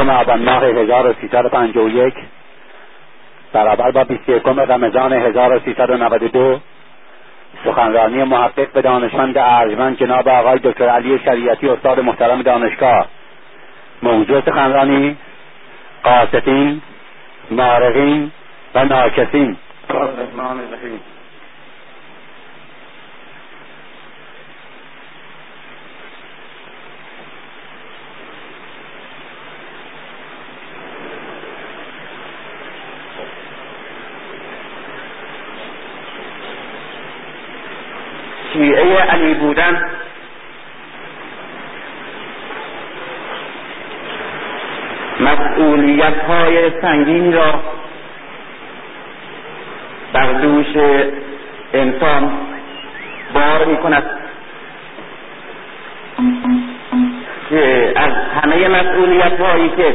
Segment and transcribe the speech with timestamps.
[0.00, 2.14] آبان ماه 1351
[3.52, 6.60] برابر با 21 رمضان 1392
[7.64, 13.06] سخنرانی محقق به دانشمند ارجمند جناب آقای دکتر علی شریعتی استاد محترم دانشگاه.
[14.02, 15.16] موضوع سخنرانی
[16.04, 16.82] قاستین
[17.50, 18.32] نارقین
[18.74, 19.56] و ناکسین
[38.52, 39.90] شیعه علی بودن
[45.20, 47.60] مسئولیت های سنگین را
[50.12, 50.76] بر دوش
[51.74, 52.32] انسان
[53.34, 54.04] بار می کند.
[57.50, 59.94] که از همه مسئولیت هایی که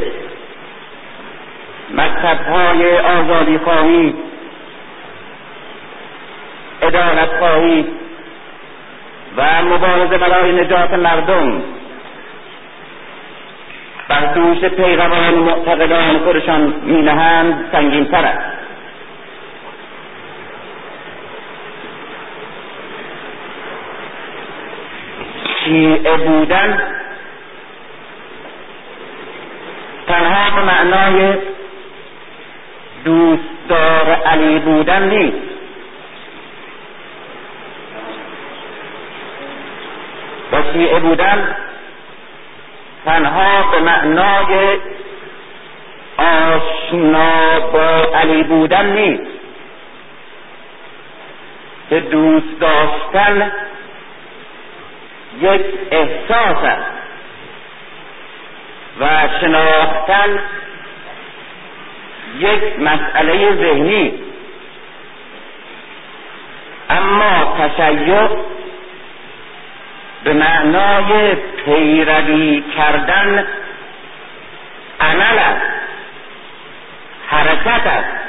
[1.93, 4.13] مکتب های آزادی خواهی
[6.81, 7.85] ادارت خواهی
[9.37, 11.63] و مبارزه برای نجات مردم
[14.13, 18.57] بر دوش پیروان معتقدان خودشان مینهند سنگینتر است.
[25.65, 26.77] شیعه بودن
[30.07, 31.37] تنها به معنای
[33.05, 35.37] دوستدار علی بودن نیست.
[40.51, 41.55] و شیعه بودن
[43.05, 44.77] تنها به معنای
[46.17, 49.33] آشنا با علی بودن نیست.
[51.89, 53.51] که دوست داشتن
[55.41, 56.91] یک احساس است
[58.99, 59.07] و
[59.41, 60.39] شناختن
[62.39, 64.13] یک مسئله ذهنی.
[66.89, 68.27] اما تشیع
[70.23, 73.47] به معنای پیروی کردن
[74.99, 75.65] عمل است.
[77.27, 78.23] حرکت است.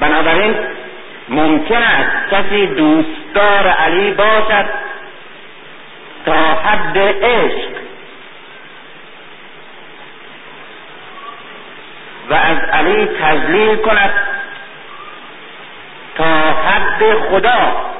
[0.00, 0.56] بنابراین
[1.28, 4.66] ممکن است کسی دوستدار علی باشد
[6.26, 7.74] تا حد عشق.
[12.30, 14.12] و از علی تذلیل کند
[16.14, 17.90] تا حد خدا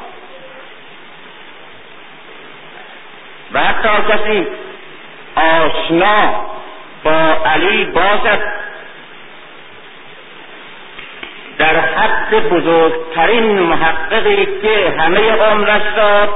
[3.52, 4.46] و حتی کسی
[5.36, 6.34] آشنا
[7.04, 8.38] با علی باشد.
[11.58, 16.28] در حد بزرگترین محققی که همه عمرش را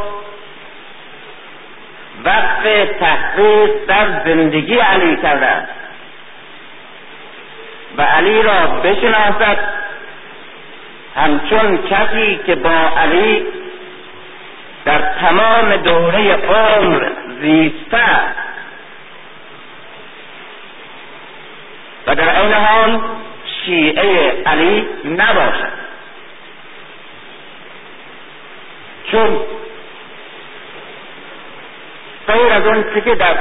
[2.25, 2.63] وقف
[3.01, 5.69] تحقیق در زندگی علی کرده
[7.99, 9.59] و علی را بشناسد.
[11.17, 13.47] همچون کسی که با علی
[14.85, 17.09] در تمام دوره عمر
[17.41, 18.05] زیسته
[22.07, 23.01] و در این حال
[23.65, 25.73] شیعه علی نباشد.
[29.11, 29.41] چون
[32.27, 33.37] غیر از اون که در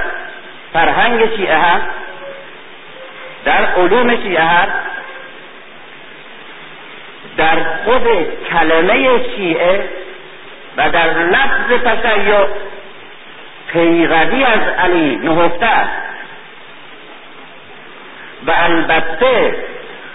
[0.74, 1.88] فرهنگ شیعه هست
[3.46, 4.72] در علوم شیعه هست
[7.38, 8.08] در خود
[8.50, 9.90] کلمه شیعه
[10.78, 12.48] و در لفظ تشیع
[13.68, 15.92] پیروی از علی نهفته است.
[18.48, 19.56] و البته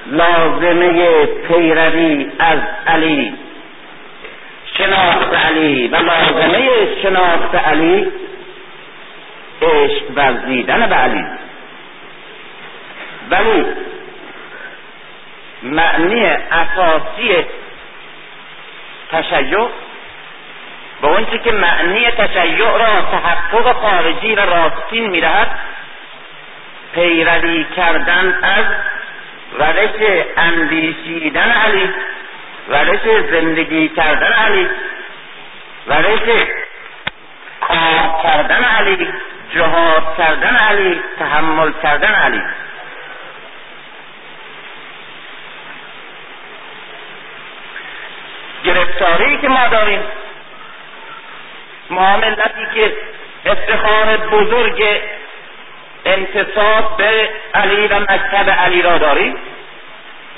[0.06, 3.34] لازمه پیروی از علی.
[4.78, 6.68] شناخت علی و لازمه
[7.02, 8.12] شناخت علی
[9.62, 11.24] عشق ورزیدن به علی.
[13.30, 13.66] ولی
[15.62, 17.44] معنی اساسی
[19.10, 19.68] تشیع
[21.02, 25.58] به اونچه که معنی تشیع را تحقق خارجی و راستین می‌دهد
[26.94, 28.64] پیروی کردن از
[29.52, 31.90] روش اندیشیدن علی
[32.68, 33.00] روش
[33.30, 34.68] زندگی کردن علی
[35.86, 36.46] روش
[37.60, 39.08] کار کردن علی
[39.54, 42.42] جهاد کردن علی تحمل کردن علی.
[48.64, 50.00] گرفتاری که ما داریم
[51.92, 52.92] ما ملتی که
[53.46, 54.84] افتخار بزرگ
[56.04, 59.36] انتصاب به علی و مکتب علی را داریم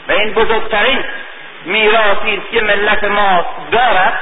[0.08, 1.04] و این بزرگترین
[1.64, 4.20] میراثی است که ملت ما دارد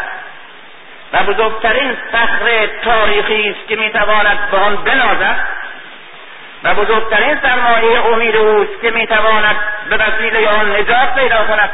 [1.12, 5.36] و بزرگترین فخر تاریخی است که می‌تواند به آن بنازد
[6.64, 9.56] و بزرگترین سرمایه امید اوست که می‌تواند
[9.90, 11.70] به وسیله آن نجات پیدا کند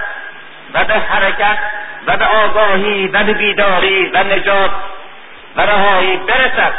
[0.74, 1.58] و به حرکت
[2.06, 4.70] و به آگاهی و به بیداری و نجات
[5.56, 6.74] و رهایی برسد.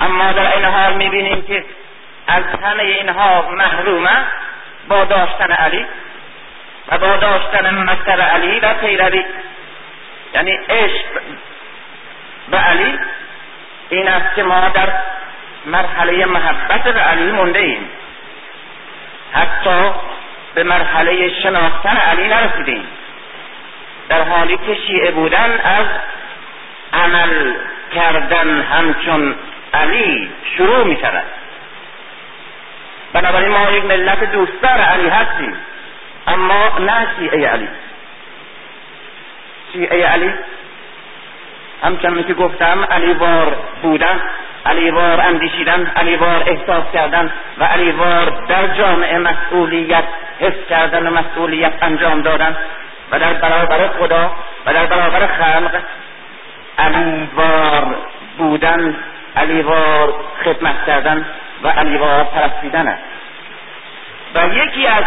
[0.00, 1.64] اما در این حال می‌بینیم که
[2.26, 4.26] از همه اینها محرومه
[4.88, 5.86] با داشتن علی
[6.88, 9.24] و با داشتن مکتب علی و پیروی.
[10.34, 11.04] یعنی عشق
[12.48, 12.98] به علی
[13.88, 14.92] این است که ما در
[15.66, 17.90] مرحله محبت به علی مونده ایم.
[19.32, 19.92] حتی
[20.54, 22.86] به مرحله شناختن علی نرسیدیم.
[24.08, 25.86] در حالی که شیعه بودن از
[26.92, 27.54] عمل
[27.94, 29.34] کردن همچون
[29.74, 31.24] علی شروع می شود
[33.12, 35.56] بنابراین ما یک ملت دوستدار علی هستیم
[36.26, 37.68] اما نه شیعه علی.
[39.72, 40.32] شیعه علی
[41.82, 44.20] همچنان که گفتم علی وار بودن
[44.66, 50.04] علی وار اندیشیدن علی وار احساس کردن و علی وار در جامعه مسئولیت
[50.40, 52.56] حس کردن و مسئولیت انجام دادن.
[53.14, 54.32] و در برابر خدا
[54.66, 55.80] و در برابر خلق.
[56.78, 57.96] علی وار
[58.38, 58.96] بودن
[59.36, 60.14] علی وار
[60.44, 61.26] خدمت کردن
[61.62, 63.02] و علی وار پرستیدن است.
[64.34, 65.04] و یکی از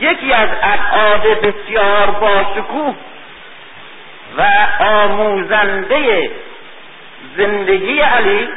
[0.00, 2.94] یکی از ابعاد بسیار باشکوه
[4.38, 4.46] و
[4.84, 6.30] آموزنده
[7.36, 8.48] زندگی علی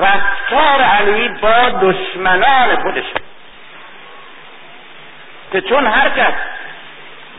[0.00, 3.04] رفتار علی با دشمنان خودش.
[5.52, 6.32] که چون هر کس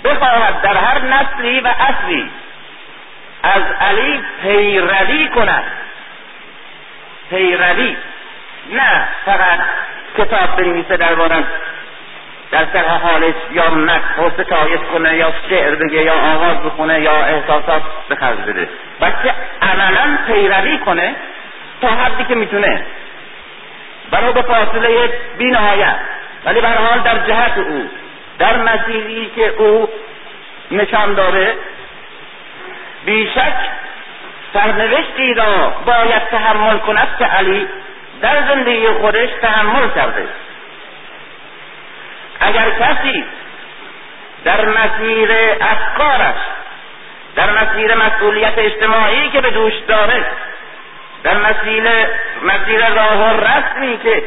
[0.04, 2.32] بخواهد در هر نسلی و اصلی
[3.44, 5.64] از علی پیروی کند.
[7.30, 7.98] پیروی.
[8.72, 9.60] نه فقط
[10.18, 11.44] کتاب بنویسه دربارن
[12.52, 17.26] در سر حالش یا مدح و ستایش کنه یا شعر بگه یا آواز بخونه یا
[17.26, 18.70] احساسات به خرج بده.
[19.00, 21.16] بلکه عملا پیروی کنه
[21.82, 22.86] تا حدی که می‌تونه.
[24.12, 25.96] برای به فاصله بینهایت
[26.48, 27.90] ولی به حال در جهت او
[28.40, 29.90] در مسیری که او
[30.72, 31.56] نشان داره
[33.06, 33.54] بیشک
[34.54, 37.68] سرنوشتی را باید تحمل کند که علی
[38.22, 40.28] در زندگی خودش تحمل کرده.
[42.40, 43.26] اگر کسی
[44.44, 46.36] در مسیر افکارش
[47.36, 50.26] در مسیر مسئولیت اجتماعی که به دوش داره
[51.24, 51.84] در مسیر
[52.44, 54.24] مسیر راه و رسمی که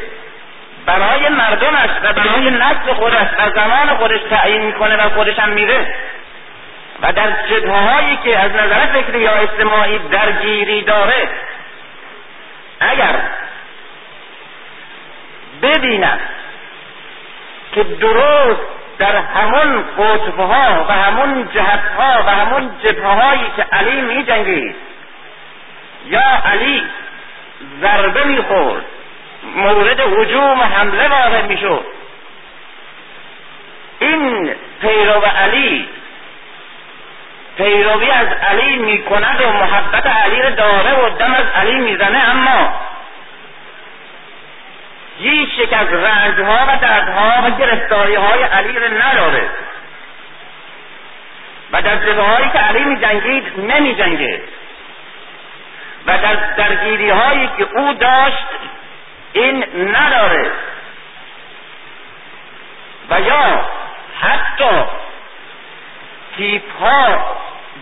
[0.85, 5.95] برای مردمش و برای نسل خودش و زمان خودش تعیین می‌کنه و خودش هم میره
[7.01, 11.29] و در جبهه هایی که از نظر فکری یا اجتماعی درگیری داره
[12.79, 13.15] اگر
[15.61, 16.19] ببیند
[17.71, 18.61] که درست
[18.97, 24.23] در همون قطبه ها و همون جهت ها و همون جبهه هایی که علی می
[24.23, 24.75] جنگید
[26.05, 26.83] یا علی
[27.81, 28.85] ضربه می‌خورد
[29.43, 31.85] مورد هجوم و حمله واقع می‌شد.
[33.99, 35.89] این پیرو علی
[37.57, 42.73] پیروی از علی می‌کند و محبت علی را داره و دم از علی می‌زنه اما
[45.19, 49.49] هیچ یک از رنجها و دردها و گرفتاری های علی را نداره.
[51.71, 54.41] و در جبه هایی که علی می جنگید نمی جنگه
[56.07, 58.47] و در درگیری هایی که او داشت
[59.33, 60.51] این نداره.
[63.09, 63.65] و یا
[64.21, 64.83] حتی
[66.37, 67.35] تیپ ها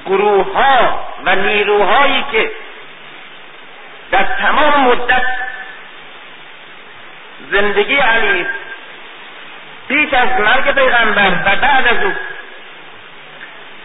[0.06, 2.52] گروه ها و نیروهایی که
[4.12, 5.26] در تمام مدت
[7.52, 8.46] زندگی علی
[9.88, 12.14] پیش از مرگ پیغمبر و بعد از او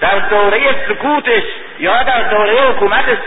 [0.01, 1.43] در دوره سکوتش
[1.79, 3.19] یا در دوره حکومتش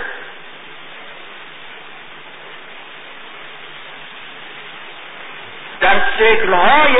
[5.81, 6.95] در شکلهای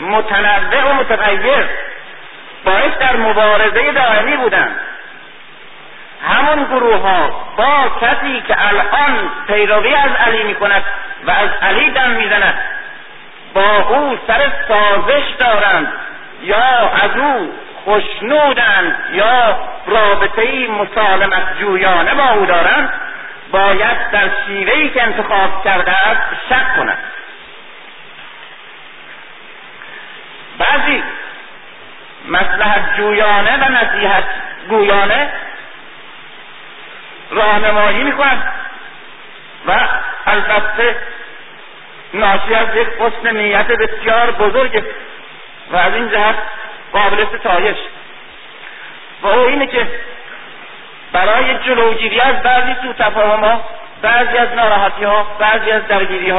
[0.00, 1.68] متنوع و متغیر
[2.64, 4.76] باعث در مبارزه دائمی بودند.
[6.28, 10.84] همون گروه ها با کسی که الان پیروی از علی می کند
[11.26, 12.54] و از علی دم می‌زند
[13.54, 15.92] با او سر سازش دارند
[16.42, 17.52] یا از او
[17.84, 22.92] خوشنودند یا رابطه مسالمت جویانه با او دارند
[23.52, 26.98] باید در شیوهی که انتخاب کرده است شک کند.
[30.58, 31.02] بعضی
[32.28, 34.24] مسلحت جویانه و نصیحت
[34.68, 35.32] گویانه
[37.30, 38.52] راهنمایی می‌کنند
[39.66, 39.72] و
[40.26, 40.96] البته
[42.14, 44.82] ناشی از یک حسن نیت بسیار بزرگ
[45.70, 46.34] و از این جهت
[46.92, 47.76] قابل ستایش.
[49.22, 49.86] و او اینه که
[51.12, 53.64] برای جلوگیری از بعضی سو تفاهم ها
[54.02, 56.30] بعضی از ناراحتی ها بعضی از درگیری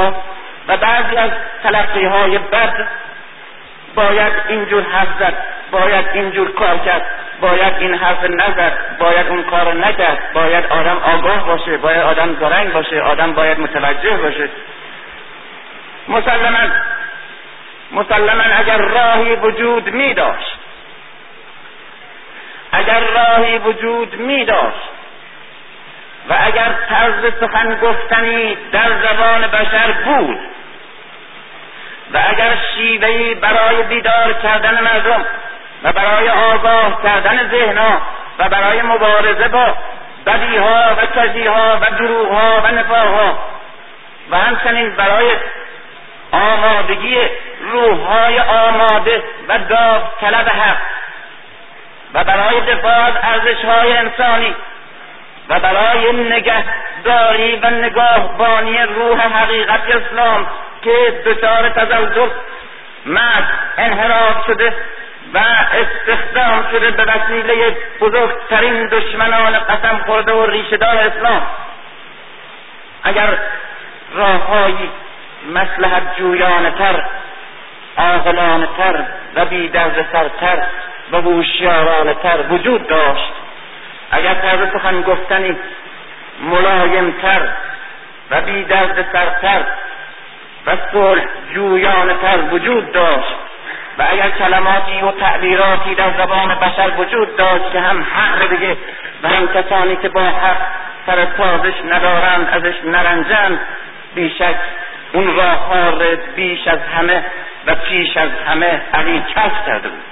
[0.67, 1.31] و بعضی از
[1.63, 2.87] تلقی های بد
[3.95, 5.33] باید اینجور حرف زد
[5.71, 7.05] باید اینجور کار کرد
[7.41, 10.33] باید این حرف نزد باید اون کار نکرد.
[10.33, 14.49] باید آدم آگاه باشه باید آدم زرنگ باشه آدم باید متوجه باشه.
[16.07, 16.73] مسلما
[17.91, 20.57] مسلما اگر راهی وجود می داشت
[22.71, 24.89] اگر راهی وجود می داشت
[26.29, 30.39] و اگر طرز سخن گفتنی در زبان بشر بود
[32.13, 35.25] و اگر شیوهی برای بیدار کردن مردم
[35.83, 38.01] و برای آگاه کردن ذهنها
[38.39, 39.75] و برای مبارزه با
[40.25, 43.37] بدیها و کزیها و دروغها و نفاقها
[44.31, 45.31] و همچنین برای
[46.31, 47.17] آمادگی
[47.71, 50.77] روحهای آماده و داغ طلب حق
[52.13, 54.55] و برای دفاع از ارزشهای انسانی
[55.49, 60.47] و برای نگهداری و نگاهبانی روح حقیقت اسلام
[60.83, 62.29] که دچار تزلزل
[63.05, 63.47] مرد
[63.77, 64.73] انحراف شده
[65.33, 65.39] و
[65.73, 71.41] استخدام شده به وسیله بزرگترین دشمنان قسم خورده و ریشهدار اسلام.
[73.03, 73.37] اگر
[74.13, 74.89] راههایی
[75.53, 77.03] مسلحت جویانه تر
[77.97, 79.03] عاقلانه تر
[79.35, 79.71] و بی
[80.11, 80.63] سرتر
[81.11, 83.33] و هوشیارانه تر وجود داشت
[84.11, 85.57] اگر طرز سخن گفتنی
[86.41, 87.49] ملایمتر
[88.31, 88.65] و بی
[89.13, 89.61] سرتر
[90.67, 93.35] و صلح جویانه تر وجود داشت.
[93.97, 98.77] و اگر کلماتی و تعبیراتی در زبان بشر وجود داشت که هم حق بگه
[99.23, 100.57] و هم کسانی که با حق
[101.05, 103.59] سر تازش ندارند ازش نرنجند
[104.15, 104.55] بیشک
[105.13, 107.25] اون راه بیش از همه
[107.67, 110.03] و پیش از همه علی کس کرده بود.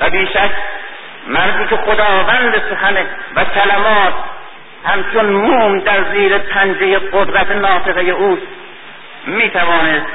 [0.00, 0.50] و بیشک
[1.26, 4.14] مردی که خداوند سخنه و کلمات
[4.84, 8.46] همچون موم در زیر پنجه قدرت ناطقه اوست
[9.26, 10.06] می‌توانست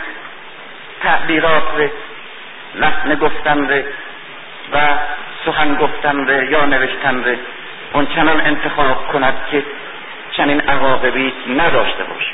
[1.04, 1.64] تعبیرات
[2.76, 3.84] لحن گفتن
[4.74, 4.78] و
[5.46, 7.24] سخن گفتن یا نوشتن
[7.94, 9.64] اون چنان انتخاب کند که
[10.32, 12.32] چنین عواقبی نداشته باشه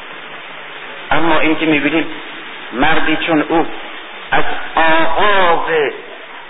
[1.11, 2.07] اما این که می‌بینیم
[2.73, 3.67] مردی چون او
[4.31, 4.43] از
[4.75, 5.91] آغاز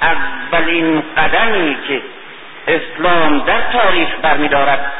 [0.02, 2.02] اولین قدمی که
[2.68, 4.92] اسلام در تاریخ برمیدارد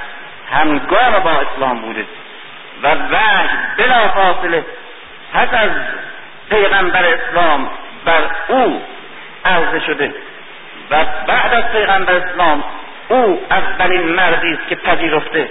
[0.56, 2.06] همگام با اسلام بوده.
[2.84, 3.48] و وحی
[3.78, 4.66] بلا فاصله
[5.34, 5.70] پس از
[6.50, 7.70] پیغمبر اسلام
[8.06, 8.82] بر او
[9.46, 10.14] عرضه شده.
[10.92, 12.64] و بعد از پیغمبر اسلام
[13.08, 15.50] او اولین مردی است که پذیرفته.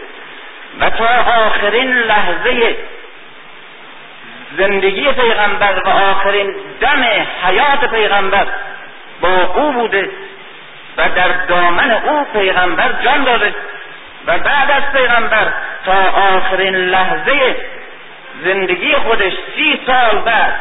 [0.81, 1.07] و تا
[1.47, 2.77] آخرین لحظه
[4.59, 7.05] زندگی پیغمبر و آخرین دم
[7.47, 8.47] حیات پیغمبر
[9.21, 10.11] با او بوده
[10.97, 13.55] و در دامن او پیغمبر جان داده.
[14.27, 15.53] و بعد از پیغمبر
[15.87, 17.57] تا آخرین لحظه
[18.45, 20.55] زندگی خودش سی سال بعد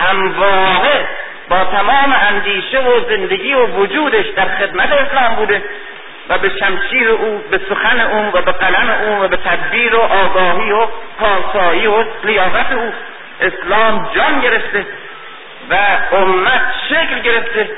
[0.00, 1.08] همواره
[1.48, 5.62] با تمام اندیشه و زندگی و وجودش در خدمت اسلام بوده
[6.28, 10.00] و به شمشیر او به سخن او و به قلم او و به تدبیر و
[10.00, 10.86] آگاهی و
[11.20, 12.92] پاسایی و لیاقت او
[13.40, 14.86] اسلام جان گرفته
[15.70, 15.76] و
[16.12, 17.70] امت شکل گرفته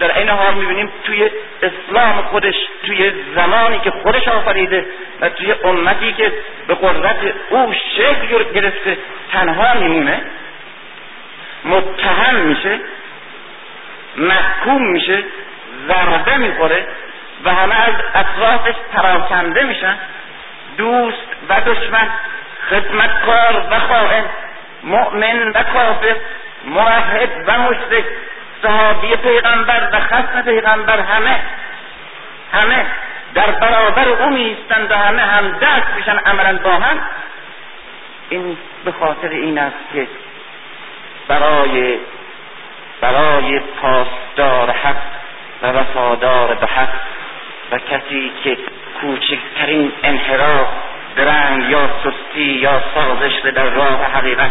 [0.00, 1.30] در این حال می‌بینیم توی
[1.62, 2.54] اسلام خودش
[2.86, 4.86] توی زمانی که خودش آفریده
[5.20, 6.32] و توی امتی که
[6.66, 8.98] به قدرت او شکل گرفته
[9.32, 10.20] تنها میمونه
[11.64, 12.80] متهم میشه
[14.16, 15.24] محکوم میشه
[15.88, 16.86] ضربه می‌خوره
[17.44, 19.98] و همه از اطرافش پراکنده میشن.
[20.76, 22.08] دوست و دشمن
[22.70, 24.24] خدمتکار و خائن
[24.84, 26.16] مؤمن و کافر
[26.64, 28.04] موحد و مشرک
[28.62, 31.40] صحابی پیغمبر و خصم پیغمبر همه
[32.52, 32.86] همه
[33.34, 37.00] در برابر او میستند و همه هم دست میشن عملا با هم.
[38.28, 40.06] این به خاطر این است که
[41.28, 41.98] برای
[43.00, 44.96] برای پاسدار حق
[45.62, 46.88] و وفادار به حق
[47.72, 48.58] و کسی که
[49.00, 50.68] کوچکترین انحراف
[51.16, 54.50] درنگ یا سستی یا سازش در راه حقیقت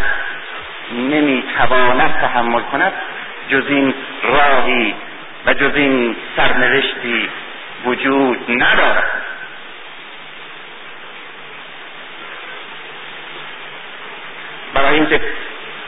[0.92, 2.92] نمی‌تواند تحمل کند
[3.48, 4.94] جز این راهی
[5.46, 7.28] و جز این سرنوشتی
[7.84, 9.10] وجود ندارد.
[14.74, 15.20] برای اینکه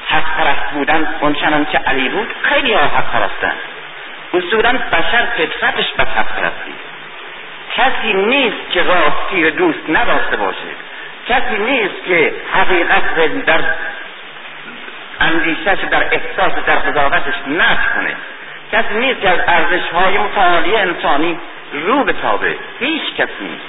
[0.07, 3.53] حق پرست بودن اون که علی بود خیلی ها حق پرستن
[4.35, 6.75] اصولا بشر فطرتش به حق پرستی
[7.73, 10.69] کسی نیست که راستی دوست نداشته باشه.
[11.29, 13.61] کسی نیست که حقیقت در
[15.21, 18.15] اندیشش در احساس در قضاوتش نش کنه.
[18.73, 21.39] کسی نیست که از ارزش های متعالی انسانی
[21.73, 23.65] رو به تابه هیچ کس نیست.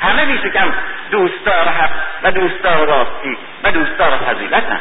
[0.00, 0.72] همه بیش کم
[1.10, 1.90] دوستدار حق
[2.22, 4.80] و دوستدار راستی و دوستدار فضیلت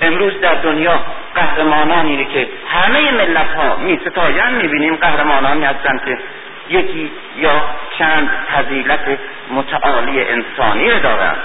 [0.00, 1.00] امروز در دنیا
[1.34, 6.18] قهرمانانی که همه ملت ها می ستایند می بینیم قهرمانانی هستند که
[6.68, 7.62] یکی یا
[7.98, 9.18] چند فضیلت
[9.50, 11.38] متعالی انسانی را دارند.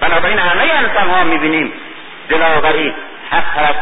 [0.00, 1.72] بنابراین همه انسان ها می بینیم
[2.30, 2.94] دلاوری
[3.30, 3.74] حق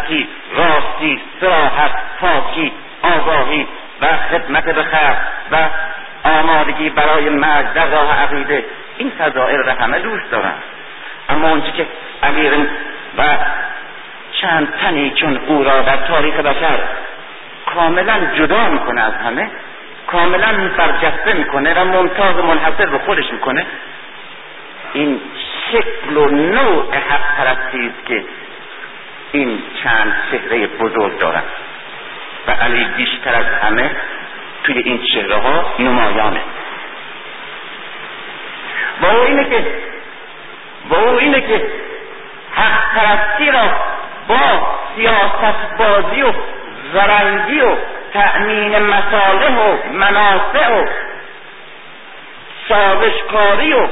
[0.56, 3.66] راستی سراحت پاکی آگاهی
[4.00, 5.16] و خدمت به خلق
[5.52, 5.56] و
[6.28, 8.64] آمادگی برای مرگ در راه عقیده.
[8.98, 10.62] این فضائل را همه دوست دارند.
[11.28, 11.86] اما اونچه که
[12.22, 12.52] امیر
[13.18, 13.22] و
[14.32, 16.78] چند تنی چون او را در تاریخ بشر
[17.74, 19.50] کاملا جدا می‌کنه از همه
[20.06, 23.66] کاملا برجسته می‌کنه و ممتاز منحصر به خودش می‌کنه
[24.92, 25.20] این
[25.72, 28.25] شکل و نوع حق پرستی که
[29.32, 31.44] این چند چهره بزرگ دارد
[32.46, 33.90] و علی بیشتر از همه
[34.64, 36.40] توی این چهره ها نمایانه.
[39.02, 39.66] با او اینه که
[40.88, 41.62] با او اینه که
[42.54, 43.70] حق پرستی را
[44.28, 46.32] با سیاست بازی و
[46.92, 47.76] زرنگی و
[48.12, 50.87] تأمین مصالح و منافع و
[52.68, 53.88] سازشکاری و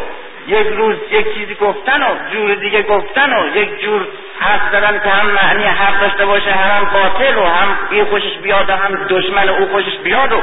[0.47, 4.07] یک روز یک چیزی گفتن و جور دیگه گفتن و یک جور
[4.41, 8.71] حرف زدن که هم معنی حق داشته باشه هم باطل و هم این خوشش بیاد
[8.71, 10.37] و هم دشمن او خوشش بیاد و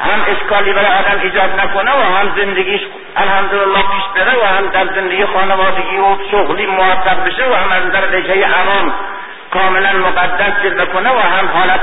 [0.00, 2.80] هم اشکالی برای آدم ایجاد نکنه و هم زندگیش
[3.16, 7.86] الحمدلله پیش بره و هم در زندگی خانوادگی و شغلی موفق بشه و هم از
[7.86, 8.94] نظر رژه عوام
[9.56, 11.80] کاملا مقدس جلوه کنه و هم حالت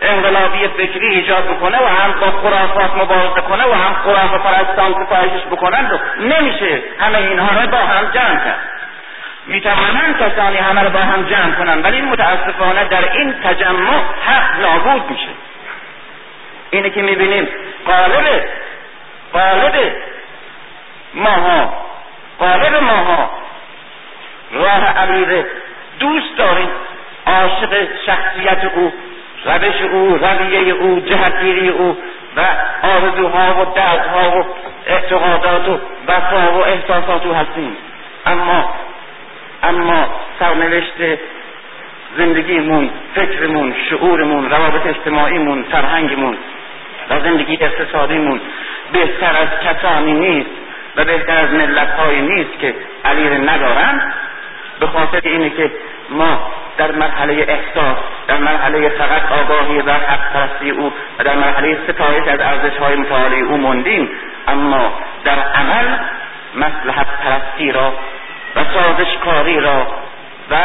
[0.00, 5.46] انقلابی فکری ایجاد بکنه و هم با خرافات مبارزه کنه و هم خرافه پرستان ستایشش
[5.46, 8.70] بکنند و نمیشه همه اینها را با هم جمع کرد.
[9.46, 15.10] می‌توانند کسانی همه را با هم جمع کنند ولی متاسفانه در این تجمع حق نابود
[15.10, 15.28] میشه.
[16.70, 17.48] اینه که می‌بینیم
[17.86, 18.44] قالب
[19.32, 19.92] قالب
[21.14, 21.72] ماها
[22.38, 23.30] قالب ماها
[24.52, 25.46] راه عقیده
[25.98, 26.68] دوست داریم.
[27.26, 28.92] عاشق شخصیت او
[29.44, 31.98] روش او رویه او جهتگیری او
[32.36, 32.40] و
[32.82, 34.44] آرزوها و دردها و
[34.86, 37.76] اعتقادات و وفا و احساسات او هستیم.
[38.26, 38.74] اما
[39.62, 40.06] اما
[40.38, 41.18] سرنوشت
[42.18, 46.36] زندگیمون فکرمون شعورمون روابط اجتماعیمون فرهنگمون
[47.10, 48.40] و زندگی اقتصادیمون
[48.92, 50.50] بهتر از کسانی نیست
[50.96, 51.88] و بهتر از ملت
[52.20, 54.12] نیست که علی ندارن.
[54.80, 55.70] به خاطر اینه که
[56.10, 57.96] ما در مرحله احساس
[58.28, 62.96] در مرحله فقط آگاهی و حق پرستی او و در مرحله ستایش از ارزش های
[62.96, 64.10] متعالی او موندیم.
[64.48, 64.92] اما
[65.24, 65.98] در عمل
[66.54, 67.92] مسلحت پرستی را
[68.56, 69.86] و سازشکاری را
[70.50, 70.56] و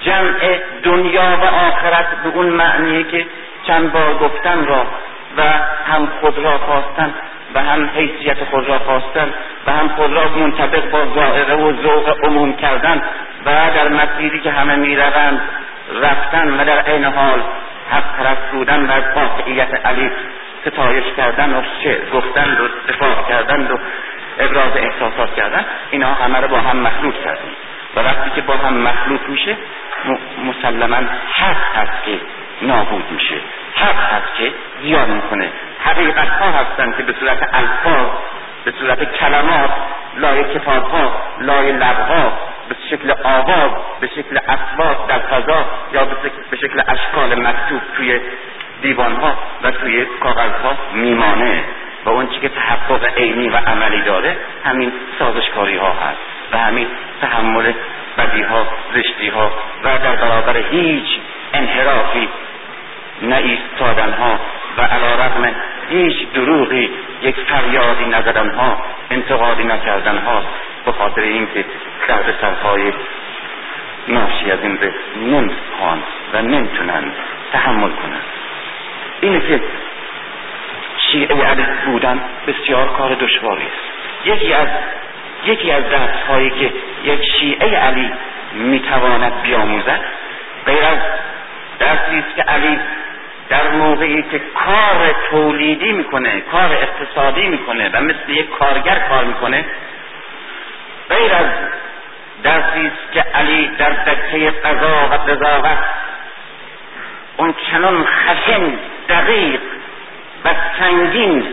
[0.00, 3.26] جمع دنیا و آخرت به اون معنی که
[3.66, 4.86] چند بار گفتن را
[5.36, 5.42] و
[5.92, 7.14] هم خود را خواستن
[7.54, 9.34] و هم حیثیت خود را خواستن
[9.66, 13.02] و هم خود را منطبق با ظاهره و ذوق عموم کردن
[13.46, 15.40] و در مسیری که همه می‌روند
[16.02, 17.42] رفتن و در عین حال
[17.90, 20.10] حق پرست بودن و واقعیت علی
[20.66, 23.78] ستایش کردن و شعر گفتن و دفاع کردن و
[24.38, 27.50] ابراز احساسات کردن اینا همه رو با هم مخلوط کردن
[27.96, 29.56] و وقتی که با هم مخلوط میشه
[30.44, 30.96] مسلما
[31.32, 32.20] حق هست که
[32.62, 33.36] نابود میشه.
[33.74, 35.48] حق هست که زیاد می‌کنه.
[35.84, 38.06] حقیقت ها هستن که به صورت الفاظ
[38.64, 39.70] به صورت کلمات
[40.16, 42.32] لای کتاب ها لای لبها
[42.68, 46.04] به شکل آواز به شکل اسباب در فضا یا
[46.50, 48.20] به شکل اشکال مکتوب توی
[48.82, 51.64] دیوان ها و توی کاغذ ها میمانه.
[52.04, 56.18] و اون که تحقق عینی و عملی داره همین سازشکاری ها هست
[56.52, 56.86] و همین
[57.20, 57.72] تحمل
[58.18, 59.52] بدی ها زشتی ها
[59.84, 61.06] و در برابر هیچ
[61.54, 62.28] انحرافی
[63.22, 64.40] نایستادن ها
[64.78, 65.54] و علا رغم
[65.90, 66.90] هیچ دروغی
[67.22, 70.42] یک فریادی نزدن ها انتقادی نکردن ها
[70.84, 71.64] به خاطر اینکه
[72.08, 72.92] درد سرهای
[74.08, 76.02] ناشی از این به نمی‌خوان
[76.32, 77.12] و نمی‌تونن
[77.52, 78.24] تحمل کنند
[79.20, 79.60] اینه که
[81.12, 84.26] شیعه علی بودن بسیار کار دشواری است.
[84.26, 84.68] یکی از
[85.44, 86.72] یکی از درس هایی که
[87.04, 88.12] یک شیعه علی
[88.52, 90.00] می‌تواند بیاموزد
[90.66, 90.98] غیر از
[91.78, 92.78] درسی است که علی
[93.48, 99.64] در موقعی که کار تولیدی می‌کنه کار اقتصادی می‌کنه و مثل یک کارگر کار می‌کنه
[101.10, 101.46] غیر از
[102.42, 105.78] درسی است که علی در دکه قضا و قضاوت
[107.36, 109.60] اون چنان خشن دقیق
[110.44, 111.48] و سنگین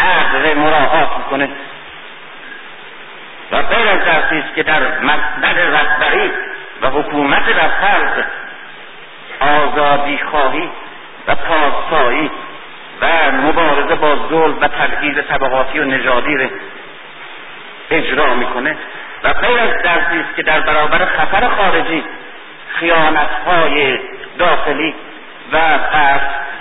[0.00, 1.48] عقل مراعات می‌کنه.
[3.52, 6.30] و غیر از درسی است که در مصدر رهبری
[6.82, 8.24] و حکومت در فرض
[9.40, 10.70] آزادی خواهی
[11.26, 12.30] و پاسایی
[13.00, 16.48] و مبارزه با ظلم و تبعیض طبقاتی و نژادی رو
[17.90, 18.76] اجرا می‌کنه
[19.24, 22.04] و غیر از درسی است که در برابر خطر خارجی
[22.68, 23.98] خیانتهای
[24.38, 24.94] داخلی
[25.52, 25.58] و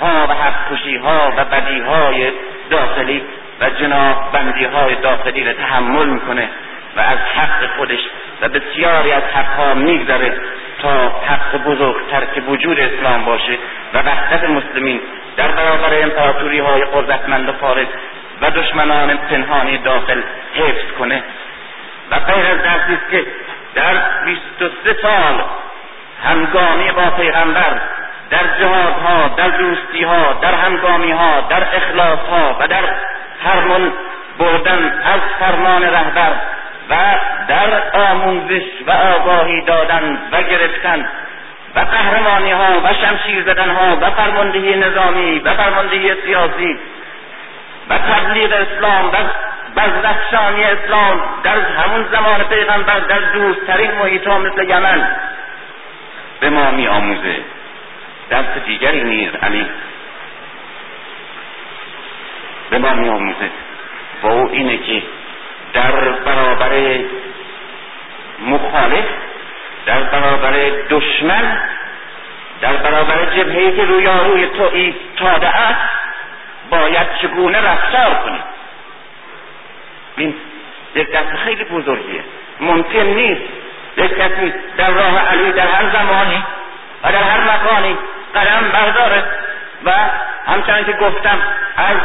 [0.01, 2.31] ها و حقکشی ها و بدی های
[2.69, 3.23] داخلی
[3.61, 6.49] و جناح بندی های داخلی را تحمل می‌کنه.
[6.97, 7.99] و از حق خودش
[8.41, 10.33] و بسیاری از حقها میگذره
[10.81, 13.57] تا حق بزرگتر که وجود اسلام باشه
[13.93, 15.01] و وحدت مسلمین
[15.37, 17.87] در برابر امپراتوری های قدرتمند فارغ
[18.41, 20.21] و دشمنان پنهانی داخل
[20.53, 21.23] حفظ کنه.
[22.11, 23.25] و غیر از درسی است که
[23.75, 25.43] در 23 سال
[26.23, 27.81] همگامی با پیغمبر
[28.29, 32.83] در جهادها در دوستی ها در همگامی ها در اخلاص ها و در
[33.43, 33.93] فرمان
[34.39, 36.31] بردن از فرمان رهبر
[36.89, 36.95] و
[37.47, 41.05] در آموزش و آگاهی دادن و گرفتن
[41.75, 46.79] و قهرمانی ها و شمشیر زدن ها و فرماندهی نظامی و فرماندهی سیاسی
[47.89, 49.17] و تبلیغ اسلام و
[49.77, 55.07] بزرگشانی اسلام در همون زمان پیغمبر در دورترین محیط ها مثل یمن
[56.39, 57.35] به ما می آموزه.
[58.29, 59.69] درس دیگری نیز علی
[62.69, 63.49] به ما می آموزه.
[64.23, 65.03] و او اینه که
[65.73, 65.91] در
[66.25, 66.99] برابر
[68.39, 69.05] مخالف
[69.85, 71.61] در برابر دشمن
[72.61, 75.89] در برابر جبهه که رویاروی تو ایستاده است
[76.69, 78.43] باید چگونه رفتار کنیم؟
[80.17, 80.35] این
[80.95, 82.23] یک دست خیلی بزرگیه.
[82.59, 83.41] ممکن نیست
[83.97, 86.43] یک کسی در راه علی در هر زمانی
[87.03, 87.97] و در هر مکانی
[88.35, 89.23] قدم برداره.
[89.85, 89.91] و
[90.45, 91.37] همچنان که گفتم
[91.77, 91.97] از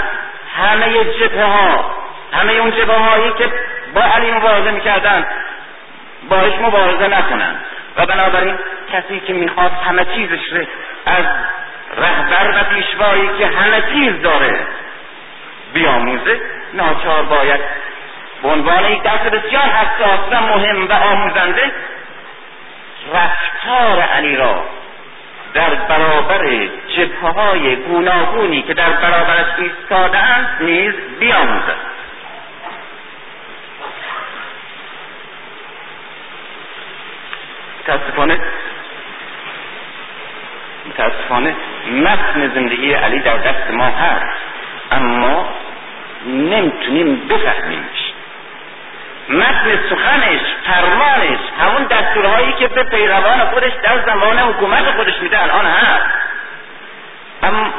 [0.56, 1.96] همه جبهه ها
[2.40, 3.52] همه اون جبهه هایی که
[3.94, 5.26] با علی مبارزه می‌کردن
[6.28, 7.54] باش مبارزه نکنن.
[7.96, 8.58] و بنابراین
[8.92, 10.64] کسی که می‌خواد همه چیزش رو
[11.06, 11.24] از
[11.96, 14.66] رهبر و پیشوایی که همه چیز داره
[15.74, 16.40] بیاموزه
[16.74, 17.60] ناچار باید
[18.42, 21.72] به عنوان یک درس بسیار حساس و مهم و آموزنده
[23.14, 24.64] رفتار علی را
[25.54, 31.93] در برابر جبهه های گوناگونی که در برابرش ایستادهاند نیز بیاموزد.
[37.84, 38.38] متاسفانه
[40.86, 41.54] متاسفانه
[41.90, 44.36] متن زندگی علی در دست ما هست
[44.92, 45.48] اما
[46.26, 48.12] نمی‌تونیم بفهمیمش.
[49.28, 55.66] متن سخنش فرمانش همون دستورهایی که به پیروان خودش در زمان حکومت خودش میده الان
[55.66, 56.06] هست.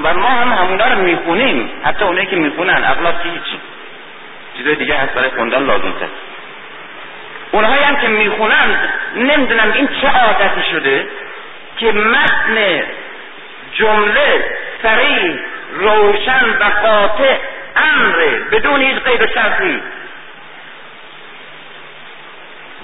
[0.03, 3.59] و ما هم همونا رو می‌خونیم حتی اونایی که می‌خونن اغلب هیچی
[4.57, 6.07] چیزای دیگه هست برای خوندن لازم تر
[7.51, 8.79] اونهایی هم که می‌خونن
[9.15, 11.07] نمی‌دونم این چه عادتی شده
[11.77, 12.83] که متن
[13.73, 14.45] جمله
[14.83, 15.39] سریع
[15.73, 17.37] روشن و قاطع
[17.75, 19.81] امره بدون هیچ قید شرطی.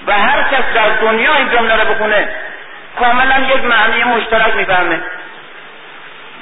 [0.06, 2.28] و هر کس در دنیا این جمله رو بخونه
[2.98, 5.00] کاملا یک معنی مشترک می‌فهمه.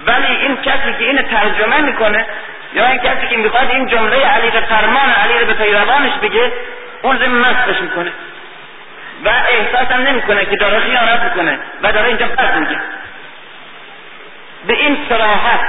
[0.06, 2.26] ولی این کسی که این ترجمه می‌کنه
[2.72, 6.52] یا این کسی که می‌خواد این جمله علی فرمان علی به پیروانش بگه
[7.02, 8.12] اون رو مسخش می‌کنه.
[9.24, 12.80] و احساس هم نمی‌کنه که داره خیانت می‌کنه و داره اینجا پس میگه
[14.66, 15.60] به این سراحت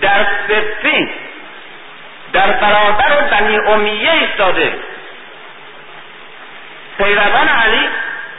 [0.00, 1.10] در صفی
[2.32, 4.74] در برابر بنی امیه ایستاده.
[6.98, 7.88] پیروان علی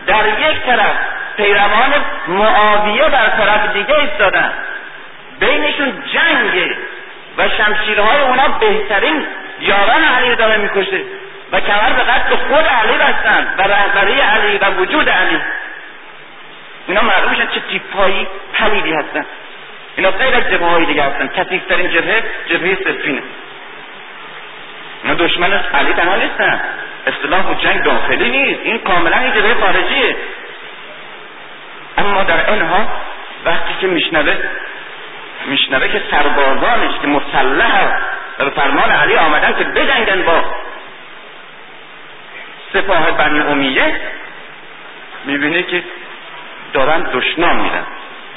[0.08, 0.96] در یک طرف
[1.38, 1.94] پیروان
[2.28, 4.54] معاویه در طرف دیگه ایستادن.
[5.40, 6.76] بینشون جنگ
[7.38, 9.26] و شمشیرهای اونا بهترین
[9.60, 11.02] یاران علی داره می‌کشه.
[11.52, 15.40] و کمر به قتل خود علی بستن و رهبری علی و وجود علی.
[16.88, 19.26] اینا معلوم میشن چه تیپهایی پلیدی هستن.
[19.96, 21.28] اینا غیر از جبهه های دیگه هستن.
[21.28, 23.22] کثیفترین جبهه جبهه سفینه
[25.04, 26.62] اینا دشمن علی تنها نیستن.
[27.08, 28.60] اصطلاح و جنگ داخلی نیست.
[28.64, 30.16] این کاملا یه جبهه خارجیه.
[31.98, 32.88] اما در اینها
[33.46, 34.38] وقتی که میشنوه
[35.46, 38.00] میشنوه که سربازانش که مسلح
[38.38, 40.44] به فرمان علی آمدن که بجنگن با
[42.74, 44.02] سپاه بنی امیه
[45.26, 45.84] می‌بینه که
[46.74, 47.86] دارن دشنام میدن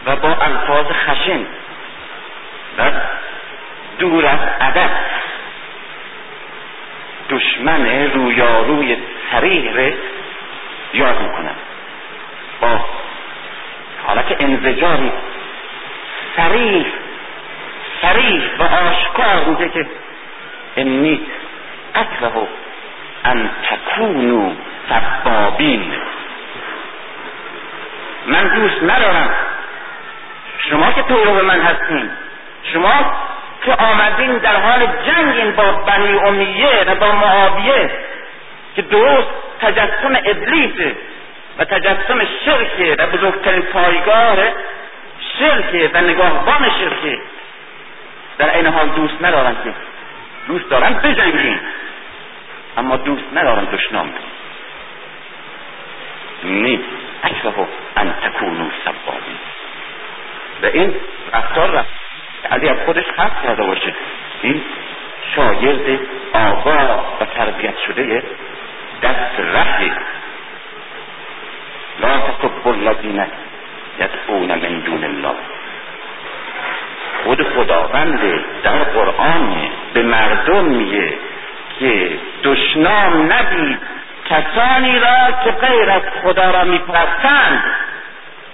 [0.07, 1.41] و با الفاظ خشن
[2.79, 2.91] و
[3.99, 4.91] دور از ادب.
[7.31, 8.97] دشمن رویاروی
[9.33, 9.95] سریع
[10.95, 11.55] یاد می‌کنن.
[12.61, 12.81] با
[14.07, 15.13] حالت انزجاری
[16.37, 16.87] سریع
[18.03, 19.87] سریع و آشکار میگه که
[20.77, 21.21] انی
[21.95, 22.29] اکره
[23.25, 24.53] ان تکونو
[24.89, 25.93] سبابین
[28.27, 29.31] من دوست ندارم.
[30.71, 32.11] شما که پیرو من هستین.
[32.73, 32.93] شما
[33.65, 37.91] که آمدین در حال جنگین با بنی امیه و با معاویه
[38.77, 39.29] که درست
[39.61, 40.97] تجسم ابلیسه
[41.59, 44.37] و تجسم شرکه و بزرگترین پایگاه
[45.39, 47.19] شرکه و نگاهبان شرکه
[48.39, 49.75] در این حال دوست ندارن که
[50.49, 51.61] دوست دارن بجنگین
[52.77, 54.15] اما دوست ندارن دشنام
[56.45, 56.81] نی
[57.23, 59.39] اکره ان تکونو سبابین
[60.63, 60.95] و این
[61.33, 61.91] رفتار رفت.
[62.51, 63.95] علی از خودش خط کرده باشه.
[64.43, 64.63] این
[65.37, 66.01] شاگرد
[66.35, 68.23] آقا و تربیت شده
[69.03, 69.93] دست رهی
[72.01, 73.27] لا تسبوا الذین
[74.01, 75.35] یدعون من دون الله.
[77.25, 81.19] خود خداوند در قرآن به مردم میگه
[81.81, 83.79] که دشنام ندید
[84.31, 87.65] کسانی را که غیر از خدا را میپرستند.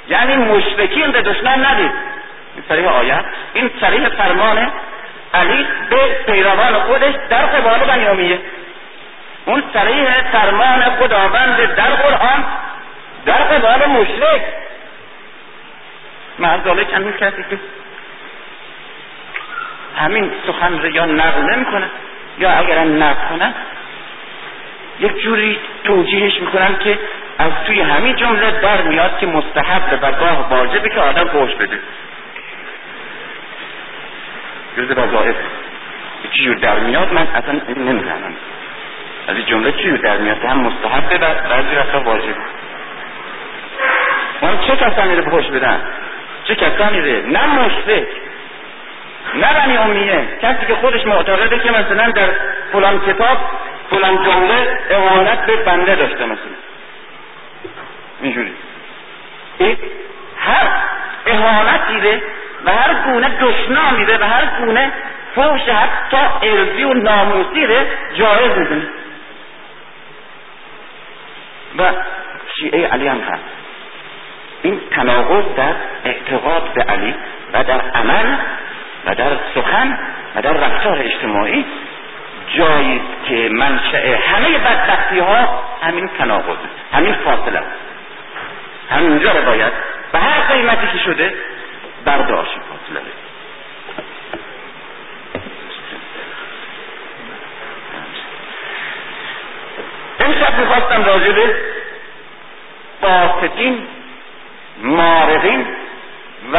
[0.09, 1.91] یعنی مشرکین به دشمن ندید
[2.55, 3.25] این صریح آیت.
[3.55, 4.73] این صریح فرمان
[5.35, 8.39] علی به پیروان خودش در قبال بنیامیه
[9.45, 12.45] اون صریح فرمان خداوند در قرآن
[13.27, 14.43] در قبال مشرک.
[16.39, 17.59] معذاله همین کسی که
[19.97, 21.91] همین سخن رو یا نقل نمی‌کنه.
[22.41, 23.55] یا اگر نقل کنن
[25.01, 26.99] یک جوری توجیهش می‌کنن که
[27.39, 31.79] از توی همین جمله در میاد که مستحب و گاه واجبه که آدم فوش بده.
[34.77, 34.89] جز
[36.33, 38.35] چی جور در میاد؟ من اصلا نمی‌زنم
[39.29, 42.35] از این جمله چی در میاد؟ هم مستحبه و بعضی وقتا واجب.
[44.43, 45.81] من چه کسانی رو فوش بدن
[46.45, 48.07] چه کسانی رو؟ نه مشرک.
[49.35, 52.29] نه بنی امیه کسی که خودش معتقده که مثلا در
[52.73, 53.39] فلان کتاب
[53.91, 56.57] فلان جمله اهانت به بنده داشته مثلا.
[58.23, 58.53] اینجوری.
[59.59, 59.77] این
[60.39, 60.69] هر
[61.27, 62.23] اهانتی ره
[62.65, 64.93] و هر گونه دشنامی و هر گونه
[65.35, 68.89] فوش حتی ارزی و ناموسی ره جایز می‌دونه
[71.79, 71.93] و
[72.57, 73.45] شیعه علی هم هست.
[74.63, 77.15] این تناقض در اعتقاد به علی
[77.53, 78.37] و در عمل
[79.07, 79.99] و در سخن
[80.37, 81.65] و در رفتار اجتماعی
[82.55, 86.57] جایی که منشأ همه بدبختی ها همین تناقض
[86.93, 87.63] همین فاصله
[88.91, 89.73] همینجا رو باید
[90.13, 91.35] به هر قیمتی که شده
[92.05, 93.01] برداشت فاصله
[100.21, 101.55] امشب می‌خواستم راجع به
[103.01, 103.87] باستین
[104.83, 105.67] مارقین
[106.53, 106.59] و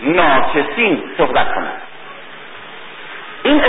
[0.00, 1.72] ناکسین صحبت کنم.
[3.42, 3.62] این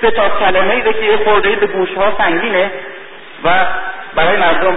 [0.00, 2.70] سه تا کلمه که یه خورده به گوش ها سنگینه
[3.44, 3.66] و
[4.14, 4.76] برای مردم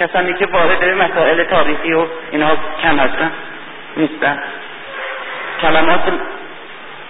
[0.00, 3.32] کسانی که وارد مسائل تاریخی و اینها کم هستن
[3.96, 4.42] نیستن.
[5.62, 6.00] کلمات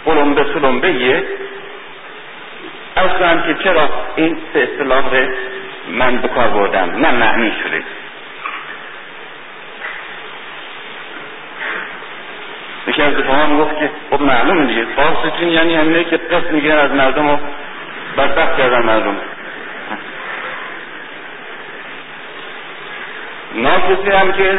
[0.04, 1.24] قلمبه سلمبه یه.
[2.96, 5.04] اصلا که چرا این سه اصطلاح
[5.88, 7.82] من به کار بردم؟ نه معنی شده.
[12.86, 14.84] یکی از رفاقان گفت که خب معلومه دیگه.
[14.96, 17.36] فاسقین یعنی همینه که قسط می‌گیرن از مردم و
[18.18, 19.16] بدبخت کردن مردم.
[23.54, 24.58] ناکسی هم که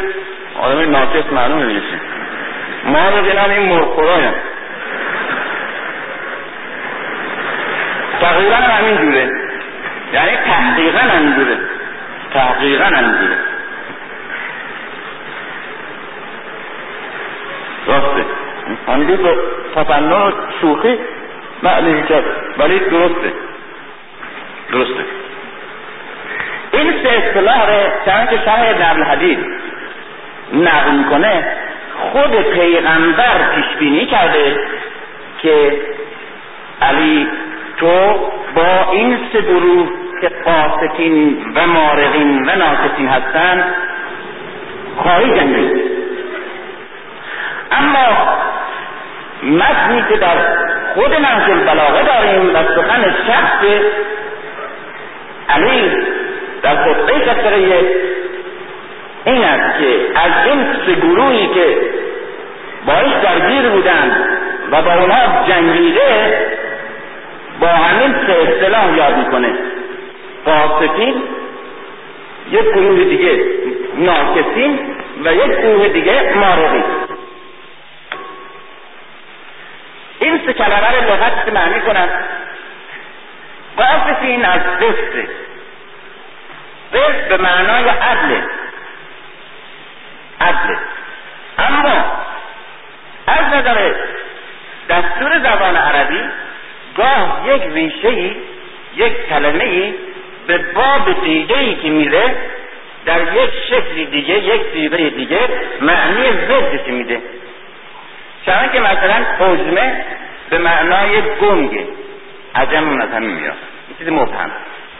[0.60, 1.80] آدم ناکس معلومه دیگه
[2.84, 4.34] ما رو هم این مرخورای هم.
[8.20, 9.30] تقریبا هم همین جوره.
[10.12, 11.58] یعنی تحقیقا هم جوره.
[12.34, 13.38] تحقیقا هم جوره.
[17.88, 18.24] راسته.
[18.88, 19.34] همینجور با
[19.74, 20.98] تفنن شوخی
[21.62, 22.24] معنی کرد
[22.58, 23.32] ولی درسته.
[24.72, 25.04] درسته.
[26.72, 29.38] این سه اصطلاح رو چند که شرح ابن حدید
[30.52, 31.46] نقل می‌کنه
[32.12, 34.56] خود پیغمبر پیش بینی کرده
[35.42, 35.72] که
[36.82, 37.28] علی
[37.76, 38.14] تو
[38.54, 39.88] با این سه گروه
[40.20, 43.74] که قاستین و مارقین و ناکسین هستند
[44.96, 45.97] خواهی جنگید
[47.72, 48.06] اما
[49.42, 50.36] متنی که در
[50.94, 53.64] خود نهج البلاغه داریم و سخن شخص
[55.48, 55.92] علی
[56.62, 57.56] در خطبه کسره
[59.24, 61.76] این است که از این سه گروهی که
[62.86, 64.16] باش درگیر بودند
[64.72, 66.38] و با اونها جنگیده
[67.60, 69.48] با همین سه اصطلاح یاد می‌کنه.
[70.44, 71.14] قاسفین
[72.50, 73.44] یک گروه دیگه
[73.96, 74.78] ناکسین
[75.24, 76.82] و یک گروه دیگه مارقی
[80.20, 82.08] این سه کلمه رو لغت معنی کنم
[84.22, 85.28] این از وسط
[86.92, 88.40] وسط به معنای عدل.
[90.40, 90.76] عدل.
[91.58, 92.04] اما
[93.26, 93.94] از نظر
[94.88, 96.20] دستور زبان عربی
[96.96, 98.36] گاه یک ریشه ای
[98.96, 99.94] یک کلمه ای
[100.46, 102.36] به باب دیگه ای که میره
[103.04, 105.40] در یک شکلی دیگه یک دیگه دیگه
[105.80, 107.20] معنی ضدش میده.
[108.46, 110.04] چون که مثلا حجمه
[110.50, 111.86] به معنای گنگه
[112.54, 113.56] عجم مثلا میاد.
[113.98, 114.50] چیز مبهم.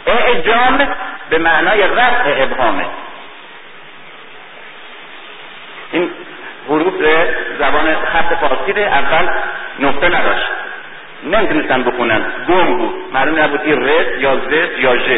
[0.06, 0.88] اعجام
[1.30, 2.84] به معنای رفع ابهامه.
[5.92, 6.10] این
[6.68, 6.94] حروف
[7.58, 9.28] زبان خط فارسی اول
[9.80, 10.46] نقطه نداشت.
[11.24, 12.22] نمی‌تونستن بخونن.
[12.48, 12.94] گم بود.
[13.12, 15.08] معلوم نبود این رس یا زس یا ژ.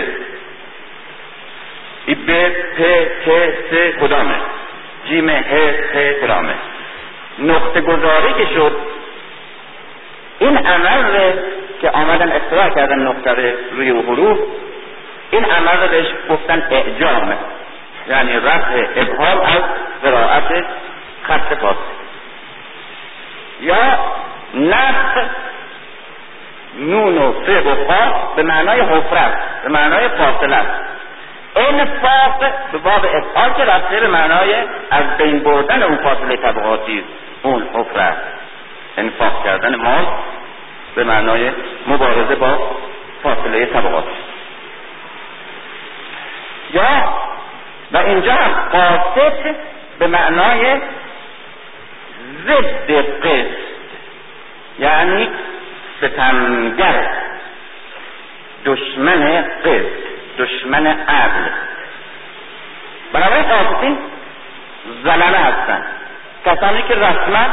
[2.06, 2.83] ای ب پ
[3.24, 3.28] ت
[3.70, 4.35] س کدامه؟
[5.09, 6.54] جیم ه ت کدامه؟
[7.40, 8.76] نقطه گذاری که شد
[10.38, 11.33] این عمل
[11.81, 14.38] که آمدن اختراع کردن نقطه روی حروف
[15.31, 17.35] این عمل رو بهش گفتن اعجام
[18.09, 19.62] یعنی رفع ابهام از
[20.03, 20.64] قرائت
[21.22, 21.81] خط فارسی
[23.61, 23.98] یا
[24.55, 25.24] نفع
[26.79, 27.74] نون و فه و
[28.37, 30.59] به معنای حفرت به معنای فاصله.
[31.57, 34.55] انفاق به باب افعال که رفته به معنای
[34.90, 37.05] از بین بردن اون فاصله طبقاتی.
[37.42, 38.16] اون حفرت
[38.96, 40.07] انفاق کردن مال
[40.94, 41.50] به معنای
[41.87, 42.59] مبارزه با
[43.22, 44.09] فاصله طبقاتی
[46.74, 47.14] یا
[47.92, 49.55] و اینجا هم قاسط
[49.98, 50.81] به معنای
[52.46, 52.90] ضد
[53.22, 53.70] قسط
[54.79, 55.29] یعنی
[55.98, 57.11] ستمگر
[58.64, 59.22] دشمن
[59.64, 61.50] قسط دشمن عدل
[63.12, 63.98] بنابراین قاسطین
[65.05, 65.99] زلمه هستند
[66.46, 67.46] کسانی که رسما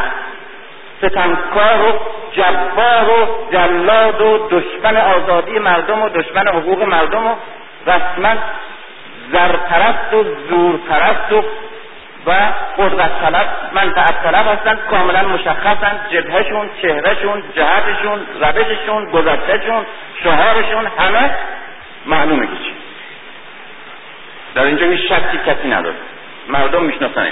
[1.01, 1.99] ستمکار و
[2.31, 7.35] جبار و جلاد و دشمن آزادی مردم و دشمن حقوق مردم و
[7.87, 8.33] رسما
[9.31, 11.43] زرپرست و زورپرست و
[12.27, 12.31] و
[12.77, 19.85] قدرت طلب منفعت طلب هستن کاملا مشخصن جبهشون چهرهشون جهتشون روششون گذشتهشون
[20.23, 21.29] شعارشون همه
[22.05, 22.53] معلومه که
[24.55, 25.95] در اینجا هیچ شکی کسی نداره.
[26.49, 27.27] مردم می‌شناسن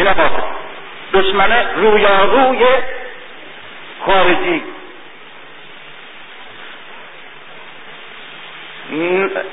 [0.00, 0.42] این قاطع
[1.12, 2.64] دشمن رویاروی
[4.06, 4.62] خارجی.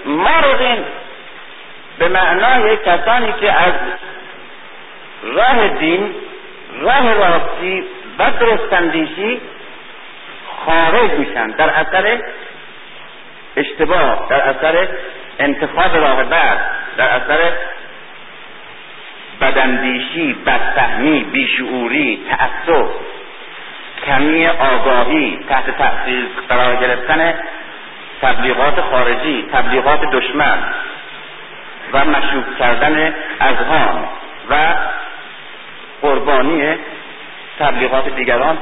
[0.06, 0.86] مردین
[2.00, 3.74] به معنای کسانی که از
[5.24, 6.16] راه دین
[6.82, 7.84] راه راستی
[8.20, 9.42] و درستندیشی
[10.66, 11.48] خارج میشن.
[11.48, 12.22] در اثر
[13.56, 14.88] اشتباه در اثر
[15.40, 16.60] انتخاب راه بعد
[16.98, 17.52] در اثر
[19.42, 22.88] بدندیشی بدفهمی بیشعوری تعصب
[24.06, 27.34] کمی آگاهی تحت تاثیر قرار گرفتن
[28.22, 30.58] تبلیغات خارجی تبلیغات دشمن
[31.94, 34.08] و مشروب کردن اذهان
[34.50, 34.56] و
[36.02, 36.76] قربانی
[37.60, 38.58] تبلیغات دیگران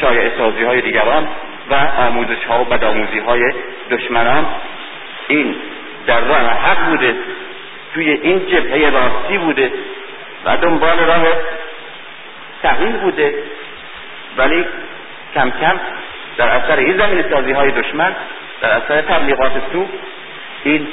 [0.00, 1.28] شایع سازی های دیگران
[1.70, 3.52] و آموزش ها و بدآموزی های
[3.90, 4.46] دشمنان.
[5.28, 5.54] این
[6.06, 7.16] در راه حق بوده
[7.94, 9.72] توی این جبهه راستی بوده.
[10.44, 11.26] و دنبال راه
[12.62, 13.34] تغییر بوده.
[14.36, 14.66] ولی
[15.34, 15.80] کم کم
[16.36, 18.16] در اثر این زمین سازی های دشمن
[18.60, 19.88] در اثر تبلیغات سو
[20.64, 20.88] این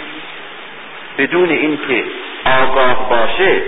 [1.17, 2.05] بدون اینکه
[2.45, 3.62] آگاه باشه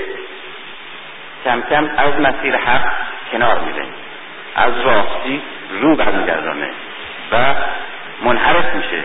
[1.46, 2.92] کم کم از مسیر حق
[3.32, 3.86] کنار میره.
[4.56, 5.42] از راستی
[5.82, 6.70] رو برمیگردانه
[7.32, 7.56] و
[8.22, 9.04] منحرف میشه.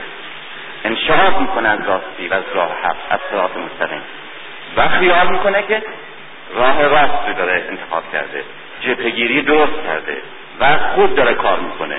[0.85, 4.03] انشهاد می‌کنه از راستی و از راه حق از صراط مستقیم.
[4.77, 5.83] و خیال می‌کنه که
[6.55, 8.45] راه راست داره انتخاب کرده.
[8.81, 10.17] جبهگیری درست کرده
[10.61, 11.97] و خوب داره کار می‌کنه.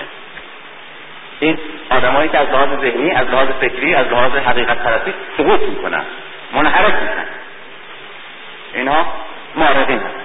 [1.39, 1.57] این
[1.89, 6.03] آدمایی که از لحاظ ذهنی از لحاظ فکری از لحاظ حقیقت پرستی سقوط می‌کنن.
[6.53, 7.25] منحرف میشن.
[8.73, 9.05] اینها
[9.55, 10.23] مارقین هستن.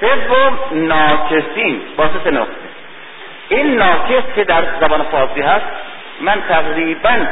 [0.00, 1.82] سوم ناکسین.
[1.96, 2.70] با سه نقطه
[3.48, 5.66] این ناکس که در زبان فارسی هست
[6.20, 7.26] من تقریبا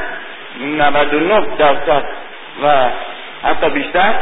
[0.60, 2.04] 99 درصد
[2.64, 2.88] و
[3.44, 4.14] حتی بیشتر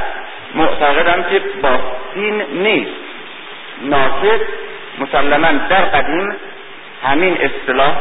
[0.56, 1.78] معتقدم که با
[2.14, 2.92] سین نیست.
[3.82, 4.40] ناکس
[4.98, 6.36] مسلما در قدیم
[7.04, 7.94] همین اصطلاح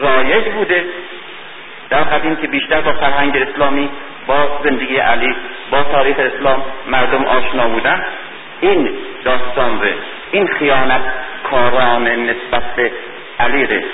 [0.00, 0.84] رایج بوده.
[1.90, 3.90] در قدیم که بیشتر با فرهنگ اسلامی
[4.26, 5.36] با زندگی علی
[5.70, 8.04] با تاریخ اسلام مردم آشنا بودن.
[8.60, 8.90] این
[9.24, 9.94] داستان ره
[10.32, 11.02] این خیانت
[11.50, 12.92] کاران نسبت به
[13.38, 13.84] علی ره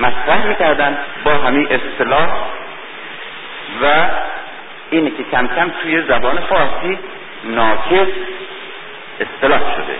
[0.00, 2.28] مطرح می‌کردن با همین اصطلاح
[3.82, 4.06] و
[4.92, 6.98] اینه که کم کم توی زبان فارسی
[7.44, 8.12] ناکس
[9.20, 9.96] اصطلاح شده.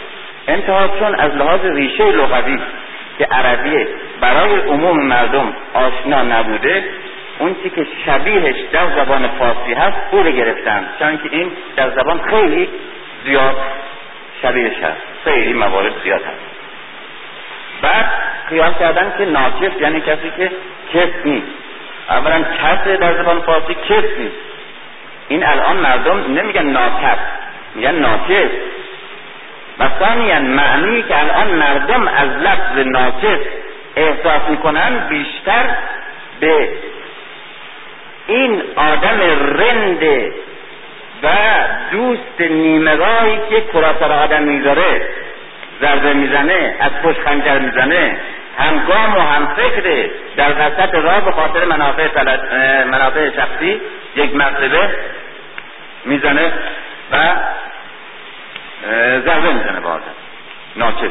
[0.48, 2.58] انتها چون از لحاظ ریشه لغوی
[3.18, 3.88] که عربیه
[4.20, 6.84] برای عموم مردم آشنا نبوده
[7.38, 11.90] اون چی که شبیهش در زبان فارسی هست او رو گرفتن چون که این در
[11.90, 12.68] زبان خیلی
[13.24, 13.56] زیاد
[14.42, 15.02] شبیهش هست.
[15.24, 16.42] خیلی موارد زیاد هست.
[17.82, 18.06] بعد
[18.48, 20.50] خیال کردن که ناکس یعنی کسی که
[20.94, 21.46] کس نیست.
[22.08, 24.36] اولا کس در زبان فارسی کس نیست.
[25.28, 27.18] این الان مردم نمیگن ناکس
[27.74, 28.50] میگن ناکس
[29.78, 33.40] و ثانیا معنی که الان مردم از لفظ ناکس
[33.96, 35.64] احساس می‌کنن بیشتر
[36.40, 36.68] به
[38.26, 39.20] این آدم
[39.58, 40.32] رند
[41.22, 41.28] و
[41.92, 42.96] دوست نیمه
[43.50, 45.08] که کراسر آدم می‌ذاره
[45.80, 48.16] ضربه می‌زنه از پشت خنجر می‌زنه.
[48.58, 52.08] همگام و هم فکره در وسط راه به خاطر منافع,
[52.84, 53.80] منافع شخصی
[54.16, 54.90] یک مرتبه
[56.04, 56.52] می‌زنه
[57.12, 57.34] و
[59.24, 60.14] ضربه می‌زنه به آدم.
[60.76, 61.10] ناچه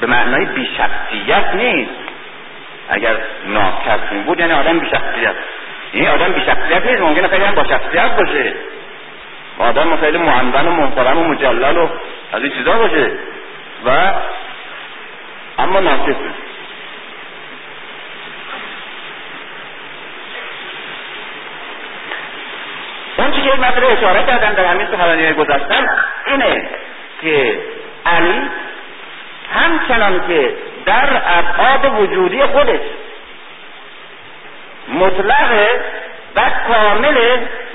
[0.00, 1.90] به معنای بیشخصیت نیست.
[2.88, 5.34] اگر ناکس بود یعنی آدم بیشخصیت.
[5.92, 8.52] این آدم بیشخصیت نیست ممکنه خیلی هم با شخصیت باشه.
[9.58, 11.88] آدم خیلی مهندن و محترم و مجلل و
[12.32, 13.10] از این چیزا باشه.
[13.86, 14.12] و
[15.58, 16.16] اما ناکس
[23.18, 25.88] اون که یک مطلب اشاره کردن در همین سخنرانی گذاشتن
[26.26, 26.68] اینه
[27.20, 27.58] که
[28.06, 28.50] علی
[29.54, 30.54] همچنان که
[30.86, 32.80] در ابعاد وجودی خودش
[34.88, 35.68] مطلق
[36.36, 37.16] و کامل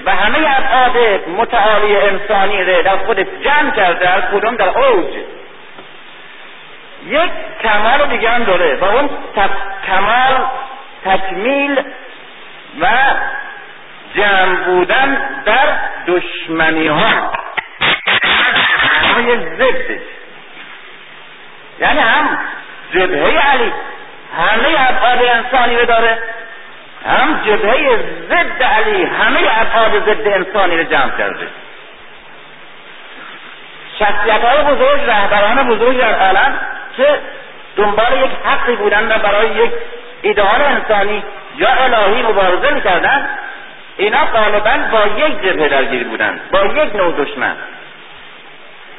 [0.05, 5.09] و همه ابعاد متعالی انسانی را در خودش جمع کرده از کدوم؟ در اوج.
[7.05, 7.31] یک
[7.63, 9.09] کمال دیگه هم داره و اون
[9.87, 10.45] کمال
[11.05, 11.83] تکمیل
[12.81, 12.87] و
[14.15, 17.31] جمع بودن در دشمنی ها
[19.13, 20.01] های ضدش.
[21.79, 22.37] یعنی هم
[22.93, 23.73] جبهه علی
[24.37, 26.17] همه ابعاد انسانی رو داره
[27.05, 31.47] هم جبهه ضد علی همه ابعاد ضد انسانی رو جمع کرده.
[33.99, 36.59] شخصیت های بزرگ رهبران بزرگ در عالم
[36.97, 37.19] که
[37.77, 39.71] دنبال یک حقی بودن و برای یک
[40.21, 41.23] ایدئال انسانی
[41.57, 43.29] یا الهی مبارزه می‌کردن
[43.97, 47.55] اینا غالبا با یک جبهه درگیر بودن با یک نوع دشمن.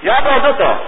[0.02, 0.80] یا با دو تا.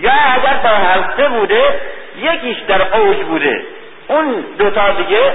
[0.00, 1.80] یا اگر با هفته بوده
[2.16, 3.62] یکیش در اوج بوده.
[4.08, 5.32] اون دوتا دیگه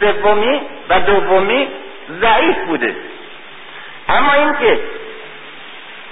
[0.00, 1.68] سومی و دومی
[2.20, 2.96] ضعیف بوده.
[4.08, 4.80] اما اینکه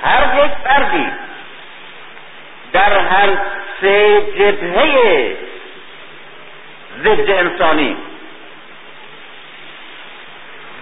[0.05, 1.07] هر یک فردی
[2.75, 3.29] در هر
[3.81, 5.37] سه جبهه
[7.03, 7.97] ضد انسانی.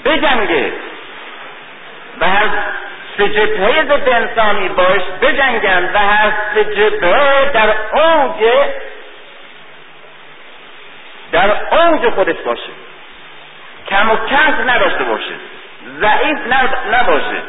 [0.05, 0.73] بجنگه
[2.21, 2.49] و هر
[3.17, 8.45] سه جبهه ضد انسانی باش بجنگن و هر سه جبهه در اوج
[11.33, 12.71] در اوج خودش باشه.
[13.89, 15.35] کم و کس نداشته باشه.
[16.01, 16.39] ضعیف
[16.93, 17.43] نباشه.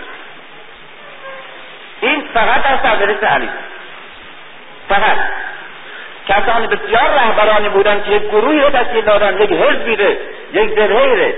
[2.02, 3.50] این فقط در سرزرست علی.
[4.90, 5.18] فقط
[6.28, 10.18] کسانی بسیار رهبرانی بودن که یک گروهی رو تشکیل دادن یک حزبی ره
[10.54, 11.34] یک جبهه ره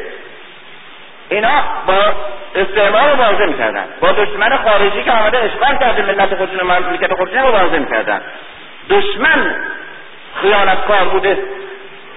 [1.30, 2.14] اینا با
[2.56, 7.80] استعمار مبارزه می‌کردن با دشمن خارجی که آمده اشغال کرده ملت خودشون مملکت خودشون مبارزه
[7.80, 8.22] می‌کردن
[8.89, 9.56] دشمن
[10.41, 11.38] خیانتکار بوده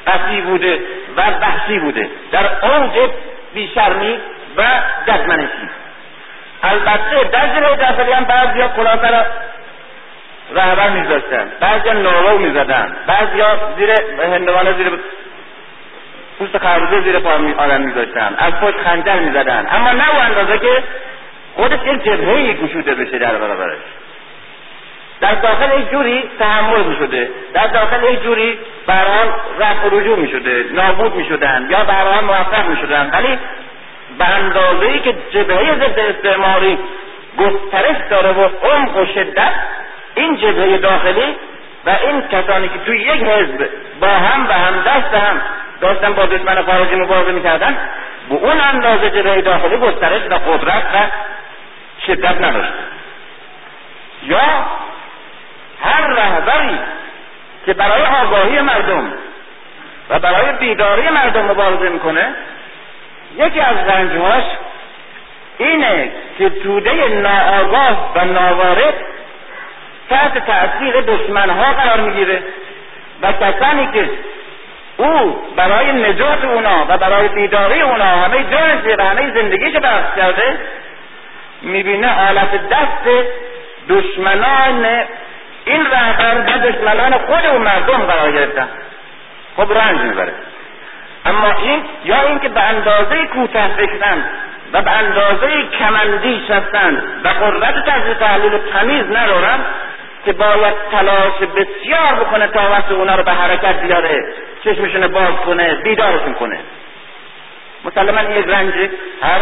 [0.07, 0.79] قصی بوده
[1.17, 2.11] و وحشی بوده.
[2.33, 3.11] در اوج
[3.55, 4.19] بیشرمی
[4.57, 4.63] و
[5.07, 5.69] ددمنشی
[6.63, 8.97] البته در جلوی داخلی هم بعضی ها کلاه
[10.55, 11.53] رهبر میذاشتن.
[11.61, 12.97] بعضی ها نورو می‌زدن.
[13.07, 13.43] بعضی
[13.79, 13.91] زیر
[14.23, 14.91] هندوانه زیر
[16.39, 18.35] پوست خربوزه زیر پا آدم میذاشتن.
[18.39, 19.67] از پشت خنجر می‌زدن.
[19.71, 20.83] اما نه او اندازه که
[21.57, 23.79] خودش یک جبهه گشوده بشه در برابرش.
[25.21, 29.29] در داخل یک جوری تحمل می شده در داخل یک جوری برحال
[29.59, 33.39] و رجوع می شده نابود می شدن یا برحال موفق می شدن ولی
[34.19, 36.79] به اندازه ای که جبهه ضد استعماری
[37.39, 39.53] گسترش داره و عمق و شدت
[40.15, 41.37] این جبهه داخلی
[41.87, 43.69] و این کسانی که توی یک حزب
[44.01, 45.41] با هم و هم دست هم
[45.81, 47.79] داشتن با دشمن خارجی مبارزه می‌کردن
[48.29, 50.99] به اون اندازه جبهه داخلی گسترش و قدرت و
[52.07, 52.73] شدت نداشت
[54.23, 54.41] یا
[55.83, 56.79] هر رهبری
[57.67, 59.13] که برای آگاهی مردم
[60.11, 62.35] و برای بیداری مردم مبارزه می‌کنه
[63.37, 64.45] یکی از رنجهاش
[65.59, 68.95] اینه که توده ناآگاه و ناوارد
[70.11, 72.43] تحت تأثیر دشمنها قرار می‌گیره
[73.23, 74.11] و کسانی که
[74.97, 80.59] او برای نجات اونا و برای بیداری اونا همه جانش و همه زندگیش بخش کرده
[81.63, 83.27] می‌بینه آلت دست
[83.89, 84.87] دشمنان
[85.65, 88.69] این رهبر و دشمنان خود و مردم قرار گرفتن.
[89.57, 90.33] خب رنج می‌بره.
[91.27, 94.25] اما این یا اینکه به اندازه کوتاه فکرن
[94.73, 99.61] و به اندازه کمندیش هستند و قدرت تجزیه تحلیل تمیز ندارن
[100.25, 104.25] که باید تلاش بسیار بکنه تا وقت اونا رو به حرکت بیاره.
[104.65, 106.61] چشمشون باز کنه بیدارشون کنه.
[107.85, 108.73] مسلما این یک رنج
[109.23, 109.41] هر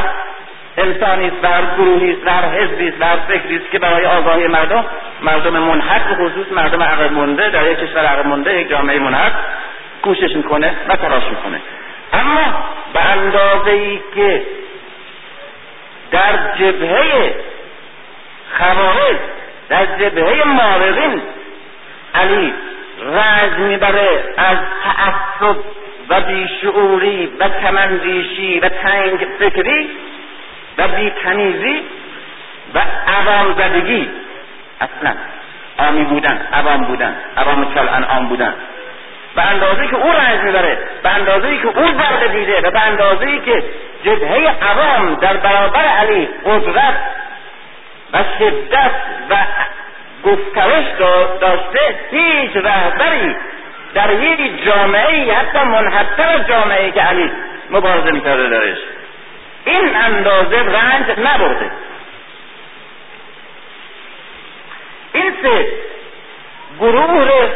[0.79, 4.07] انسانی است و هر گروهی است و هر حزبی است هر فکری است که برای
[4.07, 4.85] آگاهی مردم
[5.23, 9.33] مردم منحق به خصوص مردم عقب مونده در یک کشور عقب مونده یک جامعه منحق
[10.03, 11.61] کوشش می‌کنه و تلاش می‌کنه.
[12.13, 14.43] اما به اندازه ای که
[16.11, 17.35] در جبهه
[18.59, 19.17] خوارج
[19.69, 21.23] در جبهه مارقین.
[22.15, 22.55] علی
[23.03, 25.57] رنج می‌بره از تعصب
[26.09, 29.91] و بیشعوری و کمندیشی و تنگ فکری
[30.79, 31.83] و بیتمیزی
[32.75, 34.11] و عوام زدگی.
[34.81, 35.15] اصلا
[35.79, 38.55] آمی بودن عوام بودن عوام کل انعام بودن.
[39.37, 43.39] به اندازه که او رنج می‌بره به اندازه که او ضربه دیده و به اندازه
[43.45, 43.65] که
[44.05, 46.95] جبهه عوام در برابر علی قدرت
[48.17, 48.91] و شدت
[49.31, 49.37] و
[50.25, 50.85] گسترش
[51.41, 53.37] داشته هیچ رهبری
[53.95, 57.33] در یک جامعه حتی منحطر از جامعه که علی
[57.71, 58.79] مبارزه می‌کرده درش.
[59.65, 61.71] این اندازه رنج نبرده.
[65.13, 65.67] این سه
[66.81, 67.49] گروه رو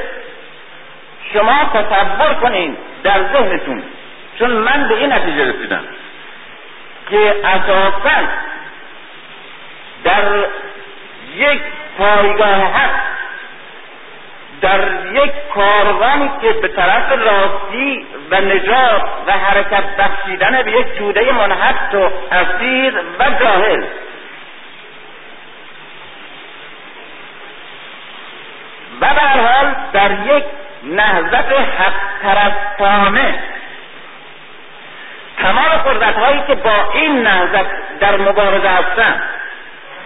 [1.32, 3.82] شما تصور کنین در ذهنتون
[4.38, 5.84] چون من به این نتیجه رسیدم
[7.11, 8.28] که اساسا
[10.11, 10.44] در
[11.34, 11.61] یک
[11.98, 13.00] پایگاه حق
[14.61, 14.80] در
[15.12, 21.94] یک کاروانی که به طرف راستی و نجات و حرکت بخشیدن به یک توده منحط
[21.94, 23.84] و اسیر و جاهل.
[29.00, 30.44] و حال در یک
[30.82, 33.38] نهضت حق پرستانه
[35.38, 37.66] تمام قدرت هایی که با این نهضت
[38.00, 39.22] در مبارزه هستند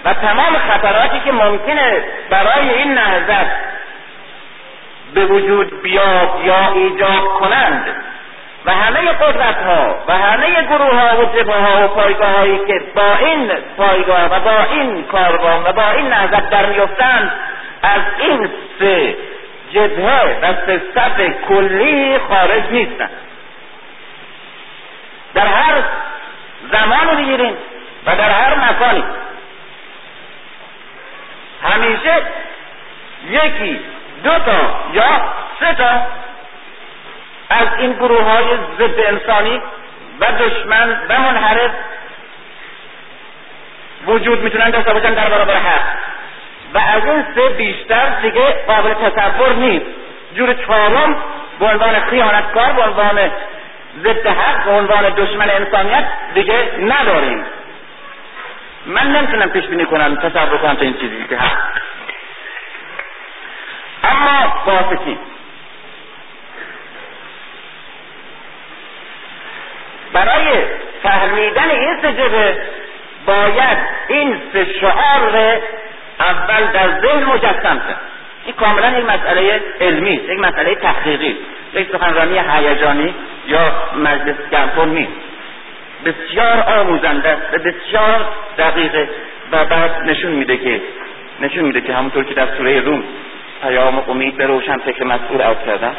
[0.04, 3.46] و تمام خطراتی که ممکنه برای این نهضت
[5.14, 7.86] به وجود بیاد یا ایجاد کنند.
[8.66, 12.80] و همه قدرت ها و همه گروه ها و جبه ها و پایگاه هایی که
[12.94, 17.32] با این پایگاه و با این کاروان و با این نهضت در میفتند
[17.82, 18.48] از این
[18.78, 19.16] سه
[19.72, 23.10] جبهه و سه کلی خارج نیستند.
[25.34, 25.74] در هر
[26.72, 27.56] زمان بگیریم
[28.06, 29.04] و در هر مکانی
[31.64, 32.22] همیشه
[33.30, 33.80] یکی
[34.24, 35.22] دو تا یا
[35.60, 36.06] سه تا
[37.50, 38.44] از این گروه های
[38.78, 39.62] ضد انسانی
[40.20, 41.70] و دشمن و منحرف
[44.06, 45.82] وجود می‌تونن داشته باشن در برابر حق
[46.74, 49.86] و از این سه بیشتر دیگه قابل تصور نیست.
[50.34, 51.16] جور چهارم
[51.58, 53.30] به عنوان خیانتکار به عنوان
[54.02, 56.04] ضد حق به عنوان دشمن انسانیت
[56.34, 57.44] دیگه نداریم.
[58.86, 61.56] من نمی‌تونم پیش بینی کنم تصور کنم تا این چیزی که هست.
[64.04, 65.18] اما باسطی
[70.12, 70.64] برای
[71.02, 72.58] فهمیدن این سه
[73.26, 73.78] باید
[74.08, 75.60] این سه شعار
[76.20, 78.00] اول در ذهن مجسم کرد.
[78.44, 81.36] این کاملا یک مسئله علمی یک مسئله تحقیقی.
[81.74, 83.14] یک سخنرانی هیجانی
[83.46, 85.12] یا مجلس گرفون نیست.
[86.04, 88.26] بسیار آموزنده و بسیار
[88.58, 89.08] دقیقه
[89.52, 90.82] و بعد نشون میده که
[91.40, 93.04] نشون میده که همونطور که در سوره روم
[93.62, 95.96] پیام امید به روشن فکر مسئول اوت کردن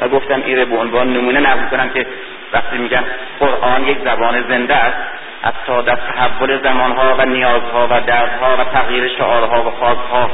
[0.00, 2.06] و گفتم ایره به عنوان نمونه نقل کنم که
[2.52, 3.04] وقتی میگن
[3.40, 4.98] قرآن یک زبان زنده است
[5.42, 10.30] حتی در تحول زمانها و نیازها و دردها و تغییر شعارها و خواسها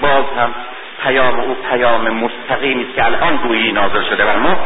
[0.00, 0.54] باز هم
[1.02, 4.56] پیام او پیام مستقیمی است که الان گویی نازل شده بر ما.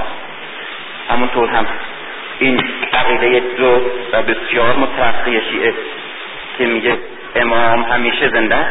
[1.11, 1.67] همونطور هم
[2.39, 2.63] این
[2.93, 3.81] عقیده دو
[4.13, 5.75] و بسیار مترقی شیعه
[6.59, 6.99] که میگه
[7.35, 8.67] امام همیشه زنده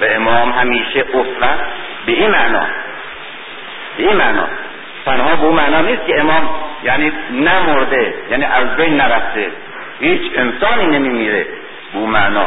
[0.00, 1.54] و امام همیشه اصلا
[2.06, 2.66] به این معنا
[3.96, 4.46] به این معنا
[5.04, 6.50] تنها به اون معنا نیست که امام
[6.84, 9.50] یعنی نمرده یعنی از بین نرفته
[10.00, 11.46] هیچ انسانی نمیمیره.
[11.92, 12.46] به اون معنا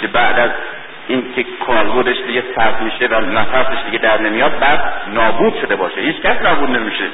[0.00, 0.50] که بعد از
[1.08, 6.00] اینکه کالبدش دیگه سرد میشه و نفسش دیگه در نمیاد بعد نابود شده باشه.
[6.00, 7.04] هیچ کس نابود نمیشه.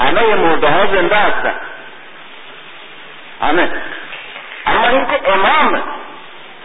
[0.00, 1.54] همه مرده ها زنده هستن.
[3.42, 3.68] همه.
[4.66, 5.82] اما اینکه امام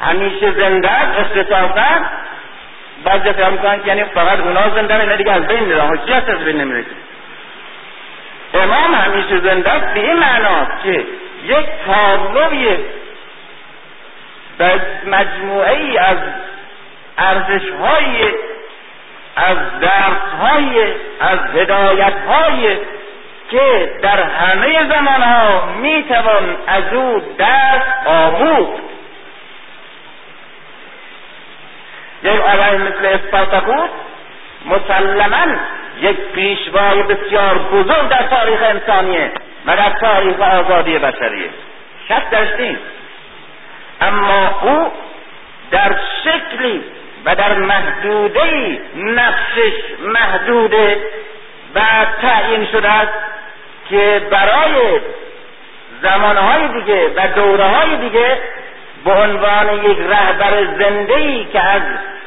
[0.01, 2.05] همیشه زنده است اختصاصا
[3.03, 6.29] بعضی فهم می‌کنن که یعنی فقط اونا زنده نه دیگه از بین میره چی هست
[6.29, 6.86] از بین نمیره
[8.53, 11.05] امام همیشه زنده است به این معناست که
[11.43, 12.77] یک تابلوی
[14.57, 16.17] به مجموعه ای از
[17.17, 18.31] ارزش های
[19.36, 22.77] از درس های از هدایت های
[23.49, 28.83] که در همه زمان ها می توان از او درس آموخت.
[32.23, 33.89] یک آدم مثل اسپارتاکوس
[34.65, 35.55] مسلما
[36.01, 39.31] یک پیشوای بسیار بزرگ در تاریخ انسانیه
[39.65, 41.49] و در تاریخ آزادی بشریه.
[42.07, 42.81] شک نیست
[44.01, 44.91] اما او
[45.71, 46.83] در شکلی
[47.25, 50.97] و در محدوده نفسش محدوده
[51.75, 51.81] و
[52.21, 53.13] تعیین شده است.
[53.89, 54.99] که برای
[56.01, 58.38] زمانهای دیگه و دوره های دیگه
[59.05, 61.81] به عنوان یک رهبر زنده ای که از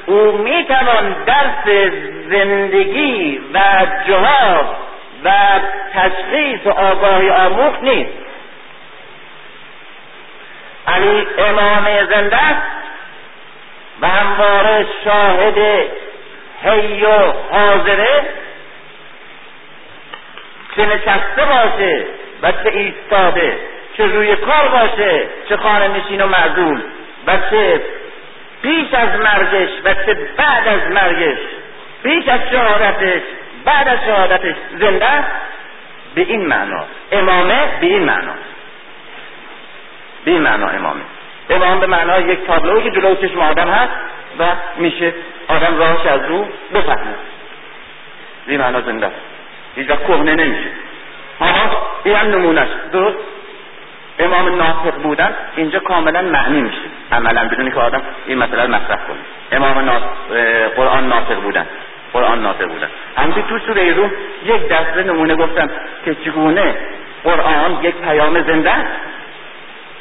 [0.07, 1.91] او می‌توان درس
[2.31, 3.61] زندگی و
[4.09, 4.67] جهاد
[5.25, 5.31] و
[5.95, 8.13] تشخیص و آگاهی آموخت نیست.
[10.87, 12.63] علی امام زنده است
[14.01, 15.59] و همواره شاهد
[16.63, 18.27] حی و حاضره
[20.79, 22.07] چه نشسته باشه
[22.43, 23.59] و چه ایستاده
[23.97, 26.81] چه روی کار باشه چه خانه نشین و معذول
[27.27, 27.83] و چه
[28.63, 31.39] پیش از مرگش و چه بعد از مرگش
[32.03, 33.23] پیش از شهادتش
[33.65, 35.25] بعد از شهادتش زنده
[36.15, 38.33] به این معنا امامه به این معنا
[40.25, 41.03] به این معنا امامه.
[41.51, 43.93] امام به معنای یک تابلوی که جلو چشم آدم هست
[44.39, 44.45] و
[44.77, 45.15] میشه
[45.49, 47.15] آدم راهش از رو بفهمه.
[48.47, 49.07] به معنا زنده.
[49.07, 49.38] هیچ
[49.87, 50.69] وقت کهنه نمیشه.
[51.41, 51.47] ها
[52.05, 52.69] این هم نمونهش.
[52.93, 53.17] درست؟
[54.19, 56.89] امام ناطق بودن اینجا کاملا معنی میشه.
[57.13, 59.19] عملا بدونی که آدم این مسئله مطرح کنه.
[59.53, 59.91] امام
[60.77, 61.67] قرآن ناطق بودن
[62.13, 64.11] قرآن ناطق بودن همچنین تو سوره روم
[64.45, 65.71] یک دسته نمونه گفتم
[66.05, 66.75] که چگونه
[67.25, 68.75] قرآن یک پیام زنده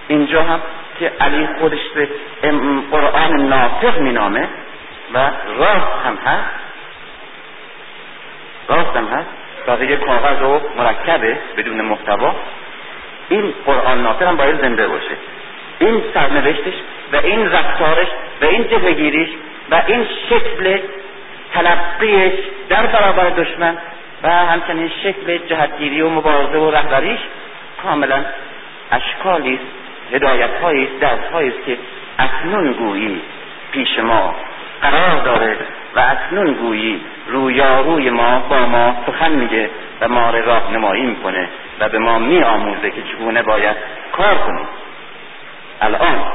[0.08, 0.60] اینجا هم
[1.00, 1.80] که علی خودش
[2.92, 4.48] قرآن ناطق مینامه
[5.14, 5.18] و
[5.58, 6.50] راست هم هست.
[8.70, 9.28] راست هم هست.
[9.68, 12.36] بقیه کاغذ و مرکبه بدون محتوا.
[13.30, 15.18] این قرآن ناطق هم باید زنده باشه.
[15.80, 16.74] این سرنوشتش
[17.14, 18.08] و این رفتارش
[18.42, 19.30] و این جبهگیریش
[19.72, 20.80] و این شکل
[21.54, 22.34] تلقیش
[22.70, 23.78] در برابر دشمن
[24.24, 27.20] و همچنین شکل جهتگیری و مبارزه و رهبریش
[27.84, 28.26] کاملا
[28.92, 30.50] اشکالی است هدایت
[31.00, 31.78] درس است که
[32.20, 33.22] اکنون گویی
[33.72, 34.36] پیش ما
[34.82, 35.58] قرار داره.
[35.98, 39.70] و اکنون گویی رویاروی ما با ما سخن میگه
[40.02, 43.78] و ما را راهنمایی می‌کنه و به ما می آموزه که چگونه باید
[44.12, 44.68] کار کنیم.
[45.82, 46.26] الان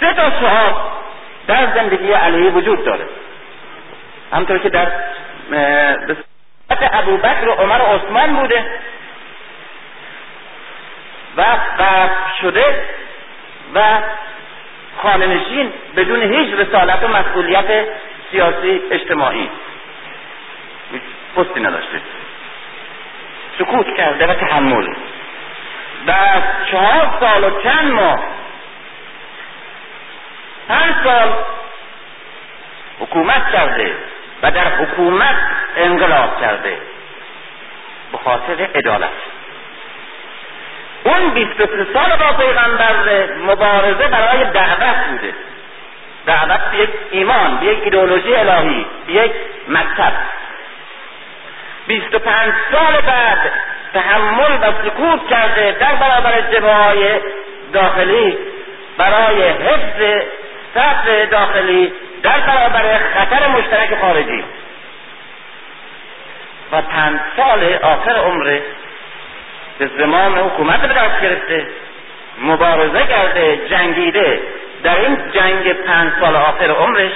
[0.00, 0.92] سه تا شهاب
[1.46, 3.04] در زندگی علیه وجود داره.
[4.32, 4.92] همطور که در
[6.92, 8.64] ابو بکر و عمر و عثمان بوده
[11.36, 11.42] و
[11.78, 12.64] قصد شده
[13.74, 13.80] و
[15.02, 17.86] خاننشین بدون هیچ رسالت و مسئولیت
[18.30, 19.50] سیاسی اجتماعی.
[21.36, 22.00] پستی نداشته.
[23.58, 24.88] سکوت کرده و تحمل.
[26.06, 26.12] و
[26.70, 28.20] چهار سال و چند ماه.
[30.68, 31.32] پنج سال
[33.00, 33.94] حکومت کرده
[34.42, 35.36] و در حکومت
[35.76, 36.78] انقلاب کرده.
[38.12, 39.10] به خاطر عدالت.
[41.04, 42.94] اون 23 سال با پیغمبر
[43.46, 45.34] مبارزه برای دعوت بوده.
[46.26, 49.32] دعوت به یک ایمان به یک ایدئولوژی الهی به یک
[49.68, 50.12] مکتب.
[51.86, 53.38] 25 سال بعد
[53.94, 57.20] تحمل و سکوت کرده در برابر جبهه
[57.72, 58.38] داخلی
[58.98, 60.22] برای حفظ
[60.74, 61.92] صف داخلی
[62.22, 64.44] در برابر خطر مشترک خارجی.
[66.72, 68.62] و پنج سال آخر عمره
[69.82, 71.66] به زمان حکومت به دست گرفته
[72.38, 74.40] مبارزه کرده جنگیده.
[74.82, 77.12] در این جنگ پنج سال آخر عمرش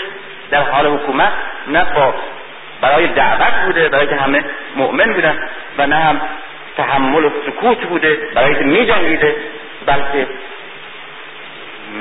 [0.51, 1.33] در حال حکومت
[1.67, 2.15] نه با
[2.81, 4.45] برای دعوت بوده برای که همه
[4.77, 5.49] مؤمن بودن
[5.79, 6.21] و نه هم
[6.77, 9.37] تحمل و سکوت بوده برای که می جنگیده
[9.87, 10.27] بلکه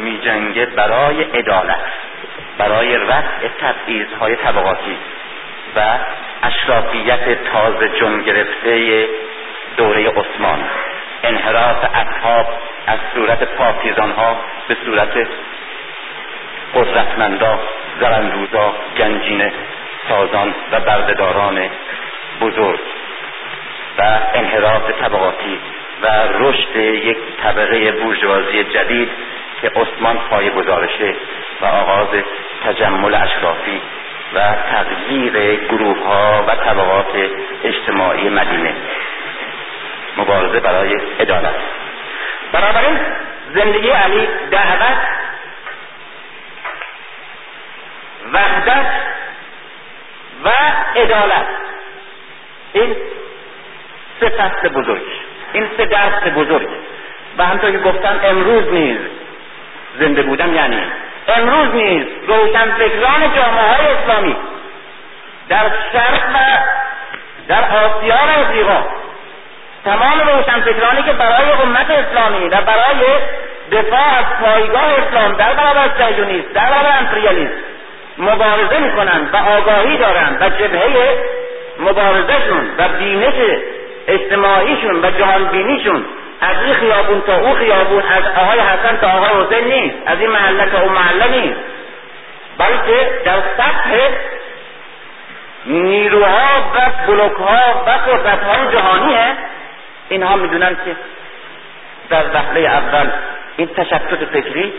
[0.03, 1.81] می جنگه برای عدالت
[2.57, 4.97] برای رفع تبعیضهای طبقاتی
[5.75, 5.81] و
[6.43, 9.05] اشرافیت تازه جن گرفته
[9.77, 10.63] دوره عثمان.
[11.23, 12.47] انحراف اصحاب
[12.87, 15.27] از صورت پاکیزان ها به صورت
[16.75, 17.59] قدرتمندا
[17.99, 19.53] زرندوزا گنجینه
[20.09, 21.69] سازان و بردهداران
[22.41, 22.79] بزرگ
[23.97, 25.59] و انحراف طبقاتی
[26.01, 26.07] و
[26.39, 29.09] رشد یک طبقه بورژوازی جدید
[29.61, 31.15] که عثمان پای گذارشه
[31.61, 32.07] و آغاز
[32.65, 33.81] تجمل اشرافی
[34.35, 34.39] و
[34.71, 37.29] تغییر گروه ها و طبقات
[37.63, 38.75] اجتماعی مدینه.
[40.17, 41.55] مبارزه برای عدالت.
[42.51, 42.99] بنابراین
[43.55, 44.97] زندگی علی دعوت
[48.33, 48.91] وحدت
[50.43, 50.49] و
[50.95, 51.47] عدالت.
[52.73, 52.95] این
[54.19, 55.03] سه فصل بزرگ
[55.53, 56.69] این سه درس بزرگ.
[57.37, 58.97] و همطور که گفتم امروز نیز
[59.99, 60.81] زنده بودن یعنی
[61.27, 64.35] امروز نیز روشنفکران جامعه های اسلامی
[65.49, 66.37] در شرق و
[67.47, 68.83] در آسیا و افریقا
[69.85, 73.05] تمام روشنفکرانی که برای امت اسلامی و برای
[73.71, 77.53] دفاع از پایگاه اسلام در برابر سیونیست در برابر امپریالیسم
[78.17, 81.23] مبارزه می‌کنند و آگاهی دارند و جبهه
[81.79, 83.33] مبارزهشون و بینش
[84.07, 86.05] اجتماعیشون و جهانبینیشون
[86.41, 90.29] از این خیابون تا او خیابون از آقای حسن تا آقای حسین نیست از این
[90.29, 91.59] محله تا اون محله نیست.
[92.57, 93.97] بلکه در سطح
[95.65, 99.37] نیروها و بلوکها و قدرتهای جهانیه.
[100.09, 100.95] اینها می‌دونن که
[102.09, 103.09] در وهله اول
[103.57, 104.73] این تشتت فکری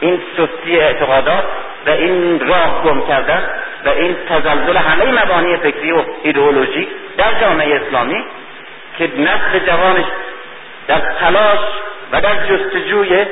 [0.00, 1.44] این سستی اعتقادات
[1.86, 3.42] و این راه گم کردن
[3.84, 8.24] و این تزلزل همه مبانی فکری و ایدئولوژی در جامعه اسلامی
[8.98, 10.04] که نسل جوانش
[10.88, 11.58] در تلاش
[12.12, 13.26] و در جستجوی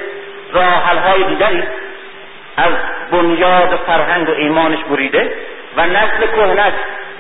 [0.53, 1.63] راحلهای دیگری
[2.57, 2.73] از
[3.11, 5.33] بنیاد فرهنگ و ایمانش بریده
[5.77, 6.73] و نسل کهنش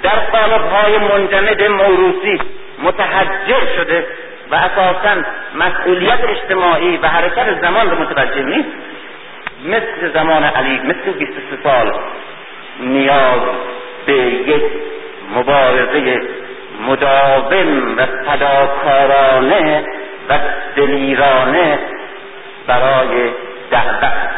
[0.02, 2.40] در قالبهای منجمد موروسی
[2.86, 4.06] متحجر شده
[4.50, 5.22] و اساسا
[5.54, 8.68] مسئولیت اجتماعی و حرکت زمان رو متوجه نیست.
[9.64, 11.94] مثل زمان علی مثل 23 سال
[12.80, 13.40] نیاز
[14.06, 14.62] به یک
[15.34, 16.20] مبارزه
[16.86, 19.84] مداوم و فداکارانه
[20.28, 20.38] و
[20.76, 21.78] دلیرانه
[22.66, 23.30] برای
[23.70, 24.30] دعوت.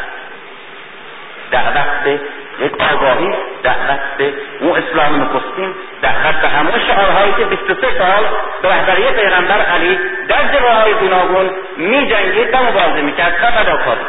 [1.51, 2.19] دعوت
[2.61, 3.33] یک آگاهی
[3.63, 8.23] دعوت به اون اسلام نخستین دعوت به همون شعارهایی که 23 سال
[8.61, 14.05] به رهبری پیغمبر علی در جبهههای گوناگون میجنگید و مبارزه می‌کرد و فداکاری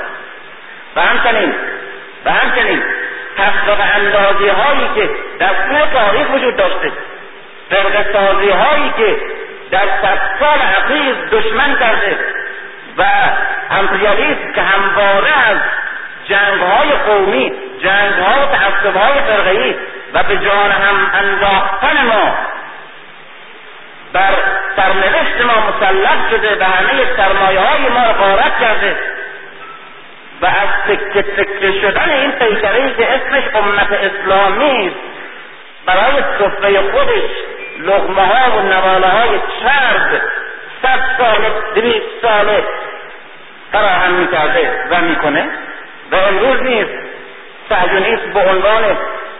[0.96, 1.54] و همچنین
[2.24, 2.82] و همچنین
[3.36, 6.92] تفرق اندازی هایی که در طول تاریخ وجود داشته
[7.70, 9.16] فرق سازی هایی که
[9.70, 12.18] در صد سال اخیر دشمن کرده
[12.98, 13.04] و
[13.70, 15.56] امپریالیسم که همواره از
[16.30, 17.52] جنگ های قومی
[17.82, 19.76] جنگ ها و تعصب های فرقهی
[20.14, 22.34] و به جان هم انداختن ما.
[24.12, 24.34] بر
[24.76, 28.96] سرنوشت ما مسلط شده و همه سرمایه های ما غارت کرده.
[30.42, 34.92] و از تکه تکه شدن این پیکره که اسمش امت اسلامی
[35.86, 37.30] برای صفه خودش
[37.78, 40.22] لغمه ها و نواله های چرب
[40.82, 42.64] صد ساله دویست ساله
[43.72, 45.50] فراهم می‌کرده و می‌کنه.
[46.12, 46.90] و امروز نیست
[47.68, 48.84] سهیونیست به عنوان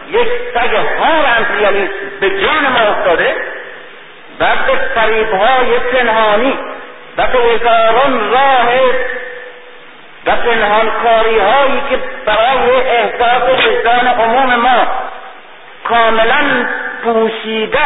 [0.09, 3.35] یک سگ هار امپریالیست به جان ما افتاده
[4.39, 6.57] و به فریبهای پنهانی
[7.17, 8.69] و به هزاران راه
[10.25, 14.87] و پنهانکاری هایی که برای احساس وجدان عموم ما
[15.83, 16.65] کاملا
[17.03, 17.79] پوشیده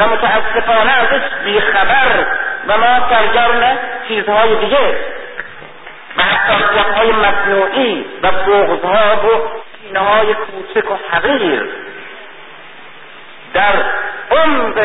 [0.00, 2.26] و متاسفانه ازش بیخبر
[2.68, 3.78] و ما سرگرم
[4.08, 4.96] چیزهای دیگه
[6.20, 11.68] و های مصنوعی و بغضها و کینه های کوچک و حقیر.
[13.54, 13.72] در
[14.30, 14.78] عمق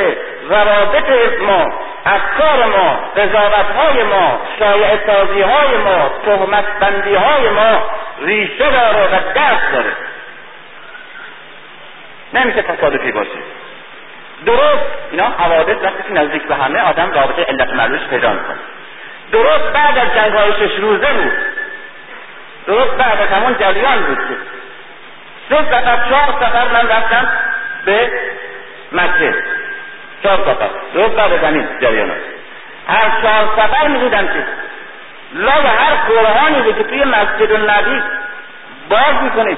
[0.50, 1.10] روابط
[1.42, 1.74] ما
[2.06, 7.82] افکار ما قضاوت های ما شایع سازی های ما تهمت بندی های ما
[8.22, 9.92] ریشه داره و دست داره.
[12.34, 13.40] نمیشه تصادفی باشه.
[14.46, 18.75] درست اینا حوادث وقتی نزدیک به همه آدم رابطه علت معلوش پیدا می‌کنه.
[19.36, 21.32] درست بعد از جنگ های شش روزه بود.
[22.68, 24.36] درست بعد از همون جریان بود که
[25.50, 27.28] سه سفر چهار سفر من رفتم
[27.86, 28.12] به
[28.92, 29.36] مکه
[30.24, 30.70] چهار سفر.
[30.94, 32.18] درست بعد از همین جریانات
[32.88, 34.46] هر چهار سفر می‌دیدم که
[35.34, 38.04] لای هر قرآنی که توی مسجد النبی
[38.90, 39.58] باز می‌کنید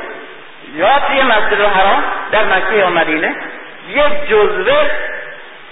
[0.75, 3.35] یا توی مسجد الحرام در مکه یا مدینه.
[3.89, 4.91] یک جزوه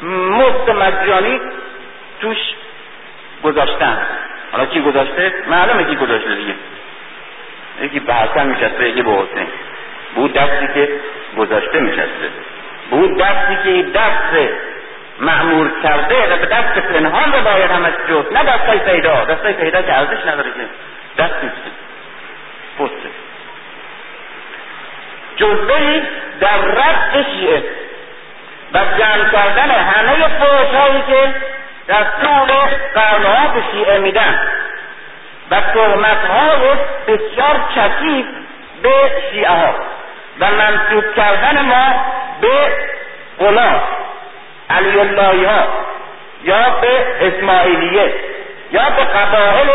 [0.01, 1.41] مفت مجانی
[2.22, 2.38] توش
[3.46, 3.98] گذاشتن.
[4.52, 6.54] حالا کی گذاشته؟ معلومه کی گذاشته دیگه.
[7.82, 9.48] یکی به حسن میشسته یکی به حسین.
[10.16, 10.89] بود دستی که
[11.38, 12.30] گذاشته میشسته
[12.89, 14.50] بود دستی که دست
[15.20, 19.26] معمور کرده و به دست پنهان رو باید همش جز نه دستای پیدا.
[19.26, 21.24] دستای پیدا که ارزش نداره که.
[21.24, 21.56] دست نیست.
[22.80, 23.10] پسته
[25.38, 26.02] جزبه
[26.39, 27.64] در رد شیعه
[28.74, 31.36] و جمع کردن همه فوش هایی که
[31.93, 32.51] طول
[32.93, 34.39] قرنها به شیعه میدن.
[35.51, 36.69] و تهمت های
[37.07, 38.25] بسیار چکیف
[38.83, 39.75] به شیعه ها
[40.39, 42.05] و منصوب کردن ما
[42.41, 42.71] به
[43.39, 43.81] غلاف
[44.69, 45.67] علی اللهی ها
[46.43, 48.13] یا به اسماعیلیه
[48.71, 49.69] یا به قبائل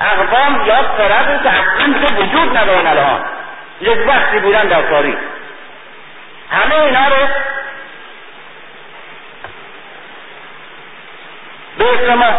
[0.00, 3.24] اقوام یا فرقی که اصلا وجود ندارن الان.
[3.80, 5.18] یک وقتی بودن در تاریخ.
[6.50, 7.28] همه اینا رو
[11.78, 12.32] به ما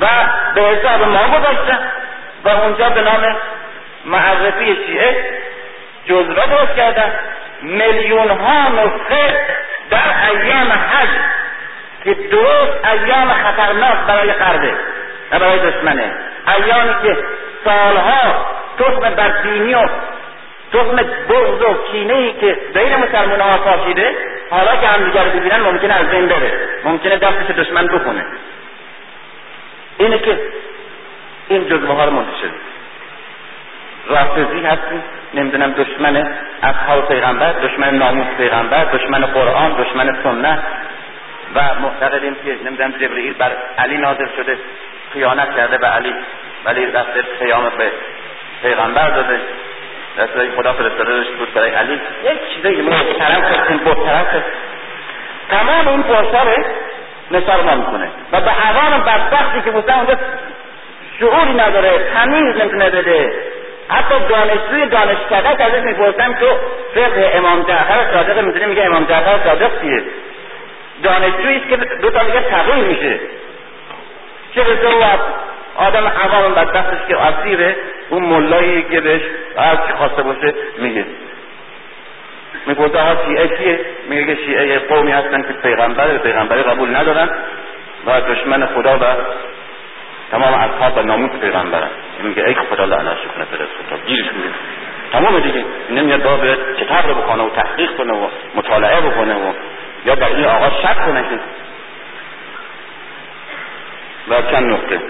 [0.00, 0.06] و
[0.54, 1.78] به حساب ما گذاشتن
[2.44, 3.36] و اونجا به نام
[4.04, 5.40] معرفی شیعه
[6.06, 7.12] جزوه درست کردن
[7.62, 9.36] میلیون ها نسخه
[9.90, 11.08] در ایام حج
[12.04, 14.74] که درست ایام خطرناک برای قرده
[15.30, 16.12] و برای دشمنه.
[16.56, 17.16] ایامی که
[17.64, 18.46] سالها
[18.78, 19.88] تخم بدبینی و
[20.72, 20.96] تخم
[21.28, 24.14] بغض و کینه ای که بین مسلمان ها پاشیده
[24.50, 26.52] حالا که هم دیگر ببینن ممکنه از بین بره.
[26.84, 28.24] ممکنه دستش دشمن بخونه
[29.98, 30.38] اینه که
[31.48, 32.50] این جزوه ها رو منتشر
[34.08, 35.02] رافضی هستیم
[35.34, 36.28] نمی‌دونم دشمن
[36.62, 40.62] اصحاب پیغمبر دشمن ناموس پیغمبر دشمن قرآن دشمن سنت
[41.54, 44.58] و معتقدیم که نمی‌دونم جبرئیل بر علی نازل شده
[45.12, 46.14] خیانت کرده به علی
[46.64, 47.92] ولی رفته قیام به
[48.62, 49.40] پیغمبر داده.
[50.18, 54.26] رسول خدا فرستادهش بود برای علی یک چیزای محترم این برطرف
[55.50, 56.64] تمام این پرسا رو
[57.30, 60.14] نثار می‌کنه و به عوام بدبختی که بودن اونجا
[61.20, 63.32] شعوری نداره تمیز نمی‌تونه بده
[63.88, 66.46] حتی دانشجوی دانشکده ازش می‌پرسم تو
[66.94, 70.02] فقه امام جعفر صادق می‌دونی میگه امام جعفر صادق چیه
[71.02, 73.20] دانشجویی که دو تا دیگه تغییر میشه
[74.54, 74.78] چه به
[75.76, 77.76] آدم عوام بدبختش که اسیره
[78.10, 79.22] اون ملایی که بهش
[79.56, 81.04] هر چی خواسته باشه میگه.
[82.66, 87.28] می‌پرسه ها شیعه کیه؟ میگه که شیعه قومی هستن که پیغمبر پیغمبری قبول ندارن
[88.06, 89.04] و دشمن خدا و
[90.30, 91.90] تمام اصحاب و ناموس پیغمبرن.
[92.22, 94.48] میگه ای خدا لعنتش کنه فرست گیرش میده
[95.12, 95.64] تمام دیگه.
[95.90, 96.40] نمیاد باب
[96.74, 99.52] کتاب رو بکنه و تحقیق کنه و مطالعه بکنه و
[100.06, 101.40] یا در این آقا شک کنه که
[104.30, 105.00] و چند نقطه؟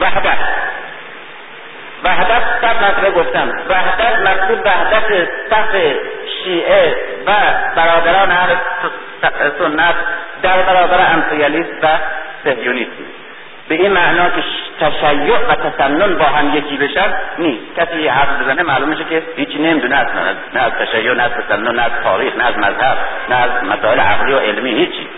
[0.00, 0.38] وحدت.
[2.04, 3.52] وحدت قبل از گفتم.
[3.68, 5.76] وحدت مقصود وحدت صف
[6.44, 7.32] شیعه و
[7.76, 8.54] برادران اهل
[9.58, 9.94] سنت
[10.42, 11.86] در برابر امپریالیسم و
[12.44, 13.25] سهیونیسم
[13.68, 14.42] به این معنا که
[14.80, 17.64] تشیع و تسنن با هم یکی بشن نیست.
[17.76, 20.06] کسی حرف بزنه معلوم میشه که هیچی نمی‌دونه از
[20.54, 22.98] نه از تشیع نه از تسنن نه از تاریخ نه از مذهب
[23.28, 25.08] نه از مسائل عقلی و علمی هیچی.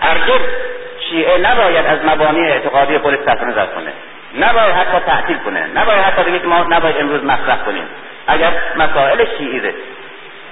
[0.00, 0.40] هرگز
[1.10, 3.92] شیعه نباید از مبانی اعتقادی خود سفر نظر کنه.
[4.40, 5.66] نباید حتی تعطیل کنه.
[5.74, 7.84] نباید حتی که ما نباید امروز مصرف کنیم.
[8.26, 9.74] اگر مسائل شیعه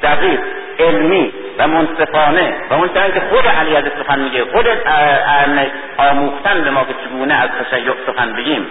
[0.02, 0.40] دقیق
[0.78, 2.54] علمی و منصفانه.
[2.70, 4.44] و اون که خود علی از سخن میگه.
[4.44, 4.66] خود
[5.98, 8.66] آموختن به ما که چگونه از تشیع سخن بگیم.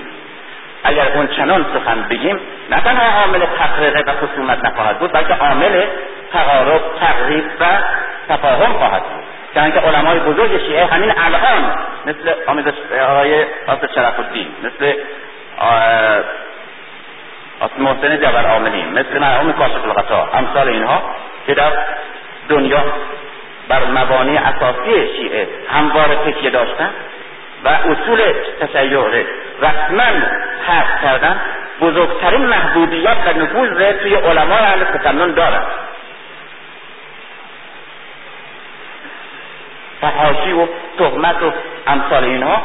[0.83, 5.85] اگر اون چنان سخن بگیم نه تنها عامل تفرقه و خصومت نخواهد بود بلکه عامل
[6.33, 7.65] تقارب تقریب و
[8.29, 9.23] تفاهم خواهد بود.
[9.53, 11.75] چون که علمای بزرگ شیعه همین الان
[12.05, 12.73] مثل آمد
[13.09, 14.93] آقای آصف شرف الدین مثل
[17.77, 21.01] محسن جبر عاملی مثل مرحوم کاشف الغطا امثال اینها
[21.47, 21.71] که در
[22.49, 22.83] دنیا
[23.67, 26.89] بر مبانی اساسی شیعه همواره تکیه داشتن
[27.63, 29.25] و اصول تشیع
[29.61, 30.03] رسما
[30.67, 31.41] حق کردن
[31.81, 35.67] بزرگترین محبوبیت و نفوذ توی علمای اهل تسنن دارد
[40.01, 41.53] فحاشی و تهمت و
[41.87, 42.61] امثال اینها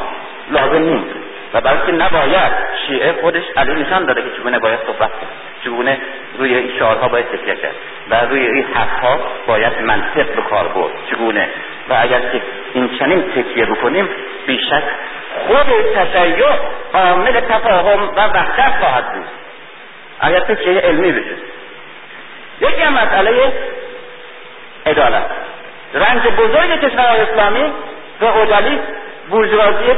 [0.51, 1.24] لازم نیست.
[1.55, 2.51] و بلکه نباید
[2.87, 5.29] شیعه خودش علی نشان داده که چگونه باید صحبت کرد
[5.63, 5.97] چگونه
[6.37, 7.75] روی این شعارها باید تکیه کرد
[8.09, 11.49] و روی این حرفها باید منطق به کار برد چگونه؟
[11.89, 12.41] و اگر که
[12.73, 14.09] این چنین تکیه بکنیم
[14.47, 14.83] بیشک
[15.47, 16.45] خود تشیع
[16.93, 19.25] عامل تفاهم و وحدت خواهد بود.
[20.19, 21.35] اگر تکیه علمی بشه.
[22.61, 23.53] یکی هم مسئله
[24.85, 25.25] عدالت.
[25.93, 27.73] رنج بزرگ کشورهای اسلامی
[28.21, 28.79] و اوجالی
[29.29, 29.93] بورژوازی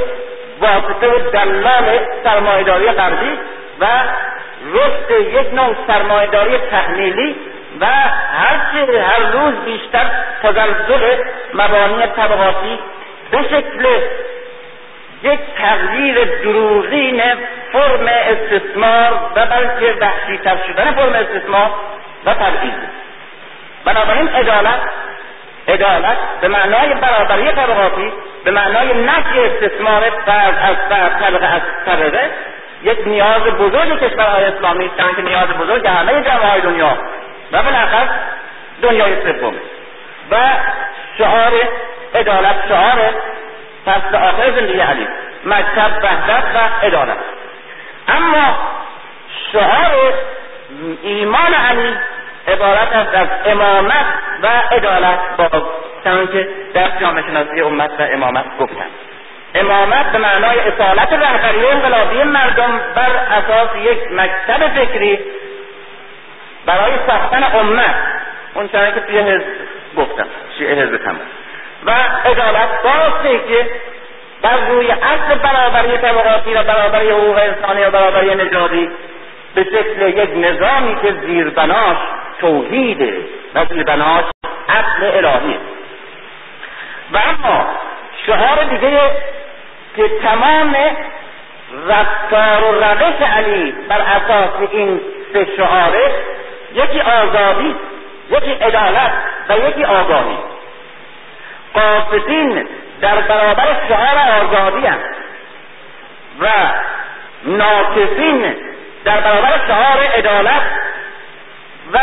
[0.61, 3.39] واسطه و دلال سرمایهداری غربی
[3.79, 3.85] و
[4.73, 7.35] رشد یک نوع سرمایهداری تحمیلی
[7.81, 10.05] و هرچه هر روز بیشتر
[10.43, 12.79] تزلزل مبانی طبقاتی
[13.31, 13.85] به شکل
[15.23, 17.21] یک تغییر دروغین
[17.73, 21.71] فرم استثمار و بلکه وحشیتر شدن فرم استثمار
[22.25, 22.73] و تبعیض.
[23.85, 24.81] بنابراین عدالت
[25.67, 28.13] عدالت به معنای برابری طبقاتی
[28.43, 32.29] به معنای نفی استثمار فرد از فرد طبقه از طبقه
[32.83, 36.97] یک نیاز بزرگ کشورهای اسلامی است که نیاز بزرگ همه جامعه دنیا
[37.51, 38.07] و بالاخص
[38.81, 39.53] دنیای سوم.
[40.31, 40.37] و
[41.17, 41.51] شعار
[42.15, 42.99] عدالت شعار
[43.85, 45.07] فصل آخر زندگی علی
[45.45, 47.17] مکتب وحدت و عدالت.
[48.07, 48.57] اما
[49.51, 50.13] شعار
[51.03, 51.97] ایمان علی
[52.47, 54.05] عبارت است از امامت
[54.43, 55.49] و عدالت با
[56.25, 58.85] که در جامعه شناسی امت و امامت گفتن
[59.55, 65.19] امامت به معنای اصالت رهبری انقلابی مردم بر اساس یک مکتب فکری
[66.65, 67.95] برای ساختن امت
[68.53, 69.45] اون چنانه که توی حزب
[69.97, 70.27] گفتم
[70.57, 71.19] شیعه حزب تمام.
[71.85, 71.91] و
[72.25, 73.69] عدالت باسته که
[74.41, 78.89] بر روی اصل برابری طبقاتی و برابری حقوق انسانی و برابری نژادی
[79.57, 81.97] به شکل یک نظامی که زیربناش
[82.39, 83.17] توحیده
[83.55, 84.23] و زیربناش
[84.69, 85.57] اصل الهیه
[87.13, 87.65] و اما
[88.25, 88.99] شعار دیگه
[89.95, 90.75] که تمام
[91.87, 95.01] رفتار و روش علی بر اساس این
[95.33, 96.11] سه شعاره
[96.73, 97.75] یکی آزادی
[98.29, 99.13] یکی عدالت
[99.49, 100.37] و یکی آگاهی.
[101.73, 102.67] قاصدین
[103.01, 104.99] در برابر شعار آزادی هم
[106.41, 106.47] و
[107.45, 108.55] ناکسین
[109.07, 110.61] در برابر شعار عدالت
[111.93, 111.99] و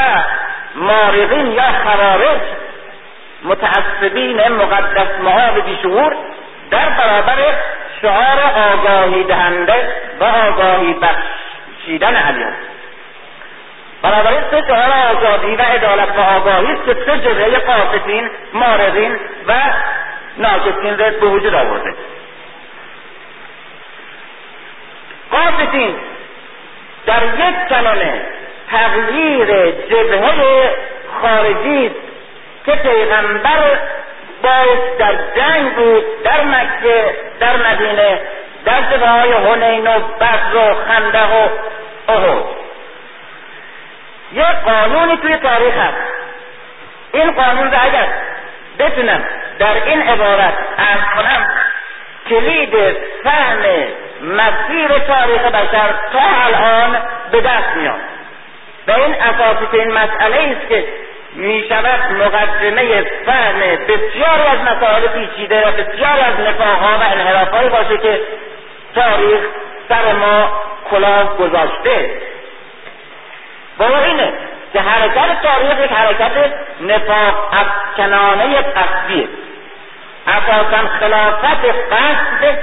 [0.75, 2.41] مارقین یا خوارج
[3.45, 6.17] متعصبین مقدس محال بیشعور
[6.71, 7.37] در برابر
[8.03, 8.41] شعار
[8.73, 9.89] آگاهی دهنده
[10.21, 12.45] و آگاهی بخشیدن علی
[14.03, 19.17] بنابراین سه شعار آزادی و عدالت و آگاهی که سه جبهه قاصدین مارقین
[19.49, 19.53] و
[20.39, 21.95] ناکسین رو به وجود آورده.
[25.31, 25.95] قاصدین
[27.07, 28.21] در یک کلمه
[28.71, 30.75] تغییر جبهه
[31.23, 31.91] خارجی
[32.67, 33.79] که پیغمبر
[34.43, 38.21] باید در جنگ بود در مکه در مدینه
[38.65, 41.49] در جبه های هنین و بدر و خندق و
[42.13, 42.45] احد.
[44.33, 45.97] یک قانونی توی تاریخ هست.
[47.13, 48.09] این قانون رو اگر
[48.79, 49.25] بتونم
[49.59, 51.47] در این عبارت ارز کنم
[52.29, 52.75] کلید
[53.25, 53.63] فهم
[54.23, 57.03] مسیر تاریخ بشر تا الان
[57.33, 58.01] به دست میاد.
[58.89, 60.85] و این اساسی این مسئله است که
[61.35, 67.99] می شود مقدمه فهم بسیاری از مسائل پیچیده و بسیاری از نفاقها و انحرافهایی باشه
[67.99, 68.21] که
[68.95, 69.41] تاریخ
[69.89, 72.11] سر ما کلاه گذاشته.
[73.79, 74.33] با اینه
[74.73, 79.29] که حرکت تاریخ یک حرکت نفاق افکنانه قصدیه
[80.27, 82.59] اساسا خلافت قصد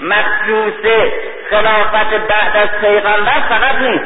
[0.00, 1.10] مخصوص
[1.50, 4.04] خلافت بعد از پیغمبر فقط نیست.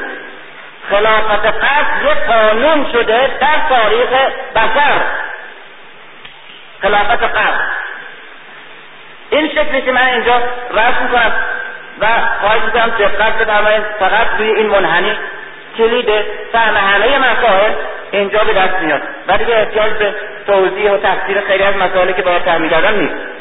[0.90, 4.08] خلافت قصد یک قانون شده در تاریخ
[4.54, 5.00] بشر.
[6.82, 7.68] خلافت قصد.
[9.30, 11.32] این شکلی که من اینجا رسم کنم
[12.00, 12.06] و
[12.40, 15.18] خواهش می‌کنم دقت بفرمایید فقط روی این منحنی
[15.78, 16.08] کلید
[16.52, 17.72] فهم همه مسائل
[18.10, 19.02] اینجا به دست میاد.
[19.28, 20.14] و دیگه احتیاج به
[20.46, 23.38] توضیح و تفسیر خیلی از مسائلی که باید کردن نیست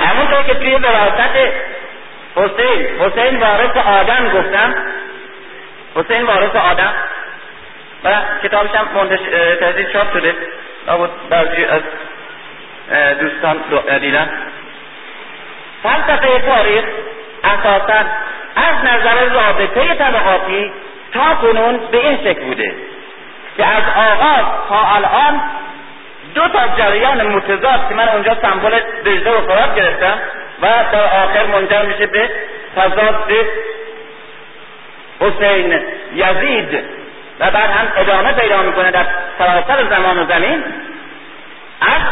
[0.00, 1.52] همونطور که توی وراثت
[2.42, 4.74] حسین حسین وارث آدم گفتم.
[5.96, 6.92] حسین وارث آدم.
[8.04, 8.10] و
[8.42, 9.08] کتابش هم
[9.60, 10.34] تحصیل چاپ شده.
[10.86, 11.82] لابد بعضی از
[13.18, 13.56] دوستان
[14.00, 14.30] دیدن.
[15.82, 16.84] فلسفه تاریخ
[17.44, 18.04] اساسا
[18.56, 20.72] از نظر رابطه طبقاتی
[21.12, 22.74] تا کنون به این شکل بوده
[23.56, 25.40] که از آغاز تا الان
[26.34, 30.18] دو تا جریان متضاد که من اونجا سمبل دجله و فرات گرفتم
[30.62, 32.30] و در آخر منجر میشه به
[32.76, 33.32] تضاد
[35.20, 35.80] حسین
[36.14, 36.84] یزید.
[37.40, 39.06] و بعد هم ادامه پیدا می‌کنه در
[39.38, 40.64] سراسر زمان و زمین.
[41.80, 42.02] از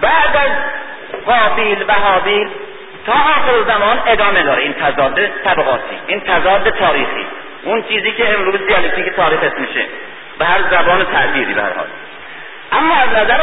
[0.00, 0.50] بعد از
[1.26, 2.48] قابیل و حابیل
[3.06, 7.26] تا آخر زمان ادامه داره این تضاد طبقاتی این تضاد تاریخی.
[7.64, 9.84] اون چیزی که امروز دیالکتیک تاریخ میشه
[10.38, 11.86] به هر زبان تعبیری به هر حال.
[12.72, 13.40] اما از نظر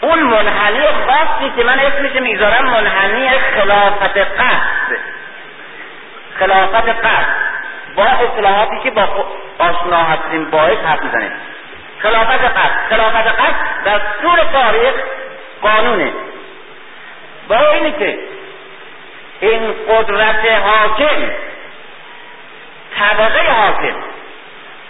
[0.00, 4.98] اون منحنی خاصی که من اسمش می‌ذارم منحنی خلافت قصد.
[6.38, 7.26] خلافت قصد.
[7.96, 9.08] با اصلاحاتی که با
[9.58, 11.32] آشنا هستیم باعث حرف می‌زنیم.
[11.98, 12.90] خلافت قصد.
[12.90, 14.94] خلافت قصد در طول تاریخ
[15.62, 16.12] قانونه.
[17.48, 18.18] با اینی که
[19.40, 21.30] این قدرت حاکم
[22.98, 23.94] طبقه حاکم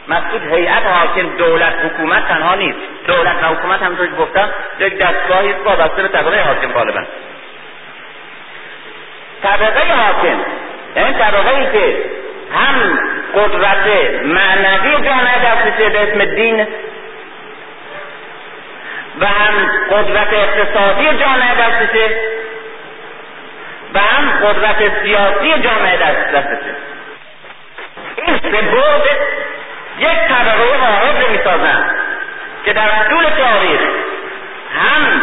[0.08, 2.78] مقصود هیئت حاکم دولت حکومت تنها نیست.
[3.06, 4.48] دولت و حکومت همونطور که گفتم
[4.78, 7.00] یک دستگاهی وابسته به طبقه حاکم غالبا.
[9.42, 10.38] طبقه حاکم
[10.96, 12.04] یعنی طبقه ای که
[12.54, 12.98] هم
[13.34, 16.66] قدرت معنوی جامعه دستشه به اسم دین
[19.20, 22.10] و هم قدرت اقتصادی جامعه دستشه
[23.94, 26.76] و هم قدرت سیاسی جامعه دستشه
[28.16, 28.62] این سه
[29.98, 31.90] یک طبقه واحد رو می‌سازن
[32.64, 33.80] که در طول تاریخ
[34.80, 35.22] هم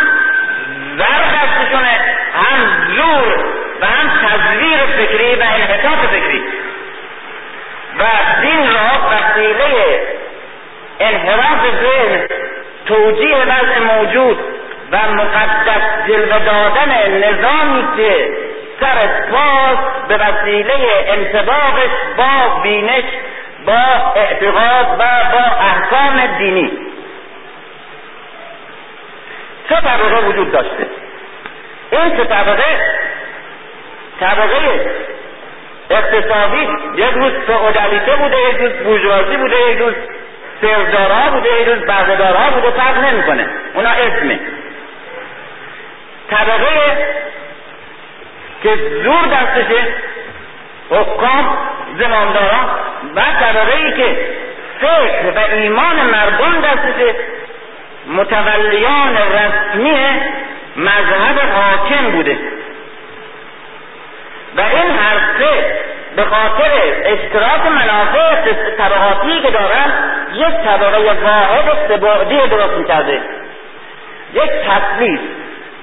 [0.98, 2.00] زر دستشونه
[2.34, 3.46] هم زور
[3.82, 6.44] و هم تزویر فکری و انحطاط فکری.
[8.00, 8.04] و
[8.42, 10.02] دین را وسیله
[11.00, 12.28] انحراف ذهن
[12.86, 14.40] توجیه وضع موجود
[14.92, 18.30] و مقدس جلوه دادن نظامی که
[18.80, 20.74] سر پاس به وسیله
[21.08, 23.04] انتباقش با بینش
[23.66, 26.72] با اعتقاد و با احکام دینی.
[29.70, 30.88] سه طبقه وجود داشته؟
[31.92, 32.64] این سه طبقه؟
[34.20, 34.92] طبقه
[35.90, 39.94] اقتصادی یک روز فئودالیته بوده یک روز بورژوازی بوده یک روز
[40.62, 43.48] سردارها بوده یک روز بردهدارها بوده فرق نمی‌کنه.
[43.74, 44.40] اونا اسمه
[46.30, 47.08] طبقه
[48.64, 49.84] که زور دستشه
[50.94, 51.58] حکام
[52.00, 52.66] زمانداران
[53.16, 54.18] و طبقه ای که
[54.80, 57.16] فکر و ایمان مردم دستشه
[58.08, 59.98] متولیان رسمی
[60.76, 62.38] مذهب حاکم بوده.
[64.58, 65.80] و این هر سه
[66.16, 66.72] به خاطر
[67.06, 69.94] اشتراک منافع طبقاتی که دارن
[70.34, 73.22] یک طبقه واحد سبعدی درست می‌کرده.
[74.34, 75.20] یک تصویر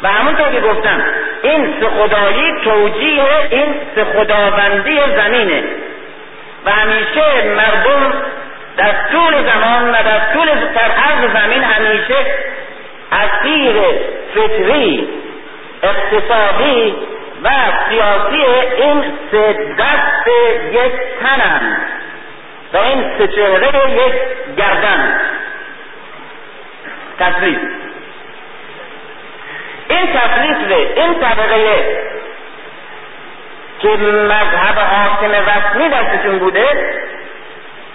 [0.02, 1.04] و همونطور که گفتم
[1.42, 5.62] این سه خدایی توجیه این سه خداوندی زمینه.
[6.64, 8.12] و همیشه مردم
[8.76, 12.16] در طول زمان و در طول در عرض زمین همیشه
[13.12, 13.74] اسیر
[14.34, 15.08] فطری
[15.82, 16.94] اقتصادی
[17.44, 17.50] و
[17.88, 18.42] سیاسی
[18.76, 20.28] این سه دست
[20.72, 21.76] یک تنم
[22.72, 24.12] و این سه چهره یک
[24.56, 25.20] گردن.
[27.18, 27.58] تصویر
[29.90, 31.98] این تکلیف این طبقه
[33.82, 36.66] که مذهب حاکم رسمی دستشون بوده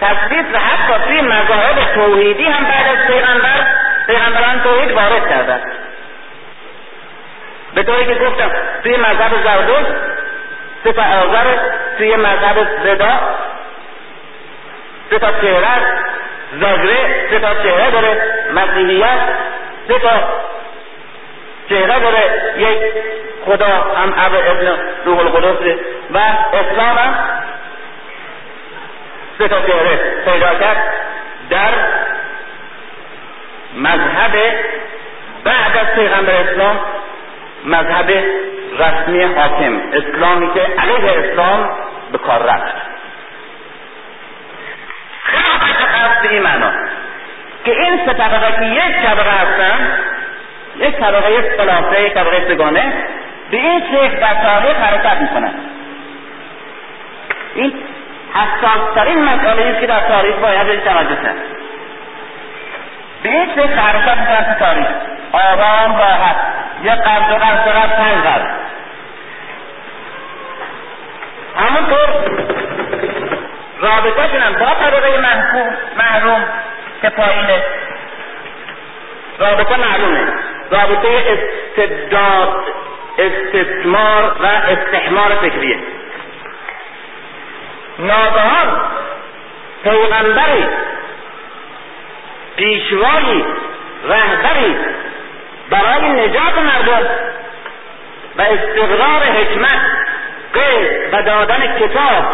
[0.00, 3.66] تصویف حتی توی مذاهب توحیدی هم بعد از پیغمبر
[4.06, 5.60] پیغمبران توحید وارد کردن.
[7.74, 8.50] به طوری که گفتم
[8.82, 9.86] توی مذهب زردوش
[10.84, 11.46] سه تا آزار
[11.98, 13.20] توی مذهب زدا
[15.10, 15.66] سه تا چهره
[16.60, 18.22] زاگره سه تا چهره داره
[18.54, 19.18] مسیحیت
[19.88, 19.98] سه
[21.68, 22.78] چهره داره یک
[23.44, 25.78] خدا هم اب ابن روح القدس
[26.14, 26.18] و
[26.52, 27.14] اسلام هم
[29.38, 30.92] سه تا چهره پیدا کرد
[31.50, 31.70] در
[33.74, 34.54] مذهب
[35.44, 36.80] بعد از پیغمبر اسلام
[37.64, 38.24] مذهب
[38.78, 41.70] رسمی حاکم اسلامی که علیه اسلام
[42.12, 42.74] به کار رفت.
[45.22, 45.72] خیلی
[46.22, 46.70] به این معنا
[47.64, 49.98] که این سه طبقه که یک طبقه هستن
[50.78, 52.92] یک طبقه خلاصه یک طبقه سگانه
[53.50, 55.54] به این شکل در تاریخ حرکت می‌کنن.
[57.54, 57.74] این
[58.34, 61.36] حساسترین مسئله است که در تاریخ باید بهش توجه کرد.
[63.22, 64.86] به این شکل حرکت می‌کنن تو تاریخ.
[65.32, 66.36] آرام راحت.
[66.84, 68.46] یه قرض و قرض قرض پنج قرض.
[71.56, 72.08] همونطور
[73.80, 75.08] رابطه شدن با طبقه
[75.98, 76.44] محروم
[77.02, 77.62] که پایینه.
[79.38, 80.28] رابطه معلومه.
[80.70, 81.08] رابطه
[81.78, 82.64] استبداد
[83.18, 85.78] استثمار و استحمار فکریه.
[87.98, 88.80] ناگهان
[89.84, 90.64] پیغمبری
[92.56, 93.44] پیشوایی
[94.08, 94.76] رهبری
[95.70, 97.06] برای نجات مردم
[98.38, 99.80] و استقرار حکمت
[100.52, 102.24] قید و دادن کتاب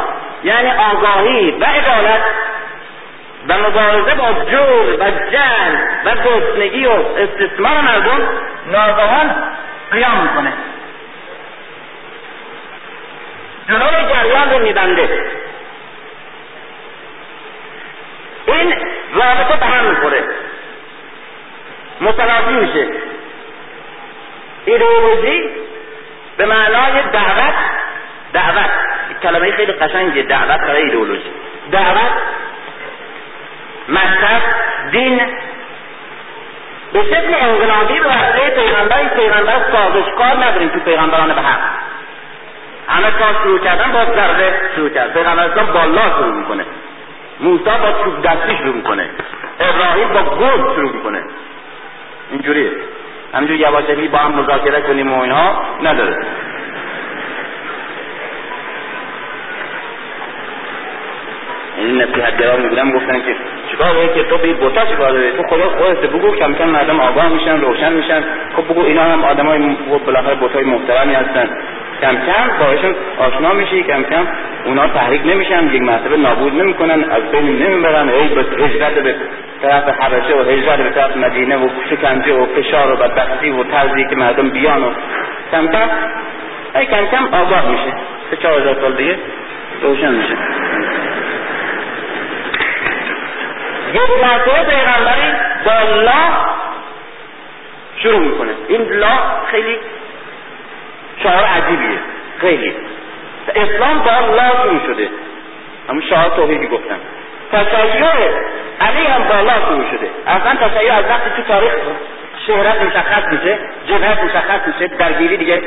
[0.44, 2.24] یعنی آگاهی و عدالت
[3.48, 8.28] و مبارزه با جور و جنگ و گرسنگی و استثمار مردم
[8.66, 9.34] ناگهان
[9.90, 10.52] قیام می‌کنه.
[13.68, 15.26] جلوی جریان رو میبنده.
[18.46, 18.74] این
[19.14, 20.24] رابطه به هم می‌خوره.
[22.00, 22.86] متنافی میشه.
[24.64, 25.50] ایدئولوژی
[26.36, 27.54] به معنای دعوت
[28.32, 28.70] دعوت.
[29.22, 31.32] کلمه خیلی قشنگه دعوت برای ایدئولوژی.
[31.72, 32.12] دعوت
[33.92, 34.42] مذهب
[34.90, 35.20] دین.
[36.92, 41.60] به شکل انقلابی به وسیله پیغمبر پیغمبر سازشکار نداریم تو پیغمبران به حق.
[42.88, 45.12] همه کار شروع کردن با ضربه شروع کرد.
[45.12, 46.64] پیغمبر اسلام بالا شروع می‌کنه.
[47.40, 49.10] موسی با چوب دستی شروع می‌کنه.
[49.60, 51.22] ابراهیم با گرد شروع می‌کنه.
[52.30, 52.70] اینجوریه.
[53.34, 56.16] همینجور یواشکی با هم مذاکره کنیم و اینها نداره.
[61.76, 63.36] این نصیحت گرا میبودم گفتن که
[63.72, 67.28] چیکار که تو بی بوتا چیکار داری؟ تو خدا خودت بگو کم کم مردم آگاه
[67.28, 68.24] میشن روشن میشن.
[68.56, 69.76] خب بگو اینا هم آدم های
[70.06, 71.50] بالاخره بوتای محترمی هستن.
[72.02, 74.26] کم کم باهاشون آشنا میشی کم کم
[74.64, 78.08] اونا تحریک نمیشن یک مرتبه نابود نمی‌کنن از بین نمی‌برن.
[78.08, 79.14] ای به هجرت به
[79.62, 84.04] طرف حبشه و هجرت به طرف مدینه و شکنجه و فشار و بدبختی و ترزی
[84.04, 84.90] که مردم بیان و
[85.52, 85.88] کم کم
[86.84, 87.92] کم کم آگاه میشه.
[88.30, 89.16] سه چهار سال دیگه
[89.82, 90.36] روشن میشه.
[93.94, 95.32] یک مرتبه پیغمبری
[95.64, 96.52] با لا
[98.02, 98.50] شروع می‌کنه.
[98.68, 99.08] این لا
[99.50, 99.78] خیلی
[101.22, 101.98] شعار عجیبیه.
[102.40, 102.74] خیلی.
[103.54, 105.08] اسلام با لا شروع شده.
[105.88, 106.98] همون شعار توحیدی گفتم.
[107.52, 108.04] تشیع
[108.80, 110.10] علی هم با لا شروع شده.
[110.26, 111.72] اصلا تشیع از وقتی تو تاریخ
[112.46, 115.62] شهرت مشخص میشه جبهت مشخص میشه درگیری دیگه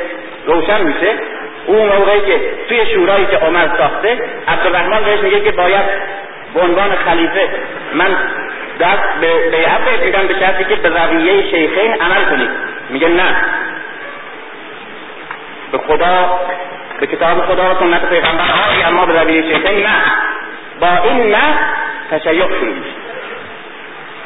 [0.46, 1.14] روشن میشه.
[1.66, 5.84] اون موقعی که توی شورایی که عمر ساخته عبدالرحمن بهش میگه که باید
[6.54, 7.48] به عنوان خلیفه
[7.94, 8.16] من
[8.80, 12.50] دست به بیعت میدم به شرطی که به رویه شیخین عمل کنید.
[12.90, 13.36] میگه نه.
[15.72, 16.40] به خدا
[17.00, 20.02] به کتاب خدا و سنت پیغمبر آری اما به رویه شیخین نه.
[20.80, 21.58] با این نه
[22.10, 22.74] تشیع شروع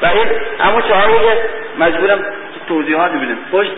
[0.02, 0.26] و این
[0.60, 1.38] اما شعاری که
[1.78, 2.24] مجبورم
[2.68, 3.76] توضیحات ببینیم پشت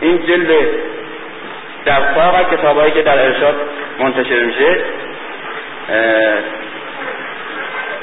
[0.00, 0.48] این جلد
[1.84, 3.54] در ساق کتابهایی که در ارشاد
[3.98, 4.76] منتشر میشه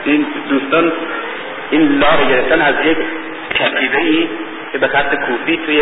[0.06, 0.92] این دوستان
[1.72, 2.98] این لا رو گرفتن از یک
[3.56, 4.30] کتیبه ای
[4.72, 5.82] که به خط کوفی توی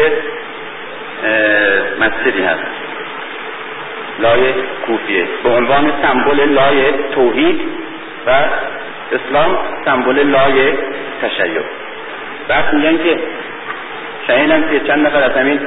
[1.99, 2.63] مسجدی هست.
[4.19, 4.53] لای
[4.85, 5.27] کوفیه.
[5.43, 7.61] به عنوان سمبل لای توحید
[8.27, 8.29] و
[9.11, 10.73] اسلام سمبل لای
[11.21, 11.61] تشیع.
[12.47, 13.19] بعد میگن که
[14.27, 15.59] شنیدم که چند نفر از همین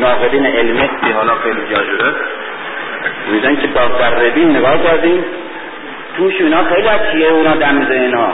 [0.00, 1.82] ناقدین علمی که حالا خیلی جا
[3.32, 5.24] میگن که با ذربین نگاه کردیم.
[6.16, 8.28] توش اینا خیلی چیه اونا دم میزه اینا.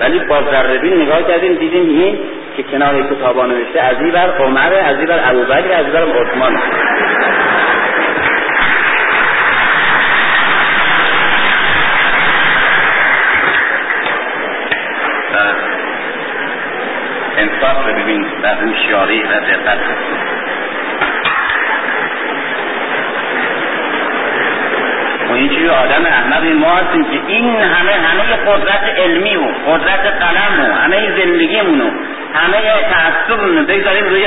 [0.00, 2.18] ولی با ذربین نگاه کردیم دیدیم این
[2.56, 6.02] که کنار کتابا نوشته از این بر عمر از این بر ابوبکر از این بر
[6.02, 6.58] عثمان.
[17.36, 19.78] انصاف رو ببین و هوشیاری و دقت.
[25.30, 30.06] و این چیزی آدم احمد ما هستیم که این همه همه قدرت علمی و قدرت
[30.20, 31.90] قلم و همه زندگیمونو
[32.34, 32.58] همه
[32.90, 34.26] تعصبمونو بگذاریم روی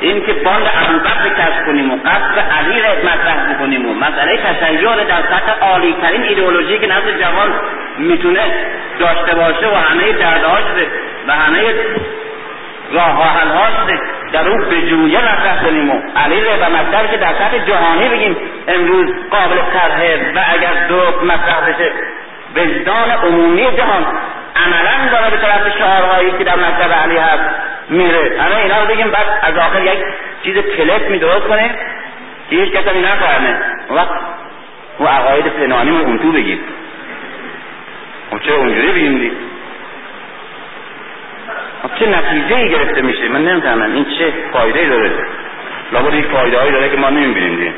[0.00, 5.04] این که باند ابوبکر کشف کنیم و قصد علی را مطرح بکنیم و مسئله تشیع
[5.04, 7.54] در سطح عالی ترین ایدئولوژی که نزد جوان
[7.98, 8.40] می‌تونه
[8.98, 10.64] داشته باشه و همه دردهاش
[11.28, 11.60] و همه
[12.92, 13.96] راه حل
[14.32, 18.36] در اون به جویه مطرح کنیم و علی و که در سطح جهانی بگیم
[18.68, 21.92] امروز قابل طرحه و اگر دو مطرح بشه
[22.56, 24.06] وجدان عمومی جهان
[24.56, 27.44] عملا داره به طرف شعارهایی که در مطلب علی هست
[27.90, 28.40] میره.
[28.40, 29.98] همه اینا رو بگیم بعد از آخر یک
[30.44, 31.70] چیز کلپ می کنه.
[32.50, 33.60] که هیچ کسی نفهمه.
[33.90, 34.20] وقت
[35.00, 36.60] و عقاید پنهانی رو اون تو بگیم.
[38.30, 39.32] خب چه اونجوری بگیم؟
[41.98, 43.92] چه نتیجه ای گرفته میشه؟ من نمی‌فهمم.
[43.92, 45.10] این چه فایده داره؟
[45.92, 47.74] لابد این فایده هایی داره که ما نمی‌بینیم دیگه.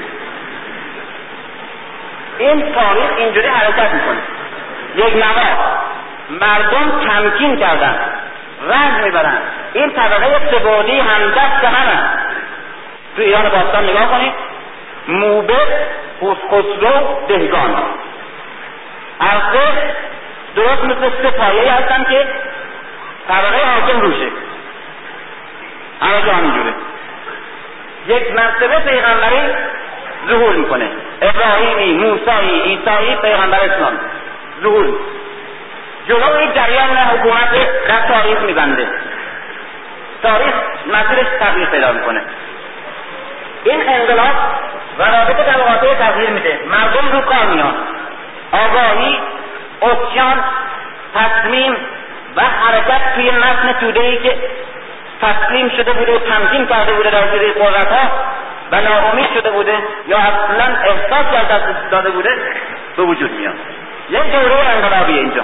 [2.39, 4.19] این تاریخ اینجوری حرکت می‌کنه.
[4.97, 5.57] یک نما
[6.31, 7.99] مردم تمکین کردن.
[8.69, 9.39] رنج می‌برن.
[9.73, 12.11] این طبقه سبودی هم دست هم
[13.17, 14.33] تو ایران باستان نگاه کنید.
[15.09, 15.59] موبه
[16.23, 17.77] خسرو دهگان.
[19.21, 19.95] عرصه
[20.57, 22.27] درست مثل سه پایه هستن که
[23.29, 24.29] طبقه حاکم روشه.
[26.03, 26.75] همه جا همینجوره.
[28.07, 29.55] یک مرتبه پیغمبری
[30.29, 30.89] ظهور می‌کنه.
[31.23, 33.93] ابراهیمی موسایی عیسایی پیغمبر اسلام.
[34.63, 34.99] ظهور.
[36.09, 37.53] جلو جریان حکومت
[37.89, 38.89] در تاریخ میبنده.
[40.23, 40.55] تاریخ
[40.87, 42.23] مسیرش تغییر پیدا می‌کنه.
[43.65, 44.35] این انقلاب
[44.99, 46.61] و رابطه طبقاته تغییر میده.
[46.71, 47.75] مردم رو کار میان.
[48.53, 49.19] آگاهی
[49.83, 50.45] اسیان
[51.15, 51.77] تصمیم
[52.39, 54.35] و حرکت توی متن توده ای که
[55.23, 58.11] تسلیم شده بوده و تمکین کرده بوده در زیر قدرت ها
[58.73, 59.75] و ناامید شده بوده
[60.09, 62.31] یا اصلا احساس از دست داده بوده
[62.97, 63.55] به وجود میاد.
[64.11, 65.43] یک دوره انقلابی اینجا.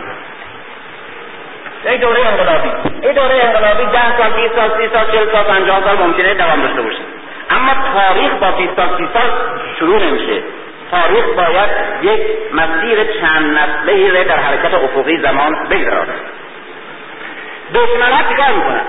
[1.84, 2.68] یک دوره انقلابی.
[3.02, 6.62] این دوره انقلابی ده سال بیست سال سی سال چل سال پنجاه سال ممکنه دوام
[6.62, 7.02] داشته باشه.
[7.50, 9.30] اما تاریخ با بیست سال سی سال
[9.78, 10.42] شروع نمیشه.
[10.90, 11.70] تاریخ باید
[12.02, 12.20] یک
[12.52, 16.08] مسیر چند نسله در حرکت افقی زمان بگذارد.
[17.74, 18.84] دشمنها چیکار می‌کنن؟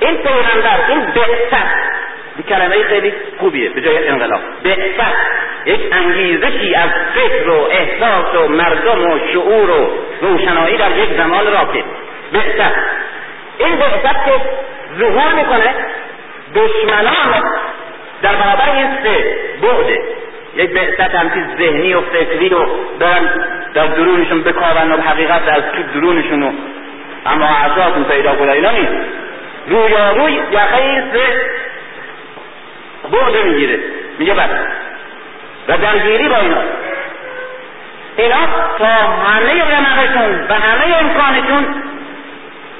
[0.00, 1.90] این پیغمبر این بعثت
[2.48, 4.40] کلمه خیلی خوبیه به جای انقلاب.
[4.64, 5.16] بعثت
[5.66, 9.90] یک انگیزشی از فکر و احساس و مردم و شعور و
[10.20, 11.84] روشنایی در یک زمان راکد
[12.32, 12.74] بعثت
[13.58, 14.32] این بعثت که
[14.98, 15.74] ظهور می‌کنه
[16.54, 17.42] دشمنان
[18.22, 20.02] در برابر این سه بعده
[20.56, 22.66] یک بعثت همچی ذهنی و فکری و
[22.98, 23.44] برن
[23.74, 26.54] در درونشون بکارن و حقیقت از تو درونشون
[27.26, 28.92] اما اعضاتون پیدا کنه اینا نیست.
[29.68, 31.50] رویاروی یقه سه
[33.10, 33.78] برده می‌گیره.
[34.18, 34.50] میگه بس
[35.68, 36.62] و درگیری با اینا.
[38.16, 38.36] اینا
[38.78, 41.74] تا همه رمقشون و همه امکانشون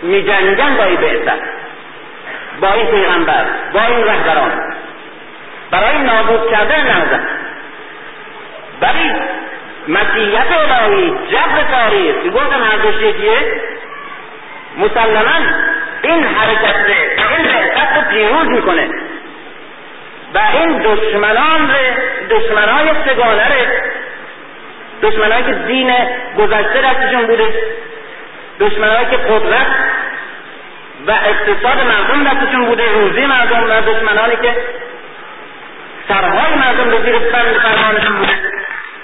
[0.02, 1.40] میجنگن با این بعثت
[2.60, 4.52] با این پیغمبر با این رهبران.
[5.70, 7.20] برای نابود کردن نهضت
[8.80, 9.12] ولی
[9.88, 13.38] مسیحیت الهی جبر تاریخ که گفتم هر یکیه
[14.76, 15.46] مسلما
[16.02, 16.74] این حرکت
[17.36, 18.88] این بعثت رو پیروز می‌کنه.
[20.34, 21.70] و این دشمنان
[22.30, 23.66] دشمنای سگانه
[25.02, 25.92] دشمنایی که دین
[26.38, 27.54] گذشته دستشون بوده.
[28.60, 29.66] دشمنایی که قدرت
[31.06, 32.92] و اقتصاد مردم دستشون بوده.
[32.92, 34.56] روزی مردم و دشمنانی که
[36.08, 38.32] سرهای مردم به زیر فرمانشون بوده.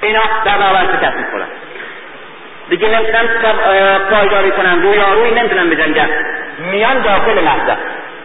[0.03, 1.47] اینا در برابر شکست می‌خورن
[2.69, 3.29] دیگه نمی‌تونن
[4.11, 6.09] پایداری کنن روی آروی نمی‌تونن بجنگن
[6.59, 7.77] میان داخل لحظه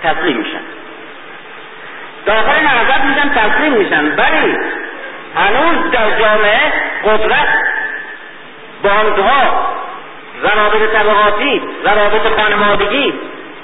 [0.03, 0.61] تسلیم میشن.
[2.25, 4.03] داخل نهضت میشن تسلیم میشن.
[4.05, 4.57] ولی
[5.35, 6.59] هنوز در جامعه
[7.03, 7.47] قدرت
[8.83, 9.71] باندها
[10.41, 13.13] روابط طبقاتی روابط خانوادگی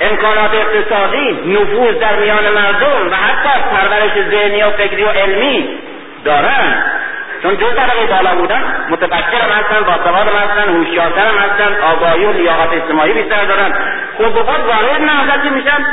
[0.02, 5.70] امکانات اقتصادی نفوذ در میان مردم و حتی پرورش ذهنی و فکری و علمی
[6.26, 6.84] دارن.
[7.44, 12.26] چون دو طبقه بالا بودن متفکر هم هستن باسواد هم هستن هوشیارتر هم هستن آگاهی
[12.26, 13.74] و لیاقت اجتماعی بیشتر دارن.
[14.18, 15.86] خود به خود وارد نهضت میشن؟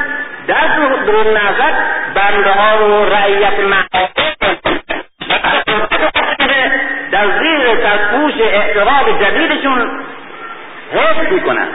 [0.47, 0.67] در
[1.07, 1.75] درون نهضت
[2.15, 3.55] بنده ها و رعیت
[7.11, 9.91] در زیر تسپوش اعتقاد جدیدشون
[10.93, 11.69] حفظ می‌کنن.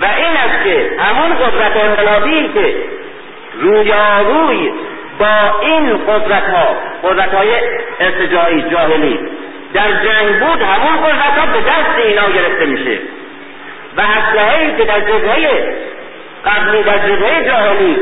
[0.00, 2.74] و این است که همون قدرت انقلابی که
[3.60, 4.72] رویاروی
[5.20, 7.48] با این قدرت ها قدرت های
[8.00, 9.18] ارتجاعی جاهلی
[9.74, 12.98] در جنگ بود همون قدرت ها به دست اینا گرفته میشه.
[13.96, 15.74] و اسلحه که در جبهه
[16.44, 17.96] قبلی در جبهه جاهلی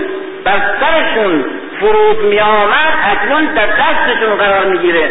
[0.45, 1.45] بر سرشون
[1.81, 5.11] فرود می آمد اکنون در دستشون قرار می‌گیره.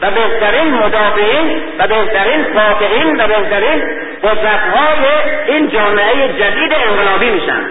[0.00, 3.82] و بهترین مدافعین و بهترین فاتحین و بهترین
[4.22, 5.06] قدرتهای
[5.46, 7.66] این جامعه جدید انقلابی میشن.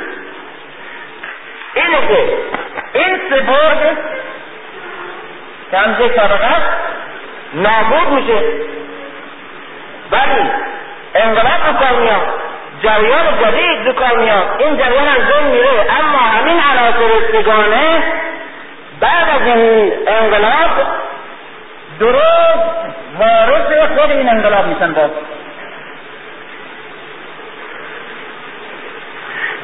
[1.75, 2.37] اینه که
[2.93, 3.97] این سپرد
[5.71, 6.55] که همزه سابقه
[7.53, 8.39] نابود میشه.
[10.11, 10.49] ولی
[11.15, 12.27] انقلاب رو میاد
[12.83, 14.55] جریان جدید رو میاد.
[14.59, 15.85] این جریان از بین میره.
[15.99, 18.03] اما همین عناصر سگانه
[18.99, 20.71] بعد از این انقلاب
[21.99, 22.85] درست
[23.19, 25.09] وارث خود این انقلاب میشن باز.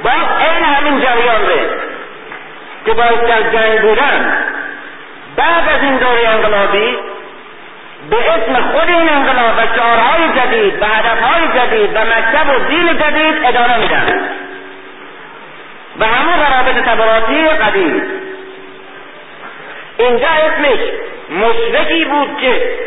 [0.03, 1.69] باز این همین جریان ره
[2.85, 4.37] که باید در جنگ بودن
[5.35, 6.97] بعد از این دوره انقلابی
[8.09, 12.87] به اسم خود این انقلاب و شعارهای جدید و هدفهای جدید و مکتب و دین
[12.97, 14.19] جدید ادامه میدن.
[15.99, 18.03] و همون روابط طبقاتی قدیم.
[19.97, 20.79] اینجا اسمش
[21.29, 22.77] مشرکی بود که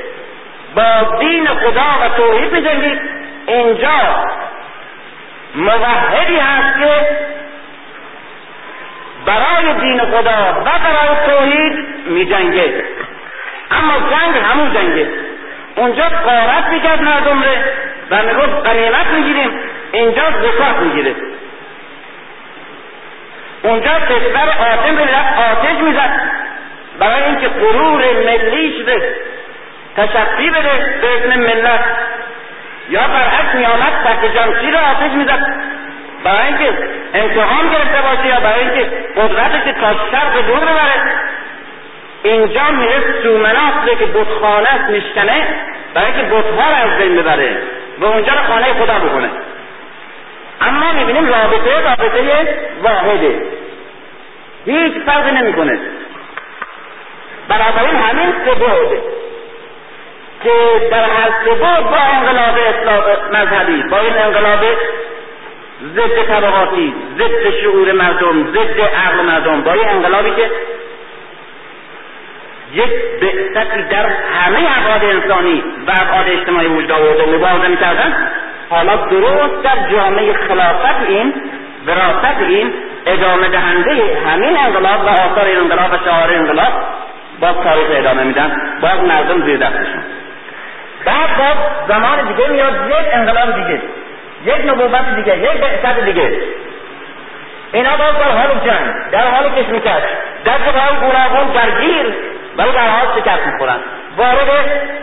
[0.75, 3.01] با دین خدا و توحید میجنگید.
[3.47, 4.27] اینجا
[5.55, 7.09] موحدی هست که
[9.27, 12.85] برای دین خدا و برای توحید میجنگه.
[13.71, 15.09] اما جنگ همون جنگه.
[15.77, 17.65] اونجا قارت می‌کرد مردم ره
[18.11, 19.51] و می‌گفت قنیمت می‌گیریم.
[19.93, 21.15] اینجا زکات می‌گیره.
[23.63, 26.31] اونجا کشور آدم رفت آتش می‌زد.
[26.99, 29.03] برای اینکه غرور ملیش به
[29.97, 31.85] تشفی بده به اسم ملت.
[32.91, 35.55] یا برعکس میآمد تحت جمشیر را آتش می‌زد؟
[36.25, 36.79] برای اینکه
[37.15, 40.95] انتقام گرفته باشه یا برای اینکه قدرتش تا شرق دور ببره؟
[42.23, 45.47] اینجا میره سومنات که بتخانه میشکنه
[45.95, 47.59] برای اینکه بتها را از بین ببره
[47.99, 49.31] و اونجا رو خانه خدا بکنه.
[50.61, 52.49] اما می‌بینیم رابطه رابطه
[52.83, 53.43] واحده.
[54.67, 55.79] هیچ فرقی نمی‌کنه.
[57.49, 58.55] بنابراین همین سه
[60.45, 62.59] که در هر سه با انقلاب
[63.33, 64.61] مذهبی با این انقلاب
[65.95, 70.51] ضد طبقاتی ضد شعور مردم ضد عقل مردم با این انقلابی که
[72.75, 72.91] یک
[73.21, 78.31] بعثتی در همه ابعاد انسانی و ابعاد اجتماعی وجود آورده مبارزه می‌کردن.
[78.71, 81.35] حالا درست در جامعه خلافت این
[81.87, 82.73] وراثت این
[83.07, 86.73] ادامه دهنده همین انقلاب و آثار انقلاب و شعار انقلاب
[87.41, 88.57] باز تاریخ ادامه میدن.
[88.81, 90.03] باز مردم زیر دستشون.
[91.05, 91.57] بعد باز
[91.89, 93.83] زمان دیگه میاد یک انقلاب دیگه
[94.45, 96.41] یک نبوت دیگه یک بعثت دیگه.
[97.73, 100.03] اینا باز در حال جنگ در حال کشمکش.
[100.45, 102.15] در جبهه گوناگون درگیر
[102.57, 103.77] ولی در حال شکست می‌خورن.
[104.17, 104.49] وارد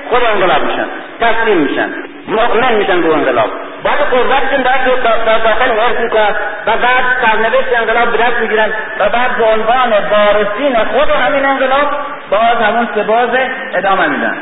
[0.10, 0.86] خود انقلاب میشن
[1.22, 1.90] تسلیم میشن
[2.28, 3.50] مؤمن میشن به انقلاب.
[3.84, 6.36] بعد قدرتشون در داخل حفظ می‌کنن
[6.68, 11.88] و بعد سرنوشت انقلاب به دست می‌گیرن و بعد به عنوان وارثین خود همین انقلاب
[12.30, 13.30] باز همون سباز
[13.74, 14.38] ادامه میدن.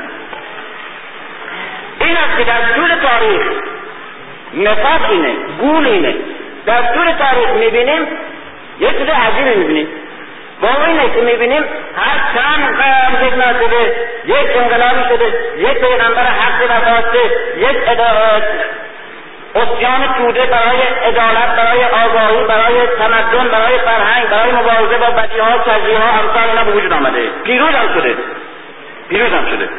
[2.09, 3.41] این است که در طول تاریخ
[4.53, 6.15] نفاق اینه گول اینه.
[6.65, 8.07] در طول تاریخ می‌بینیم
[8.79, 9.87] یک چیز عجیبی می‌بینیم.
[10.61, 11.63] با اینه که می‌بینیم
[11.95, 13.95] هر چند قرن یک شده
[14.25, 17.19] یک انقلابی شده یک پیغمبر حق وفاسته
[17.57, 17.77] یک
[19.55, 26.19] اسیان توده برای عدالت برای آگاهی برای تمدن برای فرهنگ برای مبارزه با بدیها ها
[26.19, 27.29] امثال اینا به وجود آمده.
[27.43, 28.15] پیروز هم شده.
[29.09, 29.69] پیروز هم شده.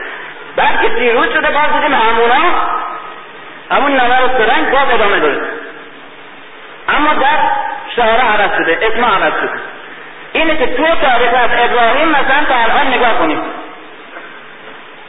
[0.60, 2.44] بعد که پیروز شده باز دیدیم همونا
[3.70, 5.40] همون نظر سرنگ باز ادامه داره
[6.88, 7.38] اما در
[7.96, 9.60] شهره عوض شده اجماع عوض شده.
[10.32, 13.40] اینه که تو تاریخ از ابراهیم مثلا تا الان نگاه کنیم.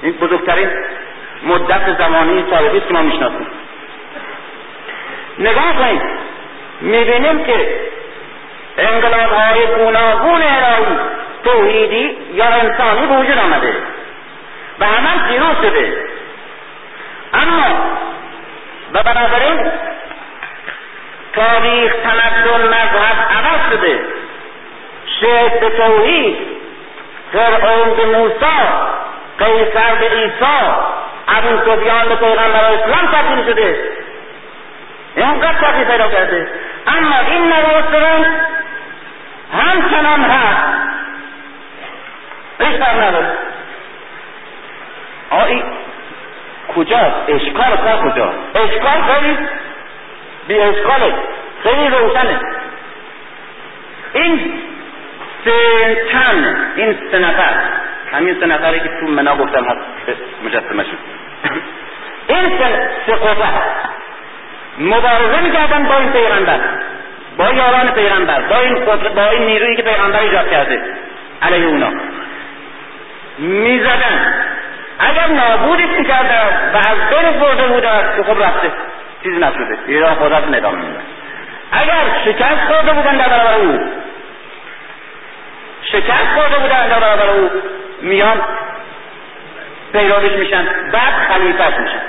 [0.01, 0.69] این بزرگترین
[1.43, 3.47] مدت زمانی تاریخی که ما می‌شناسیم.
[5.39, 6.01] نگاه کنیم.
[6.81, 7.79] می‌بینیم که
[8.77, 10.97] انقلاب های گوناگون الهی
[11.43, 13.73] توحیدی یا انسانی به وجود آمده.
[14.81, 15.97] و همه پیروز شده.
[17.33, 17.65] اما
[18.93, 19.71] و بنابراین
[21.33, 23.99] تاریخ تمدن مذهب عوض شده.
[25.19, 26.37] شیخ به توحید
[27.33, 28.61] فرعون به موسی
[29.39, 30.61] قیصر به عیسی
[31.27, 33.79] ابو سفیان به پیغمبر اسلام تبدیل شده.
[35.15, 36.49] اینقدر تغییر پیدا کرده.
[36.87, 38.25] اما این نواسران
[39.53, 40.81] همچنان هست.
[42.59, 43.50] اشکال نداره.
[45.31, 45.63] آئی
[46.75, 49.37] کجاست؟ اشکال کار کجاست اشکال خیلی
[50.47, 51.13] بی اشکاله.
[51.63, 52.39] خیلی روشنه.
[54.13, 54.61] این
[55.45, 57.53] سه تن این سه نفر.
[58.13, 59.79] همین سه نفری که تو منا گفتم هست
[60.45, 60.97] مجسمه شد.
[62.27, 62.59] این
[63.07, 63.47] سه قوه
[64.77, 66.59] مبارزه می‌کردن با این پیغمبر.
[67.37, 68.41] با یاران پیغمبر.
[68.41, 68.85] با این
[69.15, 70.81] با این نیرویی که پیغمبر ایجاد کرده.
[71.41, 71.89] علیه اونا.
[73.37, 74.33] می‌زدن.
[75.01, 78.71] اگر نابودش می‌کردن و از بین برده بودن که خب رفته
[79.23, 79.77] چیزی نشده.
[79.87, 80.85] ایران خودت ندام
[81.71, 83.79] اگر شکست خورده بودن در برابر او
[85.83, 87.49] شکست خورده بودن در برابر او
[88.01, 88.41] میان
[89.93, 92.01] پیروش میشن بعد خلیفت میشن.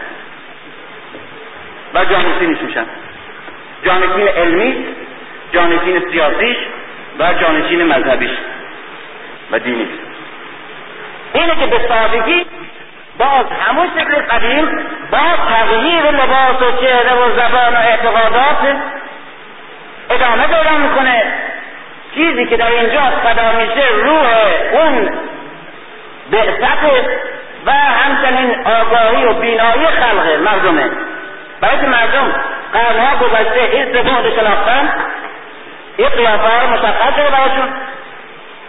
[1.94, 2.86] و جانشینش میشن.
[3.84, 4.86] جانشین علمی
[5.52, 6.56] جانشین سیاسیش
[7.18, 8.30] و جانشین مذهبیش
[9.50, 9.88] و دینی.
[11.32, 12.46] اینه که به سادگی
[13.22, 14.68] باز همون شکل قدیم
[15.10, 15.18] با
[15.48, 18.76] تغییر لباس و چهره و زبان و اعتقادات
[20.10, 21.22] ادامه پیدا می‌کنه.
[22.14, 24.26] چیزی که در اینجا فدا میشه روح
[24.72, 25.10] اون
[26.30, 26.82] بعثت
[27.66, 30.90] و همچنین آگاهی و بینایی خلق مردمه.
[31.60, 32.34] برای که مردم
[32.72, 34.92] قرنها گذشته این سفون شناختن
[35.96, 37.68] این قیافه ها مشخص شده براشون.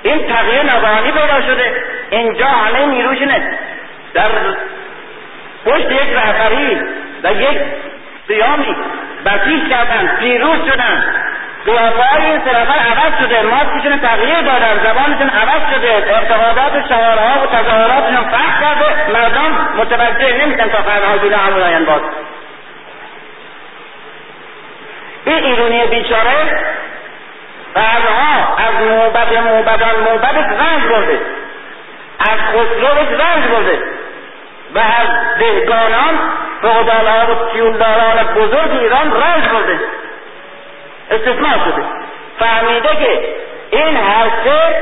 [0.03, 1.84] این تغییر نظامی پیدا شده.
[2.09, 3.57] اینجا همه نیروشونه.
[4.14, 4.30] در
[5.65, 6.80] پشت یک رهبری
[7.23, 7.61] و یک
[8.27, 8.76] قیامی
[9.26, 11.03] بسیج کردن پیروز شدن.
[11.65, 16.94] قیافه های این سه نفر عوض شده ماسکشون تغییر دادن زبانشون عوض شده اعتقادات و
[16.94, 19.11] ها و تظاهراتشون فرق کرده.
[19.14, 22.02] مردم متوجه نمیشن تا قرنها جلو همون باز.
[25.26, 26.64] این ایرونی بیچاره
[27.76, 31.19] قرنها از موبد موبدان موبدش رنج برده.
[32.19, 34.02] از خسروش رنج برده.
[34.75, 36.19] و از دهگانان
[36.61, 39.79] فقدالها و سیولداران بزرگ ایران رنج برده
[41.11, 41.83] استثمار شده.
[42.39, 43.35] فهمیده که
[43.71, 44.75] این هر سه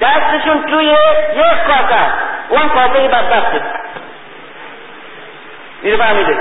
[0.00, 2.00] دستشون توی یک کاسه
[2.48, 3.60] اون کاسه بدبخته
[5.82, 6.36] اینو فهمیده.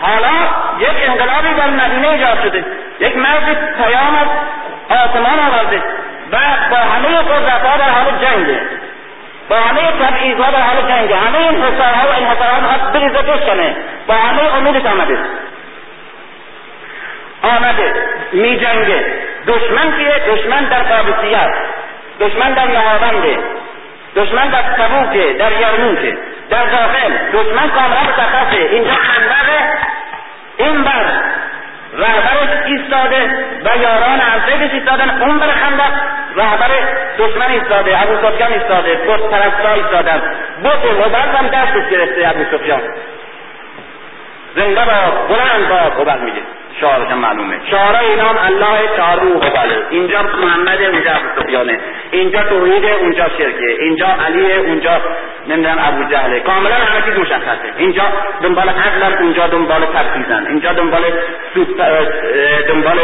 [0.00, 0.30] حالا
[0.78, 2.64] یک انقلابی در مدینه ایجاد شده.
[3.00, 4.28] یک مرد پیام از
[4.98, 5.82] آسمان آورده
[6.32, 6.38] و
[6.70, 8.60] با همه قدرتها در حال جنگه.
[9.50, 13.76] با همه تبعیضها در حال جنگه همه این حسارها و این حسارها می‌خواد بریزه بشکنه
[14.06, 15.18] با همه امیدش آمده.
[17.42, 17.94] آمده.
[18.32, 19.04] می جنگه.
[19.46, 21.50] دشمن کیه؟ دشمن در قابسیت
[22.20, 23.38] دشمن در نهاونده
[24.16, 26.18] دشمن در تبوکه در یرموکه
[26.50, 27.12] در داخل.
[27.32, 29.78] دشمن کاملا مشخصه اینجا خندقه.
[30.58, 31.04] این بر
[31.92, 35.22] رهبرش ایستاده و یاران ارزیدش ایستادن.
[35.22, 35.92] اون بر خندق
[36.36, 36.68] رهبر
[37.18, 40.22] دشمن ایستاده ابو سفیان ایستاده بت پرستا ایستادن.
[40.64, 42.80] بت هبل هم دستش گرفته ابو سفیان.
[44.56, 46.42] زنده با بلند با هبل میگه.
[46.80, 47.60] شعارشان معلومه.
[47.70, 48.78] شعارا اینا هم الله
[49.22, 49.86] روح بله.
[49.90, 51.80] اینجا محمد اونجا ابو سفیانه.
[52.10, 53.76] اینجا توحید اونجا شرکه.
[53.80, 55.00] اینجا علی اونجا
[55.48, 56.40] نمی‌دونم ابو جهله.
[56.40, 58.02] کاملا همه چیز مشخصه اینجا
[58.42, 61.02] دنبال عقل اونجا دنبال تفکیزن اینجا دنبال
[62.68, 62.98] دنبال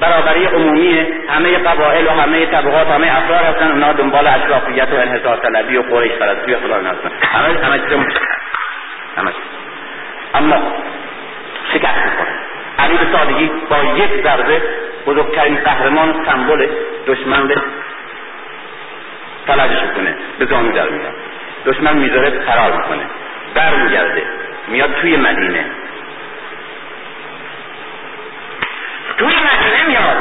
[0.00, 3.70] برابری عمومی همه قبایل و همه طبقات همه افراد هستن.
[3.70, 7.92] اونا دنبال اشرافیت و انحصار طلبی و قریش پرستی و فلان هستن همه همه چیز
[9.16, 9.32] همه
[10.34, 10.56] اما
[11.72, 12.38] شکست می‌کنه
[12.78, 14.62] علی به سادگی با یک ضربه
[15.06, 16.68] بزرگترین قهرمان سمبل
[17.06, 17.62] دشمن به
[19.46, 20.14] فلجش می‌کنه.
[20.38, 21.14] به زانو در میاد.
[21.66, 23.02] دشمن می‌ذاره فرار می‌کنه.
[23.54, 24.22] در میگرده
[24.68, 25.64] میاد توی مدینه.
[29.18, 30.16] توی مدینه میاد.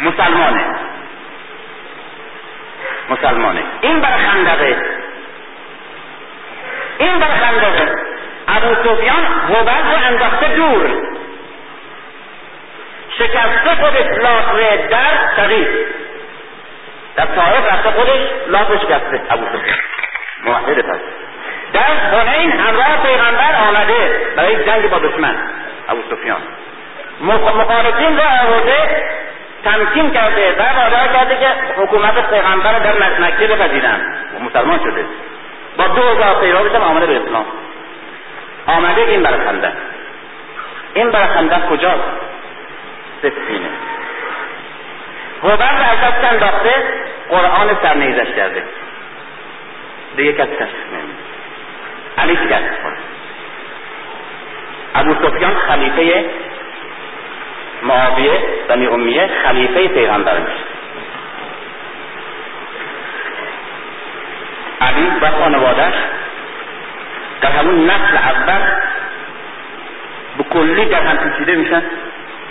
[0.00, 0.64] مسلمانه.
[3.10, 3.62] مسلمانه.
[3.80, 4.76] این بر خندقه.
[6.98, 7.92] این بر خندقه.
[8.48, 10.90] ابو سفیان هوبز رو انداخته دور.
[13.18, 14.56] شکسته خودش لاغ
[14.90, 15.68] در شقیق
[17.16, 19.78] در طایف رفته خودش لاغ شکسته ابو سفیان
[20.44, 21.00] موحد پس.
[21.72, 25.36] در حنین همراه پیغمبر آمده برای جنگ با دشمن.
[25.88, 26.40] ابو سفیان.
[27.20, 29.04] مخالفین را آورده
[29.64, 34.00] تمکین کرده و وادار کرده که حکومت پیغمبر در مکه بپذیرن
[34.40, 35.04] مسلمان شده.
[35.76, 37.46] با دو هزار پیروش هم آمده به اسلام.
[38.66, 39.72] آمده این برخنده.
[40.94, 42.35] این برخنده کجاست؟
[43.30, 43.70] سفینه
[45.42, 46.74] هوبر از دست انداخته
[47.28, 48.64] قرآن سرنیزش کرده.
[50.16, 51.16] دیگه کسی کشف نمید
[52.18, 52.96] علی شکست کنه
[54.94, 56.24] ابو سفیان خلیفه
[57.82, 60.64] معاویه بنی امیه خلیفه پیغمبر میشه.
[64.80, 65.94] علی و خانوادش
[67.40, 68.62] در همون نسل اول
[70.38, 71.82] به کلی در هم پیچیده میشن.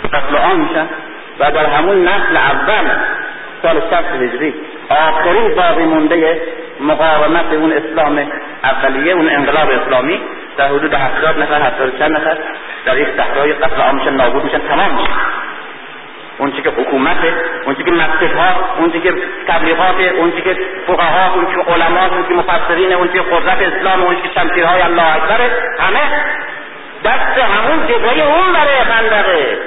[0.04, 0.86] قتل آن میشن
[1.40, 2.84] و در همون نسل اول
[3.62, 4.54] سال شخص هجری
[4.88, 6.40] آخرین باقی مونده
[6.80, 8.26] مقاومت اون اسلام
[8.64, 10.20] اولیه اون انقلاب اسلامی
[10.56, 12.38] در حدود هفتاد نفر هفتاد چند نفر
[12.84, 15.12] در یک صحرای قتل عام میشن نابود میشن تمام میشن.
[16.38, 17.16] اون که حکومت
[17.64, 19.14] اون که مسجد ها اون که
[19.48, 20.56] تبلیغات اون که
[20.86, 25.16] فقها اون که علما اون که مفسرین اون که قدرت اسلام اون که شمشیرهای الله
[25.16, 25.40] اکبر
[25.78, 26.00] همه
[27.04, 29.58] دست همون جبهه اون برای خندقه.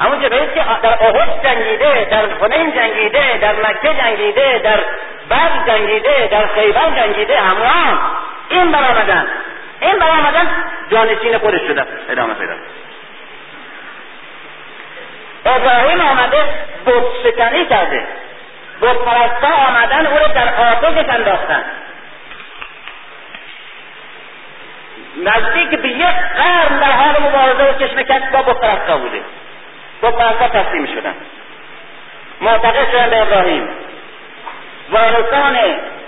[0.00, 4.80] همون جبهه که در احد جنگیده در حنین جنگیده در مکه جنگیده در
[5.28, 7.98] بعد جنگیده در خیبر جنگیده همون
[8.48, 9.26] این برآمدن.
[9.80, 10.48] این برآمدن
[10.90, 12.54] جانشین خودش شدن ادامه پیدا
[15.44, 16.44] ابراهیم آمده
[16.86, 18.06] بت شکنی کرده.
[18.80, 21.64] بت پرستا آمدن او رو در آتش انداختن.
[25.16, 29.20] نزدیک به یک قرن در حال مبارزه و چشم کش با بت پرستا بوده.
[30.02, 31.14] بت پرستا تسلیم شدن.
[32.40, 33.68] معتقد شدن به ابراهیم.
[34.90, 35.56] وارثان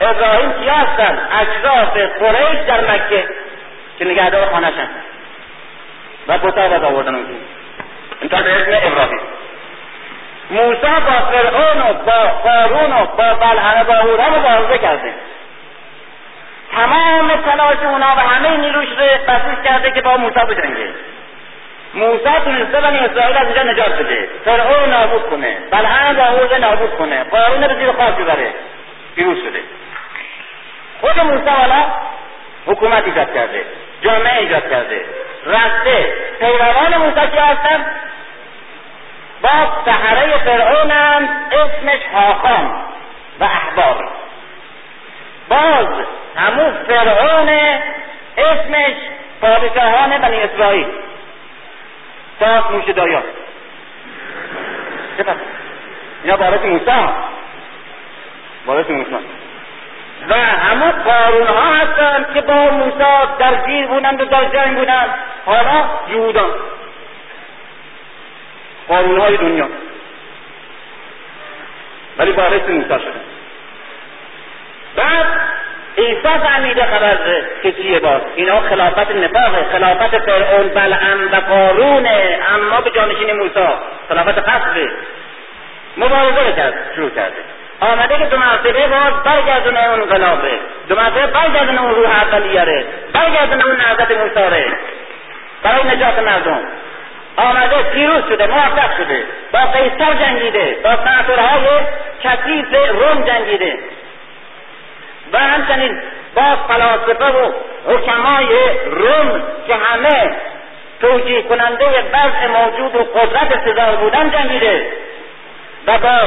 [0.01, 3.29] ابراهیم کیا هستن؟ اشراف قریش در مکه
[3.99, 4.89] که نگهدار خانهشن
[6.29, 7.35] و بتا باز آوردن اونجا.
[8.21, 9.21] اینطور به اسم ابراهیم.
[10.51, 15.15] موسی با فرعون و با قارون و با بلعن و باهورا مبارزه کرده.
[16.73, 20.89] تمام تلاش اونا و همه نیروش رو بسیج کرده که با موسی بجنگه.
[21.95, 24.29] موسی تونسته بنی اسرائیل از اینجا نجات بده.
[24.45, 25.59] فرعون نابود کنه.
[25.71, 27.25] بلعن باهور نابود کنه.
[27.25, 28.55] قارون رو زیر خاک ببره.
[29.17, 29.61] پیروز شده.
[31.01, 31.85] خود موسی والا
[32.67, 33.65] حکومت ایجاد کرده.
[34.03, 35.05] جامعه ایجاد کرده.
[35.47, 37.87] رسته پیروان موسی که هستن؟
[39.43, 39.51] با
[39.85, 42.71] سحره فرعونم اسمش هاخان
[43.41, 44.09] و احبار
[45.49, 45.87] باز
[46.37, 47.49] همون فرعون
[48.39, 48.95] اسمش
[49.41, 50.87] پادشاهان بنی اسرائیل.
[52.41, 53.23] تا موش دایا
[56.25, 56.85] اینا بارت موسی
[58.67, 59.11] بارت موسی
[60.29, 63.05] و همون قارون ها هستن که با موسی
[63.39, 65.15] در گیر بودند و در جنگ بودند.
[65.47, 66.51] حالا یهودان.
[68.89, 69.69] قارون های دنیا.
[72.19, 73.21] ولی وارث موسی شدن
[74.97, 75.27] بعد
[75.99, 77.19] عیسی فهمیده خبر
[77.63, 83.69] که چیه باز اینا خلافت نفاقه خلافت فرعون بلعم و قارونه اما به جانشین موسی.
[84.09, 84.91] خلافت قصده
[85.97, 87.37] مبارزه کرد شروع کرده.
[87.81, 90.59] آمده که دو مرتبه باز برگردونه اون خلافه
[90.89, 92.85] دو مرتبه برگردونه اون روح اولیاره.
[93.13, 94.67] برگردونه اون نهضت موساره
[95.63, 96.61] برای نجات مردم.
[97.37, 99.23] آمده پیروز شده موفق شده.
[99.53, 100.77] با قیصر جنگیده.
[100.85, 101.67] با سناتورهای
[102.25, 103.79] کثیف روم جنگیده.
[105.33, 106.03] و همچنین
[106.35, 107.53] با فلاسفه و
[107.87, 108.47] حکمای
[108.91, 110.37] روم که همه
[111.01, 114.93] توجیه کننده وضع موجود و قدرت اقتدار بودن جنگیده
[115.87, 116.19] و با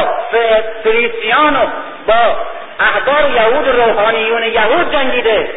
[0.83, 1.65] فریسیان و
[2.07, 2.37] با
[2.79, 5.49] احبار یهود و روحانیون یهود جنگیده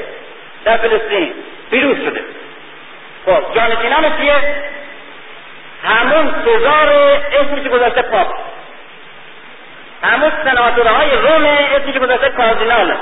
[0.64, 1.34] در فلسطین.
[1.70, 2.20] پیروز شده.
[3.26, 4.34] خب جانشینان کیه
[5.84, 6.88] همون سزار
[7.40, 8.26] اسمی که گذاشته پاپ.
[10.02, 12.96] همون سناتورهای روم اسمی که گذاشته کاردینال.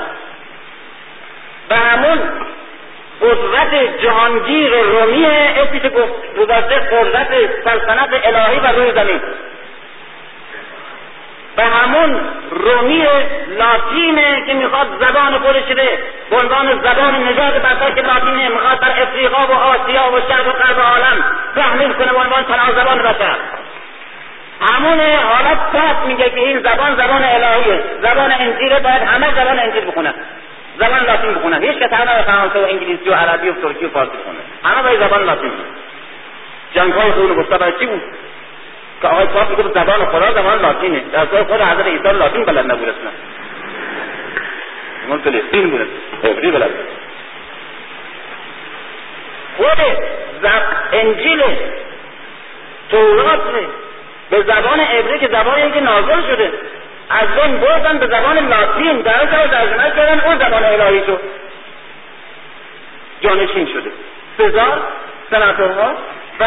[1.69, 2.19] و همون
[3.21, 5.91] قدرت جهانگیر رومی اسمی که
[6.37, 7.27] گذاشته قدرت
[7.63, 9.21] سلطنت الهی و روی زمین.
[11.57, 12.19] و همون
[12.51, 13.07] رومی
[13.47, 15.63] لاتینه که می‌خواد زبان خودش
[16.29, 20.51] به عنوان زبان نجات بر که لاتینه می‌خواد در افریقا و آسیا و شرق و
[20.51, 21.23] غرب عالم
[21.55, 23.35] تحمیل کنه به عنوان تنها زبان بشر.
[24.61, 27.83] همون حالت پس میگه که این زبان زبان الهیه.
[28.01, 30.13] زبان انجیل باید همه زبان انجیل بخونن
[30.79, 34.11] زبان لاتین بخونن هیچ که تنها فرانسه و انگلیسی و عربی و ترکی و فارسی
[34.17, 34.39] بخونه.
[34.63, 35.51] همه باید زبان لاتین.
[36.75, 38.01] جنگ های خون و برای چی بود؟
[39.01, 41.03] که آقای پاپ میگه زبان خدا زبان لاتینه.
[41.13, 43.11] در صورت خود حضرت عیسی لاتین بلد نبود اصلا
[45.09, 45.87] من فلسطین بود.
[46.23, 46.69] عبری بلد
[49.57, 49.79] خود
[50.91, 51.43] انجیل
[52.89, 53.41] تورات
[54.29, 56.51] به زبان عبری که زبانی که نازل شده.
[57.09, 61.21] از اون بردن به زبان لاتین در و ترجمه کردن اون زبان الهی شد.
[63.21, 63.91] جانشین شده.
[64.37, 64.81] سزار
[65.31, 65.91] سناتورها
[66.39, 66.45] و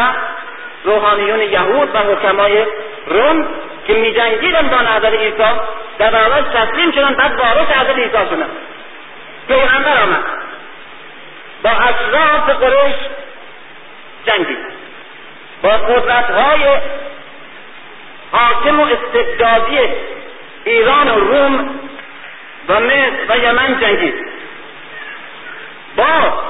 [0.83, 2.65] روحانیون یهود و حکمای
[3.07, 3.47] روم
[3.87, 5.43] که می جنگیدن با نظر عیسی
[5.97, 8.49] در برابر تسلیم شدن بعد وارث حضرت عیسی شدن.
[9.47, 10.23] پیغمبر آمد.
[11.63, 12.95] با اشراف قریش
[14.25, 14.57] جنگید.
[15.63, 16.77] با قدرت های
[18.31, 19.79] حاکم و استبدادی
[20.65, 21.79] ایران و روم
[22.69, 24.15] و مصر و یمن جنگید.
[25.95, 26.43] با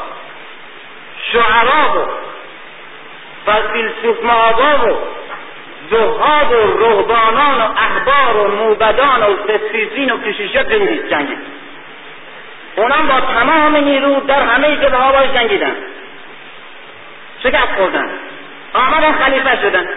[1.31, 2.07] شعرا
[3.47, 4.97] و فیلسوف مآبا و
[5.91, 11.37] زهاد و رهبانان و احبار و موبدان و ستیزین و کشیشا جنگید جنگید.
[12.75, 15.75] اونم با تمام نیرو در همه جبه ها باش جنگیدن.
[17.43, 18.09] شکست خوردن.
[18.73, 19.89] آمدن خلیفه شدن.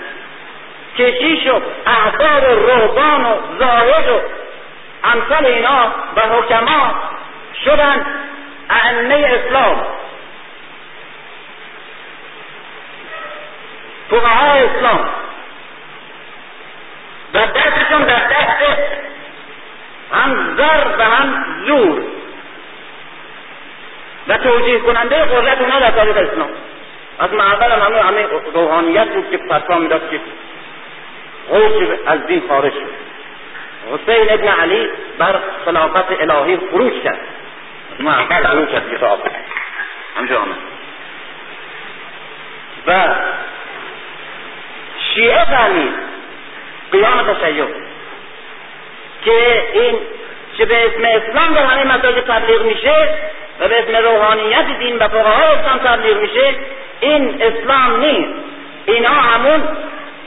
[0.99, 4.21] کشیش و احبار و رهبان و زاهد و
[5.05, 6.95] امثال اینا و حکما
[7.65, 8.07] شدن
[8.71, 9.87] ائمه اسلام.
[14.11, 15.09] فقهای اسلام.
[17.35, 18.79] و دستشون در دست
[20.13, 22.03] هم زر و هم زور.
[24.29, 26.49] و توجیه کننده قدرت اونا در تاریخ اسلام.
[27.19, 30.21] از اول هم همه روحانیت بود که فتوا می‌داد که
[31.49, 33.07] قوش از دین خارج شد.
[33.93, 37.19] حسین ابن علی بر خلافت الهی خروج کرد.
[38.01, 38.91] اول خروج کرد.
[38.97, 39.21] کتاب
[40.17, 40.57] همجا آمد.
[42.87, 43.15] و
[45.15, 45.93] شیعه فهمید
[46.93, 47.65] قیام تشیع
[49.25, 49.99] که این
[50.59, 53.09] چه به اسم اسلام در همه مساجد تبلیغ میشه
[53.61, 56.55] و به اسم روحانیت دین و فقهای اسلام تبلیغ میشه
[57.01, 58.35] این اسلام نیست.
[58.87, 59.63] اینا همون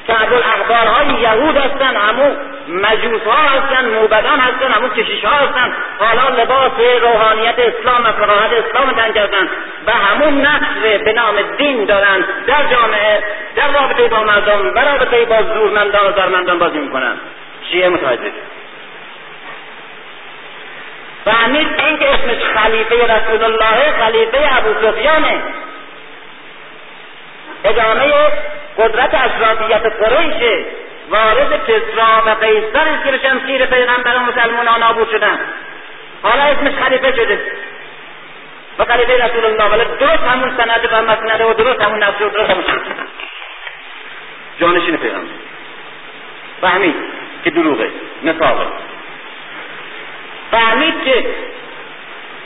[0.10, 2.38] که الاحبارهای یهود هستن همون
[2.68, 5.74] مجوس ها هستن موبدان هستن همون کشیش ها هستن.
[6.00, 6.72] حالا لباس
[7.02, 9.50] روحانیت اسلام و فقاهت اسلام تن کردن.
[9.88, 12.26] و همون نقش به نام دین دارن.
[12.48, 13.24] در جامعه
[13.56, 17.18] در رابطه با مردم و رابطه با زورمندان و زرمندان بازی می‌کنن.
[17.72, 18.32] شیعه متوجه
[21.26, 25.42] فهمید این که اسمش خلیفه رسول الله خلیفه ابو سفیانه
[27.64, 28.14] ادامه
[28.78, 30.66] قدرت اشرافیت قریشه
[31.10, 35.40] وارد کسرا و قیصر که به شمشیر پیغمبر مسلمان ها نابود شدن
[36.24, 37.42] حالا اسمش خلیفه شده.
[38.80, 42.30] و خلیفه رسول الله ولی درست همون سند و مسنده و درست همون نفس و
[42.30, 42.64] درست همون
[44.60, 45.32] جانشین پیغمبر.
[46.62, 46.96] فهمید
[47.44, 47.92] که دروغه
[48.24, 48.66] نفاقه.
[50.52, 51.26] فهمید که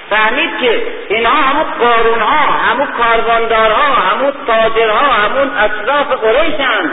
[0.10, 6.92] فهمید که اینها همون قارون ها همون کارواندارها همون تاجرها همون اطراف قریشن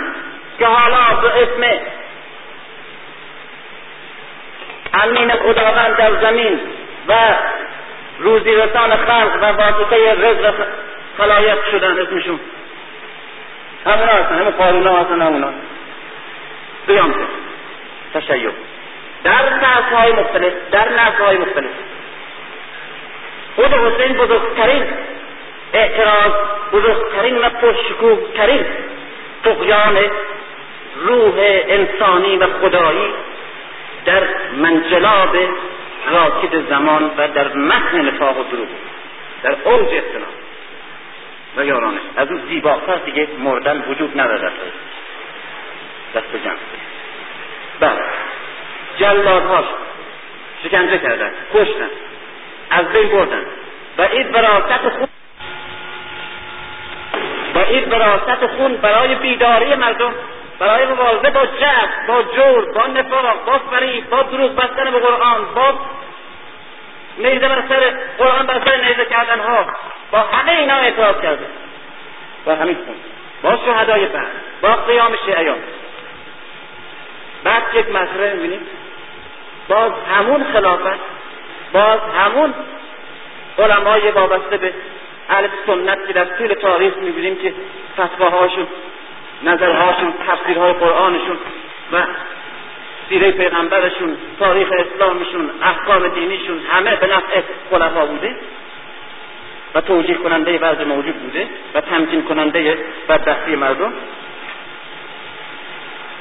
[0.58, 1.80] که حالا به اسم
[4.94, 6.60] امین خداوند در زمین
[7.08, 7.14] و
[8.18, 10.54] روزی رسان خلق و واسطه رزق
[11.18, 12.40] خلایق شدن اسمشون.
[13.86, 15.54] همونا هستن همون قارون ها هستن.
[16.86, 17.14] قیام
[18.14, 18.50] تشیع.
[19.24, 21.70] در نسل های مختلف در نسل های مختلف.
[23.56, 24.84] خود حسین بزرگترین
[25.72, 26.32] اعتراض
[26.72, 28.64] بزرگترین و پرشکوهترین
[29.44, 29.98] تقیان
[30.96, 31.34] روح
[31.68, 33.14] انسانی و خدایی
[34.04, 34.22] در
[34.56, 35.36] منجلاب
[36.10, 38.68] راکد زمان و در متن نفاق و دروغ
[39.42, 40.34] در اوج اختلاف
[41.56, 44.52] و یارانش از اون زیباتر دیگه مردن وجود ندارد.
[46.14, 46.54] دست جمع.
[47.80, 48.00] بله.
[48.98, 49.64] جلادهاش
[50.64, 51.90] شکنجه کردن کشتن.
[52.70, 53.42] از بین بردن.
[53.98, 55.08] و این وراست خون
[57.54, 60.14] و این وراست خون برای بیداری مردم
[60.58, 65.54] برای مبارزه با جهل با جور با نفاق با فریب با دروغ بستن به قرآن
[65.54, 65.74] با
[67.18, 69.66] نیزه بر سر قرآن بر سر نیزه کردن ها
[70.10, 71.46] با همه اینا اعتراض کرده.
[72.44, 72.96] با همین خون.
[73.42, 74.26] با شهدای بعد.
[74.62, 75.58] با قیام شیعیان.
[77.44, 78.60] بعد یک مسئله می‌بینیم.
[79.68, 81.00] باز همون خلافت
[81.72, 82.54] باز همون
[83.58, 84.72] علمای وابسته به
[85.28, 87.54] اهل سنت که در طول تاریخ می‌بینیم که
[88.00, 88.66] فتواهاشون
[89.42, 91.38] نظرهاشون تفسیرهای قرآنشون
[91.92, 92.06] و
[93.08, 97.40] سیره پیغمبرشون تاریخ اسلامشون احکام دینیشون همه به نفع
[97.70, 98.36] خلفا بوده
[99.74, 102.78] و توجیه کننده وضع موجود بوده و تمکین کننده
[103.08, 103.92] بدبختی مردم.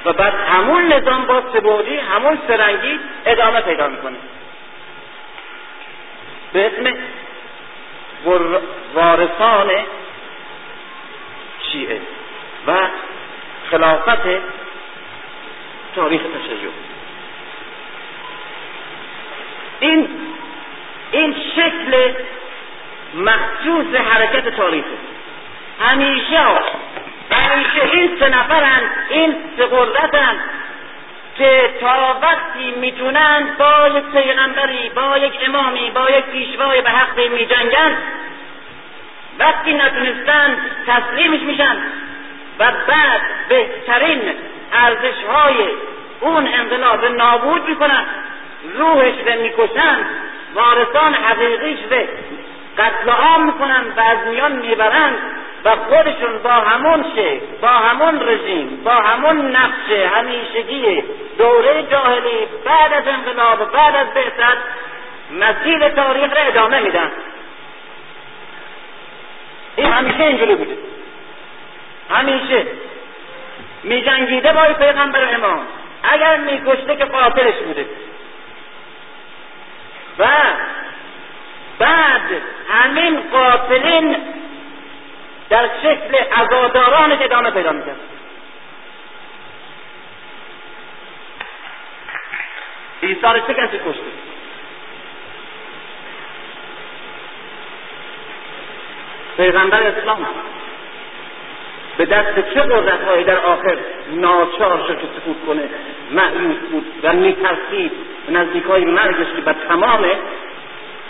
[0.05, 4.17] و بعد همون نظام با سبودی همون سرنگی ادامه پیدا می‌کنه.
[6.53, 6.97] به اسم
[8.93, 9.69] وارثان
[11.71, 12.01] شیعه
[12.67, 12.77] و
[13.71, 14.27] خلافت
[15.95, 16.69] تاریخ تشیع.
[19.79, 20.09] این
[21.11, 22.13] این شکل
[23.13, 24.85] مخصوص حرکت تاریخ
[25.79, 26.39] همیشه
[27.31, 30.39] همیشه این سه نفرن این سه قدرتن.
[31.39, 37.19] که تا وقتی می‌تونن با یک پیغمبری با یک امامی با یک پیشوای به حق
[37.19, 37.97] میجنگن
[39.39, 40.57] وقتی نتونستن
[40.87, 41.77] تسلیمش میشن
[42.59, 44.33] و بعد بهترین
[44.73, 45.67] ارزش های
[46.19, 48.05] اون انقلاب نابود می‌کنن
[48.75, 49.97] روحش رو می‌کشن
[50.53, 51.97] وارثان حقیقیش رو
[52.77, 55.13] قتل عام می‌کنن و از میان می‌برن
[55.65, 61.03] و خودشون با همون شکل با همون رژیم با همون نقش همیشگی
[61.37, 64.57] دوره جاهلی بعد از انقلاب بعد از بعثت
[65.31, 67.11] مسیر تاریخ را ادامه میدن.
[69.75, 70.77] این همیشه اینجوری بوده.
[72.09, 72.65] همیشه.
[73.83, 75.61] میجنگیده با پیغمبر امام.
[76.03, 77.85] اگر میکشته که قاتلش بوده.
[80.19, 80.25] و
[81.79, 84.15] بعد همین قاتلین
[85.49, 87.99] در شکل عزادارانش ادامه پیدا می‌کرد.
[93.03, 94.03] عیسی چه کسی کشته
[99.37, 100.27] پیغمبر اسلام.
[101.97, 103.77] به دست چه قدرت هایی در آخر
[104.11, 105.69] ناچار شد که سکوت کنه؟
[106.11, 107.91] معیوس بود و میترسید.
[108.29, 110.05] نزدیک های مرگش که بر تمام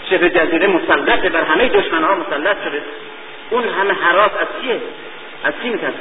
[0.09, 2.81] شبه جزیره مسلط بر همه دشمن ها مسلط شده.
[3.49, 4.81] اون همه حراس از چیه؟
[5.43, 5.95] از چی میترسه؟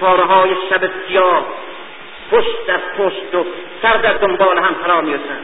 [0.00, 1.44] پاره های شب سیاه
[2.30, 3.46] پشت در پشت و
[3.82, 5.38] سر در دنبال هم فرا می‌رسن.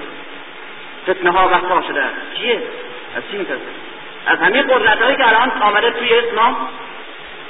[1.09, 2.03] فتنه ها وقتا شده.
[2.35, 2.63] چیه؟
[3.17, 3.61] از چی میترسه؟
[4.27, 6.57] از همین قدرت هایی که الان آمده توی اسلام.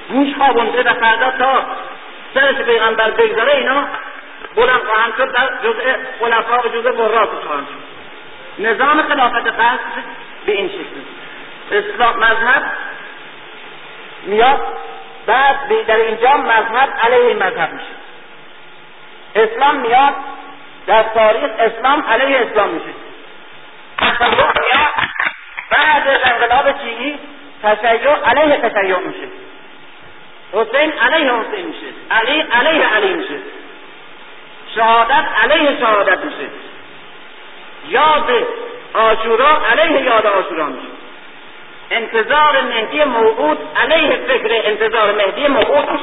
[0.09, 1.67] گوش خوابونده و فردا تا
[2.35, 3.85] سرش پیغمبر بگذاره اینا
[4.57, 5.83] بلند خواهند شد در جزء
[6.21, 7.87] خلفا و جزء براس خواهند شد.
[8.67, 10.05] نظام خلافت قصد
[10.47, 11.01] به این شکل.
[11.71, 12.63] اسلام مذهب
[14.27, 14.61] میاد
[15.27, 17.97] بعد در اینجا مذهب علیه مذهب میشه.
[19.35, 20.15] اسلام میاد
[20.87, 22.95] در تاریخ اسلام علیه اسلام میشه.
[25.71, 27.19] بعد از انقلاب چینی
[27.63, 29.29] تشیع علیه تشیع میشه.
[30.53, 31.87] حسین علیه حسین میشه.
[32.11, 33.39] علی علیه علی میشه.
[34.75, 36.49] شهادت علیه شهادت میشه.
[37.89, 38.31] یاد
[38.95, 40.96] آشورا علیه یاد آشورا میشه.
[41.91, 46.01] انتظار مهدی موعود علیه فکر انتظار مهدی موعود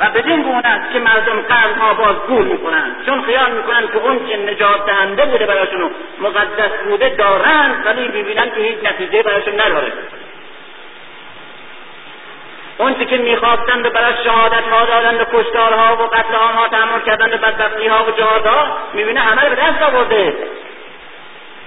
[0.00, 4.26] و بدین گونه است که مردم قرنها باز گول می‌کنند چون خیال می‌کنند که اون
[4.26, 5.88] که نجات دهنده بوده براشون و
[6.20, 9.92] مقدس بوده دارند ولی می‌بینند که هیچ نتیجه براشون نداره.
[12.78, 17.36] اون که می‌خواستند برای شهادت ها دادند و کشتارها و قتل آنها تحمل کردند و
[17.36, 20.34] بدبختی ها و جهادها می‌بینه همه به دست آورده.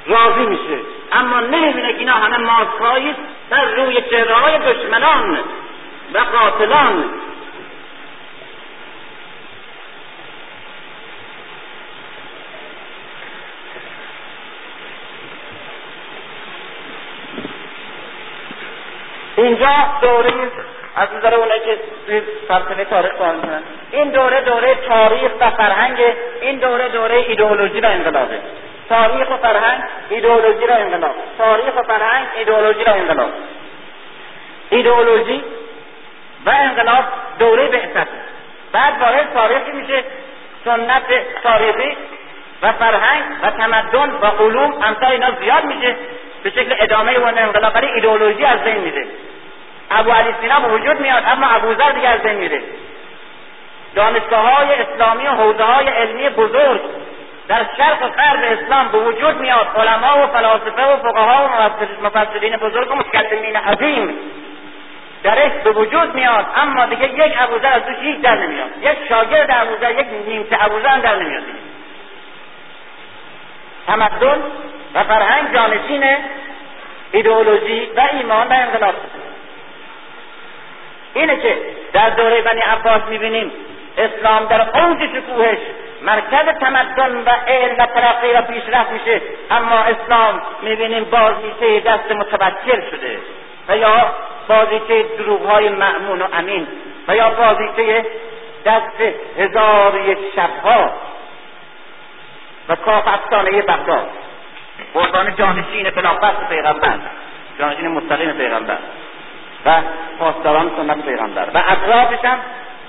[0.08, 0.80] راضی میشه.
[1.12, 3.16] اما نمی‌بینه که اینا همه ماسکهایی
[3.50, 5.40] در روی چهره های دشمنان
[6.14, 7.06] و قاتلان.
[19.38, 19.70] اینجا
[20.02, 20.34] دوره
[20.96, 23.36] از نظر اونایی که توی فلسفه تاریخ کار
[23.92, 25.98] این دوره دوره تاریخ و فرهنگ
[26.42, 28.40] این دوره دوره ایدئولوژی و انقلابه.
[28.90, 31.16] تاریخ و فرهنگ ایدئولوژی را انقلاب.
[31.38, 33.30] تاریخ و فرهنگ ایدئولوژی را انقلاب.
[34.70, 35.44] ایدئولوژی
[36.46, 37.04] و انقلاب
[37.40, 38.08] دوره بعثت
[38.72, 40.04] بعد وارد تاریخی میشه
[40.66, 41.04] سنت
[41.44, 41.98] تاریخی
[42.62, 45.96] و فرهنگ و تمدن و علوم امثال اینا زیاد میشه
[46.44, 47.76] به شکل ادامه اون انقلاب.
[47.76, 49.08] ولی ایدئولوژی از بین میره.
[49.92, 52.62] ابو علی سینا به وجود میاد اما ابوذر دیگه از بین میره.
[53.96, 56.82] دانشگاه های اسلامی و حوزه های علمی بزرگ
[57.48, 61.70] در شرق و غرب اسلام به وجود میاد علما و فلاسفه و فقها و
[62.06, 64.14] مفسرین بزرگ و متکلمین عظیم.
[65.24, 68.70] درش به وجود میاد اما دیگه یک ابوذر از توش هیچ در نمیاد.
[68.82, 71.44] یک شاگرد ابوذر یک نیمچه ابوذر در نمیاد
[73.88, 74.44] تمدن
[74.94, 76.04] و فرهنگ جانشین
[77.12, 78.96] ایدئولوژی و ایمان و انقلاب.
[81.14, 81.58] اینه که
[81.94, 83.52] در دوره بنی عباس می‌بینیم
[83.98, 85.58] اسلام در اوج شکوهش
[86.02, 89.22] مرکز تمدن و علم و ترقی و پیشرفت میشه.
[89.52, 93.20] اما اسلام می‌بینیم بازیچه دست متبکر شده
[93.70, 94.12] و یا
[94.48, 96.68] بازیچه دروغ های معمون و امین
[97.08, 98.06] و یا بازیچه
[98.66, 99.02] دست
[99.38, 100.92] هزار یک شبها
[102.70, 104.10] و کاف افسانه بغداد.
[104.94, 106.94] قربان جانشین بلافصل پیغمبر
[107.60, 108.78] جانشین مستقیم پیغمبر
[109.66, 109.82] و
[110.20, 111.48] پاسداران سنت پیغمبر.
[111.54, 112.40] و اطرافش هم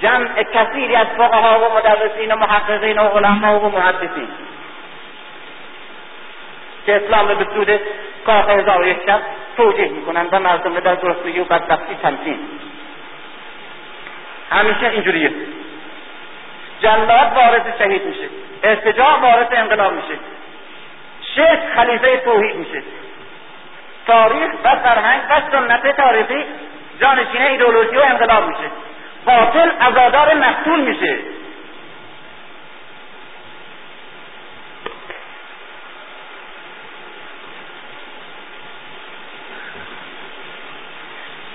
[0.03, 4.29] جمع کثیری از فقها و مدرسین و محققین و علما و محدثین.
[6.87, 7.81] که اسلام به سود
[8.27, 9.21] کاخ هزار یک شب
[9.57, 12.39] توجیه می‌کنن و مردم در درستگی و بدبختی تمکین.
[14.51, 15.33] همیشه اینجوریه.
[16.81, 18.29] جلاد وارث شهید میشه.
[18.63, 20.19] ارتجاع وارث انقلاب میشه.
[21.35, 22.83] شیخ خلیفه توحید میشه.
[24.07, 26.45] تاریخ و فرهنگ و سنت تاریخی
[27.01, 28.71] جانشین ایدولوژی و انقلاب میشه.
[29.25, 31.19] باطل ازادار مقتول میشه.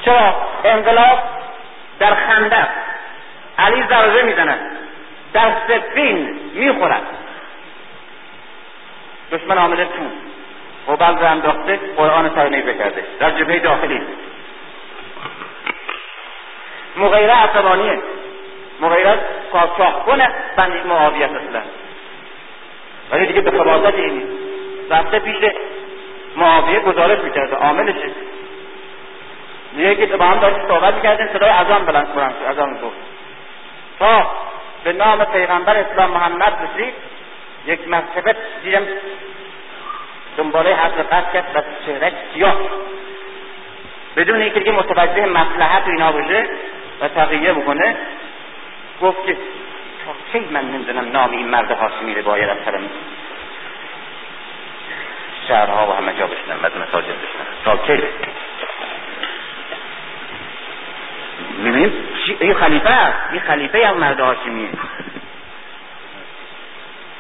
[0.05, 1.19] چرا انقلاب
[1.99, 2.67] در خندق
[3.59, 4.59] علی ضربه می‌زند.
[5.33, 7.01] در سفین می‌خورد.
[9.31, 10.11] دشمن عامل تون
[10.95, 13.03] قبل رو انداخته قرآن سر نیزه کرده.
[13.19, 14.01] در جبهه داخلی.
[16.97, 18.01] مغیره عصبانیه.
[18.81, 19.19] مغیره
[19.51, 21.61] کاچاق کنه بنی معاویت اصلا
[23.11, 24.23] ولی دیگه به خبازت اینی.
[24.89, 25.35] رفته پیش
[26.35, 28.11] معاویه گزارش می‌کرده عاملشه.
[29.73, 32.95] میگه که با هم داشت صحبت می‌کردیم صدای ازان بلند کنم ازان گفت
[33.99, 34.31] تا
[34.83, 36.93] به نام پیغمبر اسلام محمد رسید
[37.65, 38.81] یک مرتبه دیدم
[40.37, 42.55] دنباله حضر قصد کرد و چهرش سیاه.
[44.15, 46.47] بدون اینکه دیگه متوجه مصلحت و اینا بشه
[47.01, 47.97] و تقیه بکنه
[49.01, 49.37] گفت که
[50.05, 52.89] تا کی من نمی‌دونم نام این مرد هاشمی رو باید از سرم
[55.47, 57.45] شهرها و همه جا بشنم و مساجد بشنم.
[57.65, 58.03] تا کی؟
[61.57, 61.93] می‌بینیم
[62.39, 64.69] این خلیفه است این خلیفه هم مرد هاشمیه.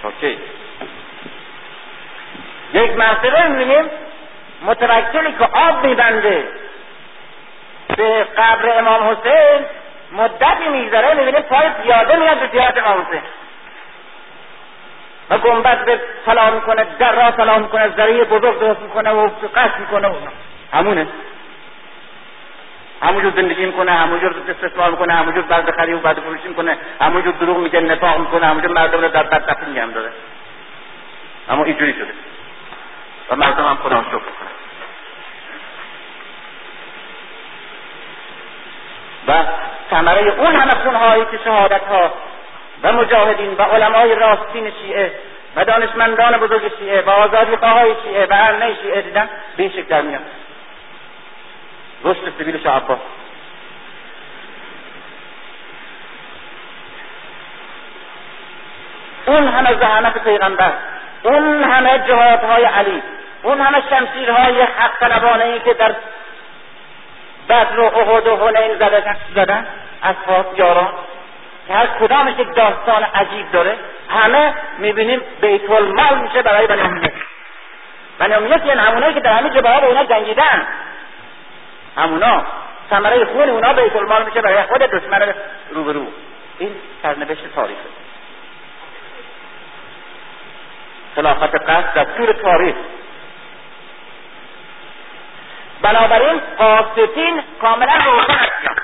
[0.01, 0.37] تا کی؟
[2.73, 3.85] یک مرتبه می‌بینیم
[4.65, 6.47] متوکلی که آب میبنده.
[7.87, 9.65] به قبر امام حسین
[10.11, 13.21] مدتی میگذره می‌بینیم پای زیاده میاد به زیارت امام حسین.
[15.29, 19.79] و گنبد به طلا می‌کنه در را طلا می‌کنه ذریع بزرگ درست می‌کنه و قصد
[19.79, 20.15] می‌کنه و
[20.73, 21.07] همونه.
[23.01, 27.57] همونجور زندگی می‌کنه همونجور استثمار می‌کنه همونجور بعد خرید و بعد فروشی می‌کنه همونجور دروغ
[27.57, 30.09] میگه نفاق می‌کنه همونجور مردم رو در بدبختی نگه داره.
[31.49, 32.13] اما اینجوری شده.
[33.29, 34.21] و مردم هم خدا شکر
[39.27, 39.33] و
[39.89, 42.13] ثمره اون همه خونهایی که شهادت ها
[42.83, 45.11] و مجاهدین و علمای راستین شیعه
[45.55, 49.83] و دانشمندان بزرگ شیعه و آزادی های شیعه و ارنه شیعه دیدن به این شکل
[49.83, 50.21] در میاد.
[52.03, 52.97] رشد سبیل شعبا
[59.25, 60.73] اون همه زحمت پیغمبر
[61.23, 63.03] اون همه جهادهای علی
[63.43, 65.95] اون همه شمشیرهای حق طلبانه ای که در
[67.53, 68.77] بدر و احد و حنین
[69.35, 69.67] زدن
[70.03, 70.93] اصحاب یاران.
[71.67, 73.75] که هر کدامش یک داستان عجیب داره.
[74.09, 77.11] همه می‌بینیم بیت المال میشه برای بنی امیه.
[78.19, 80.67] بنی امیه یه نمونه که در همه جبهه به اونا جنگیدن.
[81.97, 82.43] همونا.
[82.89, 85.33] ثمره خون اونا بیت المال میشه برای خود دشمن
[85.71, 86.05] روبرو.
[86.59, 87.81] این سرنوشت تاریخه.
[91.15, 92.75] خلافت قصد در تاریخ.
[95.83, 98.81] بنابراین قاسطین کاملا روشن است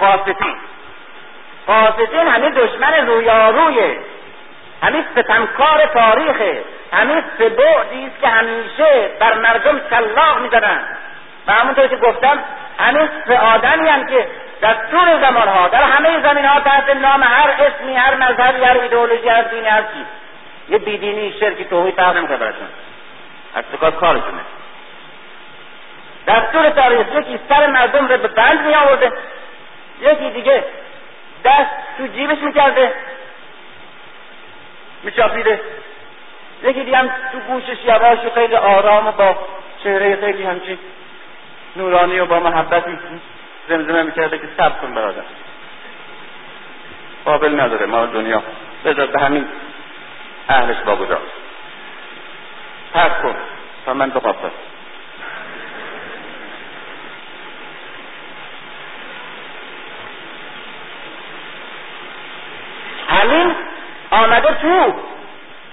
[0.00, 0.56] قاسطین
[1.66, 3.98] قاسطین همین دشمن رویارویه
[4.82, 10.80] همین ستمکار تاریخه همین سه بعدی است که همیشه بر مردم سلاق می‌زنن.
[11.46, 12.38] و همونطور که گفتم
[12.78, 14.26] همین سه آدمی هم که
[14.60, 18.78] در طول زمان ها در همه زمین ها تحت نام هر اسمی هر مذهبی هر
[18.78, 20.06] ایدئولوژی هر دینی هر چیز.
[20.68, 22.68] یه بیدینی شرکی توحید فرق نمی‌کنه براشون.
[23.54, 24.40] هر کارشونه.
[26.26, 29.12] طول تاریخ یکی سر مردم رو به بند می آورده
[30.00, 30.64] یکی دیگه
[31.44, 32.94] دست تو جیبش می‌کرده
[35.02, 35.60] میچاپیده.
[36.62, 39.36] یکی دیگه هم تو گوشش یواش و خیلی آرام و با
[39.82, 40.78] چهره خیلی همچین
[41.76, 42.98] نورانی و با محبتی
[43.68, 45.22] زمزمه می‌کرده که سب کن برادر.
[47.24, 48.42] قابل نداره ما دنیا.
[48.84, 49.48] بذار به همین
[50.48, 51.20] اهلش باگذار
[52.94, 53.36] پس کن.
[53.86, 54.50] تا من بخواستم.
[63.14, 63.54] همین
[64.10, 64.94] آمده تو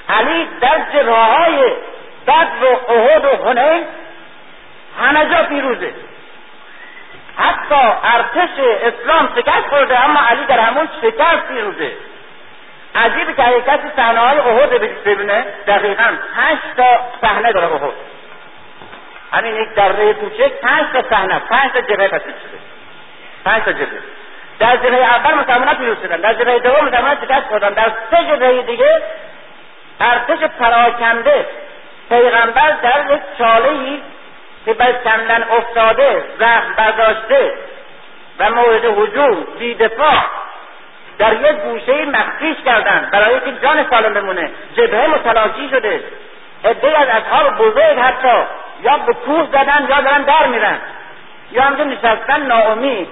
[0.09, 1.75] علی در جبهه
[2.27, 3.83] بدر و احد و هنین
[4.99, 5.93] همه جا پیروزه.
[7.37, 11.91] حتی ارتش اسلام شکست خورده اما علی در همون شکست پیروزه.
[12.95, 14.69] عجیبه که اگه کسی صحنه های احد
[15.05, 17.93] ببینه دقیقا پنج تا صحنه داره احد.
[19.31, 22.59] همین یک دره کوچک پنج تا صحنه پنج تا جبهه تشکیل شده.
[23.45, 24.01] پنج تا جبهه.
[24.61, 28.61] در جبهه اول مسلمانان پیروز شدن در جبهه دوم مسلمانان شکست خوردن در سه جبهه
[28.61, 29.01] دیگه
[29.99, 31.45] ارتش پراکنده
[32.09, 33.99] پیغمبر در یک چاله
[34.65, 37.53] که بر کندن افتاده زخم برداشته
[38.39, 40.23] و مورد حجوم بی دفاع
[41.17, 44.51] در یک گوشه مخفیش کردن برای که جان سالم بمونه.
[44.77, 46.03] جبهه متلاشی شده.
[46.65, 48.43] عده از اصحاب بزرگ حتی
[48.83, 50.77] یا به کوه زدن یا دارن در میرن.
[51.51, 53.07] یا همجا نشستن ناامید.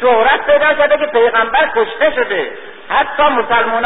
[0.00, 2.50] شهرت پیدا کرده که پیغمبر کشته شده.
[2.88, 3.84] حتی مسلمان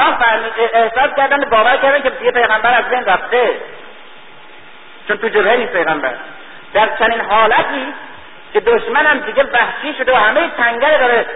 [0.73, 3.51] احساس کردن باور کردن که دیگه پیغمبر از بین رفته.
[5.09, 6.15] چون تو جبهه نیست پیغمبر.
[6.75, 7.95] در چنین حالتی
[8.53, 11.27] که دشمنم دیگه وحشی شده و همه تنگه داره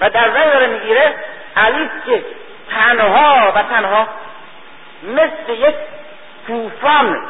[0.00, 1.14] و در وی داره می‌گیره
[1.56, 2.24] علی که
[2.70, 4.08] تنها و تنها
[5.02, 5.74] مثل یک
[6.46, 7.26] طوفان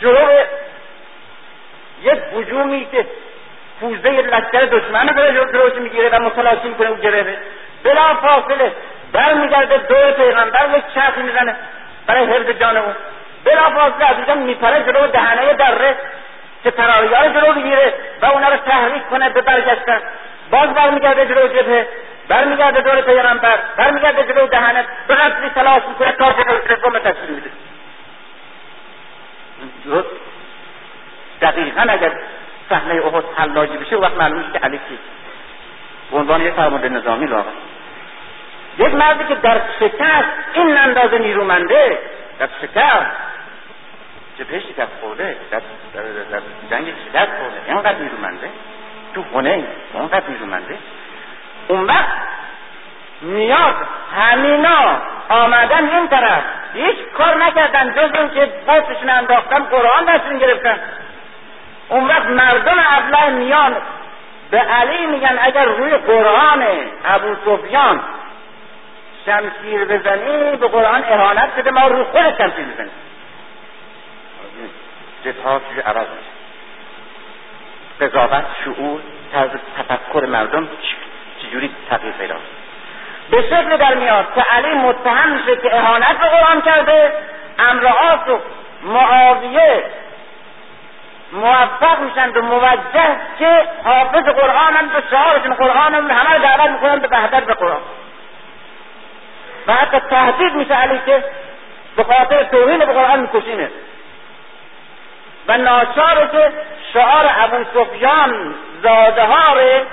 [0.00, 0.44] جلو
[2.02, 3.06] یک هجومی که
[3.80, 7.38] پوزه لشکر دشمن رو جلوش می‌گیره و متلاشی می‌کنه اون گره
[7.84, 8.72] بلا فاصله
[9.12, 11.56] در میگرده دور پیغمبر یک چرخی می‌زنه
[12.06, 12.94] برای حفظ جان اون.
[13.44, 15.96] بلا فاصله از اینجا میپره جلو دهنه دره
[16.64, 20.00] که تراریه رو جلو بگیره و اونا رو تحریک کنه به برگشتن.
[20.50, 21.88] باز برمیگرده جلو جبهه
[22.28, 27.50] برمیگرده دور پیغمبر برمیگرده جلو دهنه به قتلی تلاش می‌کنه تا جلو تشکیل میده.
[31.42, 32.12] دقیقا اگر
[32.70, 34.98] صحنه احد حلاجی بشه وقت معلوم که علی کی
[36.10, 37.52] به عنوان یک فرمانده نظامی واقعا
[38.78, 41.98] یک مردی که در شکست این اندازه نیرومنده
[42.38, 43.06] در شکست.
[44.38, 45.60] جبهه شکست خورده؟ در,
[45.94, 46.40] در, در
[46.70, 47.60] جنگ شکست خورده.
[47.66, 48.48] اینقدر نیرومنده؟
[49.14, 49.64] تو خونه
[49.94, 50.78] اینقدر نیرومنده؟
[51.68, 52.08] اون وقت
[53.22, 53.74] میاد
[54.16, 56.42] همینا آمدن این طرف.
[56.74, 60.80] هیچ کار نکردن جز اون که بوتشون انداختن قرآن دستشون گرفتن
[61.90, 63.76] اون وقت مردم ابله میان.
[64.50, 66.64] به علی میگن اگر روی قرآن
[67.04, 68.00] ابو سفیان
[69.26, 72.90] شمشیر بزنی به قرآن اهانت شده ما رو خود شمشیر بزنیم.
[75.24, 76.30] جبهات عوض میشه.
[78.00, 79.00] قضاوت شعور
[79.32, 80.68] طرز تفکر مردم
[81.42, 82.34] چجوری تغییر پیدا
[83.30, 87.12] به شکل در میاد که علی متهم میشه که اهانت به قرآن کرده
[87.58, 88.38] امرعاس و
[88.82, 89.84] معاویه
[91.32, 96.98] موفق میشن به موجه که حافظ قرآن هم به شعارشون قرآن هم همه دعوت می‌کنن
[96.98, 97.80] به وحدت به قرآن.
[99.66, 101.24] و حتی تهدید میشه علی که
[101.96, 103.70] به خاطر توهین به قرآن میکشینه.
[105.48, 106.52] و ناچاره که
[106.92, 109.84] شعار ابو سفیان زاده ها رو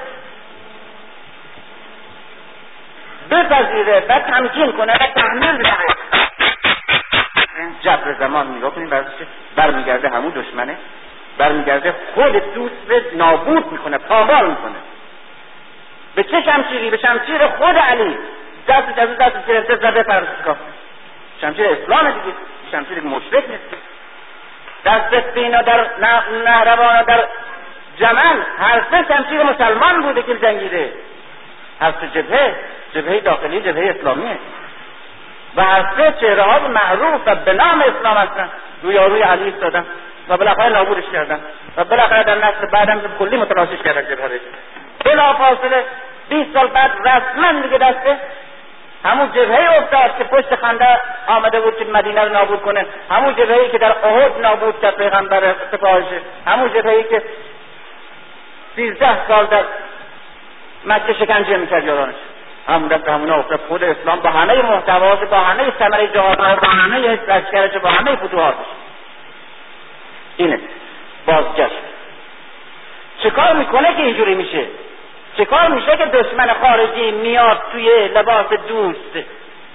[3.32, 5.68] بپذیره و تمکین کنه و تحمیل
[7.58, 8.90] این جبر زمان نگاه کنیم
[9.56, 10.78] برمیگرده همون دشمنه.
[11.38, 14.76] برمیگرده خود دوست نابود می‌کنه پامال می‌کنه.
[16.16, 18.18] به چه شمشیری؟ به شمشیر خود علی.
[18.68, 20.56] دست از دست گرفته زده فرسکا
[21.42, 22.36] شمشیر اسلام دیگه.
[22.72, 23.64] شمشیر مشرک نیست.
[24.86, 25.86] دست سینا در
[26.46, 27.24] نهروان در
[28.00, 30.94] جمل هر سه شمشیر مسلمان بوده که جنگیده.
[31.82, 32.56] هر سه جبهه
[32.94, 34.38] جبهه داخلی جبهه اسلامیه
[35.56, 38.50] و هر سه چهره ها معروف و به نام اسلام هستن.
[38.84, 39.86] روی روی علی ایستادن.
[40.30, 41.40] و بالاخره نابودش کردن.
[41.78, 44.40] و بالاخره در نسل بعدم کلی متلاشیش کردن جبهه
[45.06, 45.84] بلا فاصله
[46.30, 48.18] 20 سال بعد رسما دیگه دسته
[49.04, 52.86] همون جبهه افتاد که پشت خنده آمده بود که مدینه رو نابود کنه.
[53.12, 56.06] همون جبهه که در احد نابود کرد پیغمبر سپاهش
[56.48, 57.22] همون جبهه که
[58.76, 59.64] سیزده سال در
[60.86, 62.16] مکه شکنجه می‌کرد یارانش.
[62.68, 63.60] همون دست همون افتاد.
[63.68, 68.66] خود اسلام با همه محتواش با همه ثمره جهادها با همه لشکرش با همه فتوحاتش.
[70.38, 70.60] اینه.
[71.26, 71.82] بازگشت
[73.24, 74.66] چه کار می‌کنه که اینجوری میشه؟
[75.38, 79.28] چه کار میشه که دشمن خارجی میاد توی لباس دوست؟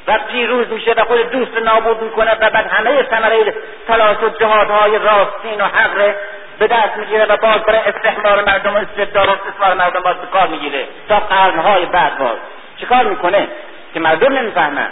[0.07, 3.55] و پیروز میشه و خود دوست نابود می‌کنه و بعد همه ثمره
[3.89, 6.15] تلاش و جهادهای راستین و حق
[6.59, 10.47] به دست می‌گیره و باز برای استحمار مردم و استبداد و استثمار مردم باز کار
[10.49, 10.87] می‌گیره.
[11.09, 12.37] تا قرنهای بعد باز.
[12.77, 13.49] چیکار می‌کنه
[13.95, 14.89] که مردم نمی‌فهمن؟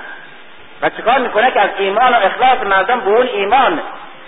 [0.83, 3.81] و چیکار می‌کنه که از ایمان و اخلاص مردم به اون ایمان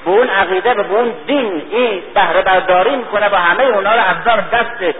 [0.05, 4.01] به اون عقیده و به اون دین این بهره برداری می‌کنه و همه اونا رو
[4.01, 4.97] افزار دست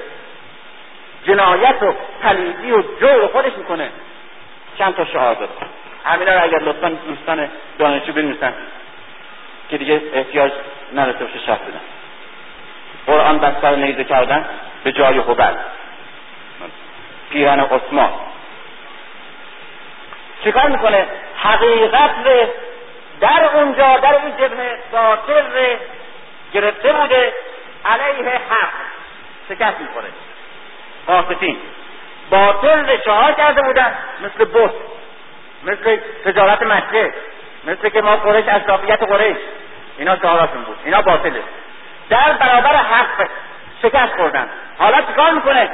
[1.25, 3.89] جنایت و پلیدی و جور خودش می‌کنه.
[4.79, 5.49] چند تا شهادت.
[6.05, 7.49] همینا رو اگر لطفا دوستان
[7.79, 8.55] دانشجو بنویسن
[9.69, 10.53] که دیگه احتیاج
[10.93, 11.81] نرسه باشه شرح بدن.
[13.07, 14.47] قرآن بستر نیزه کردن
[14.85, 15.55] به جای هبل.
[17.31, 18.11] پیرن عثمان.
[20.45, 21.07] چیکار می‌کنه؟
[21.37, 22.11] حقیقت
[23.23, 24.59] در اونجا در این جبن
[24.93, 25.79] رو
[26.53, 27.33] گرفته بوده
[27.85, 28.71] علیه حق.
[29.49, 30.09] شکست می‌خوره.
[31.07, 31.57] قاسطین
[32.31, 33.95] باطل شعار کرده بودن.
[34.21, 34.73] مثل بوت
[35.65, 37.15] مثل تجارت مکه
[37.65, 39.37] مثل که ما قریش اشرافیت قریش.
[39.99, 40.77] اینا شعاراشون بود.
[40.85, 41.43] اینا باطله.
[42.11, 43.29] در برابر حق
[43.83, 44.49] شکست خوردن.
[44.79, 45.71] حالا چیکار می‌کنه؟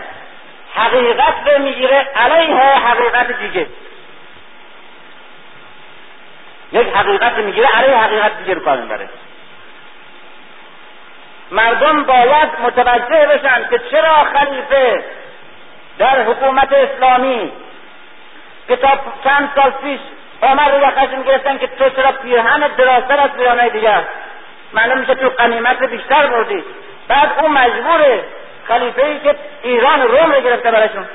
[0.74, 3.66] حقیقت رو می‌گیره علیه حقیقت دیگه.
[6.72, 9.08] یک حقیقت می‌گیره علیه حقیقت دیگه رو کار می‌بره.
[11.50, 15.04] مردم باید متوجه بشن که چرا خلیفه
[15.98, 17.52] در حکومت اسلامی
[18.68, 18.88] که تا
[19.24, 20.00] چند سال پیش
[20.40, 24.02] آمد رو یخشون گرفتن که تو چرا پیرهن دراستر از پیرهنهای دیگر؟
[24.72, 26.64] معلوم میشه تو قنیمت بیشتر بردی.
[27.08, 28.24] بعد اون مجبوره
[28.68, 31.08] خلیفه ای که ایران روم رو گرفته براشون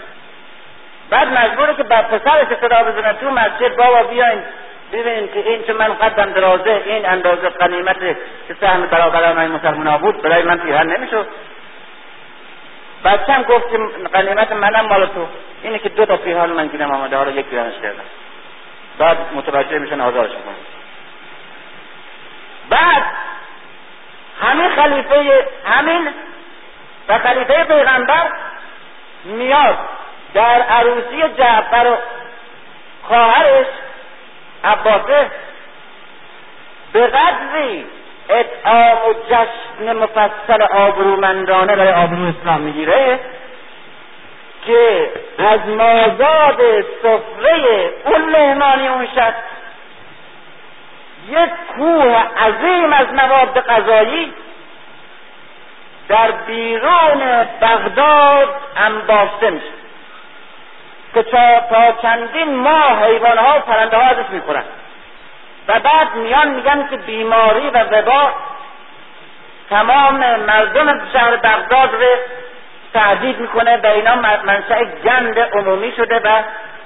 [1.10, 3.14] بعد مجبوره که بعد پسرش صدا بزنن.
[3.14, 4.44] تو مسجد بابا بیاین.
[4.94, 7.99] ببین که این چه من قدم درازه این اندازه قنیمت
[8.48, 11.28] که سهم برابر من مسلمان بود برای من پیرهن نمی‌شد.
[13.06, 13.78] بچم گفت که
[14.14, 15.28] قنیمت منم مال تو.
[15.64, 18.03] اینه که دو تا پیرهن من گیرم آمده حالا یک پیرهنش کردم
[18.98, 20.56] بعد متوجه میشن آزارش می‌کنن.
[22.70, 23.03] بعد
[24.41, 26.10] همین خلیفه همین
[27.07, 28.32] و خلیفه پیغمبر
[29.24, 29.78] میاد
[30.34, 31.98] در عروسی جعفر و
[33.03, 33.68] خواهرش
[34.64, 35.31] عباسه
[36.94, 37.85] به قدری
[38.30, 43.19] اطعام و جشن مفصل آبرومندانه برای آبرو اسلام می‌گیره
[44.65, 49.34] که از مازاد سفره اون مهمانی اون شد
[51.30, 54.34] یک کوه عظیم از مواد غذایی
[56.07, 59.82] در بیرون بغداد انباشته میشه.
[61.14, 61.23] که
[61.69, 64.64] تا چندین ماه حیوانها و پرنده ها ازش می‌خورن.
[65.68, 68.31] و بعد میان میگن که بیماری و وبا
[69.69, 72.15] تمام مردم شهر بغداد رو
[72.94, 76.41] تهدید می‌کنه و اینا منشأ گند عمومی شده و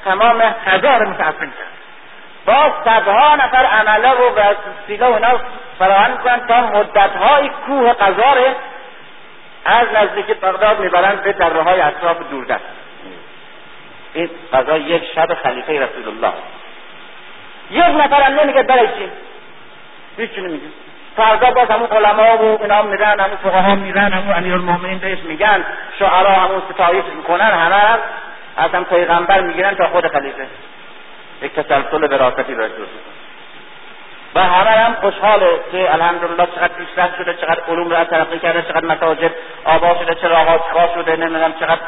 [0.05, 0.41] تمام
[0.83, 1.77] رو متأثر کرد.
[2.45, 5.39] با صدها نفر عمله و وسیله و اینا
[5.79, 8.35] فراهم می‌کنن تا مدتهای کوه غذا
[9.65, 12.86] از نزدیک بغداد می‌برند به دره های اطراف دوردست
[14.17, 16.33] این غذا یک شب خلیفه رسول الله
[17.71, 19.11] یک نفر هم نمیگه برای چی؟
[20.17, 20.65] هیچی نمیگه.
[21.17, 25.65] فردا باز همون علما و اینا میرن همون فقها میرن همون امیر المؤمنین بهش میگن
[25.99, 27.99] شعرا همون ستایش می‌کنن همه
[28.57, 30.47] از هم پیغمبر می‌گیرن تا خود خلیفه.
[31.41, 32.91] یک تسلسل وراستی براش درست
[34.35, 38.85] و همه هم خوشحاله که الحمدلله چقدر پیشرفت شده چقدر علوم را ترقی کرده چقدر
[38.85, 39.31] مساجد
[39.65, 40.61] آبا شده چرا آغاز
[40.95, 41.81] شده نمی‌دونم چقدر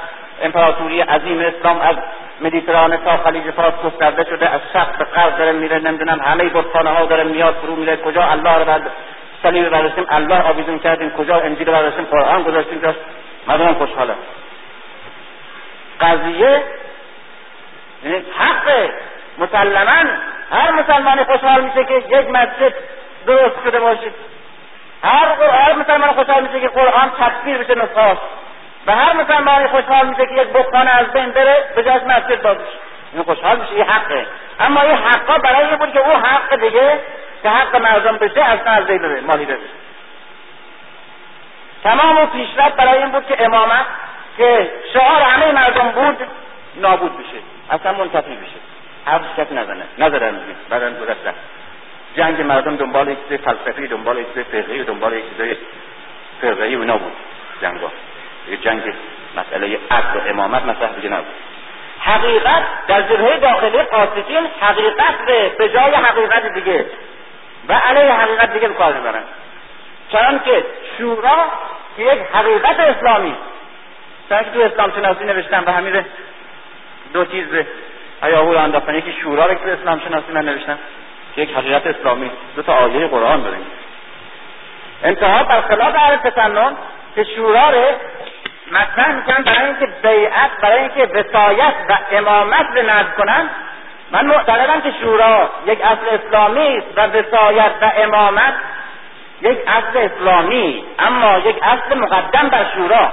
[0.44, 1.96] امپراتوری عظیم اسلام از
[2.42, 6.90] مدیترانه تا خلیج فارس گسترده شده از شرق به غرب داره میره نمی‌دونم همه بتخانه
[6.90, 8.82] ها داره میاد فرو میره کجا الله رو بعد
[9.44, 12.96] صلیب برداشتیم الله آویزون کردیم کجا انجیل برداشتیم قرآن گذاشتیم جاش
[13.48, 14.14] مردم خوشحاله.
[16.02, 16.64] قضیه
[18.04, 18.90] یعنی حق
[19.40, 20.12] مسلما
[20.52, 22.74] هر مسلمانی خوشحال میشه که یک مسجد
[23.28, 24.12] درست شده باشه
[25.04, 28.18] هر هر مسلمان خوشحال میشه که قرآن تفسیر بشه نسخه
[28.88, 32.58] و هر مسلمانی خوشحال میشه که یک بخانه از بین بره به جاش مسجد باز
[33.14, 34.26] این خوشحال میشه این حقه.
[34.60, 37.00] اما این حقا برای این بود که او حق دیگه
[37.44, 39.58] که حق مردم بشه اصلا از بین بره مالی بشه.
[41.84, 43.86] تمام و پیشرفت برای این بود که امامت
[44.38, 46.28] که شعار همه مردم بود
[46.76, 47.38] نابود بشه.
[47.72, 48.69] اصلا منتفی بشه.
[49.10, 49.84] حرف کسی نزنه.
[49.98, 51.34] نزدن بعدا گذشتن
[52.16, 55.58] جنگ مردم دنبال یک چیز فلسفی دنبال یک چیز فقهی دنبال یک چیز
[56.44, 57.12] و اینا بود.
[58.50, 58.82] یه جنگ
[59.38, 61.34] مسئله عدل و امامت مطرح دیگه نبود.
[62.00, 66.86] حقیقت در جبهه داخلی قاسطین حقیقت به به جای حقیقت دیگه.
[67.70, 69.24] و علیه حقیقت دیگه کار می‌برن.
[70.12, 70.66] چون که
[70.98, 71.46] شورا
[71.98, 73.36] که یک حقیقت اسلامی
[74.30, 76.06] چون که تو اسلام شناسی نوشتن به همین
[77.14, 77.46] دو چیز
[78.24, 80.78] هیاهو رو انداختن یکی شورا رو که اسلام شناسی من نوشتن
[81.36, 83.66] که یک حقیقت اسلامی دو تا آیه قرآن داریم.
[85.04, 86.74] انتها برخلاف اهل تسنن
[87.16, 87.84] که شورا رو
[88.72, 93.50] مطرح می‌کنن برای اینکه بیعت برای اینکه وسایت و امامت رو نزد کنن.
[94.12, 98.54] من معتقدم که شورا یک اصل اسلامی است و وسایت و امامت
[99.42, 103.12] یک اصل اسلامی اما یک اصل مقدم بر شورا.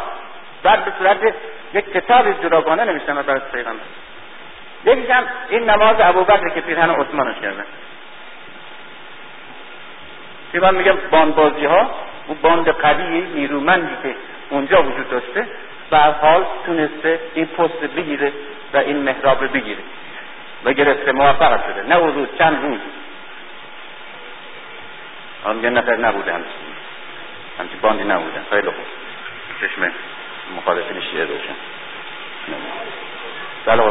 [0.62, 1.34] بعد به صورت
[1.74, 3.82] یک کتاب جداگانه نوشتم برای پیغمبر.
[4.86, 7.64] یکیش هم این نماز ابوبکر که پیرهن عثمانش کردن
[10.52, 11.90] که من میگم؟ باندبازی ها
[12.26, 14.14] اون باند قوی نیرومندی که
[14.50, 15.46] اونجا وجود داشته
[15.90, 18.32] به حال تونسته این پست بگیره
[18.72, 19.80] و این محراب بگیره.
[20.64, 21.82] و گرفته موفق شده.
[21.88, 22.80] نه او روز چند روز.
[25.44, 26.52] آن یه نفر نبوده همچین
[27.58, 28.40] همچین باندی نبوده.
[28.50, 28.86] خیلی خوب.
[29.60, 29.92] چشم
[30.56, 31.54] مخالفین شیعه روشن
[33.66, 33.82] بله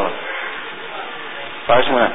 [1.66, 2.12] خواهش مونم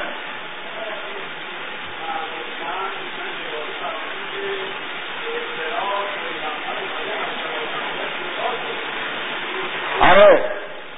[10.02, 10.42] آره.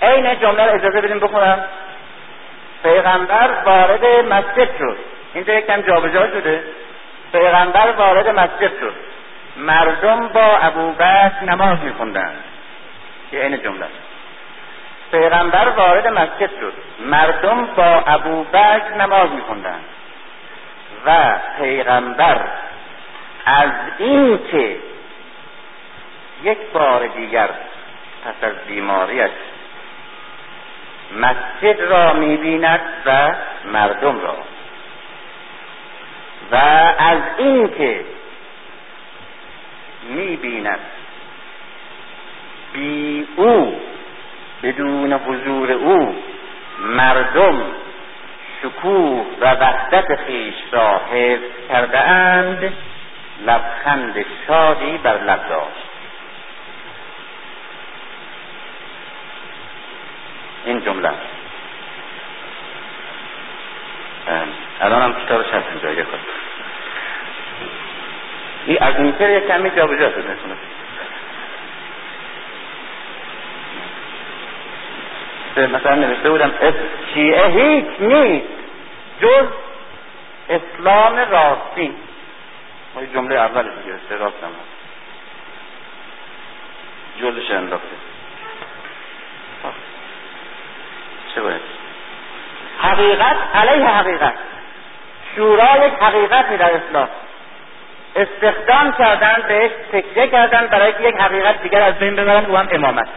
[0.01, 1.65] عین جمله رو اجازه بدیم بخونم.
[2.83, 4.97] پیغمبر وارد مسجد شد.
[5.33, 6.63] اینجا یک کم جابجا شده.
[7.31, 8.93] پیغمبر وارد مسجد شد.
[9.57, 12.33] مردم با ابوبکر نماز میخوندن
[13.31, 13.85] که این جمله.
[15.13, 16.73] پیغمبر وارد مسجد شد.
[16.99, 19.79] مردم با ابوبکر نماز میخوندن.
[21.05, 22.41] و پیغمبر
[23.45, 24.77] از این که
[26.43, 27.49] یک بار دیگر
[28.25, 29.31] پس از بیماریش
[31.15, 33.35] مسجد را می‌بیند و
[33.65, 34.37] مردم را.
[36.51, 36.55] و
[36.97, 38.05] از اینکه
[40.03, 40.79] می‌بیند
[42.73, 43.81] بی او
[44.63, 46.15] بدون حضور او
[46.79, 47.63] مردم
[48.61, 52.73] شکوه و وحدت خیش را حفظ کرده اند
[53.45, 55.89] لبخند شادی بر لب داشت.
[60.65, 61.09] این جمله.
[64.81, 66.07] الان هم کتابش هست اینجا یک
[68.65, 69.11] این از این
[69.47, 70.37] کمی جا بجا شده.
[75.57, 76.51] مثلا نوشته بودم
[77.13, 78.47] شیعه هیچ نیست.
[79.21, 79.47] جز
[80.49, 81.95] اسلام راستی
[83.13, 84.51] جمله اول دیگه راستم
[87.21, 87.95] جلش انداخته.
[91.35, 91.61] چه باید؟
[92.79, 94.33] حقیقت علیه حقیقت.
[95.35, 97.09] شورا یک حقیقتی در اسلام.
[98.15, 102.67] استخدام کردن بهش تکیه کردن برای که یک حقیقت دیگر از بین ببرن او هم
[102.71, 103.07] امامت.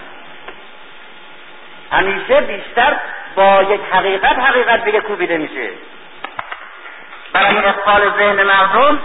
[1.93, 2.97] همیشه بیشتر
[3.37, 5.69] با یک حقیقت حقیقت دیگه کوبیده میشه.
[7.33, 8.99] برای اقبال ذهن مردم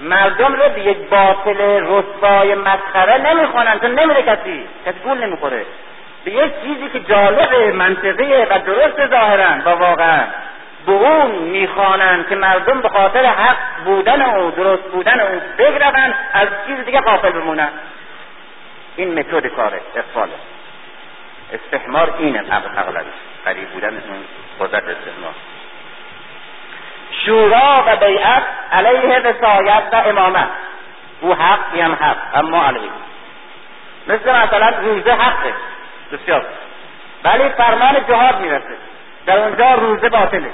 [0.00, 5.66] مردم رو به یک باطل رسوای مسخره نمی‌خوانن چون نمیره کسی کسی گول نمی‌خوره.
[6.24, 10.24] به یک چیزی که جالب منطقیه و درست ظاهرا و واقعا
[10.86, 16.48] به اون می‌خوانند که مردم به خاطر حق بودن او درست بودن او بگروند از
[16.66, 17.68] چیز دیگه قافل بمونن.
[18.96, 20.32] این متد کاره اقفاله
[21.52, 22.44] استحمار اینه
[22.78, 23.06] اغلبش
[23.44, 24.24] قریب بودن اون
[24.60, 25.34] قدرت استحمار
[27.10, 28.42] شورا و بیعت
[28.72, 30.48] علیه وسایت و امامت.
[31.20, 32.90] او حق هم حق اما علیه.
[34.08, 35.54] مثل مثلا روزه حقه.
[36.12, 36.46] بسیار
[37.24, 38.76] ولی فرمان جهاد می‌رسه.
[39.26, 40.50] در اونجا روزه باطله.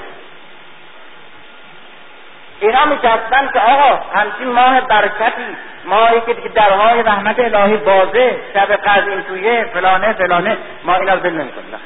[2.59, 8.71] اینا می‌کردن که آقا همچین ماه برکتی ماهی که دیگه درهای رحمت الهی بازه شب
[8.71, 10.57] قدر این تویه فلانه فلانه.
[10.83, 11.79] ما اینا رو دل نمی‌کنیم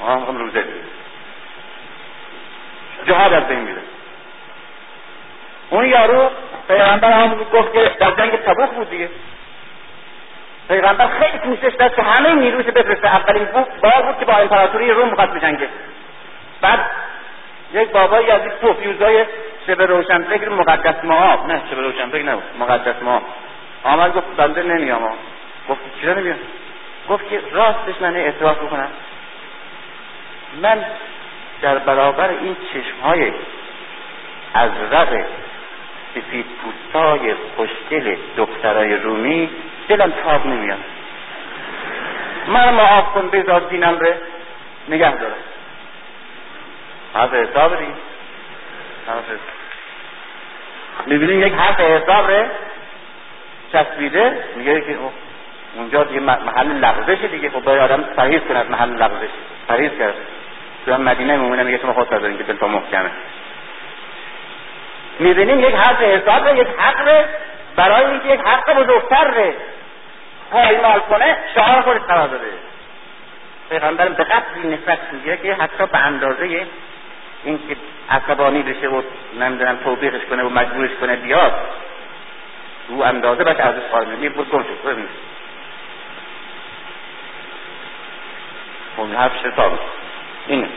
[0.00, 0.64] ما هم روزه
[3.06, 3.80] جهاد از بین میره.
[5.70, 6.30] اون یارو
[6.68, 9.10] پیغمبر هم گفت که در جنگ تبوک بود دیگه.
[10.68, 13.48] پیغمبر خیلی کوشش داشت که همه نیروش بفرسته اولین
[13.82, 15.68] بار بود که با امپراتوری روم می‌خواست بجنگه.
[16.60, 16.90] بعد
[17.72, 19.24] یک بابایی از این پوفیوزای
[19.66, 22.42] شب روشنفکر مقدس معاب نه شب روشنفکر نبود.
[22.60, 23.22] مقدس معاب
[23.84, 25.02] آمد گفت بنده نمیام
[25.68, 26.36] گفت چرا نمیام؟
[27.08, 28.88] گفت که راستش من اعتراف بکنم
[30.62, 30.84] من
[31.62, 33.32] در برابر این چشم های
[34.54, 35.24] ازرق
[36.14, 39.50] سفید پوستای خوشدل دخترای رومی
[39.88, 40.78] دلم تاب نمیاد.
[42.48, 44.20] من معاف کن بذار دینم ره
[44.88, 45.34] نگه دارم.
[47.16, 47.94] حرف حساب دی
[51.06, 52.50] می‌بینیم یک حرف حساب ره.
[53.72, 54.44] چسبیده.
[54.56, 54.98] میگه که
[55.76, 57.50] اونجا دیگه محل لغزش دیگه.
[57.50, 59.28] خب باید آدم پرهیز کنه از محل لغزش
[59.68, 60.14] پرهیز کرد.
[60.86, 63.10] تو مدینه میمونه میگه شما خود دارین که دلتا محکمه.
[65.18, 67.24] می‌بینیم یک حرف حساب یک حق
[67.76, 69.54] برای اینکه یک حق بزرگتر ره.
[70.50, 72.44] پایمال کنه شعار خودش قرار داده
[73.70, 76.66] پیغمبرم به قدری نفرت می‌گیره که حتی به اندازه
[77.44, 77.76] اینکه
[78.10, 79.02] عصبانی بشه و
[79.40, 81.52] نمی‌دونم توبیخش کنه و مجبورش کنه بیاد
[82.88, 85.10] رو اندازه باید ازش خارج می بود گم شد ببینید
[88.96, 89.78] اون حرف شتاب
[90.46, 90.68] اینه.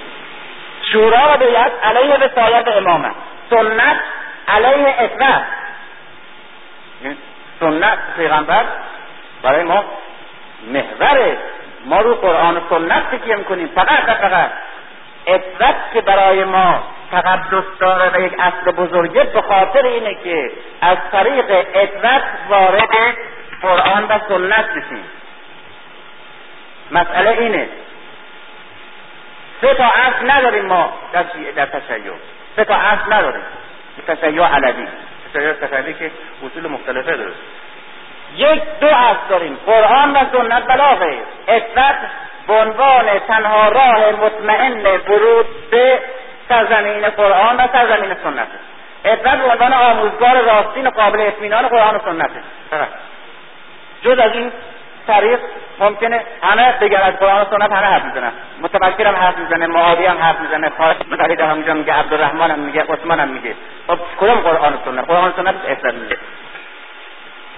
[0.91, 3.11] شورا و بیعت علیه وسایت امامه.
[3.49, 3.99] سنت
[4.47, 5.41] علیه اطلاع
[7.59, 8.63] سنت پیغمبر
[9.43, 9.83] برای ما
[10.67, 11.37] محور.
[11.85, 13.67] ما رو قرآن و سنت تکیه می‌کنیم.
[13.67, 14.51] فقط و فقط.
[15.33, 20.51] اطلاق که برای ما تقدس داره و یک اصل بزرگه به خاطر اینه که
[20.81, 22.89] از طریق اطلاق وارد
[23.61, 25.03] قرآن و سنت بشیم
[26.91, 27.69] مسئله اینه.
[29.61, 31.23] سه تا اصل نداریم ما در,
[31.55, 32.11] در تشیع.
[32.55, 33.43] سه تا اصل نداریم.
[34.07, 34.87] تشیع علوی.
[35.33, 36.11] تشیع تشیعی که
[36.45, 37.31] اصول مختلفه داره.
[38.35, 39.57] یک دو اصل داریم.
[39.65, 41.17] قرآن و سنت بلاغه.
[41.47, 41.95] اطلاق
[42.49, 45.99] به عنوان تنها راه مطمئن ورود به
[46.49, 48.47] سرزمین قرآن و سرزمین سنت
[49.05, 52.31] اطلاق به عنوان آموزگار راستین و قابل اطمینان قرآن و سنت
[54.01, 54.51] جز از این
[55.07, 55.39] طریق
[55.79, 58.31] ممکنه همه بگن از قرآن و سنت همه حرف می‌زنن.
[58.61, 62.81] متفکر هم حرف می‌زنه معادی هم حرف می‌زنه فارسی در همونجا میگه عبدالرحمن هم میگه
[62.81, 63.55] عثمان هم میگه.
[63.87, 66.17] خب کدوم قرآن و سنت؟ قرآن و سنت اطلاق میگه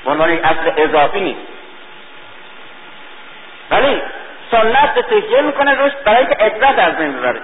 [0.06, 1.42] عنوان اصل اضافی نیست.
[3.72, 4.02] ولی
[4.52, 7.42] سنت تکیه می‌کنه روش برای اینکه اطلاق از بین ببره.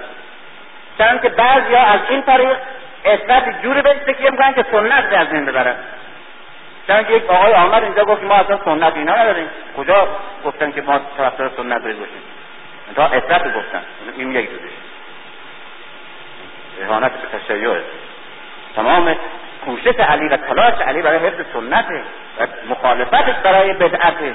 [0.98, 2.56] چون که بعضی ها از این طریق
[3.04, 5.76] اطلاق جوری به تکیه می‌کنن که سنت از بین ببرن.
[6.86, 9.50] چون که یک آقای آمد اینجا گفت ما اصلا سنت اینا نداریم.
[9.76, 10.08] کجا
[10.44, 12.22] گفتن که ما طرفدار سنت باید باشیم
[12.96, 13.82] تا اطلاق گفتن.
[14.16, 14.72] این یک جوریش
[16.82, 17.80] اهانت به تشیع.
[18.76, 19.16] تمام
[19.64, 22.02] کوشش علی و تلاش علی برای حفظ سنته
[22.40, 24.34] و مخالفتش برای بدعته.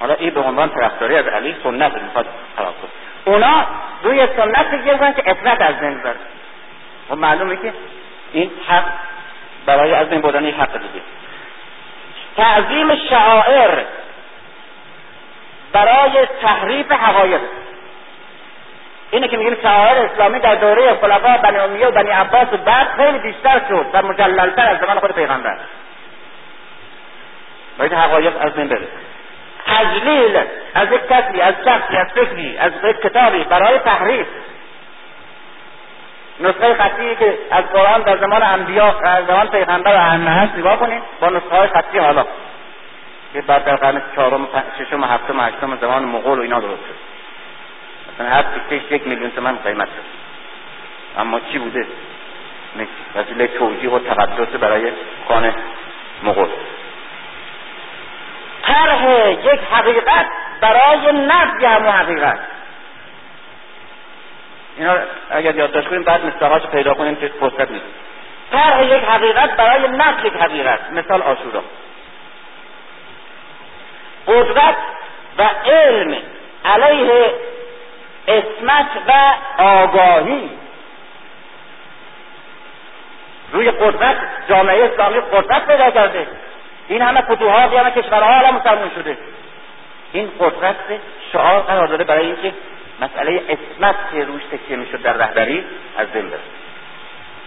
[0.00, 2.90] حالا این به عنوان طرفداری از علی سنت می‌خواد کنه.
[3.24, 3.66] اونا
[4.02, 6.16] روی سنت فکر که اطلاق از بین ببره.
[7.10, 7.72] و معلومه که
[8.32, 8.84] این حق
[9.66, 11.00] برای از بین بردن حق دیگه.
[12.36, 13.84] تعظیم شعائر
[15.72, 17.40] برای تحریف حقایق.
[19.10, 22.88] اینه که میگیم شعائر اسلامی در دوره خلفا بنی امیه و بنی عباس و بعد
[22.96, 25.56] خیلی بیشتر شد و مجللتر از زمان خود پیغمبر.
[27.78, 28.88] باید حقایق از بین بره.
[29.66, 30.36] تجلیل
[30.74, 34.26] از یک کسی از شخصی از فکری از یک کتابی برای تحریف.
[36.40, 40.76] نسخه خطی که از قرآن در زمان انبیا از زمان پیغمبر و همه هست نگاه
[40.76, 42.24] کنید با نسخه های خطی حالا.
[43.32, 47.10] که بعد در قرن چهارم ششم هفتم هشتم زمان مغول و اینا درست شد.
[48.14, 50.20] مثلا هر تیکش یک میلیون تومن قیمت شد
[51.20, 51.86] اما چی بوده؟
[53.14, 54.92] وسیله توجیه و تقدس برای
[55.28, 55.54] خانه
[56.22, 56.48] مغول.
[58.62, 60.26] طرح یک حقیقت
[60.60, 62.38] برای نفی همون حقیقت.
[64.76, 64.96] اینا
[65.30, 67.84] اگر یادداشت کنیم بعد مثالهاش پیدا کنیم که فرصت نیست.
[68.52, 70.92] طرح یک حقیقت برای نفی یک حقیقت.
[70.92, 71.62] مثال آشورا.
[74.26, 74.76] قدرت
[75.38, 76.16] و علم
[76.64, 77.34] علیه
[78.28, 79.12] اسمت و
[79.62, 80.50] آگاهی.
[83.52, 84.16] روی قدرت
[84.48, 86.26] جامعه اسلامی قدرت پیدا کرده.
[86.90, 89.18] این همه فتوحات همه کشورها حالا مسلمان شده.
[90.12, 90.76] این قدرت
[91.32, 92.52] شعار قرار داده برای اینکه
[93.00, 95.64] مسئله اسمت که روش تکیه می‌شد در رهبری
[95.98, 96.40] از بین بره.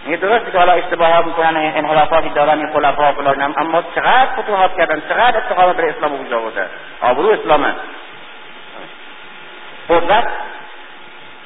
[0.06, 4.76] این درسته که حالا اشتباه ها می‌کنن انحرافاتی دارن این خلفا فلان اما چقدر فتوحات
[4.76, 6.68] کردن چقدر استقامت برای اسلام وجود آوردن
[7.00, 7.74] آبرو اسلام
[9.88, 10.28] قدرت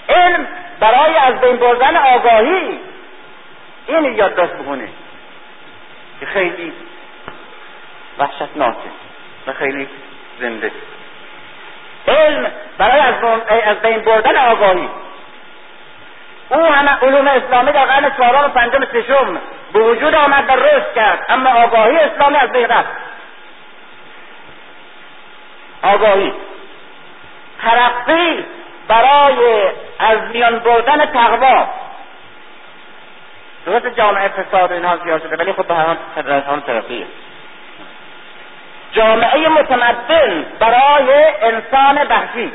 [0.08, 0.46] علم
[0.80, 2.80] برای از بین بردن آگاهی
[3.86, 4.88] این یادداشت بکنه.
[6.20, 6.72] که خیلی
[8.18, 8.90] وحشتناکه
[9.46, 9.88] و خیلی
[10.40, 10.72] زنده.
[12.08, 13.00] علم برای
[13.64, 14.88] از بین بردن آگاهی.
[16.50, 19.40] او همه علوم اسلامی در قرن چهارم و پنجم ششم
[19.72, 22.88] به وجود آمد و رشد کرد اما آگاهی اسلامی از بین رفت.
[25.82, 26.32] آگاهی.
[27.62, 28.44] ترقی
[28.88, 31.66] برای از میان بردن تقوا.
[33.66, 35.96] درست جامعه فساد اینها زیاد شده ولی خب به هر
[36.40, 37.06] حال ترقیه.
[38.98, 42.52] جامعه متمدن برای انسان بحثی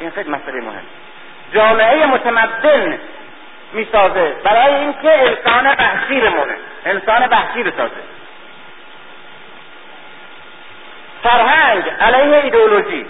[0.00, 0.82] این خیلی مسئله مهم.
[1.54, 2.98] جامعه متمدن
[3.72, 6.54] می‌سازه برای اینکه انسان بحثی بمونه.
[6.84, 8.02] انسان بحثی بسازه.
[11.22, 13.06] فرهنگ علیه ایدئولوژی.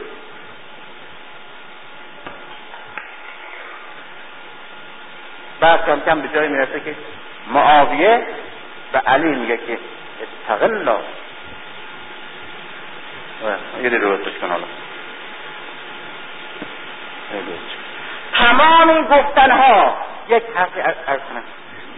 [5.61, 6.95] بعد کم کم به جایی می‌رسه که
[7.47, 8.23] معاویه
[8.93, 9.79] و علی میگه که
[10.23, 10.99] استقلا
[13.83, 14.65] یه درستش کن حالا
[18.35, 19.97] تمام این گفتن ها
[20.29, 21.43] یک حرفی ارز کنم.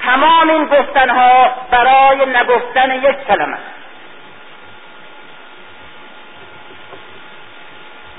[0.03, 3.59] تمام این گفتن ها برای نگفتن یک کلمه.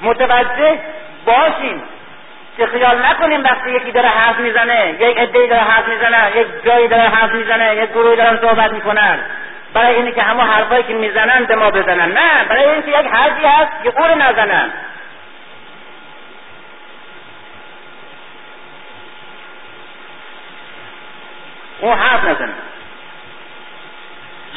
[0.02, 0.80] متوجه
[1.26, 1.84] باشیم
[2.58, 6.88] که خیال نکنیم وقتی یکی داره حرف می‌زنه یک عدهای داره حرف می‌زنه یک جایی
[6.88, 9.20] داره حرف می‌زنه یک گروهی دارن صحبت می‌کنن.
[9.74, 12.12] برای اینکه همه حرفایی که می‌زنن به ما بزنن.
[12.12, 14.74] نه برای اینکه یک حرفی هست که قول نزنن.
[21.80, 22.54] اون حرف نزنه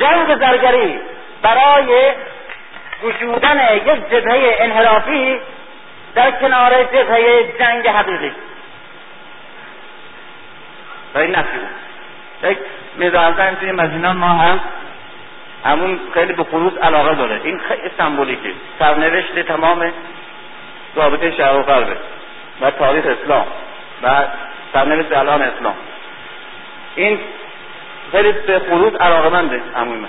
[0.00, 1.00] جنگ زرگری
[1.42, 2.12] برای
[3.04, 5.40] گشودن یک جبهه انحرافی
[6.14, 8.32] در کنار جبهه جنگ حقیقی.
[11.14, 11.58] برای نفی
[12.42, 12.58] یک
[12.96, 14.60] میزانتن توی مزینان ما هم
[15.64, 17.40] همون خیلی به خروس علاقه داره.
[17.44, 18.52] این خیلی سمبولیکه.
[18.78, 19.92] سرنوشت تمام
[20.94, 21.96] رابطه شهر و غربه
[22.60, 23.46] و تاریخ اسلام
[24.02, 24.24] و
[24.72, 25.74] سرنوشت الان اسلام.
[26.96, 27.18] این
[28.12, 30.08] خیلی به خروس علاقه منده همون من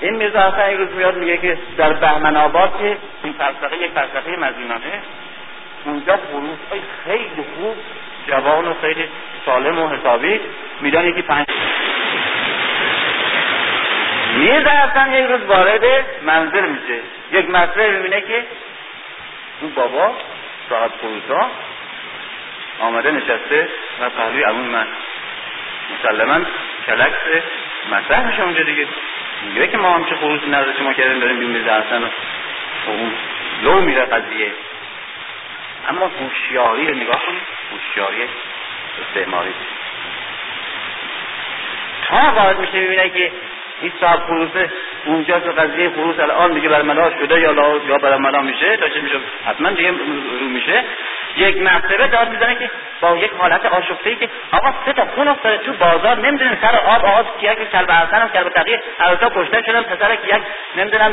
[0.00, 3.90] این میرزا حسن این روز میاد میگه که در بهمن آباد که این فلسفه یک
[3.90, 5.02] فلسفه مزینانه
[5.84, 7.76] اونجا خروس های خیلی خوب
[8.26, 9.04] جوان و خیلی
[9.46, 10.40] سالم و حسابی
[10.80, 11.46] میدان یکی پنج
[14.36, 15.84] میرزا حسن یک روز وارد
[16.22, 17.00] منظر میشه.
[17.32, 18.46] یک مسئله می‌بینه که
[19.60, 20.14] اون بابا
[20.68, 21.50] صاحب فروسا
[22.80, 23.68] آمده نشسته
[24.00, 24.86] و پهلوی امون من.
[25.94, 26.40] مسلما
[26.86, 27.44] کلکس
[27.92, 28.86] مطرح میشه اونجا دیگه.
[29.42, 32.08] میگه که ما هم چه خروسی نظر شما کردیم داریم بیم میرزا حسن و
[32.86, 33.14] اون
[33.62, 34.52] لو میره قضیه.
[35.88, 37.42] اما هوشیاری رو نگاه کنید.
[37.72, 38.28] هوشیاری
[39.08, 39.54] استعماری.
[42.02, 43.32] تا وارد میشه می‌بینه که
[43.82, 44.20] این صاحب
[45.06, 47.52] اونجا تو قضیه خروس الان دیگه برملا شده یا
[47.88, 49.90] یا برملا میشه تا چه میشه؟ حتما دیگه
[50.40, 50.84] رو میشه.
[51.36, 52.70] یک مرتبه داد می‌زنه که
[53.00, 56.76] با یک حالت آشفته ای که آقا سه تا خون افتاده تو بازار نمی‌دونن سر
[56.76, 60.42] آب آب کیک کلب حسن هم کلب تقیه هر تا کشته شدن پسر یک
[60.76, 61.12] نمی‌دونم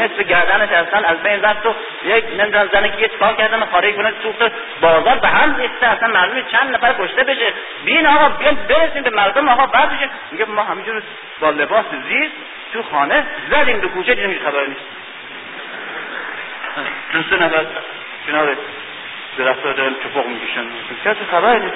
[0.00, 1.74] نصف گردنش اصلا از بین رفت و
[2.04, 4.52] یک نمی‌دونم زنه که چیکار کردن خارج کنه سوخت.
[4.80, 7.52] بازار به هم ریخته اصلا معلومه چند نفر کشته بشه.
[7.84, 11.02] بین آقا بیان برسیم به مردم آقا بعد بشه میگه ما همینجور
[11.40, 12.30] با لباس زیر
[12.72, 14.80] تو خانه زدیم دو کوچه دیدیم خبر نیست.
[17.12, 17.66] دو سه نفر
[18.26, 18.56] کنار
[19.44, 20.64] درخت دارن چپق می‌کشن.
[21.04, 21.74] کسی خبر؟ نیست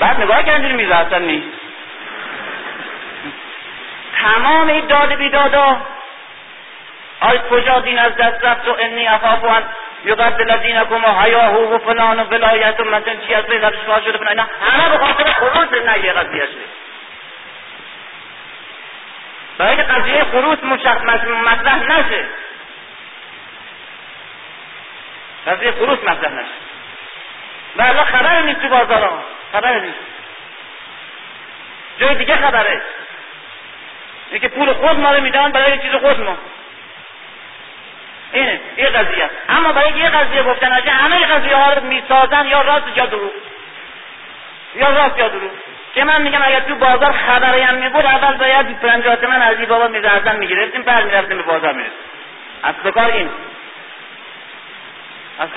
[0.00, 1.48] بعد نگاه کردیم میزه اصلا نیست
[4.16, 5.76] تمام این داد بیدادا
[7.20, 9.62] آی کجا دین از دست رفت و انی ان
[10.04, 13.70] یقبل دینکم و حیاهو و فلان و ولایت و مثلا چی از بین
[14.04, 14.30] شده بنا.
[14.30, 16.64] اینا همه به خاطر خروج نه یه قضیه شده.
[19.58, 20.58] برای قضیه خروج
[21.44, 22.24] مطرح نشه.
[25.46, 26.64] قضیه خروج مطرح نشه
[27.76, 29.98] و خبر نیست تو بازار ها خبر نیست
[31.98, 32.82] جای دیگه خبره
[34.28, 36.36] اینه که پول خود ما رو میدن برای چیز خود ما
[38.32, 42.62] اینه این قضیه اما برای یه قضیه گفتن نشه همه قضیه ها رو می‌سازن یا
[42.62, 43.32] راست یا دروغ
[44.74, 45.50] یا راست یا دروغ
[45.94, 49.68] که من میگم اگر تو بازار خبری هم میبود اول باید پنجات من از این
[49.68, 51.94] بابا میزردن می‌گرفتیم بعد می‌رفتیم به بازار می‌رسیم
[52.64, 53.30] اصل کار این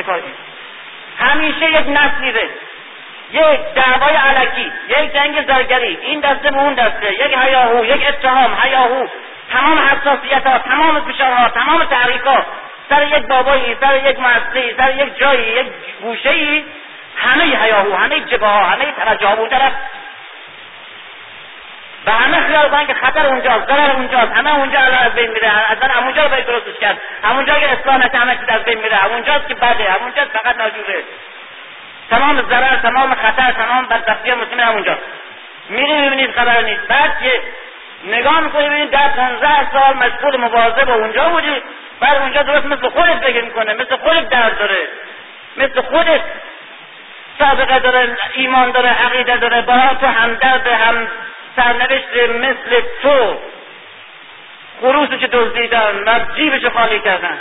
[0.05, 0.21] کار
[1.19, 2.49] همیشه یک نسلیره
[3.31, 8.57] یک دعوای علکی یک جنگ زرگری این دسته به اون دسته یک هیاهو یک اتهام
[8.63, 9.07] هیاهو
[9.51, 12.45] تمام حساسیت ها تمام فشارها تمام تحریک ها
[12.89, 15.67] سر یک بابایی سر یک مؤسسه سر یک جایی یک
[16.01, 16.63] گوشه ای
[17.17, 19.35] همه هیاهو همه جبه ها همه توجه ها
[22.07, 24.31] و همه خیال کنن که خطر اونجاست ضرر اونجاست.
[24.31, 25.71] همه اونجا الان از بین میره.
[25.71, 26.97] اصلا همونجا رو باید درستش کرد.
[27.23, 28.95] همونجا که اصلاح نشه همه چیز از بین میره.
[28.95, 29.91] همونجاست که بده.
[29.91, 31.03] همونجاست فقط ناجوره.
[32.09, 35.01] تمام ضرر تمام خطر تمام بدبختی مسلمان همونجاست
[35.69, 36.87] میری می‌بینید خبر نیست.
[36.87, 37.41] بعد که
[38.03, 41.61] نگاه می‌کنی ببینید در پنزه سال مشغول مبارزه با اونجا بودی.
[41.99, 44.87] بعد اونجا درست مثل خودت فکر می‌کنه مثل خودت درد داره.
[45.57, 46.21] مثل خودت
[47.39, 51.07] سابقه داره ایمان داره عقیده داره با تو همدرد هم
[51.57, 53.39] سرنوشت مثل تو.
[54.81, 57.37] خروسش دزدیدن و جیبش خالی کردن.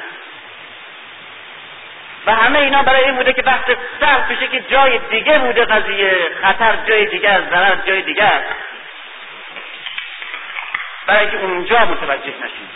[2.26, 3.64] و همه اینا برای این بوده که بحث
[4.00, 6.28] سخت بشه که جای دیگه بوده قضیه.
[6.42, 8.32] خطر جای دیگه از ضرر جای دیگه
[11.06, 12.70] برای که اونجا متوجه نشیم.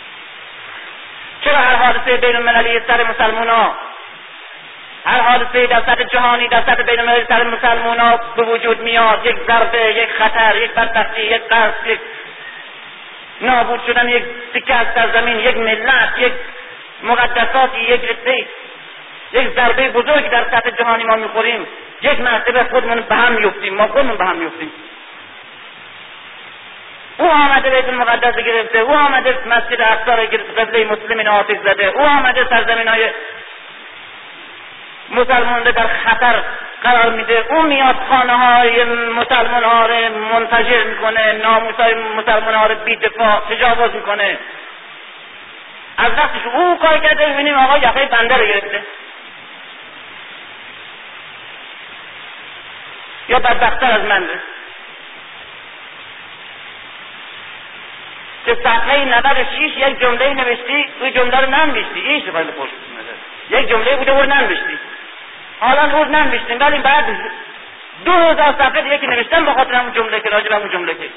[1.41, 3.75] چرا هر حادثه بین المللی سر مسلمان ها
[5.05, 9.25] هر حادثه در سطح جهانی در سطح بین المللی سر مسلمان به وجود میاد.
[9.25, 11.99] یک ضربه یک خطر یک بدبختی یک قرص یک
[13.41, 14.23] نابود شدن یک
[14.53, 16.33] سکه از سرزمین یک ملت یک
[17.03, 18.47] مقدساتی یک رسه
[19.33, 21.67] یک ضربه بزرگ در سطح جهانی ما می‌خوریم.
[22.01, 24.71] یک مرتبه خودمون به هم میفتیم ما خودمون به هم میفتیم
[27.17, 28.79] او آمده بیت المقدس گرفته.
[28.79, 30.23] او آمده مسجد اقصا را
[30.57, 31.85] قبله مسلمین آتش زده.
[31.85, 33.09] او آمده سرزمین های
[35.11, 36.43] مسلمان در خطر
[36.83, 37.45] قرار میده.
[37.49, 42.95] او میاد خانه های مسلمان ها رو منتجر می‌کنه ناموس های مسلمان ها رو بی
[42.95, 44.37] دفاع تجاوز می‌کنه.
[45.97, 47.27] از وقتش او کار کرده.
[47.29, 48.83] می‌بینیم آقا یقه بنده رو گرفته.
[53.29, 54.29] یا بدبختتر از من.
[58.45, 61.99] که صفحه 96 یک جمله نوشتی او جمله رو ننوشتی.
[61.99, 62.69] این شفای خوش
[63.49, 64.79] یک جمله بوده او ننوشتی.
[65.61, 67.05] حالا او ننوشتیم ولی بعد
[68.05, 70.93] دو هزار صفحه دیگه که نوشتم به خاطر همون جمله که راجع به همون جمله
[70.93, 71.09] که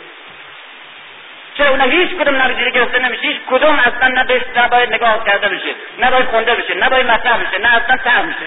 [1.54, 4.24] چرا اون هیچ کدوم نویدیده گرفته نمیشه هیچ کدوم اصلا نه
[4.56, 8.46] نباید نگاه کرده بشه نباید خونده بشه نباید مطرح بشه نه اصلا سر میشه.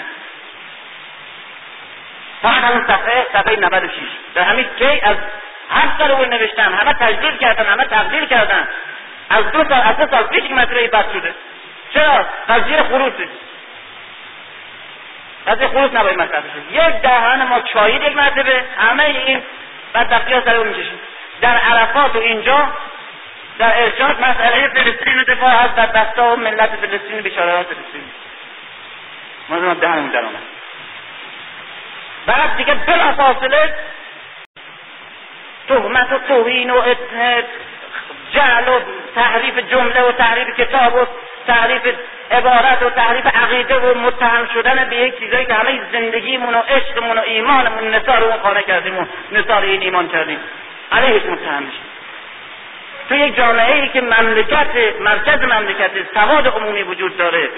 [2.42, 3.92] فقط همون صفحه صفحه 96
[4.36, 5.16] در همین کی از
[5.70, 8.68] هر سال اون نوشتن همه تجدید کردن همه تبدیل کردن.
[9.30, 11.36] از دو سال از دو سال پیش این مسئله بد شده.
[11.94, 13.30] چرا؟ قضیه خروسه
[15.48, 16.88] قضیه خروس نباید مطرح بشه.
[16.88, 19.44] یک دهان ما چایید یک مرتبه همه این
[19.94, 21.00] بدبختی ها سر می‌کشیم
[21.42, 22.70] در عرفات و اینجا
[23.60, 28.04] در ارشاد مسئله فلسطین و دفاع از بدبخت و ملت فلسطین بیچاره ها فلسطین.
[29.50, 30.44] ما دهنمون در آمد
[32.26, 33.74] بعد دیگه بلا فاصله
[35.68, 36.82] تهمت و توهین و
[38.34, 38.80] جعل و
[39.16, 41.06] تحریف جمله و تحریف کتاب و
[41.48, 41.82] تحریف
[42.32, 47.18] عبارت و تحریف عقیده و متهم شدن به یک چیزایی که همه زندگیمون و عشقمون
[47.18, 50.40] و ایمانمون نثار اون خانه کردیم و نثار این ایمان کردیم.
[50.92, 51.82] علیهش متهم میشیم
[53.10, 54.68] تو یک جامعه ای که مملکت
[55.00, 57.50] مرکز مملکت سواد عمومی وجود داره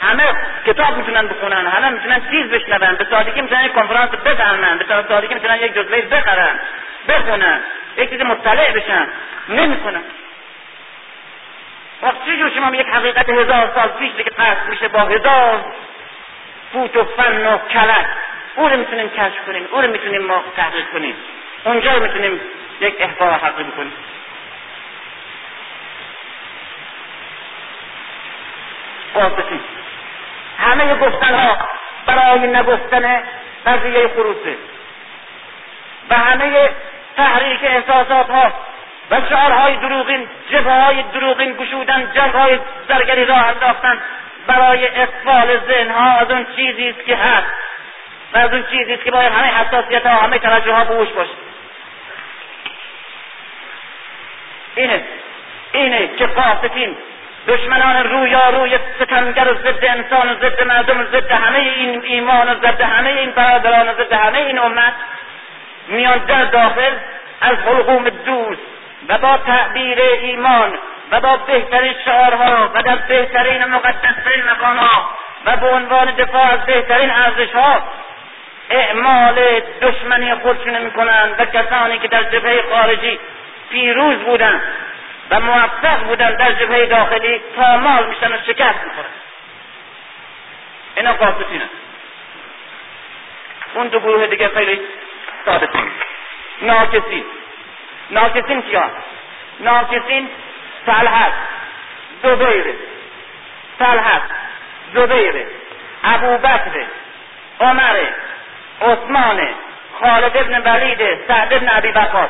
[0.00, 0.22] همه
[0.66, 2.94] کتاب می‌تونن بخونن همه می‌تونن چیز بشنون.
[2.94, 6.60] به سادگی می‌تونن یک کنفرانس بفهمن به سادگی می‌تونن یک جزوه بخرن
[7.08, 7.60] بخونن.
[7.96, 9.08] یک چیز مطلع بشن.
[9.48, 10.02] نمی‌کنن
[12.02, 15.64] وقت چه جور شما یک حقیقت هزار سال پیش که قصد میشه با هزار
[16.72, 18.06] فوت و فن و کلک؟
[18.56, 21.16] او رو می‌تونیم کشف کنیم او رو می‌تونیم ما تحقیق کنیم.
[21.64, 22.40] اونجا رو می‌تونیم
[22.80, 23.92] یک احضار حقی بکنیم.
[29.14, 29.60] واسطی
[30.58, 31.56] همه گفتن ها
[32.06, 33.22] برای نگفتن
[33.66, 34.56] قضیه خروسه
[36.10, 36.70] و همه
[37.16, 38.52] تحریک احساسات ها
[39.10, 42.58] و شعارهای دروغین جبه های دروغین گشودن جنگ های
[42.88, 44.00] زرگری راه انداختن
[44.46, 47.46] برای اقفال ذهن ها از اون چیزی است که هست.
[48.32, 51.30] و از اون چیزی است که باید همه حساسیت ها همه توجه ها بوش باشه.
[54.74, 55.04] اینه.
[55.72, 56.96] اینه که قاستین
[57.48, 62.54] دشمنان روی ستمگر و ضد انسان و ضد مردم و ضد همه این ایمان و
[62.54, 64.92] ضد همه این برادران و ضد همه این امت
[65.88, 66.92] میان در داخل
[67.40, 68.62] از حلقوم دوست
[69.08, 70.78] و با تعبیر ایمان
[71.10, 75.10] و با بهترین شعارها و در بهترین مقدسترین مکانها
[75.46, 77.82] و به عنوان دفاع از بهترین ارزشها
[78.70, 83.18] اعمال دشمنی خودشون می‌کنند و کسانی که در جبهه خارجی
[83.70, 84.62] پیروز بودند
[85.30, 89.08] و موفق بودن در جبهه داخلی پامال میشن و شکست می‌خورن.
[90.96, 91.62] اینا قاسطین
[93.74, 94.80] اون دو گروه دیگه خیلی
[95.44, 95.90] ثابتین
[96.62, 97.24] ناکسین
[98.10, 98.90] ناکسین کیا؟
[99.60, 100.30] ناکسین
[100.86, 101.32] طلحت
[102.22, 102.74] زبیر
[103.78, 104.22] طلحت
[104.94, 105.46] زبیر
[106.04, 106.84] ابوبکر.
[107.60, 107.96] عمر.
[108.82, 109.48] عثمان.
[110.00, 111.26] خالد ابن ولید.
[111.28, 112.28] سعد ابن ابی بکر.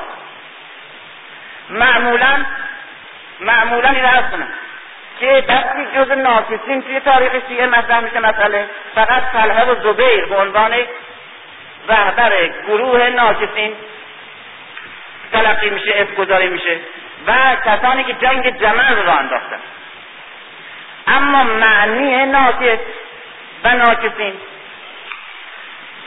[1.70, 2.44] معمولا
[3.40, 4.48] معمولا این عرض کنم
[5.20, 10.36] که دستی جز ناکسین توی تاریخ شیعه مطرح میشه مسئله فقط طلحه و زبیر به
[10.36, 10.74] عنوان
[11.88, 12.32] رهبر
[12.68, 13.74] گروه ناکسین
[15.32, 16.80] تلقی میشه اسم گذاری میشه
[17.26, 19.60] و کسانی که جنگ جمل رو انداختن.
[21.06, 22.78] اما معنی ناکس
[23.64, 24.34] و ناکسین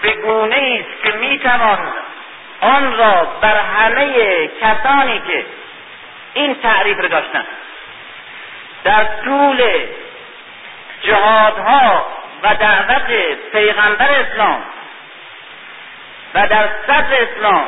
[0.01, 1.93] به گونه است که می‌توان
[2.61, 5.45] آن را بر همه کسانی که
[6.33, 7.45] این تعریف رو داشتن.
[8.83, 9.87] در طول
[11.01, 12.05] جهادها
[12.43, 13.07] و دعوت
[13.51, 14.63] پیغمبر اسلام
[16.33, 17.65] و در صدر اسلام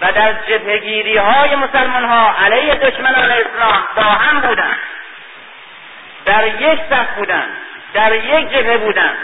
[0.00, 4.78] و در جبهگیری های مسلمان ها علیه دشمنان اسلام با هم بودند
[6.24, 7.50] در یک صف بودند
[7.94, 9.18] در یک جبهه بودند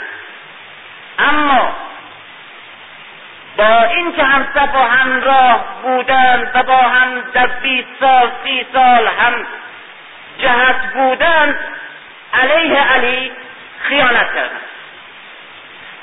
[1.19, 1.77] اما
[3.57, 9.07] با اینکه هم صف و همراه بودند و با هم در بیست سال سی سال
[9.07, 9.47] هم
[10.39, 11.59] جهت بودند
[12.33, 13.33] علیه علی
[13.89, 14.61] خیانت کردند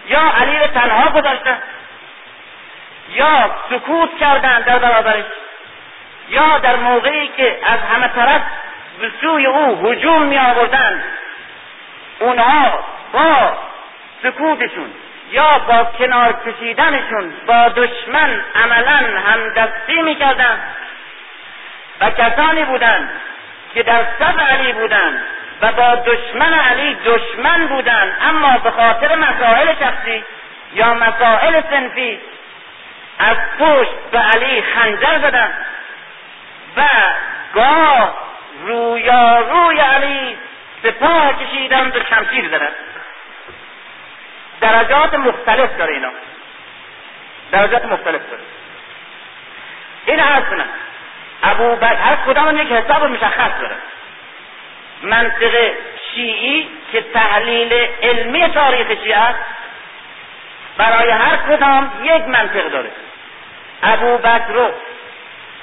[0.07, 1.63] یا علی رو تنها گذاشتند
[3.09, 5.25] یا سکوت کردند در برابرش
[6.29, 8.41] یا در موقعی که از همه طرف
[9.01, 11.03] به سوی او هجوم می آوردند
[12.19, 12.83] اونها
[13.13, 13.57] با
[14.23, 14.93] سکوتشون
[15.31, 20.61] یا با کنار کشیدنشون با دشمن عملا همدستی می‌کردند
[22.01, 23.09] و کسانی بودند
[23.73, 25.21] که در صف علی بودند
[25.61, 30.23] و با دشمن علی دشمن بودند اما به خاطر مسائل شخصی
[30.73, 32.19] یا مسائل سنفی
[33.19, 35.53] از پشت به علی خنجر زدند
[36.77, 36.83] و
[37.53, 38.15] گاه
[38.65, 40.37] روی علی
[40.83, 42.90] سپاه کشیدند و شمشیر زدند.
[44.61, 46.09] درجات مختلف داره اینا.
[47.51, 48.43] درجات مختلف داره.
[50.05, 50.69] این عرض کنم.
[51.43, 53.75] ابو بکر هر کدام یک حساب مشخص داره.
[55.03, 55.71] منطق
[56.13, 57.73] شیعی که تحلیل
[58.03, 59.39] علمی تاریخ شیعه است
[60.77, 62.91] برای هر کدام یک منطق داره.
[63.83, 64.71] ابو بکر و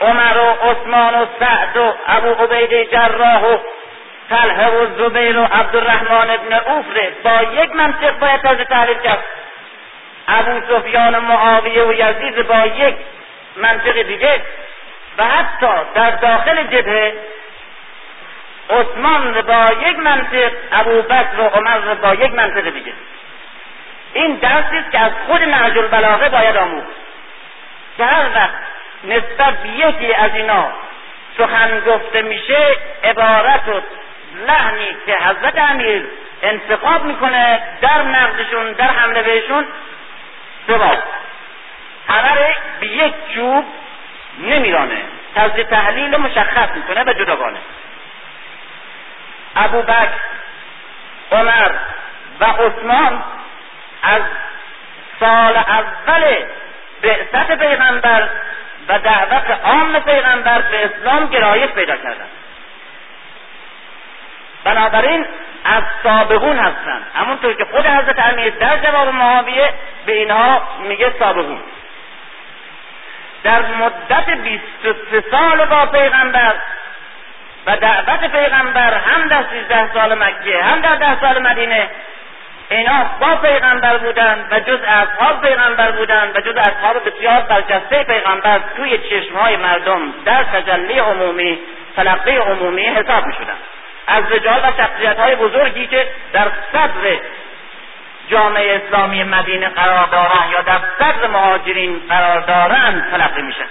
[0.01, 3.59] عمر و عثمان و سعد و ابو عبید جراح و
[4.31, 9.25] طلحه و زبیر و عبدالرحمن ابن اوفره با یک منطق باید تازه تحلیل کرد.
[10.29, 12.97] ابو سفیان و معاویه و یزید با یک
[13.57, 14.43] منطق دیگه.
[15.19, 17.15] و حتی در داخل جبهه
[18.71, 22.93] عثمان با یک منطق ابو بکر و عمر با یک منطق دیگه.
[24.12, 26.89] این درسی است که از خود نهج البلاغه باید آموخت.
[27.97, 28.55] که هر وقت
[29.05, 30.69] نسبت یکی از اینا
[31.39, 33.81] سخن گفته میشه عبارت و
[34.34, 36.05] لحنی که حضرت امیر
[36.42, 39.66] انتخاب می‌کنه در نقدشون در حمله بهشون
[40.66, 41.02] سواد
[42.08, 43.65] همه به یک چوب
[44.39, 45.02] نمیرانه.
[45.34, 47.58] طرز تحلیل مشخص می‌کنه و جداگانه
[49.57, 50.20] ابو بکر
[51.32, 51.70] عمر
[52.40, 53.23] و عثمان
[54.02, 54.23] از
[55.20, 56.36] سال اول
[57.02, 58.28] بعثت پیغمبر
[58.89, 62.31] و دعوت عام پیغمبر به اسلام گرایش پیدا کردند.
[64.65, 65.27] بنابراین
[65.65, 67.07] از سابقون هستند.
[67.15, 69.70] همونطور که خود حضرت امیر در جواب معاویه
[70.07, 71.61] به اینها میگه سابقون.
[73.43, 76.55] در مدت 23 سال با پیغمبر
[77.67, 81.91] و دعوت پیغمبر هم در 13 سال مکه هم در ده سال مدینه
[82.70, 88.61] اینا با پیغمبر بودند و جز اصحاب پیغمبر بودند و جز اصحاب بسیار برجسته پیغمبر
[88.77, 91.59] توی چشمهای مردم در تجلی عمومی
[91.97, 93.77] تلقی عمومی حساب می شدند
[94.09, 97.19] از رجال و شخصیت های بزرگی که در صدر
[98.31, 103.69] جامعه اسلامی مدینه قرار دارند یا در صدر مهاجرین قرار دارند تلقی میشن.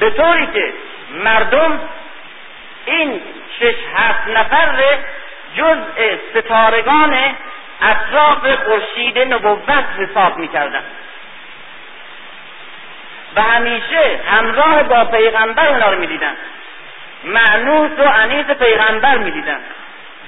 [0.00, 0.72] به طوری که
[1.10, 1.80] مردم
[2.86, 3.20] این
[3.60, 4.98] شش هفت نفر
[5.56, 7.16] جزء ستارگان
[7.82, 10.84] اطراف خورشید نبوت حساب می‌کردند
[13.36, 16.36] و همیشه همراه با پیغمبر اونا رو می‌دیدن.
[17.24, 19.60] معنوس و انیز پیغمبر می‌دیدن.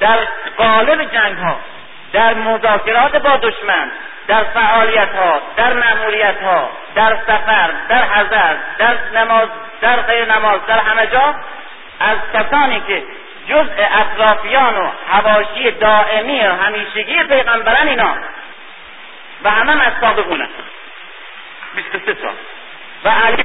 [0.01, 0.19] در
[0.57, 1.61] قالب جنگ ها
[2.13, 3.91] در مذاکرات با دشمن
[4.29, 9.49] در فعالیت ها در معمولیت ها در سفر در حضر در نماز
[9.81, 11.35] در غیر نماز در همه جا
[12.01, 13.03] از کسانی که
[13.49, 18.15] جزء اطرافیان و حواشی دائمی و همیشگی پیغمبرن اینا
[19.45, 20.49] و همه از سابقونه
[21.75, 22.35] 23 سال.
[23.07, 23.45] و علی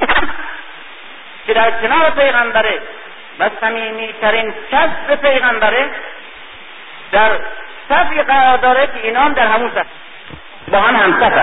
[1.47, 2.81] که در کنار پیغمبره
[3.39, 3.49] و
[4.21, 5.89] ترین کس پیغمبره
[7.11, 7.31] در
[7.89, 9.85] صفی قرار داره که اینا در همون صف
[10.71, 11.33] با هم همصف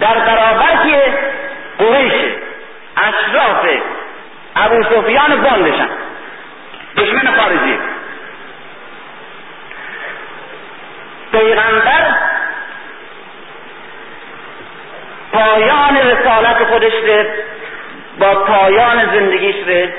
[0.00, 1.18] در برابر که
[1.78, 2.34] قریش
[2.96, 3.66] اشراف
[4.56, 5.88] ابو سفیان باندشن.
[6.96, 7.78] دشمن خارجی.
[11.32, 12.14] پیغمبر
[15.32, 17.24] پایان رسالت خودش رو
[18.18, 19.90] با پایان زندگیش رو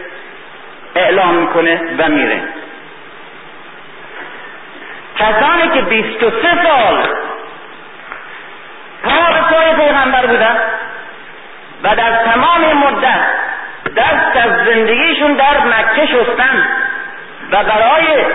[0.95, 2.41] اعلام می‌کنه و میره.
[5.19, 7.09] کسانی که بیست و سه سال
[9.03, 9.11] پا
[9.49, 10.55] پای پیغمبر بودن
[11.83, 13.21] و در تمام مدت
[13.97, 16.67] دست از زندگیشون در مکه شستن
[17.51, 18.25] و برای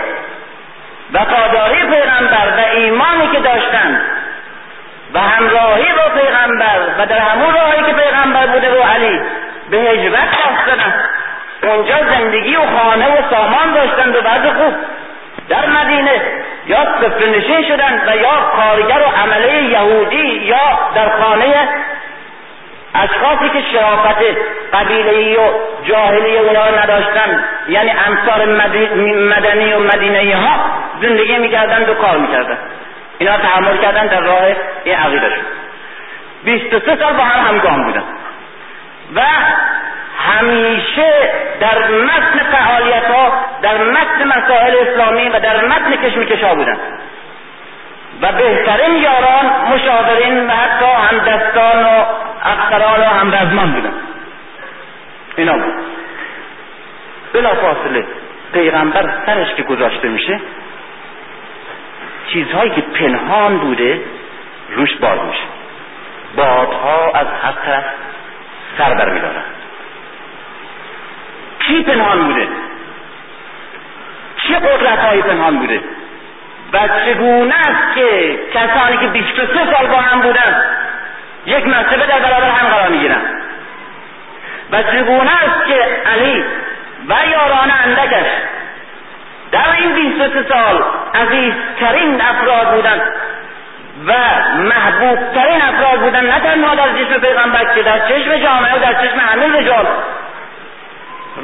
[1.13, 4.01] وفاداری پیغمبر و ایمانی که داشتن
[5.17, 9.21] و همراهی با پیغمبر و در همون راهی که پیغمبر بوده و علی
[9.71, 10.93] به هجرت رفتن.
[11.63, 14.73] اونجا زندگی و خانه و سامان داشتن و بعد خوب
[15.49, 16.21] در مدینه
[16.67, 16.79] یا
[17.37, 21.69] نشین شدن و یا کارگر و عمله یهودی یا در خانه
[22.95, 24.21] اشخاصی که شرافت
[24.73, 25.49] قبیله و
[25.83, 28.45] جاهلی اونا نداشتن یعنی امثار
[29.15, 30.59] مدنی و مدینه ها
[31.01, 32.57] زندگی می‌کردن و کار می‌کردن
[33.19, 34.43] اینا تحمل کردن در راه
[34.83, 35.45] این عقیده شد.
[36.43, 38.03] بیست و سه سال با هم همگام بودن.
[39.15, 39.21] و
[40.17, 41.11] همیشه
[41.59, 43.31] در متن فعالیت ها
[43.61, 46.77] در متن مسائل اسلامی و در متن کشمکش ها بودن.
[48.21, 52.05] و بهترین یاران مشاورین و حتی همدستان و
[52.43, 53.93] افسران و همرزمان بودن.
[55.37, 55.73] اینا بود.
[57.33, 58.05] بلا فاصله
[58.53, 60.39] پیغمبر سرش که گذاشته میشه
[62.33, 64.01] چیزهایی که پنهان بوده
[64.69, 65.43] روش باز میشه.
[66.35, 67.83] بادها از طرف
[68.77, 69.43] سر برمیدارن
[71.59, 72.47] کی پنهان بوده؟
[74.47, 75.81] چه قدرت های پنهان بوده؟
[76.73, 80.63] و چگونه است که کسانی که 23 سال با هم بودن
[81.45, 83.21] یک مرتبه در برابر هم قرار می‌گیرن؟
[84.71, 86.43] و چگونه است که علی
[87.07, 88.27] و یاران اندکش
[89.51, 90.83] در این 23 سال
[91.15, 93.01] عزیزترین افراد بودن
[94.07, 94.13] و
[94.57, 99.19] محبوبترین افراد بودن نه تنها در جسم پیغمبر که در چشم جامعه و در چشم
[99.19, 99.87] همه رجال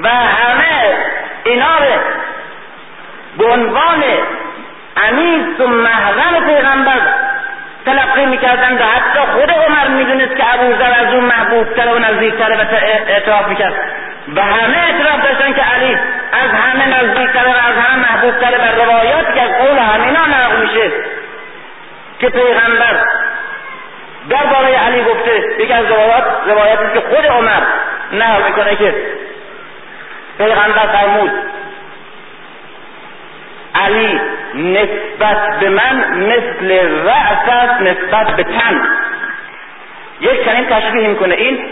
[0.04, 0.98] و همه
[1.44, 1.78] اینا
[3.38, 4.04] به عنوان
[4.98, 7.02] انیس و محرم پیغمبر
[7.86, 12.66] تلقی می‌کردن و حتی خود عمر می‌دونست که ابوذر از اون محبوبتر و نزدیکتره و
[13.08, 13.76] اعتراف می‌کرد.
[14.36, 15.98] و همه اعتراف داشتن که علی
[16.32, 20.92] از همه نزدیکتره و از همه محبوبتره و روایاتی که از قول همینا نقل میشه
[22.20, 23.06] که پیغمبر
[24.30, 27.62] درباره علی گفته یکی از روایات روایاتی که خود عمر
[28.14, 28.96] نقل می‌کنه که
[30.38, 31.32] پیغمبر فرمود
[33.76, 34.22] علی
[34.56, 36.72] نسبت به من مثل
[37.06, 38.88] رأس است نسبت به تن.
[40.22, 41.36] یک چنین تشبیه می‌کنه.
[41.36, 41.66] این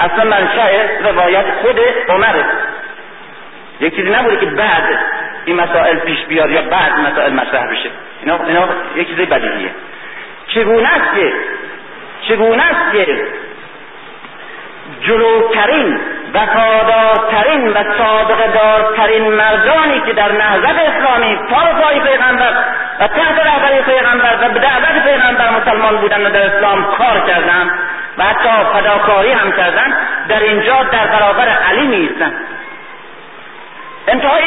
[0.00, 0.68] اصلا منشأ
[1.04, 2.44] روایت خود عمره.
[3.80, 4.98] یک چیزی نبوده که بعد
[5.44, 7.90] این مسائل پیش بیاد یا بعد مسائل مطرح بشه.
[8.20, 9.70] اینا, اینا یک چیز بدیهیه.
[10.48, 11.32] چگونه است که
[12.28, 13.26] چگونه است که
[15.00, 16.00] جلوترین
[16.34, 22.52] وفادارترین و صادق دارترین مردانی که در نهضت اسلامی پا پای پیغمبر
[23.00, 27.70] و تحت رهبری پیغمبر و به دعوت پیغمبر مسلمان بودن و در اسلام کار کردن
[28.18, 29.96] و حتی فداکاری هم کردن
[30.28, 32.10] در اینجا در برابر علی می
[34.08, 34.42] انتهای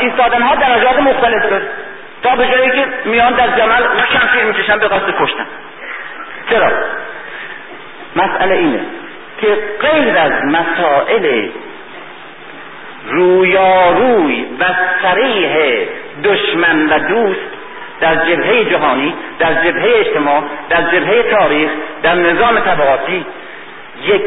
[0.00, 1.66] ایستادن ها درجات مختلف داره
[2.22, 5.46] تا به جایی که میان در جمل شمشیر می‌کشن به قصد کشتن.
[6.50, 6.70] چرا؟
[8.16, 8.80] مسئله اینه
[9.40, 11.48] که غیر از مسائل
[13.06, 14.64] رویاروی و
[15.02, 15.86] سریح
[16.24, 17.56] دشمن و دوست
[18.00, 21.70] در جبهه جهانی در جبهه اجتماع در جبهه تاریخ
[22.02, 23.26] در نظام طبقاتی
[24.04, 24.22] یک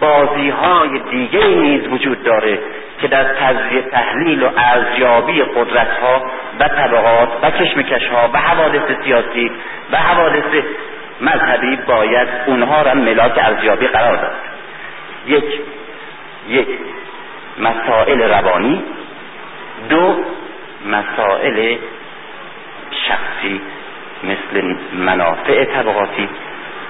[0.00, 2.58] بازی های دیگه نیز وجود داره
[3.00, 6.22] که در تجزیه تحلیل و ارزیابی قدرت ها
[6.60, 9.50] و طبقات و کشمکش ها و حوادث سیاسی
[9.92, 10.64] و حوادث
[11.20, 14.34] مذهبی باید اونها را ملاک ارزیابی قرار داد.
[15.26, 15.60] یک
[16.48, 16.68] یک
[17.58, 18.82] مسائل روانی
[19.88, 20.24] دو
[20.86, 21.76] مسائل
[23.08, 23.60] شخصی
[24.24, 26.28] مثل منافع طبقاتی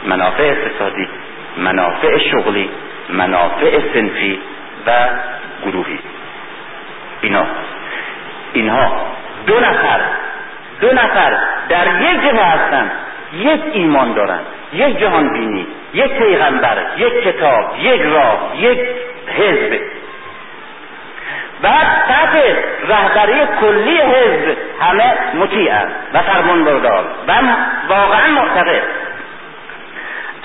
[0.07, 1.09] منافع اقتصادی
[1.57, 2.71] منافع شغلی
[3.09, 4.41] منافع سنفی
[4.87, 4.91] و
[5.67, 5.99] گروهی.
[7.21, 7.47] اینا.
[8.53, 8.93] اینها
[9.47, 10.01] دو نفر
[10.81, 12.91] دو نفر در یک جبهه هستند
[13.33, 14.41] یک ایمان دارن
[14.73, 18.79] یک جهان بینی یک پیغمبر یک کتاب یک راه یک
[19.39, 19.81] حزب.
[21.65, 22.35] بعد تحت
[22.89, 27.33] رهبری کلی حزب همه مطیعن و فرمان بردار و
[27.89, 28.83] واقعا معتقد.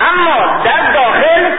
[0.00, 1.50] اما در داخل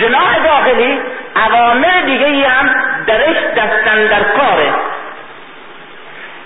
[0.00, 1.00] جناح داخلی
[1.36, 2.74] عوامل دیگه ای هم
[3.06, 4.72] درش دستن در کاره.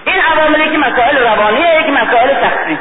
[0.04, 2.78] این عواملی که مسائل روانیه یک مسائل شخصی.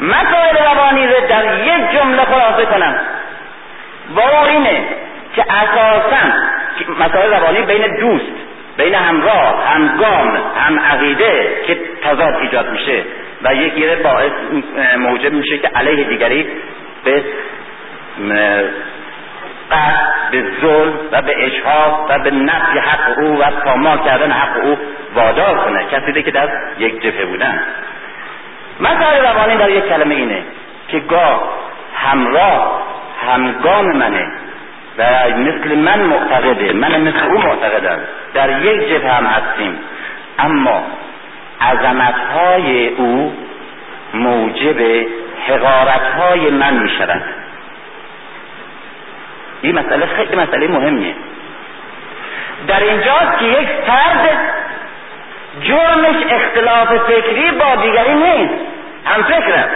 [0.00, 3.00] مسائل روانی رو در یک جمله خلاصه کنم.
[4.14, 4.82] با اینه
[5.38, 6.32] که اساسا
[7.00, 8.32] مسائل روانی بین دوست
[8.76, 13.02] بین همراه همگام هم عقیده که تضاد ایجاد میشه
[13.42, 14.32] و یکی باعث
[14.98, 16.46] موجب میشه که علیه دیگری
[17.04, 17.22] به
[19.70, 24.64] قصد به ظلم و به اجحاف و به نفی حق او و پامال کردن حق
[24.64, 24.78] او
[25.14, 25.84] وادار کنه.
[25.92, 27.62] کسی که در یک جبهه بودن.
[28.80, 30.42] مسائل روانی در یک کلمه اینه
[30.88, 31.42] که گاه
[31.94, 32.82] همراه
[33.26, 34.26] همگام منه.
[34.98, 35.04] و
[35.36, 37.98] مثل من معتقده من مثل او معتقدم
[38.34, 39.78] در یک جبهه هم هستیم.
[40.38, 40.82] اما
[41.60, 43.34] عظمت های او
[44.14, 45.06] موجب
[45.48, 47.22] حقارت های من می شود
[49.62, 51.14] این مسئله خیلی مسئله مهمیه.
[52.66, 54.38] در اینجاست که یک فرد
[55.60, 58.54] جرمش اختلاف فکری با دیگری نیست.
[59.04, 59.68] هم فکرم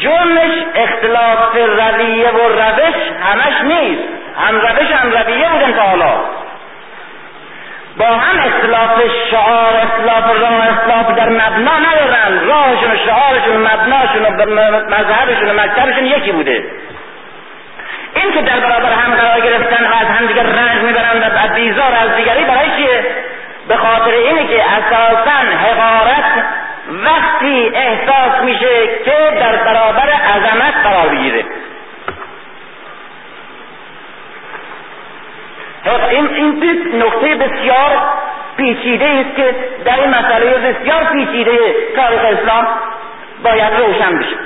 [0.00, 4.02] جرمش اختلاف رویه و روش همش نیست.
[4.46, 6.14] هم روش هم رویه بودن تا حالا.
[7.96, 8.90] با هم اختلاف
[9.30, 12.46] شعار اختلاف راه اختلاف در مبنا ندارن.
[12.46, 14.46] راهشون و شعارشون و مبناشون و
[14.88, 16.64] مذهبشون و مکتبشون یکی بوده.
[18.14, 21.94] این که در برابر هم قرار گرفتن و از هم دیگر رنج می‌برن و بیزار
[22.02, 23.04] از دیگری برای چیه؟
[23.68, 26.24] به خاطر اینه که اساسا حقارت
[26.90, 31.44] وقتی احساس میشه که در برابر عظمت قرار بگیره.
[36.10, 36.62] این این
[37.02, 37.98] نکته بسیار
[38.56, 39.54] پیچیده است که
[39.84, 41.58] در این مسئله بسیار پیچیده
[41.96, 42.66] تاریخ اسلام
[43.42, 44.36] باید روشن بشه.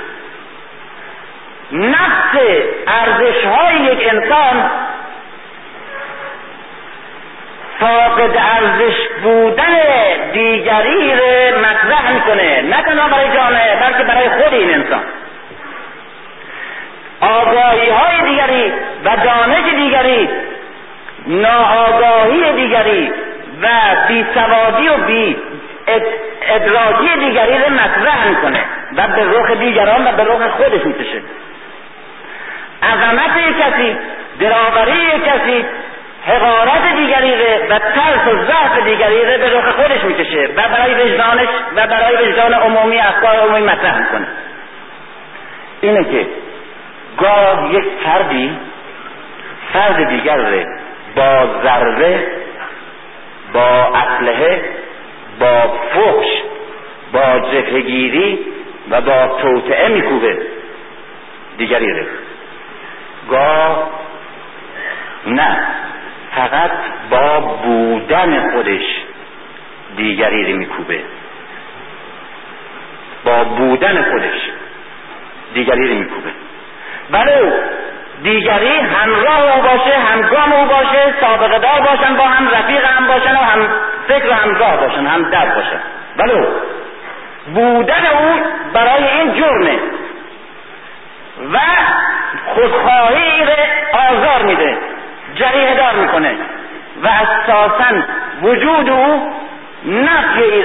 [1.71, 2.35] نفس
[2.87, 4.69] ارزش های یک انسان
[7.79, 9.75] فاقد ارزش بودن
[10.33, 12.61] دیگری رو مطرح می‌کنه.
[12.61, 15.03] نه تنها برای جامعه بلکه برای خود این انسان.
[17.21, 18.73] آگاهی های دیگری
[19.05, 20.29] و دانش دیگری
[21.27, 23.11] ناآگاهی دیگری
[23.61, 23.67] و
[24.07, 25.37] بیسوادی و بی
[26.47, 28.59] ادراکی دیگری رو مطرح می‌کنه
[28.97, 31.21] و به رخ دیگران و به رخ خودش می‌کشه.
[32.83, 33.97] عظمت کسی
[34.39, 35.65] دراوری کسی
[36.27, 37.31] حقارت دیگری
[37.69, 42.27] و ترس و ضعف دیگری رو به رخ خودش می‌کشه و برای وجدانش و برای
[42.27, 44.27] وجدان عمومی افکار عمومی مطرح می‌کنه.
[45.81, 46.27] اینه که
[47.17, 48.57] گاه یک فردی
[49.73, 50.65] فرد دیگر رو
[51.15, 52.27] با ضربه
[53.53, 54.63] با اسلحه
[55.39, 56.27] با فحش
[57.13, 58.39] با جبهگیری
[58.89, 60.37] و با توطعه میکوبه
[61.57, 62.05] دیگری رو.
[63.29, 63.89] گاه
[65.27, 65.57] نه.
[66.35, 66.71] فقط
[67.09, 68.83] با بودن خودش
[69.97, 70.99] دیگری رو میکوبه.
[73.25, 74.49] با بودن خودش
[75.53, 76.29] دیگری رو میکوبه.
[77.11, 77.53] بله
[78.23, 83.35] دیگری همراه او باشه همگام او باشه سابقه دار باشن با هم رفیق هم باشن
[83.35, 83.69] و هم
[84.07, 85.79] فکر و همگاه باشن هم در باشن.
[86.17, 86.47] بله
[87.53, 88.39] بودن او
[88.73, 89.79] برای این جرمه
[91.53, 91.59] و
[92.45, 93.41] خودخواهی
[93.93, 94.77] آزار میده.
[95.35, 96.35] جریه دار می‌کنه
[97.03, 98.03] و اساسا
[98.41, 99.33] وجود او
[99.85, 100.63] نفی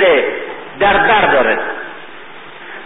[0.80, 1.58] در بر داره.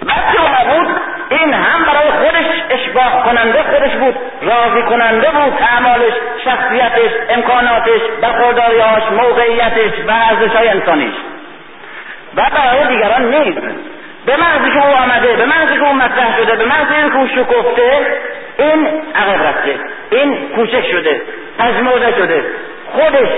[0.02, 0.96] وقتی او بود
[1.28, 6.12] این هم برای خودش اشباه کننده خودش بود راضی کننده بود اعمالش
[6.44, 11.14] شخصیتش امکاناتش برخورداریاش موقعیتش و ارزشهای انسانیش.
[12.36, 13.93] و برای دیگران نیست.
[14.26, 17.26] به محضی که او آمده به محضی که او مطرح شده به محضی که او
[17.26, 18.06] شکفته
[18.58, 19.74] این عقب رفته
[20.10, 21.22] این کوچک شده
[21.58, 22.44] پژمرده شده
[22.92, 23.28] خودش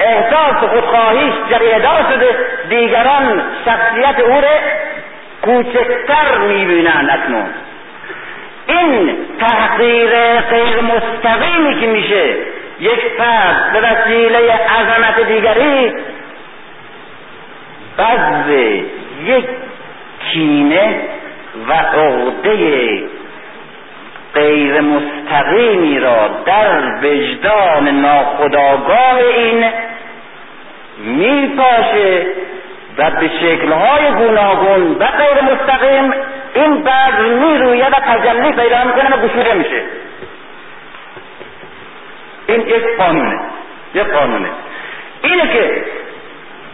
[0.00, 2.36] احساس خودخواهیش جریدار شده
[2.68, 4.58] دیگران شخصیت او را
[5.42, 7.46] کوچکتر می‌بینند اکنون.
[8.66, 12.34] این تحقیر غیر مستقیمی که میشه
[12.80, 15.92] یک فرد به وسیله عظمت دیگری
[17.96, 18.50] بعض
[19.24, 19.44] یک
[20.32, 21.00] کینه
[21.68, 23.02] و عقده
[24.34, 29.64] غیر مستقیمی را در وجدان ناخداگاه این
[30.98, 32.26] میپاشه
[32.98, 36.12] و به شکلهای گوناگون و غیر مستقیم
[36.54, 39.82] این بعد میرویه و تجلی پیدا می‌کنه و گشوده میشه.
[42.46, 43.40] این یک قانونه
[43.94, 44.48] یک قانونه.
[45.22, 45.84] اینه که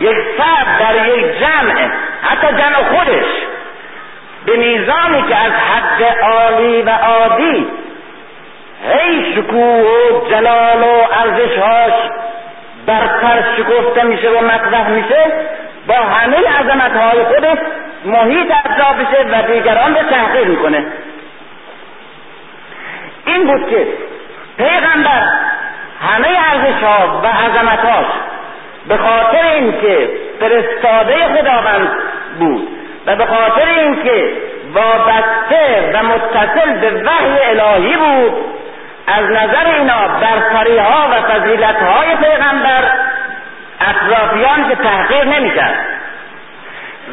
[0.01, 1.91] یک فرد در یک جمع
[2.23, 3.27] حتی جمع خودش.
[4.47, 7.67] به میزانی که از حد عالی و عادی
[8.89, 11.93] هی شکوه و جلال و ارزشهاش
[12.86, 15.33] برتر شکفته میشه و مطرح میشه
[15.86, 17.59] با همه عظمت های خودش
[18.05, 20.85] محیط اطرافشه و دیگران رو تحقیر می‌کنه.
[23.27, 23.86] این بود که
[24.59, 25.23] پیغمبر
[26.09, 28.07] همه ارزش ها و عظمتاش
[28.89, 30.10] به خاطر اینکه
[30.41, 31.89] فرستاده خداوند
[32.39, 32.68] بود
[33.07, 34.33] و به خاطر اینکه
[34.75, 38.33] وابسته و متصل به وحی الهی بود
[39.07, 42.92] از نظر اینا برتری ها و فضیلت های پیغمبر
[43.81, 45.86] اطرافیان که تحقیر نمی‌کرد.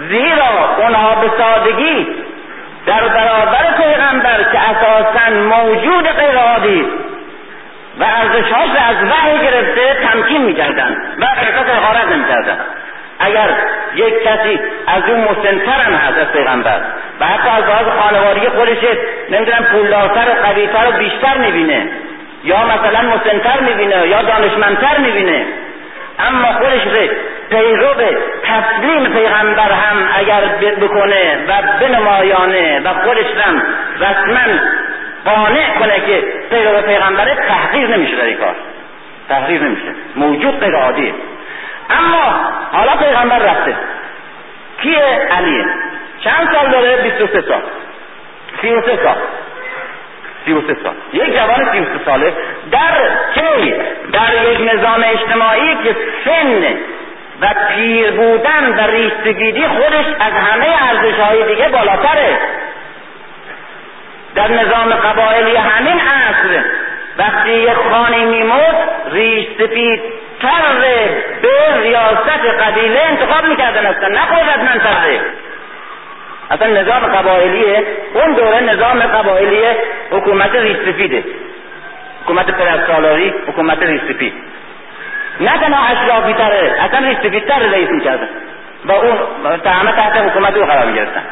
[0.09, 2.07] زیرا اونها به سادگی
[2.85, 6.85] در برابر پیغمبر که اساسا موجود غیر
[7.99, 12.57] و ارزشهاش از وحی گرفته تمکین می‌کردن و احساس حقارت نمی‌کردن.
[13.19, 13.49] اگر
[13.95, 16.81] یک کسی از اون مسنتر هم هست از پیغمبر
[17.19, 18.77] و حتی از لحاظ خانوادگی خودش
[19.29, 21.87] نمی‌دونم پولدارتر و قویتر و بیشتر می‌بینه
[22.43, 25.45] یا مثلا مسنتر می‌بینه یا دانشمندتر می‌بینه
[26.19, 26.81] اما خودش
[27.49, 27.93] پیرو
[28.43, 30.41] تسلیم پیغمبر هم اگر
[30.81, 33.63] بکنه و بنمایانه و خودش هم
[33.99, 34.53] رسما
[35.25, 38.55] قانع کنه که پیرو پیغمبره تحقیر نمیشه در این کار.
[39.29, 39.95] تحقیر نمیشه.
[40.15, 41.13] موجود غیر عادیه.
[41.89, 42.35] اما
[42.71, 43.75] حالا پیغمبر رفته.
[44.81, 45.65] کیه علیه؟
[46.23, 47.61] چند سال داره؟ 23 سال.
[48.61, 49.17] 33 سال.
[50.45, 50.93] 33 سال.
[51.13, 52.33] یک جوان 33 ساله
[52.71, 53.73] در کی؟
[54.13, 55.95] در یک نظام اجتماعی که
[56.25, 56.63] سن
[57.41, 62.37] و پیر بودن و ریشتگیری خودش از همه ارزش های دیگه بالاتره.
[64.35, 66.63] در نظام قبایلی همین عصر
[67.17, 69.45] وقتی یک خانه میمرد ریش
[70.41, 70.61] تر
[71.41, 72.29] به ریاست
[72.61, 75.19] قبیله انتخاب می‌کردن اصلا نه قدرتمندتره
[76.51, 77.83] اصلا نظام قبایلیه
[78.13, 79.63] اون دوره نظام قبایلی
[80.11, 81.23] حکومت ریستفیده
[82.23, 84.33] حکومت پرستالاری حکومت ریستفید
[85.39, 88.29] نه تنها اشرافی تره اصلا ریستفید تر رئیس می‌کردن.
[88.85, 89.17] و اون
[89.65, 91.23] همه تحت حکومت او قرار می‌گرفتن.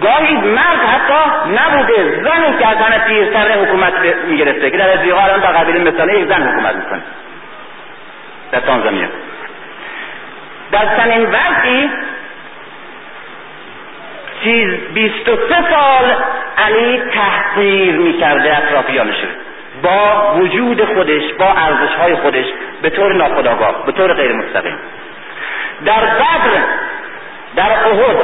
[0.00, 2.22] گاهی مرد حتی نبوده.
[2.24, 3.92] زنی که از همه پیرتر حکومت
[4.28, 4.70] می‌گرفته.
[4.70, 7.02] که در ازیقا الان در قبیل مثاله یک زن حکومت می‌کنه.
[8.52, 9.08] در تانزانیا
[10.72, 11.90] در چنین وقتی
[14.42, 16.16] چیز بیست و سه سال
[16.58, 19.16] علی تحقیر می‌کرده اطرافیانش
[19.82, 22.44] با وجود خودش با ارزش های خودش
[22.82, 24.78] به طور ناخداگاه به طور غیر مستقیم
[25.84, 26.62] در بدر
[27.56, 28.16] در احد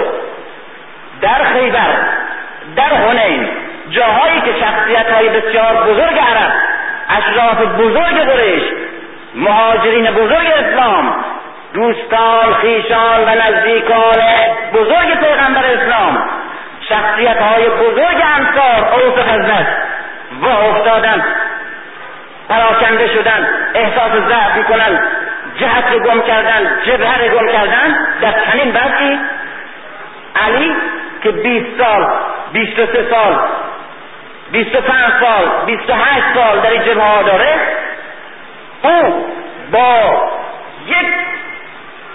[1.21, 1.89] در خیبر
[2.77, 3.49] در هنین
[3.91, 6.53] جاهایی که شخصیت های بسیار بزرگ عرب
[7.09, 8.63] اشراف بزرگ قریش
[9.35, 11.25] مهاجرین بزرگ اسلام
[11.75, 14.23] دوستان خیشان و نزدیکان
[14.75, 16.19] بزرگ پیغمبر اسلام
[16.89, 19.67] شخصیت های بزرگ انصار اوس خزنت
[20.43, 21.25] و افتادن
[22.49, 25.01] پراکنده شدن احساس ضعف می‌کنن
[25.61, 29.19] جهت رو گم کردن جبهه رو گم کردن در چنین وقتی
[30.47, 30.73] علی
[31.23, 32.07] که 20 سال
[32.53, 33.39] 23 سال
[34.53, 34.85] 25
[35.21, 37.55] سال 28 سال در این جبهه داره
[38.83, 39.27] او
[39.73, 40.23] با
[40.87, 41.07] یک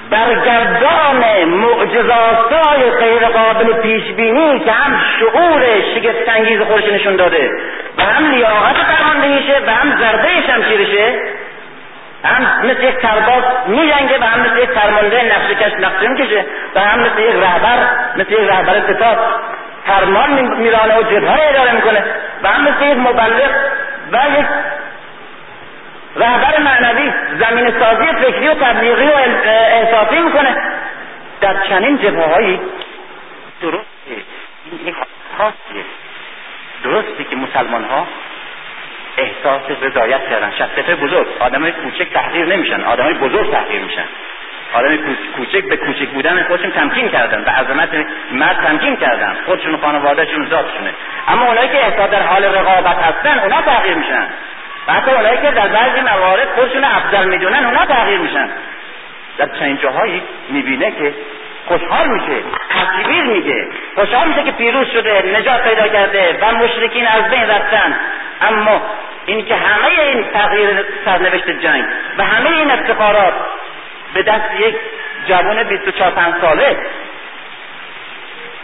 [0.10, 5.62] برگردان معجزاتای غیر قابل پیش بینی که هم شعور
[5.96, 7.52] شگفت انگیز خودش نشون داده
[7.98, 11.20] و هم لیاقت فرماندهیشه و هم ضربه شمشیرشه
[12.24, 16.46] هم مثل یک سرباز میجنگه و هم مثل یک فرمانده نقشه کش نقشه می‌کشه
[16.76, 17.78] و هم مثل یک رهبر
[18.16, 19.18] مثل یک رهبر ستاد
[19.86, 22.04] فرمان میرانه و جبهه اداره می‌کنه
[22.44, 23.52] و هم مثل یک مبلغ
[24.12, 24.46] و یک
[26.16, 30.56] رهبر معنوی زمین سازی فکری و تبلیغی و احساسی می‌کنه
[31.42, 32.60] در چنین جبهه هایی
[33.62, 34.24] درسته
[34.86, 34.96] این
[35.38, 35.84] خاصیه
[36.84, 38.08] درسته که مسلمان ها
[39.18, 40.52] احساس رضایت کردن.
[40.58, 41.28] شخصیت بزرگ.
[41.40, 42.82] آدم کوچک تحقیر نمیشن.
[42.82, 44.06] آدم بزرگ تحقیر میشن.
[44.74, 44.98] آدم
[45.38, 47.90] کوچک به کوچک بودن خودشون تمکین کردن به عظمت
[48.32, 49.38] مرد تمکین کردن.
[49.46, 50.94] خودشون خانوادهشون ذاتشونه.
[51.28, 54.28] اما اونایی که احساس در حال رقابت هستن اونا تغییر میشن.
[54.88, 58.50] و حتی اونایی که در بعضی موارد خودشون افضل می‌دونن اونا تغییر میشن.
[59.38, 61.14] در چنین جاهایی می‌بینه که
[61.68, 67.30] خوشحال میشه تصویر میده خوشحال میشه که پیروز شده نجات پیدا کرده و مشرکین از
[67.30, 68.00] بین رفتن.
[68.42, 68.82] اما
[69.26, 71.84] این که همه این تغییر سرنوشت جنگ
[72.18, 73.34] و همه این افتخارات
[74.14, 74.76] به دست یک
[75.28, 76.78] جوان 24 5 ساله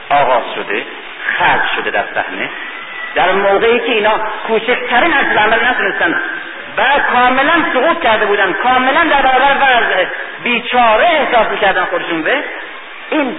[0.10, 0.86] آغاز شده
[1.38, 2.50] خرج شده در صحنه
[3.16, 6.22] در موقعی که اینا کوچکترین از عمل نتونستن
[6.78, 10.08] و کاملا سقوط کرده بودن کاملا در برابر
[10.44, 12.44] بیچاره احساس می‌کردن خودشون به
[13.09, 13.35] این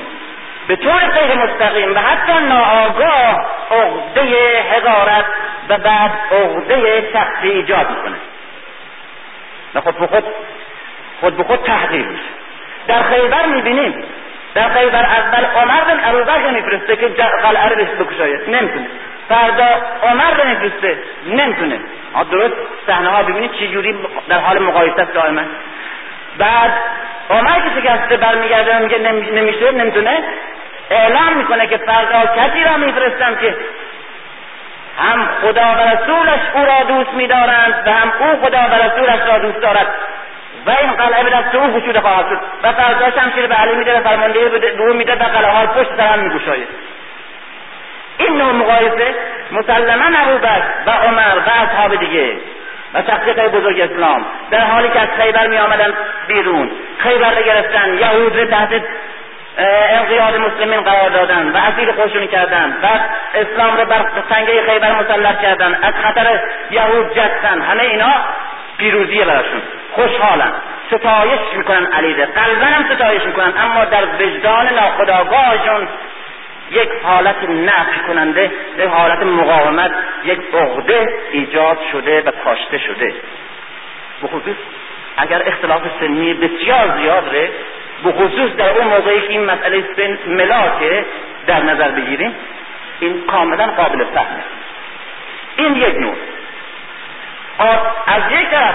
[0.69, 5.25] به طور غیر مستقیم و حتی ناآگاه عقده حقارت
[5.69, 8.17] و بعد عقده شخصی ایجاد می‌کنه.
[9.75, 10.25] و خود به خود
[11.21, 12.25] خود به خود تحقیر میشه.
[12.87, 14.05] در خیبر می‌بینیم
[14.55, 17.09] در خیبر اول عمر بن ابوبکر میفرسته که
[17.43, 18.41] قلعه رو بکشاید.
[18.51, 18.87] نمی‌تونه.
[19.29, 19.67] فردا
[20.03, 20.99] عمر رو میفرسته.
[21.27, 21.81] نمی‌تونه.
[22.31, 22.55] درست.
[22.87, 23.95] صحنه ها ببینید چه جوری
[24.29, 25.43] در حال مقایسه دائما.
[26.39, 26.73] بعد
[27.31, 28.99] عمر که شکسته برمیگرده میگه
[29.33, 30.25] نمیشه نمی‌تونه.
[30.91, 33.57] اعلام می‌کنه که فردا کسی را میفرستم که
[34.99, 39.39] هم خدا و رسولش او را دوست میدارند و هم او خدا و رسولش را
[39.39, 39.87] دوست دارد.
[40.67, 42.41] و این قلعه به دست او خواهد شد.
[42.63, 46.07] و فردا شمشیر به علی میده و فرمانده به میده و قلعه ها پشت سر
[46.07, 46.69] هم میگشاید.
[48.19, 49.15] این نوع مقایسه
[49.53, 52.37] مسلما ابوبکر و عمر و اصحاب دیگه.
[52.95, 54.27] و شخصیت بزرگ اسلام.
[54.51, 55.95] در حالی که از خیبر می آمدن
[56.29, 56.71] بیرون.
[56.99, 58.83] خیبر رو گرفتن یهود رو تحت
[59.91, 62.77] انقیاد مسلمین قرار دادن و اسیر خودشون کردن.
[62.83, 62.87] و
[63.35, 65.79] اسلام رو بر سنگه خیبر مسلط کردن.
[65.83, 68.13] از خطر یهود جستن همه اینا
[68.79, 69.63] پیروزی براشون.
[69.93, 70.53] خوشحالن.
[70.87, 73.53] ستایش می‌کنن علی قلبا هم ستایش می‌کنن.
[73.59, 75.89] اما در وجدان ناخداگاهشون
[76.71, 79.93] یک حالت نفی کننده یک حالت مقاومت
[80.25, 83.15] یک عقده ایجاد شده و کاشته شده.
[84.23, 84.57] بخصوص
[85.17, 87.51] اگر اختلاف سنی بسیار زیاد ره
[88.05, 91.05] بخصوص در اون موقعی که این مسئله سن ملاکه
[91.47, 92.35] در نظر بگیریم
[93.01, 94.45] این کاملا قابل فهمه.
[95.57, 96.15] این یک نوع.
[98.07, 98.75] از یک طرف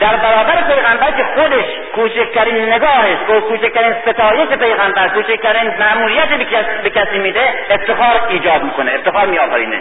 [0.00, 1.64] در برابر پیغمبر که خودش
[1.94, 6.28] کوچکترین نگاهش و کوچکترین ستایش پیغمبر کوچکترین معمولیت
[6.82, 9.80] به کسی میده افتخار ایجاد می‌کنه افتخار میآفرینه.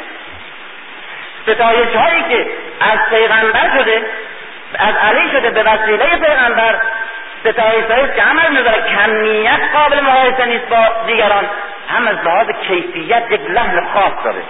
[1.44, 2.48] ستایش هایی که
[2.80, 4.02] از پیغمبر شده
[4.78, 6.82] از علی شده به وسیله پیغمبر
[7.40, 11.50] ستایش هایی که هم از نظر کمیت قابل مقایسه نیست با دیگران
[11.88, 14.42] هم از لحاظ کیفیت یک لحن خاص داره.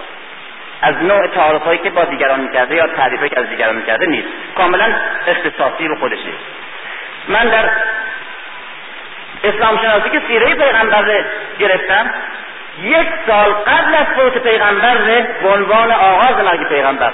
[0.81, 4.27] از نوع تعارف هایی که با دیگران می‌کرده یا تعریف که از دیگران می‌کرده نیست.
[4.55, 4.93] کاملا
[5.27, 6.31] اختصاصی به خودشه
[7.27, 7.69] من در
[9.43, 11.23] اسلام شناسی که سیره پیغمبر
[11.59, 12.09] گرفتم
[12.81, 14.97] یک سال قبل از فوت پیغمبر
[15.41, 17.13] به عنوان آغاز مرگ پیغمبر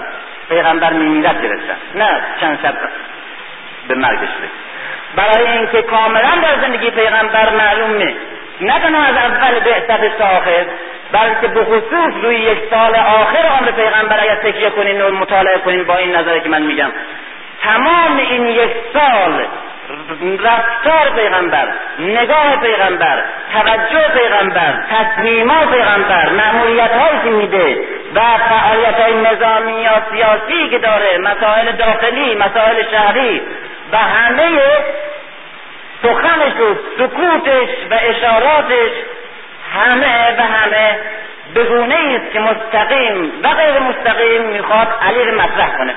[0.49, 1.77] پیغمبر میمیرد گرفتم.
[1.95, 2.73] نه چند شب
[3.87, 4.29] به مرگش
[5.15, 8.15] برای اینکه کاملا در زندگی پیغمبر معلومه
[8.61, 10.65] نه تنها از اول بعثت آخر
[11.11, 15.83] بلکه به خصوص روی یک سال آخر عمر پیغمبر اگر تکیه کنین و مطالعه کنین
[15.83, 16.91] با این نظری که من میگم.
[17.63, 19.45] تمام این یک سال
[20.43, 21.67] رفتار پیغمبر
[21.99, 27.77] نگاه پیغمبر توجه پیغمبر تصمیمات پیغمبر معمولیت هایی که میده
[28.15, 28.19] و
[28.49, 33.41] فعالیت های نظامی یا سیاسی که داره مسائل داخلی مسائل شهری
[33.91, 34.59] و همه
[36.03, 38.91] سخنش و سکوتش و اشاراتش
[39.73, 40.99] همه و همه
[41.55, 45.95] بگونه است که مستقیم و غیر مستقیم می‌خواد علی رو مطرح کنه.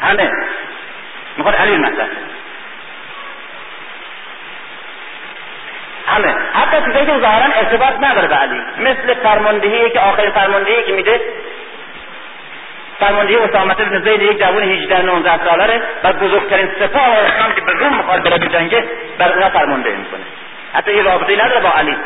[0.00, 0.30] همه
[1.36, 2.06] می‌خواد علی رو مطرح
[6.06, 6.34] همه.
[6.52, 8.60] حتی چیزایی که ظاهرا ارتباط نداره به علی.
[8.78, 11.20] مثل فرماندهی که آخرین فرماندهی که میده
[13.00, 17.72] فرماندهی اسامت بن زید یک جوان 18 19 ساله و بزرگترین سپاه اسلام که به
[17.72, 18.84] روم می‌خواد بره بجنگه
[19.18, 20.20] بر اونها فرماندهی می‌کنه.
[20.74, 21.96] حتی یه رابطه نداره با علی.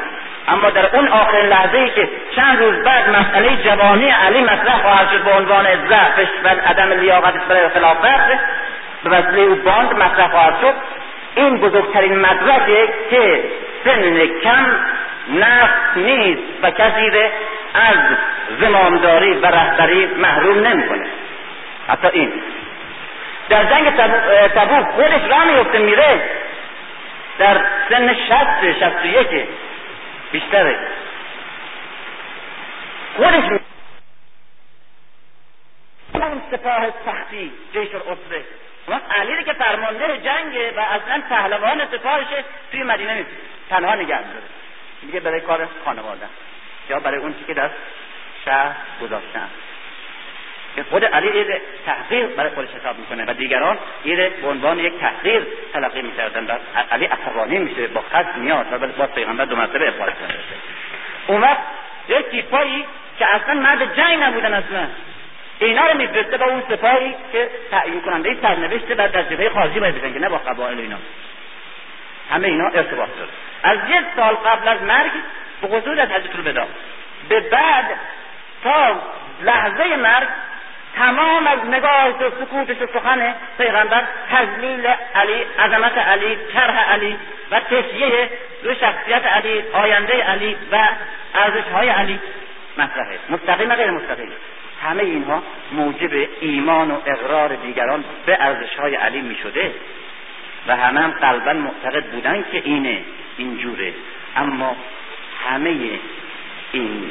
[0.49, 5.11] اما در اون آخرین لحظه ای که چند روز بعد مسئله جوانی علی مطرح خواهد
[5.11, 8.29] شد به عنوان ضعفش و عدم لیاقتش برای خلافت
[9.05, 10.75] به وسیله او باند مطرح خواهد شد.
[11.35, 13.45] این بزرگترین مدرکه که
[13.85, 14.77] سن کم
[15.29, 17.11] نفت نیست و کسی
[17.75, 17.99] از
[18.61, 21.07] زمامداری و رهبری محروم نمی‌کنه.
[21.89, 22.33] حتی این.
[23.49, 23.97] در جنگ
[24.55, 26.23] تبوک خودش را میفته میره.
[27.39, 29.49] در سن شست شست یک
[30.33, 30.77] بیشتره.
[33.17, 33.61] خودش
[36.15, 38.45] اون سپاه سختی جیش الاسره
[38.91, 43.31] اون علی که فرمانده جنگه و اصلا پهلوان سپاهشه توی مدینه نیست.
[43.71, 44.43] تنها نگه داره
[45.03, 46.27] میگه برای کار خانواده.
[46.91, 47.71] یا برای اون که در
[48.45, 49.49] شهر گذاشتن.
[50.77, 54.99] که خود علی یه تحقیر برای خودش حساب می‌کنه و دیگران یه به عنوان یک
[55.01, 56.59] تحقیر تلقی می‌کردن و
[56.91, 60.39] علی عصبانی میشه با خشم میاد و با پیغمبر دو مرتبه اخبار کرده
[61.27, 61.59] اون وقت
[62.09, 62.85] یک تیپایی
[63.19, 64.89] که اصلا مرد جنگ نبودن اصلا.
[65.61, 70.03] اینا رو میفرسته با اون سپاهی که تعیین کننده سرنوشت و در جبهه خارجی باید
[70.13, 70.97] که نه با قبایل اینا.
[72.31, 73.31] همه اینا ارتباط داره.
[73.63, 75.11] از یک سال قبل از مرگ
[75.63, 76.67] به خصوص از حضرت الوداع.
[77.29, 77.87] به بعد
[78.65, 79.01] تا
[79.43, 80.29] لحظه مرگ
[80.97, 87.17] تمام از نگاه و سکوتش و سخن پیغمبر تزلیل علی عظمت علی طرح علی
[87.51, 88.31] و تشیه
[88.63, 90.89] رو شخصیت علی آینده علی و
[91.35, 92.21] ارزش های علی
[92.79, 93.19] مطرحه.
[93.31, 94.33] مستقیم غیر مستقیم
[94.83, 95.43] همه اینها
[95.73, 99.75] موجب ایمان و اقرار دیگران به ارزش های علی می شده
[100.67, 103.03] و همه هم قلبا معتقد بودن که اینه
[103.37, 103.95] اینجوره
[104.37, 104.77] اما
[105.49, 105.77] همه
[106.73, 107.11] این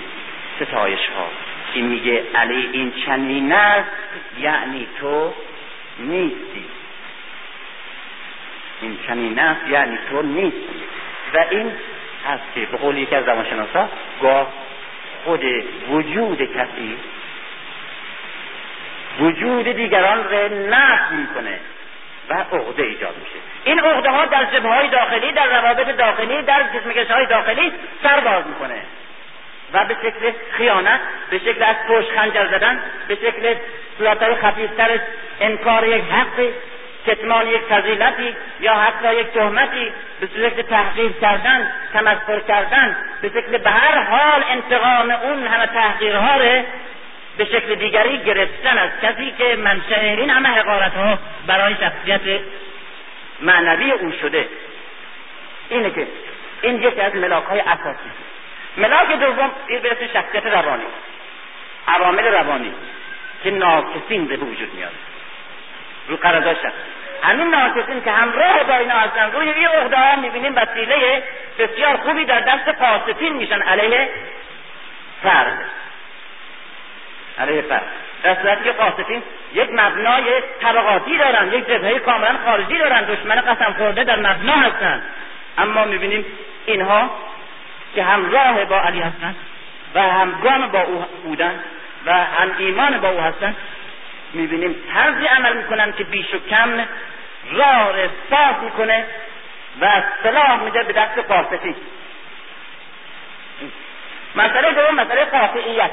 [0.59, 1.29] ستایش ها
[1.73, 3.91] که میگه علی این چنین است
[4.39, 5.33] یعنی تو
[5.99, 6.65] نیستی.
[9.07, 10.57] چنین است یعنی تو نیست
[11.33, 11.71] و این
[12.27, 13.89] هست که به قول یکی از زمانشناسا
[14.21, 14.53] گاه
[15.25, 15.43] خود
[15.89, 16.97] وجود کسی
[19.19, 21.59] وجود دیگران را نفی می‌کنه
[22.29, 23.39] و عقده ایجاد میشه.
[23.63, 27.71] این عقده ها در جبه های داخلی در روابط داخلی در جسمگش های داخلی
[28.03, 28.81] سر باز می‌کنه
[29.73, 30.99] و به شکل خیانت
[31.29, 33.55] به شکل از پشت خنجر زدن به شکل
[33.97, 34.99] صورت های خفیفتر
[35.41, 36.49] انکار یک حقی
[37.07, 43.57] کتمان یک فضیلتی یا حتی یک تهمتی به شکل تحقیر کردن تمسخر کردن به شکل
[43.57, 46.37] به هر حال انتقام اون همه تحقیرها
[47.39, 52.41] به شکل دیگری گرفتن از کسی که منشأ این همه حقارت ها برای شخصیت
[53.41, 54.49] معنوی او شده.
[55.69, 56.07] اینه که
[56.61, 58.09] این یکی از ملاک های اساسی.
[58.77, 60.83] ملاک دوم این به شخصیت روانی.
[61.87, 62.73] عوامل روانی
[63.43, 64.93] که ناکسین به وجود میاد.
[66.07, 66.57] رو قرارداد
[67.23, 69.31] همین ناکسین که همراه با اینا هستن.
[69.31, 71.23] روی این عهده ها می‌بینیم وسیله
[71.59, 73.61] بسیار خوبی در دست قاسطین میشن.
[73.61, 74.09] علیه
[75.23, 75.59] فرد.
[77.39, 77.83] علیه فرد.
[78.23, 83.73] در صورتی که قاسطین یک مبنای طبقاتی دارن یک جبهه کاملا خارجی دارن دشمن قسم
[83.77, 85.03] خورده در مبنا هستن.
[85.57, 86.25] اما می‌بینیم
[86.65, 87.09] اینها
[87.95, 89.35] که همراه با علی هستن
[89.95, 91.59] و همگام با او بودن
[92.05, 93.55] و هم ایمان با او هستن
[94.33, 96.85] می‌بینیم طرزی عمل می‌کنن که بیش و کم
[97.51, 97.93] راه
[98.29, 99.05] صاف می‌کنه
[99.81, 101.75] و سلاح میده به دست قاسطی
[104.35, 105.91] مسئله دوم مسئله قاطعیت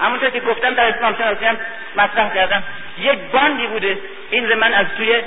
[0.00, 1.56] همونطور که گفتم در اسلام شناسی هم
[1.96, 2.62] مطرح کردم.
[2.98, 3.98] یک باندی بوده.
[4.30, 5.22] این رو من از توی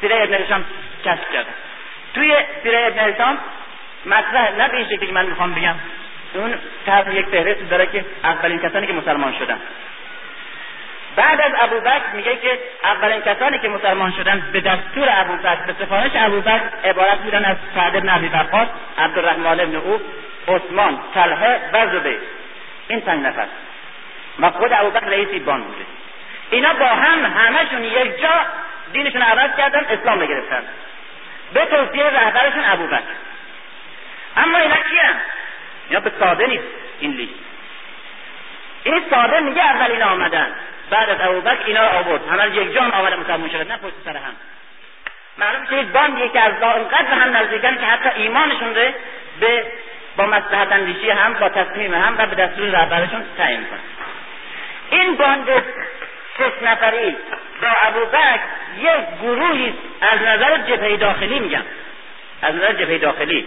[0.00, 0.64] سیره ابن هشام
[1.04, 1.54] کشف کردم.
[2.14, 3.38] توی سیره ابن هشام
[4.06, 5.74] مطرح نه به این شکلی که من می‌خوام بگم.
[6.34, 6.54] اون
[6.86, 9.60] طرف یک فهرست داره که اولین کسانی که مسلمان شدن.
[11.16, 16.10] بعد از ابوبکر میگه که اولین کسانی که مسلمان شدن به دستور ابوبکر به سفارش
[16.14, 18.68] ابوبکر عبارت بودن از سعد بن ابی وقاص
[18.98, 20.00] عبدالرحمن بن عوف
[20.48, 22.18] عثمان طلحه و زبیر.
[22.88, 23.46] این پنج نفر.
[24.38, 25.84] و خود ابوبکر رئیس بان بوده.
[26.50, 28.30] اینا با هم همهشون یک جا
[28.92, 30.62] دینشون عوض کردن اسلام بگرفتن
[31.54, 33.02] به توصیه رهبرشون ابوبکر.
[34.36, 34.76] اما اینا
[35.90, 36.64] یا به ساده نیست
[37.00, 37.34] این لیست.
[38.84, 40.46] این ساده میگه اول اینا آمدن.
[40.90, 42.28] بعد از ابوبکر اینا آورد.
[42.28, 44.36] همه یک جان آمده مسلمان شده نه پشت سر هم.
[45.38, 48.90] معلوم شد یک باندی که از انقدر هم نزدیکن که حتی ایمانشون رو
[49.40, 49.66] به
[50.16, 53.78] با مصلحت اندیشی هم با تصمیم هم و به دستور رهبرشون تعیین کنن.
[54.90, 55.46] این باند
[56.38, 57.16] شش نفری
[57.62, 58.40] با ابوبکر
[58.78, 61.62] یک گروهی از نظر جبهه داخلی میگم.
[62.42, 63.46] از نظر جبهه داخلی.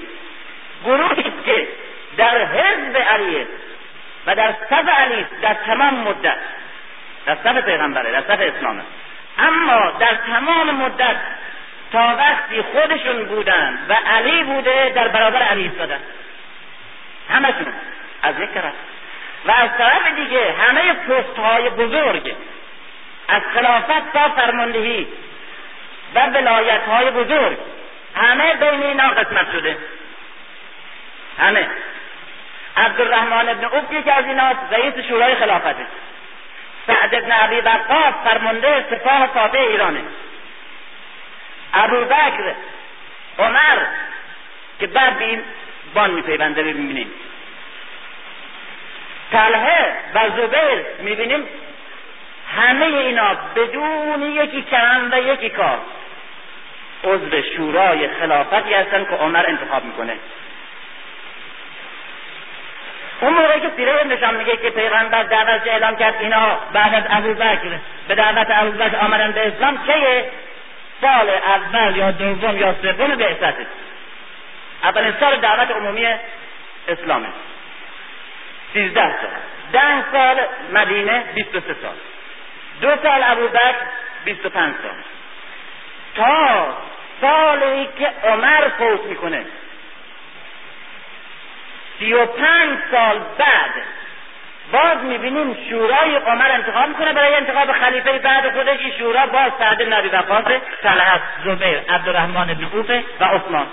[0.86, 1.68] گروهی که
[2.18, 3.48] در حزب علی
[4.26, 6.38] و در صف علی در تمام مدت
[7.26, 8.82] در صف پیغمبره در صف اسلامه
[9.38, 11.16] اما در تمام مدت
[11.92, 16.00] تا وقتی خودشون بودن و علی بوده در برابر علی ایستادن.
[17.30, 17.74] همشون
[18.24, 18.74] از یک طرف.
[19.46, 22.36] و از طرف دیگه همه پست های بزرگ
[23.28, 25.08] از خلافت تا فرماندهی
[26.16, 27.58] و ولایت های بزرگ
[28.16, 29.78] همه بین اینا قسمت شده.
[31.38, 31.68] همه.
[32.78, 35.86] عبدالرحمن ابن عوف یکی از اینا رئیس شورای خلافته
[36.88, 40.02] سعد ابن عبی وقاص فرمانده سپاه فاتح ایرانه.
[41.74, 42.56] ابوبکر
[43.40, 43.78] عمر
[44.80, 45.44] که بعد
[45.94, 47.12] بان میپیونده ببینیم.
[49.32, 51.48] طلحه و زبیر می‌بینیم
[52.58, 55.80] همه اینا بدون یکی کم و یکی کار.
[57.04, 60.14] عضو شورای خلافتی هستن که عمر انتخاب می‌کنه.
[63.22, 67.80] اون موقعی که سیره نشان میگه که پیغمبر دعوت اعلام کرد اینا بعد از ابوبکر
[68.08, 70.30] به دعوت ابوبکر آمدن به اسلام چه
[71.02, 73.68] سال اول یا دوم یا سوم بعثته
[74.84, 76.08] اولین سال دعوت عمومی
[76.88, 77.28] اسلامه.
[78.74, 79.30] سیزده سال.
[79.74, 80.42] ده سال
[80.74, 81.96] مدینه بیست و سه سال.
[82.82, 83.76] دو سال ابوبکر
[84.26, 84.96] بیست و پنج سال.
[86.16, 86.78] تا
[87.22, 89.46] سالی که عمر فوت می‌کنه.
[92.00, 93.72] سی و پنج سال بعد
[94.72, 98.80] باز می‌بینیم شورای عمر انتخاب می‌کنه برای انتخاب خلیفه بعد خودش.
[98.80, 100.46] این شورا باز سعد نبی وقاص
[100.84, 103.68] طلحت زبیر عبدالرحمن بن و عثمان.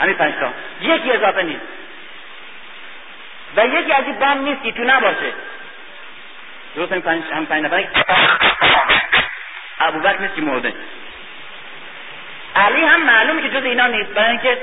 [0.00, 0.52] همین پنج تا.
[0.80, 1.66] یکی اضافه نیست.
[3.56, 5.32] و یکی از این نیست که تو نباشه.
[6.76, 7.84] درست این پنج هم پنج نفر
[9.80, 10.74] ابوبکر نیست که مرده.
[12.56, 14.10] علی هم معلومه که جز اینا نیست.
[14.10, 14.58] برای اینکه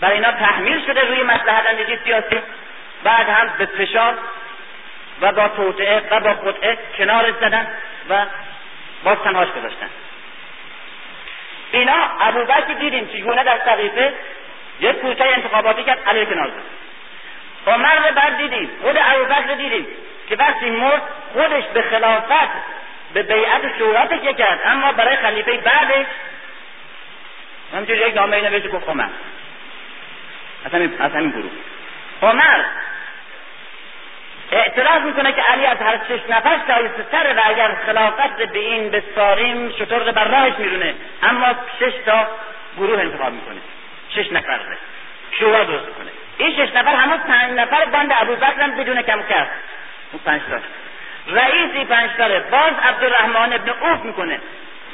[0.00, 2.38] برای اینا تحمیل شده روی مسلحت اندیشی سیاسی.
[3.04, 4.18] بعد هم به فشار
[5.20, 6.52] و با توطعه و با
[6.98, 7.66] کنارش زدن
[8.08, 8.26] و
[9.04, 9.90] باز تنهاش گذاشتن.
[11.72, 14.12] اینا ابوبکر دیدیم چگونه در صحیفه
[14.80, 16.50] یک کوچه انتخاباتی کرد علی کنار
[17.66, 19.86] عمر رو بعد دیدیم خود ابوبکر دیدیم
[20.28, 22.50] که وقتی مرد خودش به خلافت
[23.14, 26.06] به بیعت شورا تکیه کرد اما برای خلیفه بعدش
[27.74, 29.08] همینجوری یک نامه نوشت گفت عمر
[30.64, 31.50] از همین, از همین گروه.
[32.22, 32.64] عمر
[34.52, 38.90] اعتراض می‌کنه که علی از هر شش نفر شایسته تره و اگر خلافت به این
[38.90, 40.94] بسپاریم شطور بر راهش میرونه.
[41.22, 42.26] اما شش تا
[42.76, 43.60] گروه انتخاب می‌کنه.
[44.08, 44.60] شش نفر
[45.30, 49.50] شورا درست کنه این شش نفر همون پنج نفر باند ابوبکر بدون کم کرد
[50.12, 50.58] اون پنج تا.
[51.34, 52.40] رئیسی پنج تاره.
[52.40, 54.40] باز عبدالرحمن ابن اوف می‌کنه.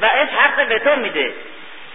[0.01, 1.33] و اش حق وتو میده.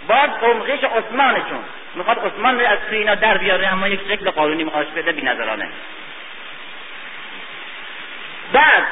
[0.08, 1.64] باز قمقیش عثمانه چون
[1.94, 5.68] می‌خواد عثمان از توی اینا در بیاره اما یک شکل قانونی میخواهش بده بی نظرانه
[8.52, 8.84] بعد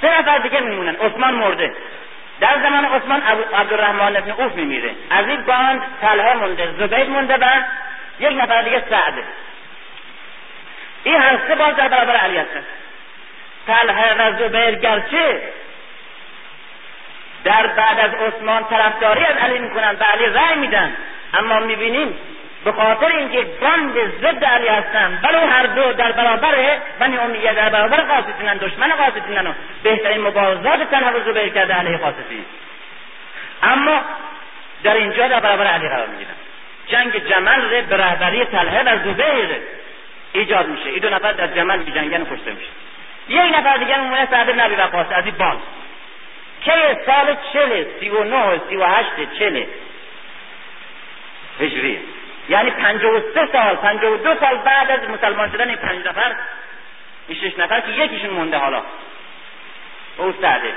[0.00, 0.96] سه نفر دیگه میمونن.
[0.96, 1.72] عثمان مرده.
[2.40, 3.22] در زمان عثمان
[3.54, 4.90] عبدالرحمن ابن اوف میمیره.
[5.10, 6.74] از این باند طلحه مونده.
[6.78, 7.44] زبید مونده و
[8.20, 9.24] یک نفر دیگه سعده
[11.04, 12.64] این هر باز در برابر علی هستن.
[13.66, 15.42] طلحه و زبیر گرچه
[17.44, 20.96] در بعد از عثمان طرفداری از علی می‌کنن و علی رأی میدن.
[21.34, 22.18] اما می‌بینیم
[22.64, 27.68] به خاطر اینکه بند ضد علی هستن ولو هر دو در برابر بنی امیه در
[27.68, 32.44] برابر قاسطینن دشمن قاسطینن و بهترین مبارزات تنها رو زبیر کرده علیه قاسطین
[33.62, 34.00] اما
[34.82, 36.47] در اینجا در برابر علی قرار می‌گیرن.
[36.88, 39.56] جنگ جمل به رهبری طلحه و زبیر
[40.32, 40.88] ایجاد میشه.
[40.88, 42.70] این دو نفر در جمل جنگن کشته میشه.
[43.28, 45.58] یک نفر دیگه میمونه سعد بن ابی وقاص از این باند
[46.60, 49.66] که سال چله سی و نه سی و هشت چله
[51.60, 52.00] هجری.
[52.48, 56.06] یعنی پنجاه و سه سال پنجاه و دو سال بعد از مسلمان شدن این پنج
[56.06, 56.36] نفر
[57.28, 58.82] این شش نفر که یکیشون مونده حالا.
[60.16, 60.72] او سعده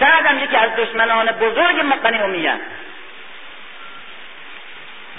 [0.00, 2.54] سعد هم یکی از دشمنان بزرگ بنی امیه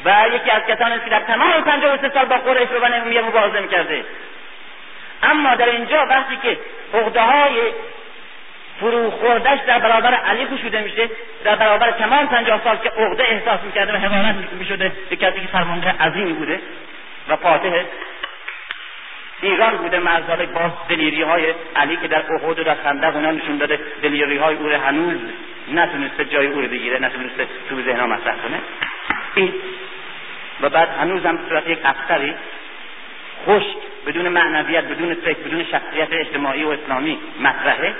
[0.05, 2.95] و یکی از کسانی که در تمام پنجاه و سه سال با قریش و بنی
[2.95, 4.05] امیه مبارزه می‌کرده.
[5.23, 6.57] اما در اینجا وقتی که
[6.93, 7.61] عقده های
[8.79, 11.09] فرو خوردش در برابر علی گشوده میشه
[11.43, 15.47] در برابر تمام پنجاه سال که عقده احساس می‌کرده و حقارت می‌شده به کسی که
[15.47, 16.59] فرمانده عظیمی بوده
[17.29, 17.83] و فاتح
[19.41, 23.57] ایران بوده مرزالک با دلیری های علی که در احد و در خندق اونا نشون
[23.57, 25.17] داده دلیری های او هنوز
[25.71, 28.59] نتونسته جای او رو بگیره نتونسته تو ذهنها مطرح کنه.
[29.35, 29.53] این
[30.61, 32.35] و بعد هنوز هم صورت یک افسری
[33.45, 33.63] خوش
[34.07, 37.95] بدون معنویت بدون فکر بدون شخصیت اجتماعی و اسلامی مطرحه.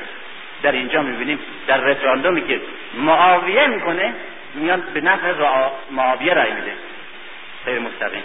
[0.64, 2.62] در اینجا می‌بینیم در رفراندومی که
[2.94, 4.14] معاویه می‌کنه
[4.54, 5.34] میان به نفع
[5.92, 6.74] معاویه رای میده.
[7.66, 8.24] غیر مستقیم.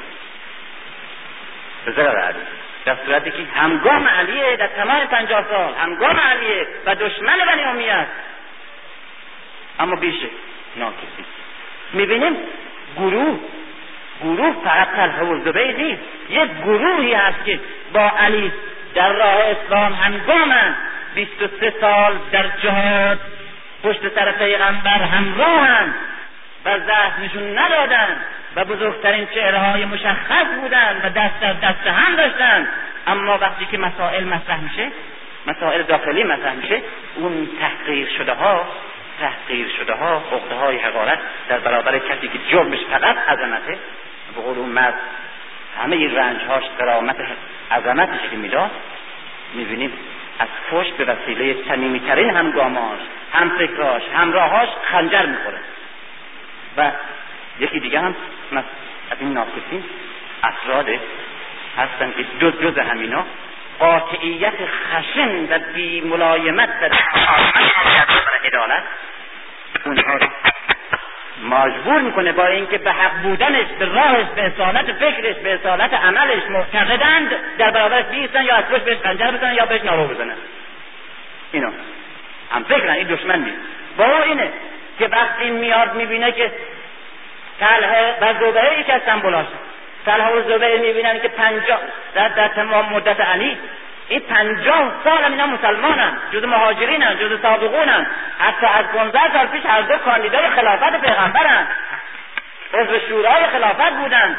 [1.85, 2.39] به علی
[2.85, 7.93] در صورتی که همگام علیه در تمام پنجاه سال همگام علیه و دشمن بنی امیه
[7.93, 8.13] است.
[9.81, 10.29] اما بیشه
[10.77, 11.25] ناکسی.
[11.93, 12.37] می‌بینیم
[12.97, 13.39] گروه
[14.23, 14.89] گروه فقط
[15.23, 16.03] و زبیر نیست.
[16.31, 17.61] یک گروهی هست که
[17.93, 18.53] با علی
[18.95, 19.93] در راه اسلام
[21.43, 23.19] و سه سال در جهاد
[23.85, 25.95] پشت سر پیغمبر همراهند
[26.65, 26.79] و
[27.25, 28.17] نشون ندادن
[28.57, 32.69] و بزرگترین چهره های مشخص بودند و دست در دست هم داشتند
[33.07, 34.91] اما وقتی که مسائل مطرح میشه
[35.47, 36.83] مسائل داخلی مطرح میشه
[37.17, 38.67] اون تحقیر شده ها
[39.21, 43.79] تحقیر شده ها عقده های حقارت در برابر کسی که جرمش فقط عظمته
[44.35, 44.95] به قول اون مرد
[45.83, 47.17] همه رنج هاش قرامت
[47.71, 48.71] عظمتش که می‌داد
[49.55, 49.93] می‌بینیم
[50.39, 53.01] از پشت به وسیله صمیمیترین همگاماش
[53.33, 55.59] همفکراش همراهاش خنجر می‌خوره.
[56.77, 56.91] و
[57.61, 58.15] یکی دیگه هم
[59.11, 59.85] از این ناکسین
[60.43, 61.01] افراده
[61.77, 63.27] هستن که جز جز همینا
[63.81, 64.55] قاطعیت
[64.93, 66.89] خشن و بی ملایمت و
[68.45, 68.83] عدالت
[69.85, 70.19] اونها
[71.43, 76.43] مجبور می‌کنه با اینکه به حق بودنش به راهش به اصالت فکرش به اصالت عملش
[76.51, 80.37] معتقدند در برابرش بیستن یا از پشت بهش خنجر بزنن یا بهش نارو بزنن
[81.53, 81.73] اینا
[82.53, 83.59] هم فکرن این دشمن نیست.
[83.97, 84.53] با اینه
[84.99, 86.53] که وقتی میاد می‌بینه که
[87.61, 89.47] طلحه و زبهه یکی از سمبولاش
[90.09, 91.81] طلحه و زبهه می‌بینن که پنجاه
[92.15, 93.59] در, در تمام مدت علی.
[94.09, 96.13] این پنجاه سال هم اینا مسلمانن.
[96.33, 98.07] جز مهاجرینن جز سابقونن.
[98.39, 101.67] حتی از پونزده سال پیش هر دو کاندیدای خلافت پیغمبرن.
[102.75, 104.37] عضو شورای خلافت بودن.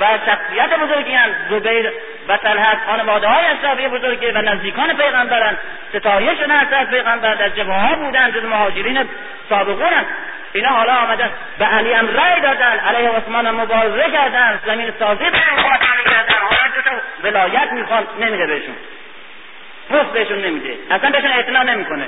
[0.00, 1.92] و شخصیت بزرگی هم زبیر
[2.28, 5.56] و طلحه خانواده های اشرافی بزرگی و نزدیکان پیغمبرن
[5.94, 9.08] ستایه شده از پیغمبر در جبه ها بودن جز مهاجرین
[9.48, 9.92] سابقون
[10.52, 14.60] اینا حالا آمدن به علی هم رای دادن علیه عثمان هم مبارزه کردن.
[14.66, 15.38] زمین سازی به
[16.04, 18.74] کردن حالا ولایت می‌خوان نمیده بهشون.
[19.90, 20.76] پست بهشون نمیده.
[20.90, 22.06] اصلا بهشون اعتنا نمی‌کنه.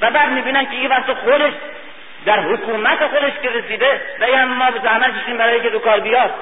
[0.00, 1.52] و بعد می‌بینن که این وقت خودش
[2.26, 6.34] در حکومت خودش که رسیده و ما به زحمت کشیم برای که دو کار بیاد.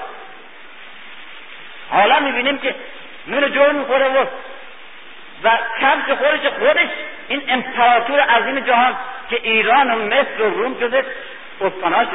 [1.90, 2.74] حالا می‌بینیم که
[3.26, 4.26] نون جور می‌خوره و
[5.44, 6.88] و کفش خودش خودش
[7.28, 8.96] این امپراتور عظیم جهان
[9.30, 11.04] که ایران و مصر و روم شده
[11.60, 12.06] استاناش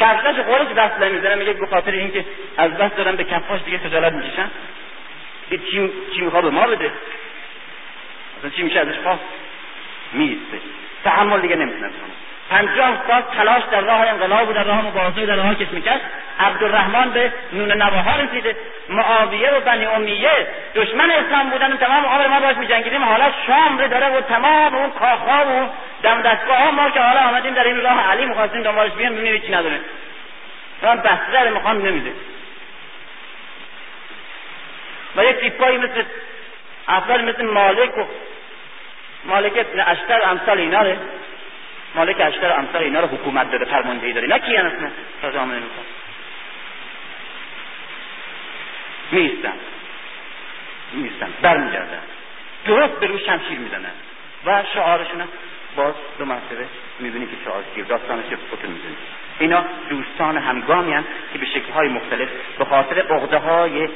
[0.00, 2.24] کفشش خودش دست نمی‌زنه میگه به خاطر اینکه
[2.56, 4.50] از بس دارن به کفاش دیگه خجالت می‌کشن.
[5.50, 6.92] چی چی می‌خواد به ما بده؟
[8.38, 9.22] اصلا چی میشه ازش خواست
[10.12, 10.60] میسته
[11.04, 11.90] تحمل دیگه نمی‌تونه
[12.50, 16.00] پنجاه سال تلاش در راه انقلاب و در راه مبارزه در راه کس می‌کرد
[16.40, 18.56] عبدالرحمن به نون نواها رسیده.
[18.88, 23.04] معاویه و بنی امیه دشمن اسلام بودن و تمام عمر ما باش میجنگیدیم.
[23.04, 25.68] حالا شام رو داره و تمام اون کاخها و
[26.02, 29.42] دم دستگاه ها ما که حالا آمدیم در این راه علی می‌خواستیم دنبالش بیان ببینیم
[29.42, 29.80] چی نداره.
[30.82, 32.12] من بسته می‌خوام نمیده.
[35.16, 36.02] و یک تیپایی مثل
[36.88, 38.04] افراد مثل مالک و
[39.24, 39.52] مالک
[39.86, 40.96] اشتر امثال اینا ره
[41.94, 44.92] مالک اشتر امثال اینا رو حکومت داره فرماندهی داره نه کی هستن
[45.22, 45.60] تا جامعه
[49.12, 49.52] میستن
[50.92, 52.00] میستن برمیگردن.
[52.66, 53.90] درست به روی شمشیر می‌زنن.
[54.46, 55.22] و شعارشون
[55.76, 56.66] باز دو مرتبه
[57.00, 58.98] می‌بینی که شعار کیر داستانش خودتون می‌دونید
[59.38, 63.88] اینا دوستان همگامی هم که به شکلهای مختلف به خاطر عقده های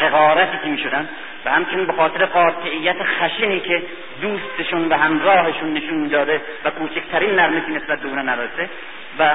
[0.00, 1.08] حقارتی که می‌شدن
[1.44, 3.82] و همچنین به خاطر قاطعیت خشنی که
[4.22, 8.70] دوستشون و همراهشون نشون داده و کوچکترین نرمشی نسبت اونا نرسه
[9.18, 9.30] و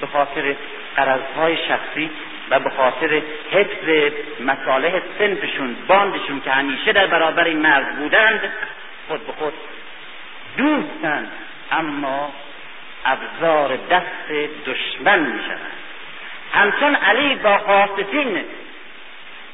[0.00, 0.54] به خاطر
[0.96, 2.10] قرضهای شخصی
[2.50, 8.40] و به خاطر حفظ مصالح سنفشون باندشون که همیشه در برابر این مرز بودند
[9.08, 9.52] خود به خود
[10.56, 11.32] دوستند
[11.72, 12.32] اما
[13.04, 14.30] ابزار دست
[14.66, 15.76] دشمن می شوند
[16.52, 18.44] همچون علی با قاسطین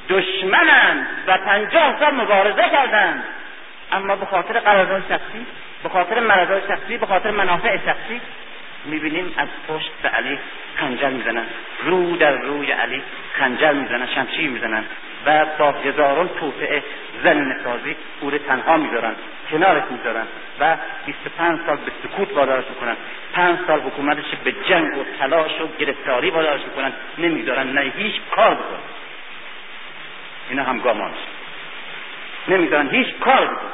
[0.09, 3.23] دشمنند و پنجاه سال مبارزه کردند.
[3.91, 5.45] اما به خاطر قرارداد شخصی
[5.83, 8.21] به خاطر مرضای شخصی به خاطر منافع شخصی
[8.85, 10.39] می‌بینیم از پشت به علی
[10.75, 11.45] خنجر می‌زنن.
[11.85, 14.83] رو در روی علی خنجر می‌زنن شمشیر می‌زنن
[15.25, 16.83] و با هزاران توطعه
[17.23, 19.15] زن نسازی او رو تنها می‌ذارن
[19.51, 20.25] کنارش می‌ذارن
[20.59, 22.95] و 25 سال به سکوت وادارش می‌کنن.
[23.33, 26.93] پنج سال حکومتش به جنگ و تلاش و گرفتاری وادارش می‌کنن.
[27.17, 28.79] نمی‌ذارن نه هیچ کار بکنن.
[30.53, 31.17] اینا هم گامانش
[32.47, 33.71] نمی‌ذارن هیچ کار بکنن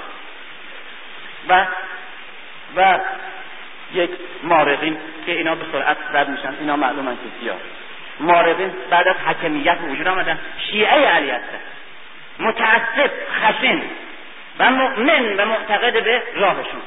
[1.49, 1.66] و
[2.75, 2.99] و
[3.93, 4.09] یک
[4.43, 7.56] مارقین که اینا به سرعت رد میشن اینا معلومن که کیا.
[8.19, 11.59] مارقین بعد از حکمیت وجود آمدن شیعه علی هستن
[12.40, 13.82] متعصب خشن
[14.59, 16.82] و مؤمن و معتقد به راهشون.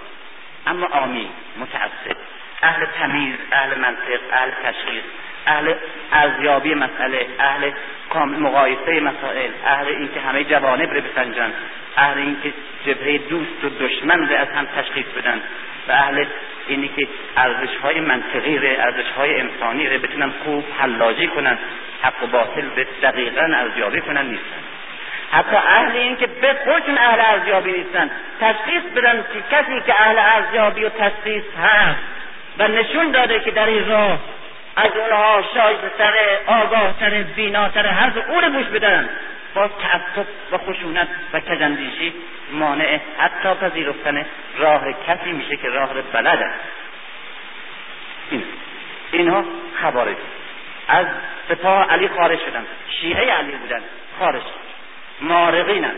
[0.67, 2.17] اما آمی متعصب.
[2.63, 5.05] اهل تمیز اهل منطق اهل تشخیص.
[5.47, 5.75] اهل
[6.13, 7.71] ارزیابی مسئله اهل
[8.15, 11.53] مقایسه مسائل اهل اینکه همه جوانب رو بسنجن
[11.97, 12.53] اهل اینکه
[12.87, 15.43] جبهه دوست و دشمن رو از هم تشخیص بدن
[15.89, 16.25] و اهل
[16.67, 21.59] اینی که ارزش های منطقی ره ارزش های انسانی ره بتونن خوب حلاجی کنن
[22.03, 24.63] حق و باطل به دقیقا ارزیابی کنن نیستن.
[25.33, 30.19] حتی اهل این که به خودشون اهل ارزیابی نیستن تشخیص بدن که کسی که اهل
[30.19, 31.99] ارزیابی و تشخیص هست
[32.59, 34.19] و نشون داده که در این راه
[34.77, 36.15] از اونها شایسته تر
[36.47, 39.09] آگاه تر بیناتر حرف او رو گوش بدن.
[39.55, 42.13] با تعصب و خشونت و کجندیشی
[42.53, 44.27] مانع حتی پذیرفتن
[44.59, 46.61] راه کسی میشه که راه بلد است.
[48.31, 48.45] این
[49.13, 49.45] اینها
[49.83, 50.17] خبارش
[50.89, 51.07] از
[51.49, 52.67] سپاه علی خارج شدن.
[53.01, 53.81] شیعه علی بودن.
[54.19, 54.43] خارج.
[55.21, 55.95] مارقینن.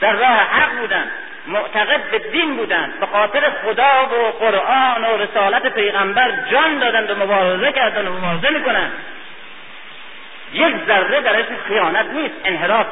[0.00, 1.10] در راه حق بودن.
[1.48, 3.00] معتقد به دین بودند.
[3.00, 8.50] به خاطر خدا و قرآن و رسالت پیغمبر جان دادند و مبارزه کردند و مبارزه
[8.50, 8.92] می‌کنند.
[10.52, 12.34] یک ذره درش خیانت نیست.
[12.44, 12.86] انحراف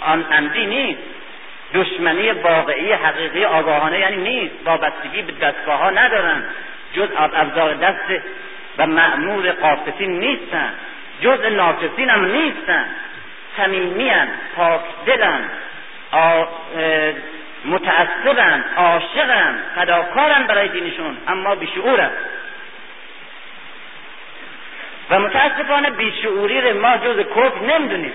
[0.00, 1.02] آن عمدی نیست.
[1.74, 4.54] دشمنی واقعی حقیقی آگاهانه یعنی نیست.
[4.64, 6.44] وابستگی به دستگاه ها ندارن.
[6.94, 8.22] جز ابزار دست
[8.78, 10.74] و معمور قافتین نیستن.
[11.20, 12.86] جز ناجسین هم نیستن.
[13.56, 15.40] صمیمیان پاک دلن
[17.64, 22.10] متعصبن عاشقن فداکارن برای دینشون اما بیشعورن.
[25.10, 28.12] و متاسفانه بیشعوری رو ما جز کفر نمی‌دونیم.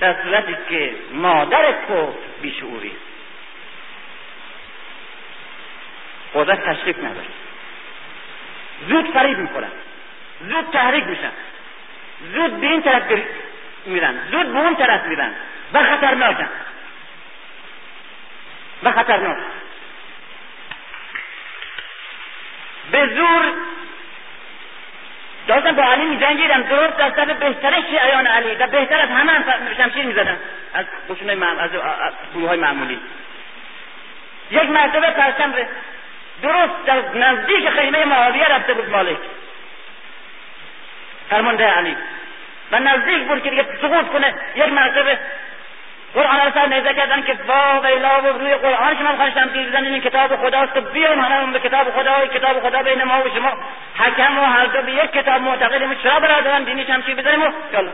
[0.00, 2.12] در صورتی که مادر کفر
[2.42, 2.92] بیشعوری.
[6.32, 7.26] خدا تشریف نداره.
[8.88, 9.70] زود فریب می‌کنن
[10.40, 11.32] زود تحریک میشن.
[12.34, 13.02] زود به این طرف
[13.86, 14.14] میرن.
[14.30, 15.30] زود به اون طرف میرن.
[15.72, 16.48] و خطرناکن.
[18.82, 19.36] و خطرناک
[22.92, 23.52] به زور
[25.48, 28.54] داشتن با علی میجنگیدن درست در صف بهترین شیعیان علی.
[28.54, 29.44] و بهتر از همه هم
[29.76, 30.38] شمشیر می‌زدن
[30.74, 31.70] از قشون از
[32.34, 33.00] گروه معمولی.
[34.50, 35.54] یک مرتبه پرچم
[36.42, 39.18] درست در نزدیک خیمه معاویه رفته بود مالک.
[41.30, 41.96] فرمانده علی.
[42.72, 44.34] و نزدیک بود که دیگه سقوط کنه.
[44.56, 45.18] یک مرتبه
[46.14, 49.92] قرآن رو سر نیزه کردن که وا ویلا و روی قرآن شما خواستم تیر بزنین
[49.92, 53.28] این کتاب خداست که بیایم همه به کتاب خدا و کتاب خدا بین ما و
[53.34, 53.52] شما.
[53.98, 57.90] حکم و هر دو به یک کتاب معتقدیم چرا برادران دینی شمشیر بزنیم و یالا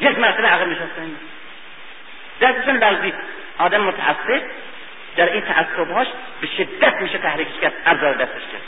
[0.00, 1.16] یک مرتبه عقل نشستن
[2.40, 3.14] دستشون لرزید
[3.58, 4.42] آدم متعصب.
[5.16, 6.06] در این تعصبهاش
[6.40, 7.72] به شدت میشه تحریکش کرد.
[7.86, 8.62] ابزار دستش کرد.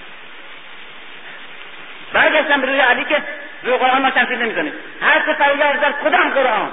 [2.12, 3.22] برگشتن به روی علی که
[3.62, 6.70] روی قرآن ما تنفیذ نمی‌کنیم هر چه فریاد در کدام قرآن؟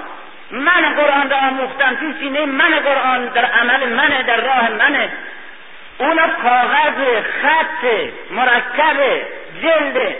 [0.54, 5.12] من قرآن را آموختم تو سینه من قرآن در عمل منه در راه منه.
[5.98, 7.84] اونا کاغذ خط
[8.30, 9.22] مرکب
[9.62, 10.16] جلد.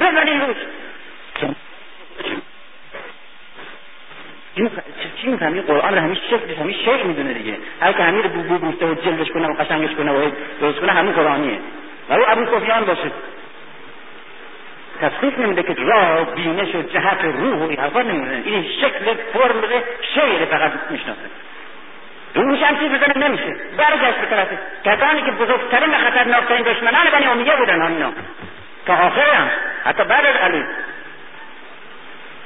[0.00, 0.56] بزنین روش.
[5.20, 7.58] چی می‌فهمی؟ قرآن رو همین شکلش همین شیء می‌دونه دیگه.
[7.80, 11.12] هر که همین بو بو و جلدش کنه و قشنگش کنه و درست کنه همین
[11.12, 11.58] قرآنیه.
[12.08, 13.10] ولی ابو سفیان باشه.
[15.02, 19.62] تفسیر نمیده که راه بینش و جهت روح و حرفا نمیده این شکل فرم
[20.14, 21.20] شعر فقط می‌شناسه.
[22.34, 23.56] روش هم چیز بزنه نمیشه.
[23.76, 24.48] برگشت به طرف.
[24.84, 28.12] کسانی که بزرگترین و خطرناکترین دشمنان بنی امیه بودن آنها
[28.86, 29.50] تا آخر هم.
[29.84, 30.64] حتی بعد از علی.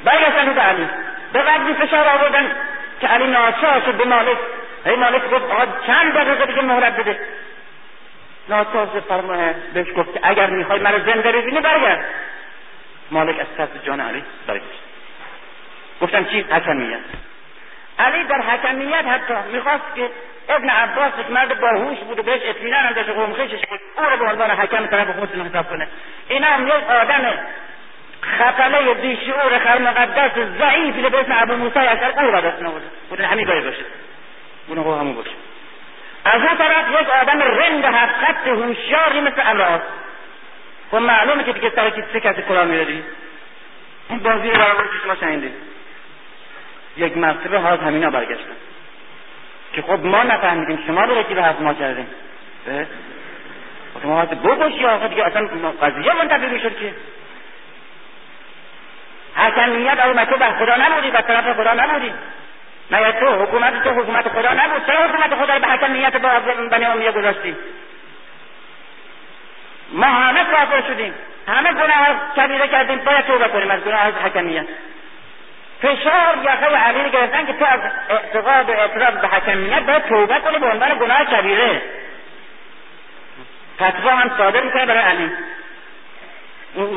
[0.04, 0.88] برگشتن به علی.
[1.32, 2.52] به قدری فشار آوردن
[3.00, 4.38] که علی ناچار شد به مالک.
[4.86, 7.18] ای مالک گفت آقا چند دقیقه دیگه مهلت بده.
[8.48, 9.38] ناچار شد فرماه
[9.74, 12.04] بهش گفت که اگر می‌خوای مرا زنده ببینی برگرد.
[13.10, 14.80] مالک از طرف جان علی برگشت
[16.00, 16.98] گفتم چی؟ حکمیت.
[17.98, 20.10] علی در حکمیت حتی می‌خواست که
[20.48, 23.80] ابن عباس یک مرد باهوش بود و بهش اطمینان هم داشت قوم خویشش بود.
[23.96, 25.88] او رو به عنوان حکم طرف خودشون حساب کنه.
[26.28, 27.38] اینا هم یک آدم
[28.22, 33.20] خفله بیشعور خر مقدس ضعیفی به اسم ابو موسی اثر او را دست نبوده بود
[33.20, 33.84] همین باید باشه.
[34.68, 35.30] اون همون باشه.
[36.24, 39.80] از اون طرف یک آدم رند هفت خط هوشیاری مثل الاس
[40.90, 43.02] خب معلومه که دیگه سر سه کسی قرآن می‌دادی
[44.08, 45.52] این بازی رو که شما شنیدید.
[46.96, 48.56] یک مرتبه حاز همینا برگشتن.
[49.72, 52.06] که خب ما نفهمیدیم شما رو به حرف ما کردیم
[53.94, 55.48] خب ما باید بگوشی آقا دیگه اصلا
[55.82, 56.94] قضیه منتفی می‌شد که.
[59.36, 62.12] حکمیت او تو بر خدا نبودی؟ و طرف خدا نبودی.
[62.90, 66.28] مگر تو حکومت تو حکومت خدا نبود؟ چرا حکومت خدا به حکمیت با
[66.70, 67.56] بنی امیه گذاشتی.
[69.92, 71.14] ما همه کافر شدیم.
[71.48, 72.98] همه گناه کبیره کردیم.
[72.98, 73.70] باید توبه کنیم.
[73.70, 74.66] از گناه حکمیت.
[75.82, 80.40] فشار یقه علی رو گرفتن که تو از اعتقاد و اعتراف به حکمیت باید توبه
[80.40, 81.82] کنی به عنوان گناه کبیره.
[83.74, 85.30] فتوا هم صادر می‌کنه برای علی.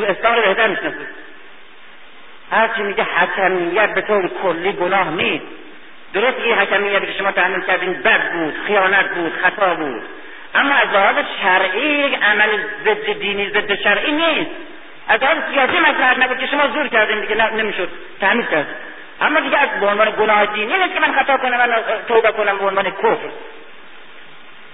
[0.08, 1.08] اسلام رو بهتر می‌شناسه.
[2.52, 5.46] هرچی میگه حکمیت به طور کلی گناه نیست.
[6.14, 10.04] درست این حکمیت که شما تحمیل کردین بد بود خیانت بود خطا بود.
[10.56, 14.52] اما از لحاظ شرعی عمل ضد دینی ضد شرعی نیست.
[15.08, 17.90] از لحاظ سیاسی مسئله نبود که شما زور کردین دیگه نمی‌شد.
[18.22, 18.68] تحمیل کرد.
[19.22, 21.76] اما دیگه از به عنوان گناه دینی نیست که من خطا کنم من
[22.08, 23.30] توبه کنم به عنوان کفر.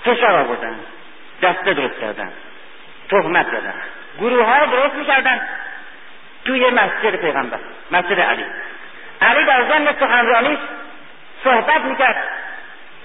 [0.05, 0.79] فشار آوردن
[1.41, 2.33] دسته درست کردن
[3.09, 3.73] تهمت دادن
[4.19, 5.41] گروه ها درست می‌کردن
[6.45, 7.59] توی مسجد پیغمبر
[7.91, 8.45] مسجد علی.
[9.21, 10.59] علی در ضمن سخنرانیش
[11.43, 12.23] صحبت می‌کرد.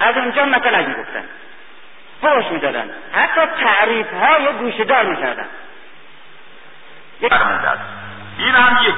[0.00, 1.24] از اونجا مثلا می‌گفتن.
[2.20, 2.90] فوش می‌دادن.
[3.12, 5.46] حتی تعریف های گوشدار می‌کردن
[8.38, 8.94] این هم یک.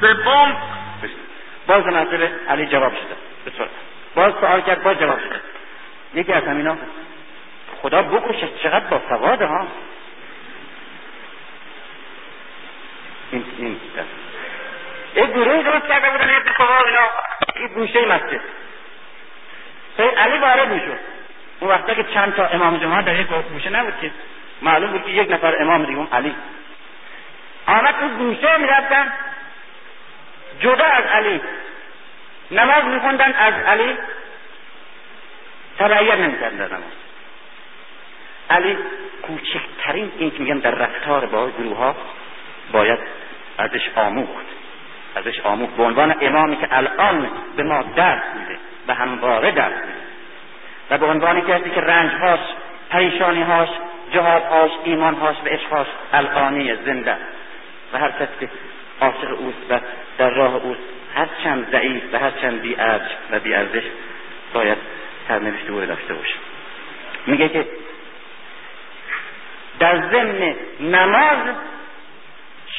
[0.00, 0.56] سوم
[1.66, 3.16] باز مسئله علی جواب شده.
[3.46, 3.68] بسیار
[4.14, 5.40] باز سوال کرد باز جواب شده.
[6.14, 6.76] یکی از همینا
[7.82, 9.66] خدا بکشه چقدر با سواده ها؟
[13.32, 13.80] این این
[15.14, 17.08] یه گروه درست کرده بودن بخواه اینا.
[17.56, 18.40] این گوشه مسجد.
[19.98, 20.98] سید علی وارد می‌شد.
[21.60, 24.10] اون وقتا که چند تا امام جماعت در یک گوشه نبود که
[24.62, 26.34] معلوم بود که یک نفر امام دیگه اون علی.
[27.66, 29.12] آمد تو گوشه می‌رفتن.
[30.60, 31.40] جدا از علی.
[32.50, 33.96] نماز میخوندن از علی
[35.78, 36.82] تبعیت در نماز.
[38.50, 38.78] علی
[39.22, 41.96] کوچکترین این که میگن در رفتار با گروه ها
[42.72, 42.98] باید
[43.58, 44.46] ازش آموخت.
[45.16, 45.76] ازش آموخت.
[45.76, 48.47] به عنوان امامی که الان به ما درس میده.
[48.88, 49.98] و همواره میده
[50.90, 52.40] و به عنوان کسی که رنجهاش
[52.90, 53.68] پریشانیهاش
[54.12, 57.16] جهادهاش ایمانهاش و عشقهاش الانی زنده.
[57.92, 58.48] و هر کسی که
[59.00, 59.80] عاشق اوست و
[60.18, 60.80] در راه اوست
[61.14, 62.76] هر چند ضعیف و هر چند بی
[63.30, 63.84] و بی ارزش
[64.52, 64.78] باید
[65.28, 66.34] سرنوشت او داشته باشه.
[67.26, 67.66] میگه که
[69.80, 71.38] در ضمن نماز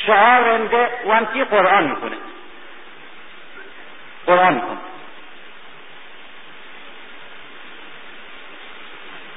[0.05, 2.17] شعار رنده و قرآن می‌کنه
[4.25, 4.88] قرآن می‌کنه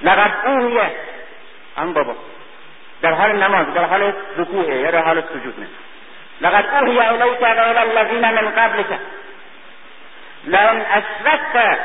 [0.03, 0.91] لقد اوهیه
[1.77, 2.15] هم بابا.
[3.03, 5.67] در حال نماز در حال رکوعه یا در حال سجود نه.
[6.41, 8.87] لقد اوهی الیک و الذین من قبلک
[10.45, 11.79] لئن اشرکت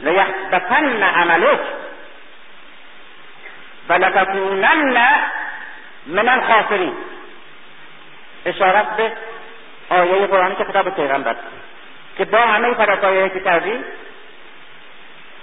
[0.00, 1.60] لیحبطن عملک
[3.88, 4.98] و لتکونن
[6.06, 6.94] من الخاسرین
[8.46, 9.12] اشارت به
[9.90, 11.36] آیه قرآنی که خطاب پیغمبر.
[12.18, 13.84] که با همه پرستایایی که کردی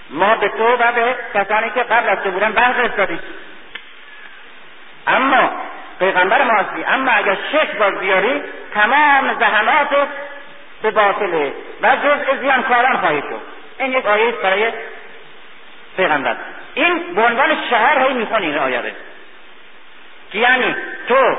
[0.10, 3.19] ما به تو و به کسانی که قبل از تو بودن برفرستادیم
[5.08, 5.52] اما
[6.00, 8.42] پیغمبر ما هستی اما اگر شک باز بیاری
[8.74, 10.08] تمام زحمات
[10.82, 13.42] به باطله و جزء زیانکاران خواهی شد.
[13.80, 14.72] این یک آیه برای
[15.98, 16.36] پیغمبر.
[16.74, 18.95] این به عنوان شهر هی می‌خوانی این آیه
[20.32, 20.76] که یعنی
[21.08, 21.38] تو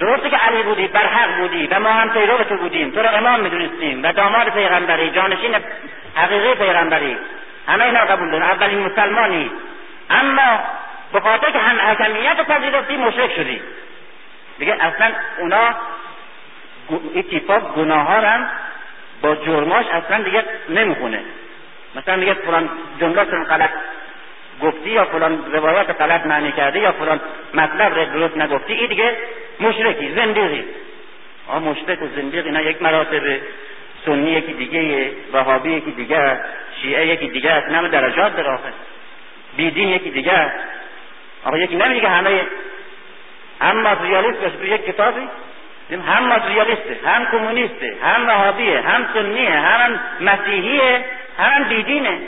[0.00, 2.90] درسته که علی بودی بر حق بودی و ما هم پیرو تو بودیم.
[2.90, 5.54] تو رو امام می‌دونستیم و داماد پیغمبری جانشین
[6.16, 7.18] حقیقی پیغمبری.
[7.68, 9.50] همه اینا قبول دارن اولین مسلمانی.
[10.10, 10.60] اما
[11.12, 13.60] به خاطر که هم حکمیت پذیرفتی مشرک شدی.
[14.58, 15.74] دیگه اصلا اونا
[17.14, 18.48] این تیپا گناه هم
[19.22, 21.20] با جرماش اصلا دیگه نمی‌خونه.
[21.94, 22.68] مثلا دیگه فلان
[23.00, 23.70] جمله غلط
[24.62, 27.20] گفتی یا فلان روایت غلط معنی کردی یا فلان
[27.54, 29.16] مطلب درست نگفتی این دیگه
[29.60, 30.64] مشرکی زندگی.
[31.48, 33.22] آه مشرک و زندگی اینا یک مراتب
[34.06, 36.40] سنی یکی دیگه وهابی یکی دیگه
[36.82, 38.72] شیعه یکی دیگه است نم درجات در آخر.
[39.56, 40.52] بیدین یکی دیگه
[41.44, 42.40] آقا یکی نمیگه همه
[43.60, 45.28] هم ماتریالیست باشه یک کتابی.
[45.90, 51.04] هم ماتریالیسته هم کمونیسته هم وهابیه هم سنیه هم مسیحیه
[51.38, 52.18] هم بیدینه.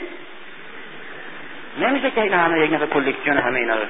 [1.78, 3.85] نمیشه که اینا همه یک نفر کلکسیون همه اینا رو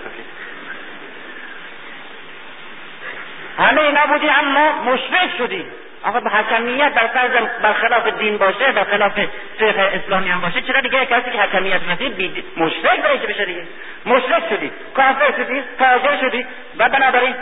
[3.58, 5.64] همه اینا بودی اما مشرک شدی.
[6.04, 7.30] آقا به حکمیت بر فرض
[7.62, 9.12] برخلاف دین باشه برخلاف
[9.58, 13.66] فقه اسلامی هم باشه چرا دیگه کسی که حکمیت نفید مشرک بشه بشه دیگه؟
[14.06, 16.46] مشرک شدی کافر شدی تاجر شدی
[16.78, 17.34] و بنابراین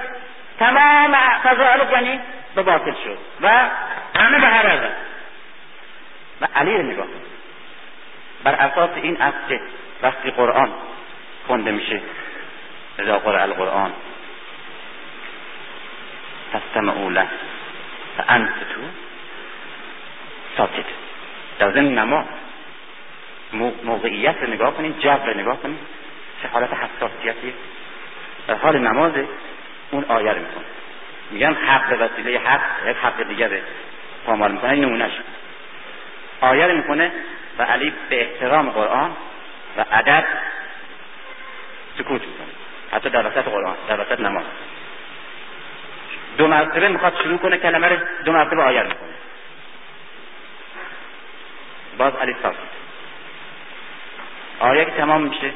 [0.59, 2.21] تمام فضائل یعنی
[2.55, 3.49] به باطل شد و
[4.17, 4.79] همه به هر
[6.41, 7.07] و علی رو نگاه
[8.45, 9.61] بر اساس این است که
[10.03, 10.73] وقتی قرآن
[11.47, 12.01] خونده میشه
[12.99, 13.93] اذا قرآن القرآن
[16.53, 17.29] فاستمعوا له.
[18.17, 18.89] فانصتوا
[20.57, 20.85] ساکت.
[21.59, 22.25] در ضمن نماز.
[23.85, 25.79] موقعیت رو نگاه کنید جو رو نگاه کنید
[26.43, 27.55] چه حالت حساسیتی.
[28.49, 29.13] در حال نماز
[29.91, 30.65] اون آیه رو می‌کنه
[31.31, 33.63] میگن حق به وسیله حق یک حق دیگه به
[34.27, 35.13] پامال می‌کنه این نمونهش
[36.41, 37.13] آیه می‌کنه
[37.59, 39.11] و علی به احترام قرآن
[39.79, 40.25] و ادب
[41.99, 42.47] سکوت می‌کنه.
[42.93, 44.45] حتی در وسط قرآن در وسط نماز.
[46.39, 49.15] دو مرتبه می‌خواد شروع کنه کلمه رو دو مرتبه آیه می‌کنه.
[51.99, 52.59] باز علی ساکت
[54.61, 55.53] آیه که تمام میشه.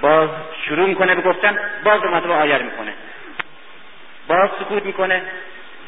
[0.00, 0.28] باز
[0.66, 2.92] شروع می‌کنه به گفتن باز دو مرتبه آیه می‌کنه.
[4.28, 5.22] باز سکوت می‌کنه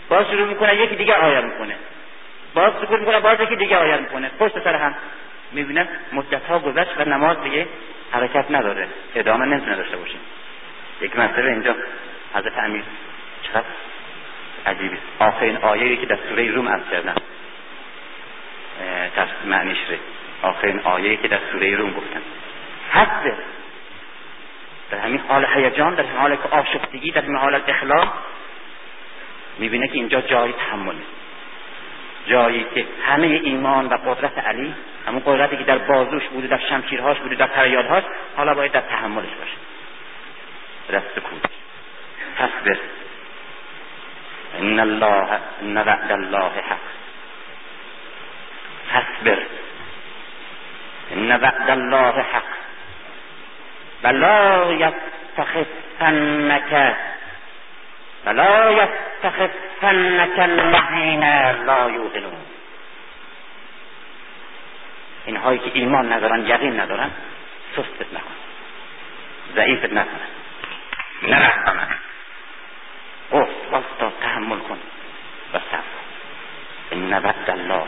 [0.09, 1.75] باز شروع می‌کنه یکی دیگه آیه می‌کنه.
[2.55, 4.31] باز سکوت می‌کنه باز یکی دیگه آیه می‌کنه.
[4.39, 4.95] پشت سر هم
[5.53, 7.67] می‌بینه مدت ها گذشت و نماز دیگه
[8.13, 8.89] حرکت نداره.
[9.15, 10.17] ادامه نمی‌تونه داشته باشه.
[11.01, 11.75] یک مرتبه اینجا
[12.35, 12.83] حضرت امیر
[13.43, 13.65] چقدر
[14.67, 17.15] عجیبی آخرین آیه که در سوره روم از کردن
[19.45, 19.99] معنیش ره
[20.43, 22.23] آخرین آیه که در سوره روم گفتن
[22.91, 23.35] حد.
[24.91, 28.15] در همین حال هیجان در همین حال که آشفتگی در همین حال اخلاق
[29.59, 30.95] می‌بینه که اینجا جای تحمل
[32.27, 34.75] جایی که همه ایمان و قدرت علی
[35.07, 38.05] همون قدرتی که در بازوش بوده در شمشیرهاش بوده در فریادهاش
[38.37, 39.57] حالا باید در تحملش باشه.
[40.89, 41.51] در سکوت
[42.39, 42.79] تصبر
[44.59, 46.87] إن الله إن وعد الله حق.
[48.93, 49.39] تصبر
[51.13, 52.51] إن وعد الله حق.
[54.05, 56.73] ولا يستخفنك
[58.27, 61.25] ولا يستخفنك الذين
[61.67, 62.47] لا يؤمنون.
[65.27, 67.11] اینهایی که ایمان ندارن یقین ندارن
[67.77, 68.37] سستت نکن.
[69.55, 70.31] ضعیفت نکنن
[71.23, 71.89] نرحمن
[73.33, 74.79] گفت واستا تحمل کن.
[75.55, 76.01] و صبر
[76.93, 77.87] ان وعد الله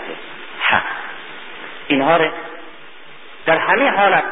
[0.61, 0.83] حق.
[1.87, 2.31] اینها رو
[3.47, 4.25] در همه حالت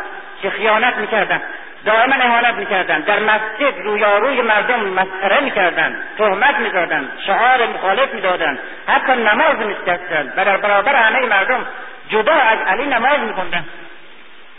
[0.43, 1.43] که خیانت می‌کردن
[1.85, 9.13] دائما اهانت می‌کردن در مسجد رویاروی مردم مسخره می‌کردن تهمت می‌دادن شعار مخالف می‌دادن حتی
[9.13, 11.67] نماز میشکستن و در برابر همه مردم
[12.09, 13.65] جدا از علی نماز میکندن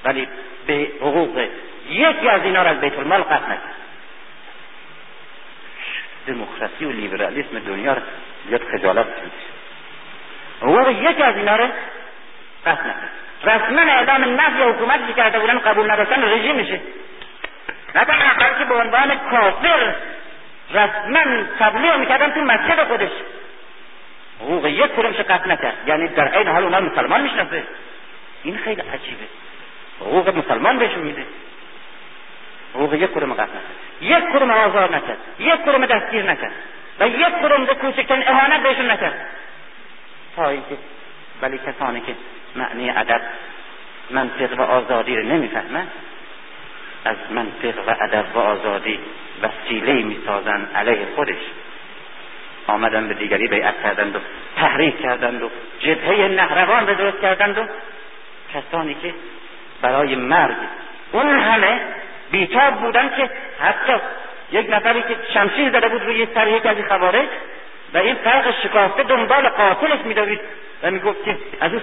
[0.06, 0.28] ولی
[0.68, 1.48] به حقوق
[1.90, 3.56] یکی از اینا را از بیت المال قطع
[6.28, 8.02] دموکراسی و لیبرالیسم دنیا را
[8.48, 9.08] بیاد خجالت
[10.62, 11.68] حقوق یکی از اینا را
[12.66, 12.90] قطع
[13.44, 16.82] رسما اعلام نفی حکومتی کرده بودن قبول نداشتن رژیمشه
[17.96, 19.96] نه تنها بلکه به عنوان کافر
[20.74, 23.12] رسما تبلیغ می‌کردن تو مسجد خودش.
[24.42, 25.88] حقوق یک کدومش قطع نکرد.
[25.88, 27.64] یعنی در عین حال اونا مسلمان می‌شناسه.
[28.44, 29.26] این خیلی عجیبه.
[30.02, 31.26] حقوق مسلمان بهشون میده.
[32.76, 33.60] حقوق یک کدوم قطع
[34.02, 36.52] یک کدوم آزار نکرد یک کدوم دستگیر نکرد
[37.00, 39.28] و یک کدوم به کوچکترین اهانت بهشون نکرد
[40.36, 40.78] تا اینکه
[41.42, 42.16] ولی کسانی که
[42.56, 43.22] معنی ادب
[44.12, 45.88] منطق و آزادی رو نمی‌فهمن
[47.06, 49.00] از منطق و ادب و آزادی
[49.42, 51.40] وسیله می‌سازن علیه خودش
[52.68, 54.20] آمدن به دیگری بیعت کردند و
[54.56, 57.66] تحریک کردند و جبهه نهروان به درست کردند و
[58.54, 59.14] کسانی که
[59.82, 60.56] برای مرگ
[61.12, 61.82] اون همه
[62.32, 63.30] بیتاب بودن که
[63.60, 63.94] حتی
[64.52, 67.28] یک نفری که شمشیر زده بود روی سر یک از خوارج
[67.94, 70.40] و این فرق شکافته دنبال قاتلش میدوید
[70.84, 71.80] و می‌گفت که از او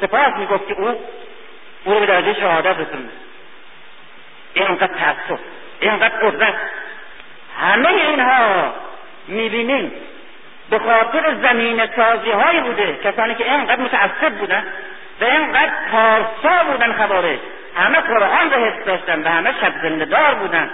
[0.00, 0.88] سپاس می‌گفت که او
[1.84, 2.76] او رو به درجه شهادت
[4.54, 5.38] اینقدر تعصب
[5.80, 6.54] اینقدر قدرت.
[7.60, 8.74] همه اینها
[9.28, 9.92] می‌بینیم
[10.70, 12.98] به خاطر زمین سازی هایی بوده.
[13.04, 14.64] کسانی که اینقدر متعصب بودن
[15.20, 17.38] و اینقدر پارسا بودن خوارج.
[17.76, 20.70] همه قرآن رو حفظ داشتن و همه شب زندهدار بودن.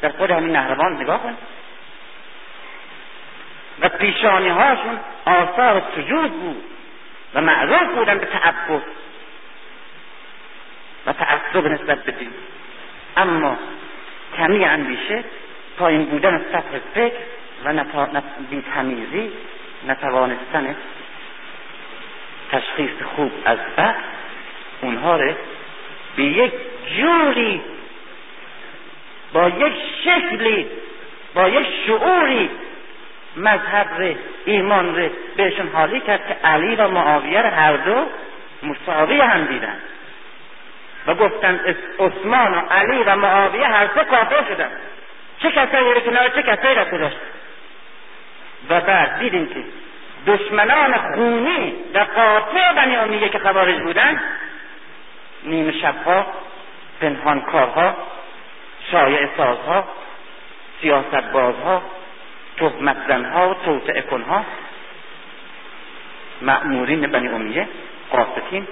[0.00, 1.36] در خود همین نهروان نگاه کن.
[3.80, 6.64] و پیشانی هاشون آثار سجود بود
[7.34, 8.82] و معروف بودن به تعبد
[11.06, 12.32] و تعصب نسبت به دین.
[13.16, 13.56] اما
[14.36, 15.24] کمی اندیشه
[15.78, 17.16] پایین بودن سطح فکر
[17.64, 19.32] و بیتمیزی
[19.88, 20.76] نتوانستن
[22.50, 23.94] تشخیص خوب از بد
[24.80, 25.34] اونها رو
[26.16, 26.52] به یک
[26.96, 27.60] جوری
[29.32, 29.72] با یک
[30.04, 30.66] شکلی
[31.34, 32.50] با یک شعوری
[33.36, 38.06] مذهب ره ایمان ره بهشون حالی کرد که علی و معاویه هر دو
[38.62, 39.76] مساوی هم دیدن.
[41.06, 41.60] و گفتن
[41.98, 44.70] عثمان و علی و معاویه هر سه کافر شدن.
[45.38, 47.16] چه کسایی رو کنار چه کسایی را گذاشت؟
[48.70, 49.64] و بعد دیدیم که
[50.26, 54.20] دشمنان خونی و قاطع بنی امیه که خوارج بودن
[55.46, 56.26] نیمه شبها
[57.00, 57.94] پنهان کارها
[58.90, 59.84] شایع سازها
[60.80, 61.82] سیاست بازها
[62.56, 63.54] تهمت زنها و
[64.10, 64.44] کنها
[66.42, 67.68] مأمورین بنی امیه
[68.10, 68.66] قاستین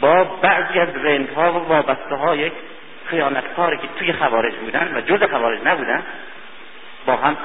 [0.00, 2.50] با بعضی از رندها و وابسته های
[3.06, 6.02] خیانتکاری که توی خوارج بودن و جز خوارج نبودن
[7.06, 7.36] با هم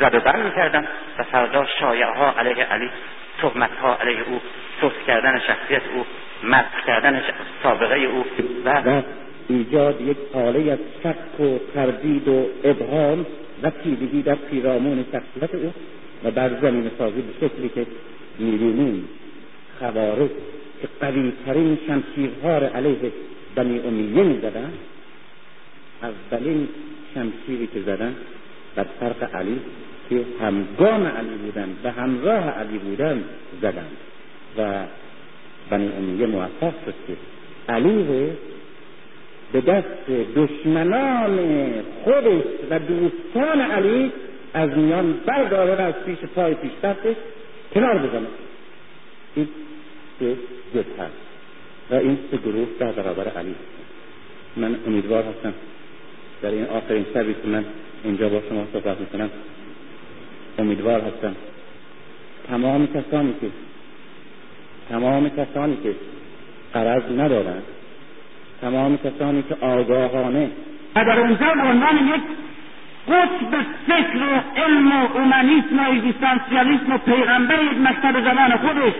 [0.00, 0.88] زد و بند می‌کردن
[1.18, 2.90] و فردا شایعه ها علیه علی
[3.40, 4.40] تهمت ها علیه او
[4.80, 6.04] سست کردن شخصیت او
[6.44, 7.22] مسخ کردن
[7.62, 8.24] سابقه او
[8.64, 9.02] و
[9.48, 13.26] ایجاد یک حاله از شک و تردید و ابهام
[13.62, 15.72] و تیرگی در پیرامون شخصیت او
[16.24, 17.86] و بر زمین سازی به شکلی که
[18.38, 19.08] می‌بینیم
[19.78, 20.30] خوارج
[20.82, 23.12] که قویترین شمشیرها را علیه
[23.54, 24.72] بنی امیه می‌زدن
[26.02, 26.68] اولین
[27.14, 28.16] شمشیری که زدن
[28.74, 29.60] بر فرق علی
[30.10, 33.24] که همگام علی بودن و همراه علی بودن
[33.62, 33.86] زدن
[34.58, 34.84] و
[35.70, 37.16] بنی امیه موفق شد که
[37.68, 38.30] علی رو
[39.52, 41.38] به دست دشمنان
[42.04, 44.12] خودش و دوستان علی
[44.54, 47.16] از میان برداره و از پیش پای پیش دستش
[47.74, 48.26] کنار بزنه.
[49.34, 49.48] این
[50.18, 50.36] سه
[50.98, 51.12] هست
[51.90, 53.54] و این سه گروه در برابر علی
[54.56, 55.54] من امیدوار هستم
[56.42, 57.64] در این آخرین شبی که من
[58.04, 59.30] اینجا با شما صحبت می‌کنم
[60.58, 61.36] امیدوار هستم.
[62.48, 63.46] تمام کسانی که
[64.88, 65.94] تمام کسانی که
[66.74, 67.62] قرض ندارند
[68.60, 70.50] تمام کسانی که آگاهانه
[70.96, 72.22] و در اونجا به عنوان یک
[73.08, 78.92] قطب فکر و علم و اومانیسم و اگزیستانسیالیسم و پیغمبر یک مکتب زمان خودش.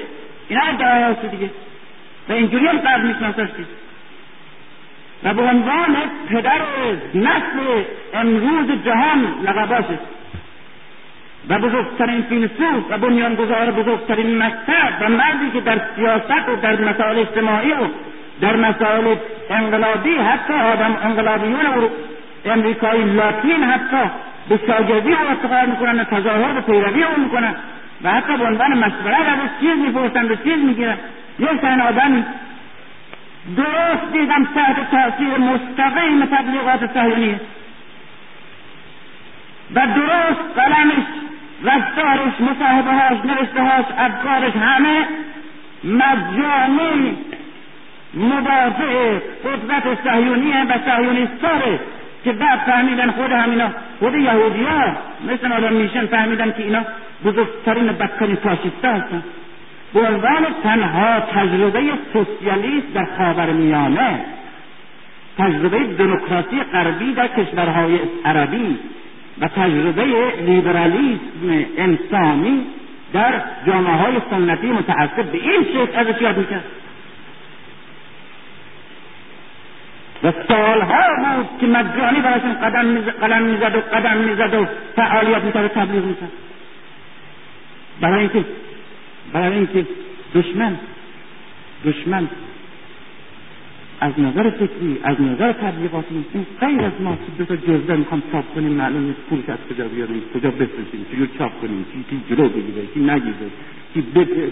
[0.48, 1.50] اینا ادعای دیگه.
[2.28, 3.48] و اینجوری هم قرض میشناسش
[5.24, 5.96] و به عنوان
[6.28, 6.60] پدر
[7.14, 7.82] نسل
[8.14, 9.84] امروز جهان لقباش
[11.48, 17.18] و بزرگترین فیلسوف و بنیانگذار بزرگترین مکتب و مردی که در سیاست و در مسائل
[17.18, 17.86] اجتماعی و
[18.40, 19.16] در مسائل
[19.50, 21.90] انقلابی حتی آدم انقلابیون
[22.44, 24.10] امریکایی لاتین حتی
[24.48, 27.54] به شاگردی او افتخار می‌کنن و تظاهر و پیروی او می‌کنن
[28.02, 30.96] و حتی به عنوان مشورت از چیز می‌پرسن و چیز می‌گیرن.
[31.38, 32.24] یک تن آدم
[33.56, 37.40] درست دیدم تحت تاثیر مستقیم تبلیغات صهیونی
[39.74, 41.04] و درست قلمش
[41.64, 45.06] رفتارش مصاحبه هاش نوشته هاش افکارش همه
[45.84, 47.16] مجانی
[48.14, 51.80] مدافع قدرت صهیونیه و صهیونیستاره
[52.24, 54.96] که بعد فهمیدن خود همینا خود یهودی ها
[55.32, 56.84] مثل آدم میشن فهمیدن که اینا
[57.24, 59.22] بزرگترین بدترین فاشیست هستن.
[59.94, 61.80] به عنوان تنها تجربه
[62.12, 64.20] سوسیالیست در خاورمیانه
[65.38, 68.78] تجربه دموکراسی غربی در کشورهای عربی
[69.40, 70.04] و تجربه
[70.46, 72.66] لیبرالیسم انسانی
[73.12, 76.64] در جامعه های سنتی متعصب به این شکل ازش یاد می‌کرد.
[80.22, 84.66] و سالها بود که مجانی براشون قدم قدم می‌زد و قدم می‌زد و
[84.96, 86.32] فعالیت می‌کرد و تبلیغ می‌کرد.
[88.00, 88.44] برای اینکه
[89.32, 89.86] برای اینکه
[90.34, 90.76] دشمن
[91.84, 92.28] دشمن
[94.00, 98.22] از نظر فکری از نظر تبلیغاتی این غیر از ما که دو تا جزده می‌خوام
[98.32, 102.34] چاپ کنیم معلوم نیست پولش از کجا بیاریم کجا بفرستیم چجور چاپ کنیم کی کی
[102.34, 103.50] جلو بگیره کی نگیره
[103.94, 104.00] کی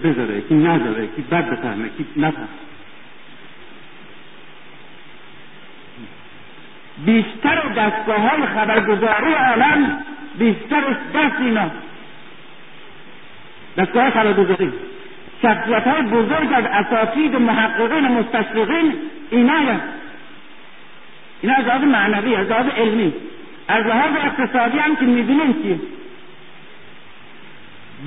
[0.05, 2.49] بذاره کی نذاره کی بد بفهمه کی نفهمه
[7.05, 9.99] بیشتر دستگاه های خبرگزاری عالم
[10.39, 11.71] بیشتر دست اینا.
[13.77, 14.73] دستگاه خبرگزاری.
[15.43, 18.95] شخصیت های بزرگ از اساتید محققین مستشرقین
[19.31, 19.55] اینا
[21.41, 23.13] اینا از لحاظ معنوی از لحاظ علمی
[23.69, 25.79] از لحاظ اقتصادی هم که می‌دونیم چیه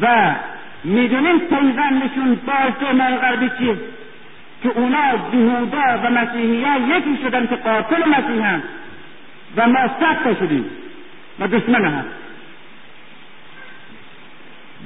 [0.01, 0.35] و
[0.83, 3.75] می‌دونیم پیوندشون با استعمال غربی چیه
[4.63, 8.63] که اونا جهودا و مسیحی ها یکی شدن که قاتل مسیح هم
[9.57, 10.65] و ما سخت شدیم
[11.39, 12.05] و دشمن هم.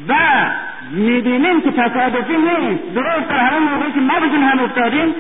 [0.07, 0.15] و
[0.91, 2.93] می‌بینیم که تصادفی نیست.
[2.95, 5.15] درست در همون موقعی که ما بگیم هم افتادیم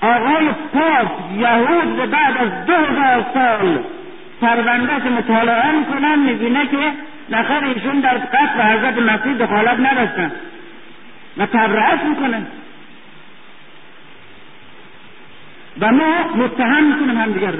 [0.00, 3.78] آقای پاپ یهود بعد از دو هزار سال
[4.40, 6.92] پروندهش مطالعه می‌کنن می‌بینه که
[7.30, 10.32] نخیر ایشون در قتل حضرت مسیح دخالت نداشتن
[11.36, 12.42] و تبرعش می‌کنه
[15.80, 17.52] و ما متهم می‌کنیم هم دیگر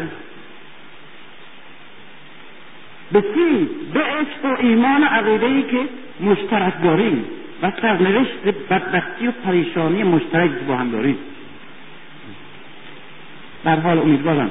[3.12, 5.88] به چی؟ به عشق و ایمان و عقیده ای که
[6.22, 7.24] مشترک داریم.
[7.62, 11.16] و سرنوشت بدبختی و پریشانی مشترک با هم داریم.
[13.64, 14.50] در حال امیدوارم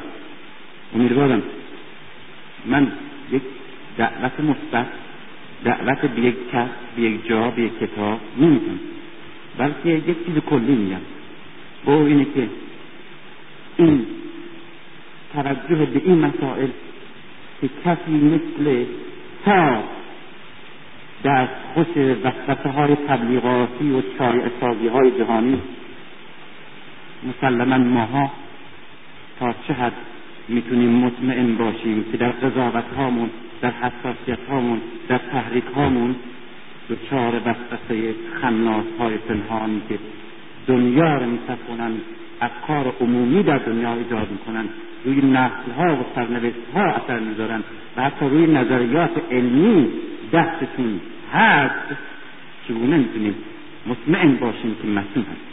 [0.95, 1.43] امیدوارم
[2.65, 2.91] من
[3.31, 3.41] یک
[3.97, 4.87] دعوت مثبت
[5.63, 8.79] دعوت به یک کس به یک جا به یک کتاب نمی‌کنم.
[9.57, 11.01] بلکه یک چیز کلی میگم.
[11.85, 12.49] با اینه که
[13.77, 14.05] این
[15.33, 16.69] توجه به این مسائل
[17.61, 18.85] که کسی مثل
[19.45, 19.83] تا
[21.23, 25.61] دست خوش وسوسه های تبلیغاتی و شایع سازی های جهانی
[27.23, 28.31] مسلما ماها
[29.39, 29.93] تا چه حد
[30.47, 33.29] می‌تونیم مطمئن باشیم که در قضاوت هامون
[33.61, 36.15] در حساسیت هامون در تحریک هامون
[36.89, 39.99] دچار وسوسه خناس های پنهانی که
[40.67, 41.91] دنیا رو میتفونن
[42.41, 44.65] افکار عمومی در دنیا ایجاد می‌کنن
[45.05, 47.63] روی نسل ها و سرنوشت ها اثر می‌ذارن
[47.97, 49.87] و حتی روی نظریات علمی
[50.33, 51.01] دستشون
[51.33, 51.95] هست
[52.67, 53.35] چگونه می‌تونیم
[53.87, 55.51] مطمئن باشیم که مسیح هست؟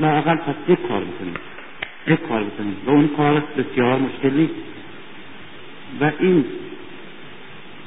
[0.00, 1.34] لااقل پس یک کار بکنیم
[2.06, 4.54] یک کار بکنیم و اون کار بسیار مشکل نیست.
[6.00, 6.44] و این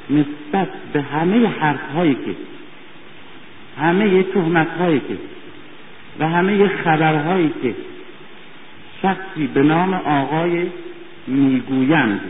[0.09, 2.35] نسبت به همه حرف هایی که
[3.81, 5.17] همه تهمت هایی که
[6.19, 7.75] و همه خبرهایی که
[9.01, 10.67] شخصی به نام آقای
[11.27, 12.21] می‌گویند.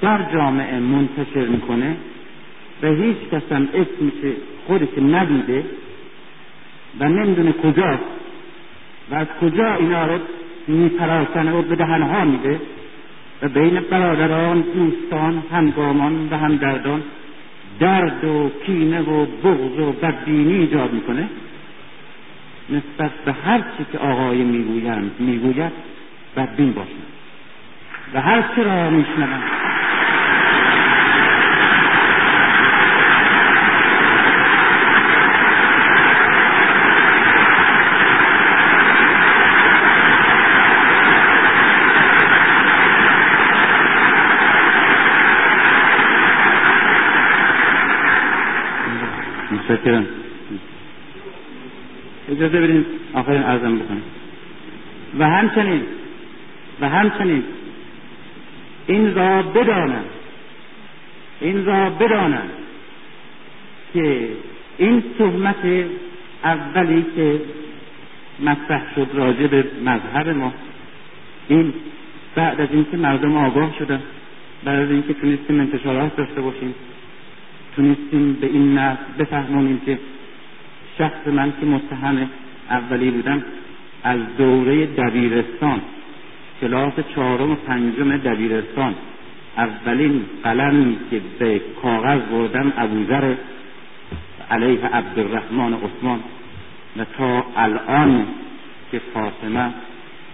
[0.00, 1.96] در جامعه منتشر می‌کنه
[2.82, 4.32] و هیچ کس هم اسمش
[4.66, 5.64] خودش ندیده
[7.00, 8.02] و نمی‌دونه کجاست
[9.10, 10.18] و از کجا اینا رو
[10.68, 12.60] میپراسنه و به دهنها میده
[13.42, 17.02] و بین برادران دوستان همگامان و همدردان
[17.80, 21.28] درد و کینه و بغض و بدبینی ایجاد می‌کنه.
[22.70, 25.72] نسبت به هر چی که آقای می‌گویند می‌گوید
[26.36, 27.06] بدبین باشند.
[28.14, 29.42] و هر چی را میشنوند.
[49.76, 50.06] متشکرم
[52.28, 54.02] اجازه بدین آخرین ارزم بکنم
[55.18, 55.82] و همچنین
[56.80, 57.44] و همچنین
[58.86, 60.04] این را بدانم
[61.40, 62.48] این را بدانم
[63.92, 64.28] که
[64.78, 65.86] این تهمت
[66.44, 67.40] اولی که
[68.40, 70.52] مطرح شد راجع به مذهب ما
[71.48, 71.74] این
[72.34, 74.02] بعد از اینکه مردم آگاه شدن
[74.64, 76.74] بعد از اینکه تونستیم انتشارات داشته باشیم.
[77.76, 79.98] تونستیم به این نسل بفهمونیم که
[80.98, 82.30] شخص من که متهم
[82.70, 83.44] اولی بودم
[84.02, 85.80] از دوره دبیرستان
[86.60, 88.94] کلاس چهارم و پنجم دبیرستان
[89.56, 93.34] اولین قلمی که به کاغذ بردم ابوذر
[94.50, 96.20] علیه عبدالرحمن عثمان
[96.96, 98.26] و تا الان
[98.92, 99.70] که فاطمه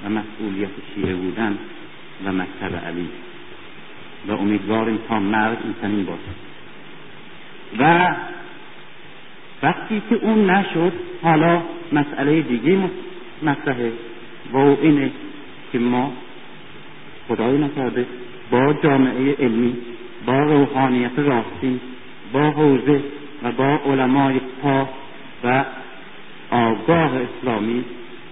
[0.05, 1.59] و مسئولیت شیعه بودن
[2.25, 3.09] و مکتب علی.
[4.29, 6.52] و امیدواریم تا مرگ این چنین باشد.
[7.79, 8.15] و
[9.63, 10.93] وقتی که اون نشد
[11.23, 12.79] حالا مسئله دیگه
[13.43, 13.93] مطرحه
[14.53, 15.11] و اینه
[15.73, 16.13] که ما
[17.29, 18.07] خدای نکرده
[18.51, 19.77] با جامعه علمی
[20.27, 21.81] با روحانیت راستین
[22.33, 23.01] با حوزه
[23.43, 24.89] و با علمای پاک
[25.45, 25.65] و
[26.51, 27.85] آگاه اسلامی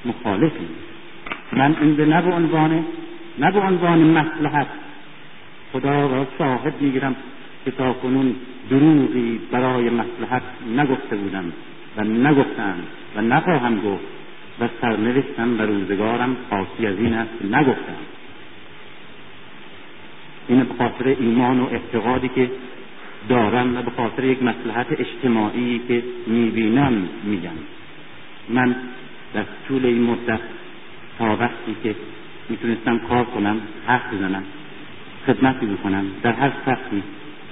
[0.04, 0.68] مخالفیم.
[1.52, 2.84] من این به نه به عنوان
[3.38, 4.66] نه به عنوان مسلحت
[5.72, 7.16] خدا را شاهد می‌گیرم.
[7.64, 8.36] که تا کنون
[8.70, 10.42] دروغی برای مسلحت
[10.76, 11.52] نگفته بودم
[11.96, 12.74] و نگفتم
[13.16, 14.04] و نخواهم گفت
[14.60, 18.00] و سرنوشتم و روزگارم خاصی از این است نگفتم.
[20.48, 22.50] این به خاطر ایمان و اعتقادی که
[23.28, 27.50] دارم و به خاطر یک مسلحت اجتماعی که می‌بینم میگم.
[28.48, 28.76] من
[29.34, 30.40] در طول این مدت
[31.18, 31.94] تا وقتی که
[32.48, 34.42] می‌تونستم کار کنم حرف بزنم
[35.26, 37.02] خدمتی بکنم در هر سطحی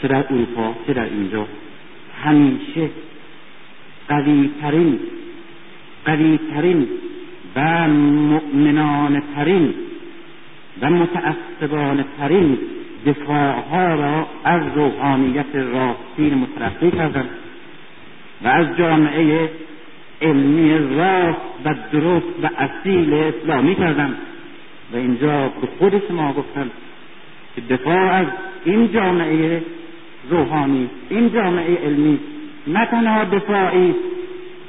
[0.03, 1.47] چه در اروپا چه در اینجا.
[2.25, 2.91] همیشه
[4.09, 4.99] قویترین
[6.05, 6.89] قویترین
[7.57, 9.75] و مؤمنانه ترین
[10.81, 12.59] و متعصبانه ترین
[13.07, 17.27] دفاعها را از روحانیت راستین مترقی کردم
[18.43, 19.51] و از جامعه
[20.23, 24.15] علمی راست و درست و اصیل اسلامی کردم
[24.93, 26.71] و اینجا به خود شما گفتم
[27.55, 28.27] که دفاع از
[28.65, 29.63] این جامعه
[30.31, 30.91] روحانی.
[31.11, 32.19] این جامعه علمی
[32.67, 33.95] نه تنها دفاعی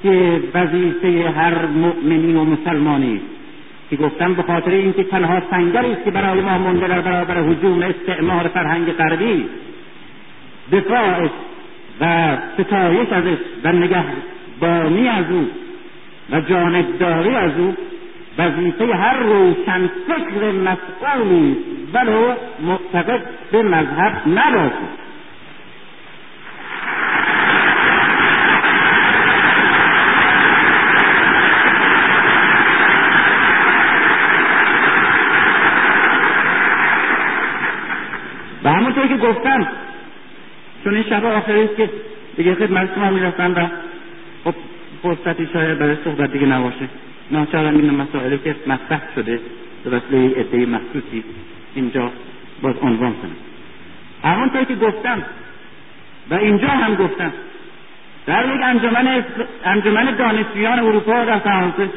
[0.03, 3.21] که وظیفه هر مؤمنی و مسلمانی
[3.89, 7.81] که گفتم به خاطر اینکه تنها سنگری است که برای ما مونده در برابر هجوم
[7.81, 9.45] استعمار فرهنگ غربی
[10.71, 11.29] دفاعش
[12.01, 15.47] و ستایش ازش و نگهبانی از او
[16.31, 17.75] و جانبداری از او.
[18.37, 21.57] وظیفه هر روشن فکر مسئولی
[21.93, 23.21] ولو معتقد
[23.51, 24.98] به مذهب نباشد.
[38.99, 39.67] همونطور که گفتم.
[40.83, 41.89] چون این شب آخری است که
[42.37, 43.67] دیگه خدمت شما می‌رفتم و
[44.43, 44.55] خب
[45.03, 46.89] فرصتی شاید برای صحبت دیگه نباشه.
[47.31, 49.39] ناچارم این مسائلی که مطرح شده
[49.83, 51.23] به وسیله عده مخصوصی
[51.75, 52.11] اینجا
[52.61, 53.35] باز عنوان کنم.
[54.23, 55.23] همونطور که گفتم
[56.29, 57.33] و اینجا هم گفتم
[58.25, 59.23] در یک انجمن
[59.63, 61.89] انجمن دانشجویان اروپا در فرانسه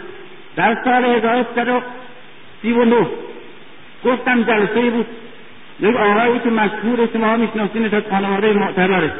[0.57, 3.07] در سال 1339
[4.05, 5.07] گفتم جلسه بود
[5.83, 9.13] یک آقایی که مشهور شما میشناسینش از خانواده معتبره.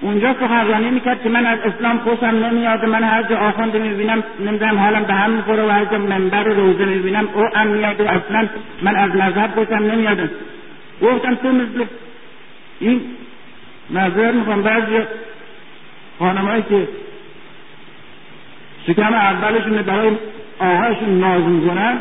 [0.00, 4.78] اونجا سخنرانی می‌کرد که من از اسلام خوشم نمیاد من هر جا آخونده می‌بینم نمی‌دونم
[4.78, 8.04] حالم به هم می‌خوره و هر جا منبر و روزه می‌بینم او هم میاد و
[8.04, 8.48] اصلا
[8.82, 10.30] من از مذهب خوشم نمیاد.
[11.02, 11.84] گفتم تو مثل
[12.80, 13.00] این
[13.90, 15.02] نظر می‌خوام بعضی
[16.18, 16.88] خانمایی که
[18.86, 20.10] شکم اولشون برای
[20.58, 22.00] آهاشون ناز می‌کنن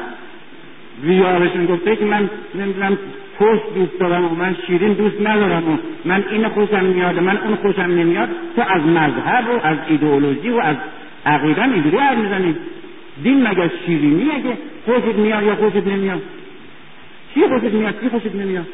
[1.04, 2.98] ویارشون گفته که من نمی‌دونم
[3.44, 7.56] پشت دوست دارم و من شیرین دوست ندارم و من این خوشم میاد من اون
[7.56, 10.76] خوشم نمیاد تو از مذهب و از ایدئولوژی و از
[11.26, 12.56] عقیدم اینجوری حرف می‌زنی.
[13.24, 16.22] دین مگر شیرینیه که خوشت میاد یا خوشت نمیاد؟
[17.34, 18.66] چی خوشت میاد؟ چی خوشت نمیاد؟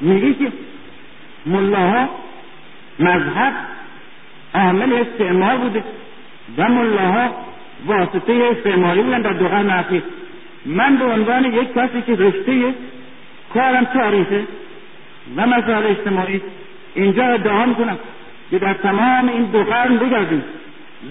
[0.00, 0.52] میگی که
[1.46, 2.08] ملاها
[2.98, 3.52] مذهب
[4.54, 5.84] عامل استعمار بوده
[6.58, 7.30] و ملاها
[7.86, 9.84] واسطه استعماری بودن در دو قرن
[10.66, 12.74] من به عنوان یک کسی که رشته
[13.54, 14.42] کارم تاریخه
[15.36, 16.42] و مسائل اجتماعی.
[16.94, 17.98] اینجا ادعا می‌کنم.
[18.50, 20.44] که در تمام این دو قرن بگردیم.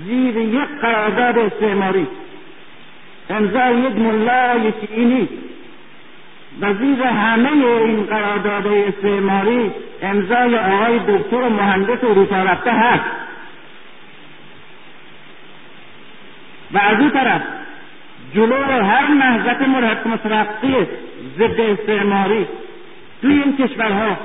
[0.06, 2.08] زیر یک قرارداد استعماری.
[3.30, 5.30] امضای یک ملای شیعی
[6.62, 13.04] و زیر همه این قرارداد استعماری امضای آقای دکتر و مهندس اروپا رفته هست.
[16.74, 17.42] و از این طرف
[18.36, 19.62] جلو هر نهضت
[20.08, 20.88] مترقی
[21.38, 22.46] ضد استعماری.
[23.22, 24.18] توی این کشورها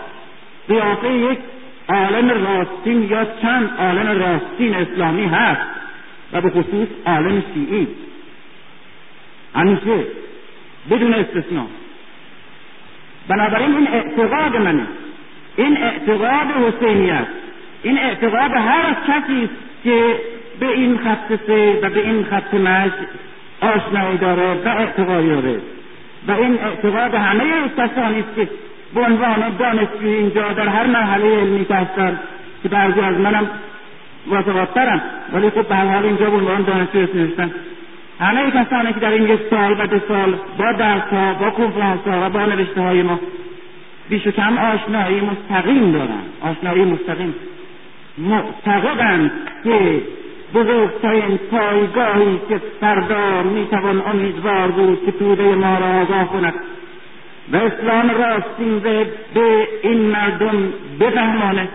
[0.68, 1.38] قیافه یک
[1.88, 5.60] عالم راستین یا چند عالم راستین اسلامی هست
[6.32, 7.88] و به خصوص عالم شیعی.
[9.54, 10.04] همیشه
[10.90, 11.66] بدون استثنا.
[13.28, 14.86] بنابراین این اعتقاد منه.
[15.56, 17.12] این اعتقاد حسینی
[17.82, 19.48] این اعتقاد هر کسی
[19.84, 20.20] که
[20.60, 22.92] به این خط سه و به این خط مش
[23.60, 25.60] آشنایی داره و اعتقادی داره.
[26.28, 27.44] و این اعتقاد همه
[27.76, 28.48] کسانی است که
[28.94, 32.18] به عنوان دانشجوی اینجا در هر مرحله علمی که هستن
[32.62, 33.50] که بعضی از منم
[34.26, 35.02] متواترم.
[35.32, 37.50] ولی خب به حال اینجا به عنوان دانشجو نوشتن
[38.20, 42.00] همه کسانی که در این یک سال و دو سال با درس ها با کنفرانس
[42.06, 43.20] ها و با نوشته های ما
[44.08, 46.22] بیش و کم آشنایی مستقیم دارن.
[46.40, 47.34] آشنایی مستقیم.
[48.18, 49.30] معتقدند
[49.64, 50.00] که
[50.54, 56.54] بزرگترین پایگاهی که فردا می‌توان امیدوار بود که توده ما را آگاه کند.
[57.52, 58.78] و اسلام راستین
[59.34, 61.68] به این مردم بفهمانه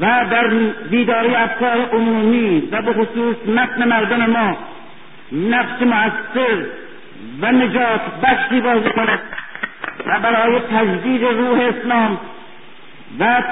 [0.00, 0.48] و در
[0.90, 4.56] بیداری افکار عمومی و به خصوص متن مردم ما
[5.32, 6.66] نقش مؤثر
[7.42, 9.20] و نجات بخشی بازی کند.
[10.06, 12.18] و برای تجدید روح اسلام
[13.20, 13.42] و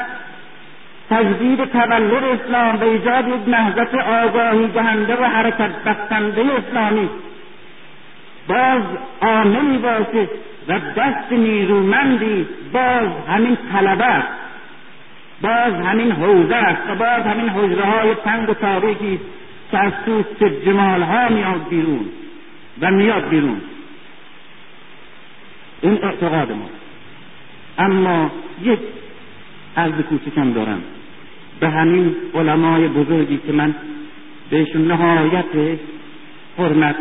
[1.11, 7.09] تجدید تولد اسلام به ایجاد یک نهضت آگاهی دهنده و حرکت بستنده اسلامی.
[8.49, 8.83] باز
[9.23, 10.29] عاملی باشه
[10.69, 14.23] و دست نیرومندی باز همین طلبه
[15.43, 19.21] باز همین حوزه است و باز همین حجره های تنگ و تاریکی
[19.71, 22.09] که از توست جمال ها میاد بیرون
[22.81, 23.61] و میاد بیرون.
[25.81, 26.69] این اعتقاد ما.
[27.79, 28.31] اما
[28.63, 28.79] یک
[29.77, 30.83] عرض کوچکم دارم.
[31.61, 33.75] به همین علمای بزرگی که من
[34.51, 35.45] بهشون نهایت
[36.59, 36.97] حرمت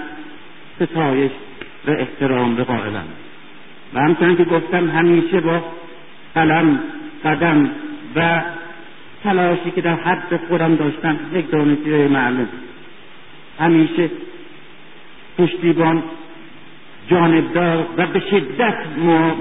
[0.76, 1.32] ستایش
[1.88, 3.06] و احترام به قائلم.
[3.94, 5.62] و همچنان که گفتم همیشه با
[6.36, 6.80] قلم
[7.26, 7.70] قدم
[8.16, 8.42] و
[9.24, 12.48] تلاشی که در حد خودم داشتم یک دانشجوی معلم.
[13.60, 14.10] همیشه
[15.38, 16.04] پشتیبان
[17.08, 18.78] جانبدار و به شدت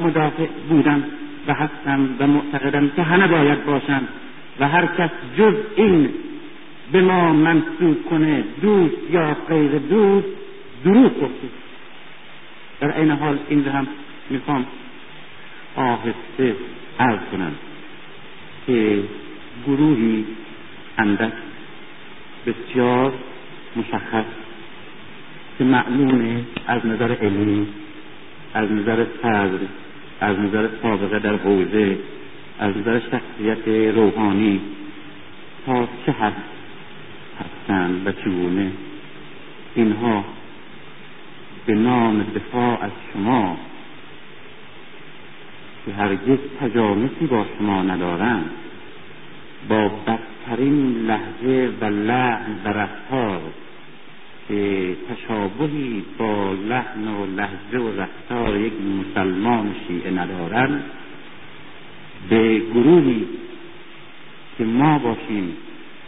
[0.02, 1.04] مدافع بودم
[1.46, 4.08] و هستم و معتقدم که همه باید باشند
[4.60, 6.10] و هر کس جز این
[6.92, 10.28] به ما منصوب کنه دوست یا غیر دوست
[10.84, 11.49] دروغ گفته.
[12.81, 13.86] در این حال این رو هم
[14.31, 14.66] می‌خوام
[15.76, 16.57] آهسته
[17.00, 17.52] عرض کنم
[18.66, 19.02] که
[19.66, 20.24] گروهی
[20.99, 21.33] اندک
[22.47, 23.12] بسیار
[23.76, 24.24] مشخص
[25.58, 27.66] که معلومه از نظر علمی
[28.55, 29.58] از نظر صدر
[30.20, 31.99] از نظر سابقه در حوزه
[32.58, 34.60] از نظر شخصیت روحانی.
[35.66, 36.42] تا چه حد
[37.41, 38.70] هستند و چگونه؟
[39.74, 40.24] اینها
[41.66, 43.57] به نام دفاع از شما
[45.86, 48.50] که هرگز تجانسی با شما ندارند.
[49.68, 53.41] با بدترین لحظه و لحن و رفتار
[54.49, 60.84] که تشابهی با لحن و لحظه و رفتار یک مسلمان شیعه ندارند
[62.28, 63.24] به گروهی
[64.58, 65.56] که ما باشیم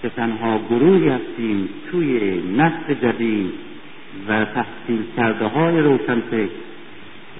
[0.02, 3.52] که تنها گروهی هستیم توی نسل جدید
[4.28, 6.48] و تحصیل کرده های روشنفکر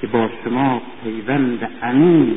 [0.01, 2.37] که با شما پیوند عمیق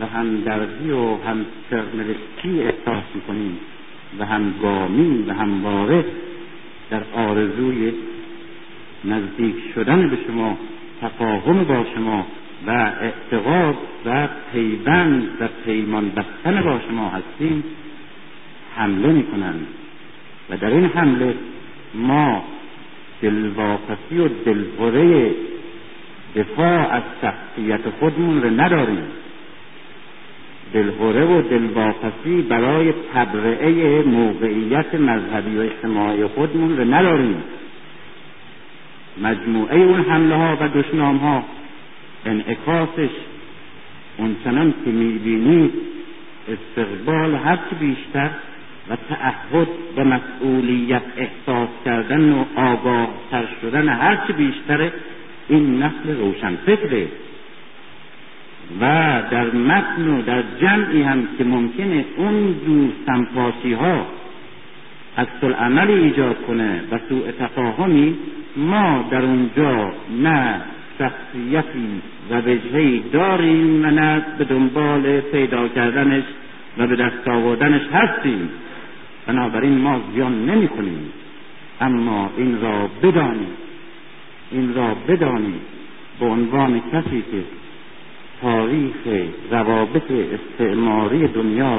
[0.00, 3.58] و همدردی و هم سرنوشتی احساس می‌کنیم
[4.18, 6.04] و همگامی و همواره
[6.90, 7.92] در آرزوی
[9.04, 10.58] نزدیک شدن به شما
[11.02, 12.26] تفاهم با شما
[12.66, 17.64] و اعتقاد و پیوند و پیمان بستن با شما هستیم.
[18.76, 19.66] حمله می‌کنند.
[20.50, 21.34] و در این حمله
[21.94, 22.44] ما
[23.22, 25.30] دلواپسی و دلخوره
[26.36, 29.04] دفاع از شخصیت خودمون رو نداریم.
[30.72, 37.42] دلخوره و دلواپسی برای تبرعه موقعیت مذهبی و اجتماعی خودمون رو نداریم.
[39.22, 41.44] مجموعه اون حمله ها و دشنام ها
[42.26, 43.10] انعکاسش
[44.18, 45.72] اونچنان که می‌بینید
[46.48, 48.30] استقبال هرچی بیشتر
[48.88, 54.90] و تعهد به مسئولیت احساس کردن و آگاه تر شدن هرچی بیشتر
[55.48, 57.08] این نسل روشنفکره
[58.80, 58.82] و
[59.30, 64.06] در متن و در جمعی هم که ممکنه اون دور سمپاسی ها
[65.18, 68.16] عکس عملی ایجاد کنه و سوء تفاهمی
[68.56, 69.92] ما در اونجا
[70.22, 70.60] نه
[71.00, 76.24] شخصیتی و وجهی داریم و نه به دنبال پیدا کردنش
[76.78, 78.50] و به دست آوردنش هستیم.
[79.26, 81.12] بنابراین ما زیان نمی کنیم
[81.80, 83.54] اما این را بدانیم.
[84.52, 85.60] این را بدانیم.
[86.20, 87.44] به عنوان کسی که
[88.42, 91.78] تاریخ روابط استعماری دنیا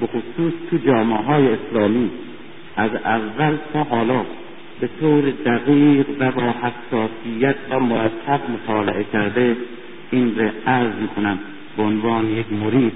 [0.00, 2.10] به خصوص تو جامعه های اسلامی
[2.76, 4.24] از اول تا حالا
[4.82, 9.56] به طور دقیق و با حساسیت و مرتب مطالعه کرده
[10.10, 11.38] این رو عرض می‌کنم.
[11.76, 12.92] به عنوان یک مرید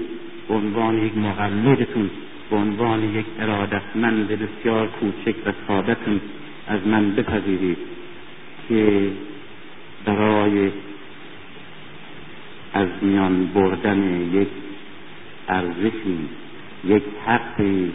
[0.47, 2.09] به عنوان یک مقلدتون
[2.49, 6.21] به عنوان یک ارادتمند بسیار کوچک و سادتون
[6.67, 7.77] از من بپذیرید
[8.69, 9.11] که
[10.05, 10.71] برای
[12.73, 14.47] از میان بردن یک
[15.49, 16.29] ارزشی
[16.85, 17.91] یک حقی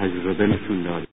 [0.00, 1.05] تجربه نشون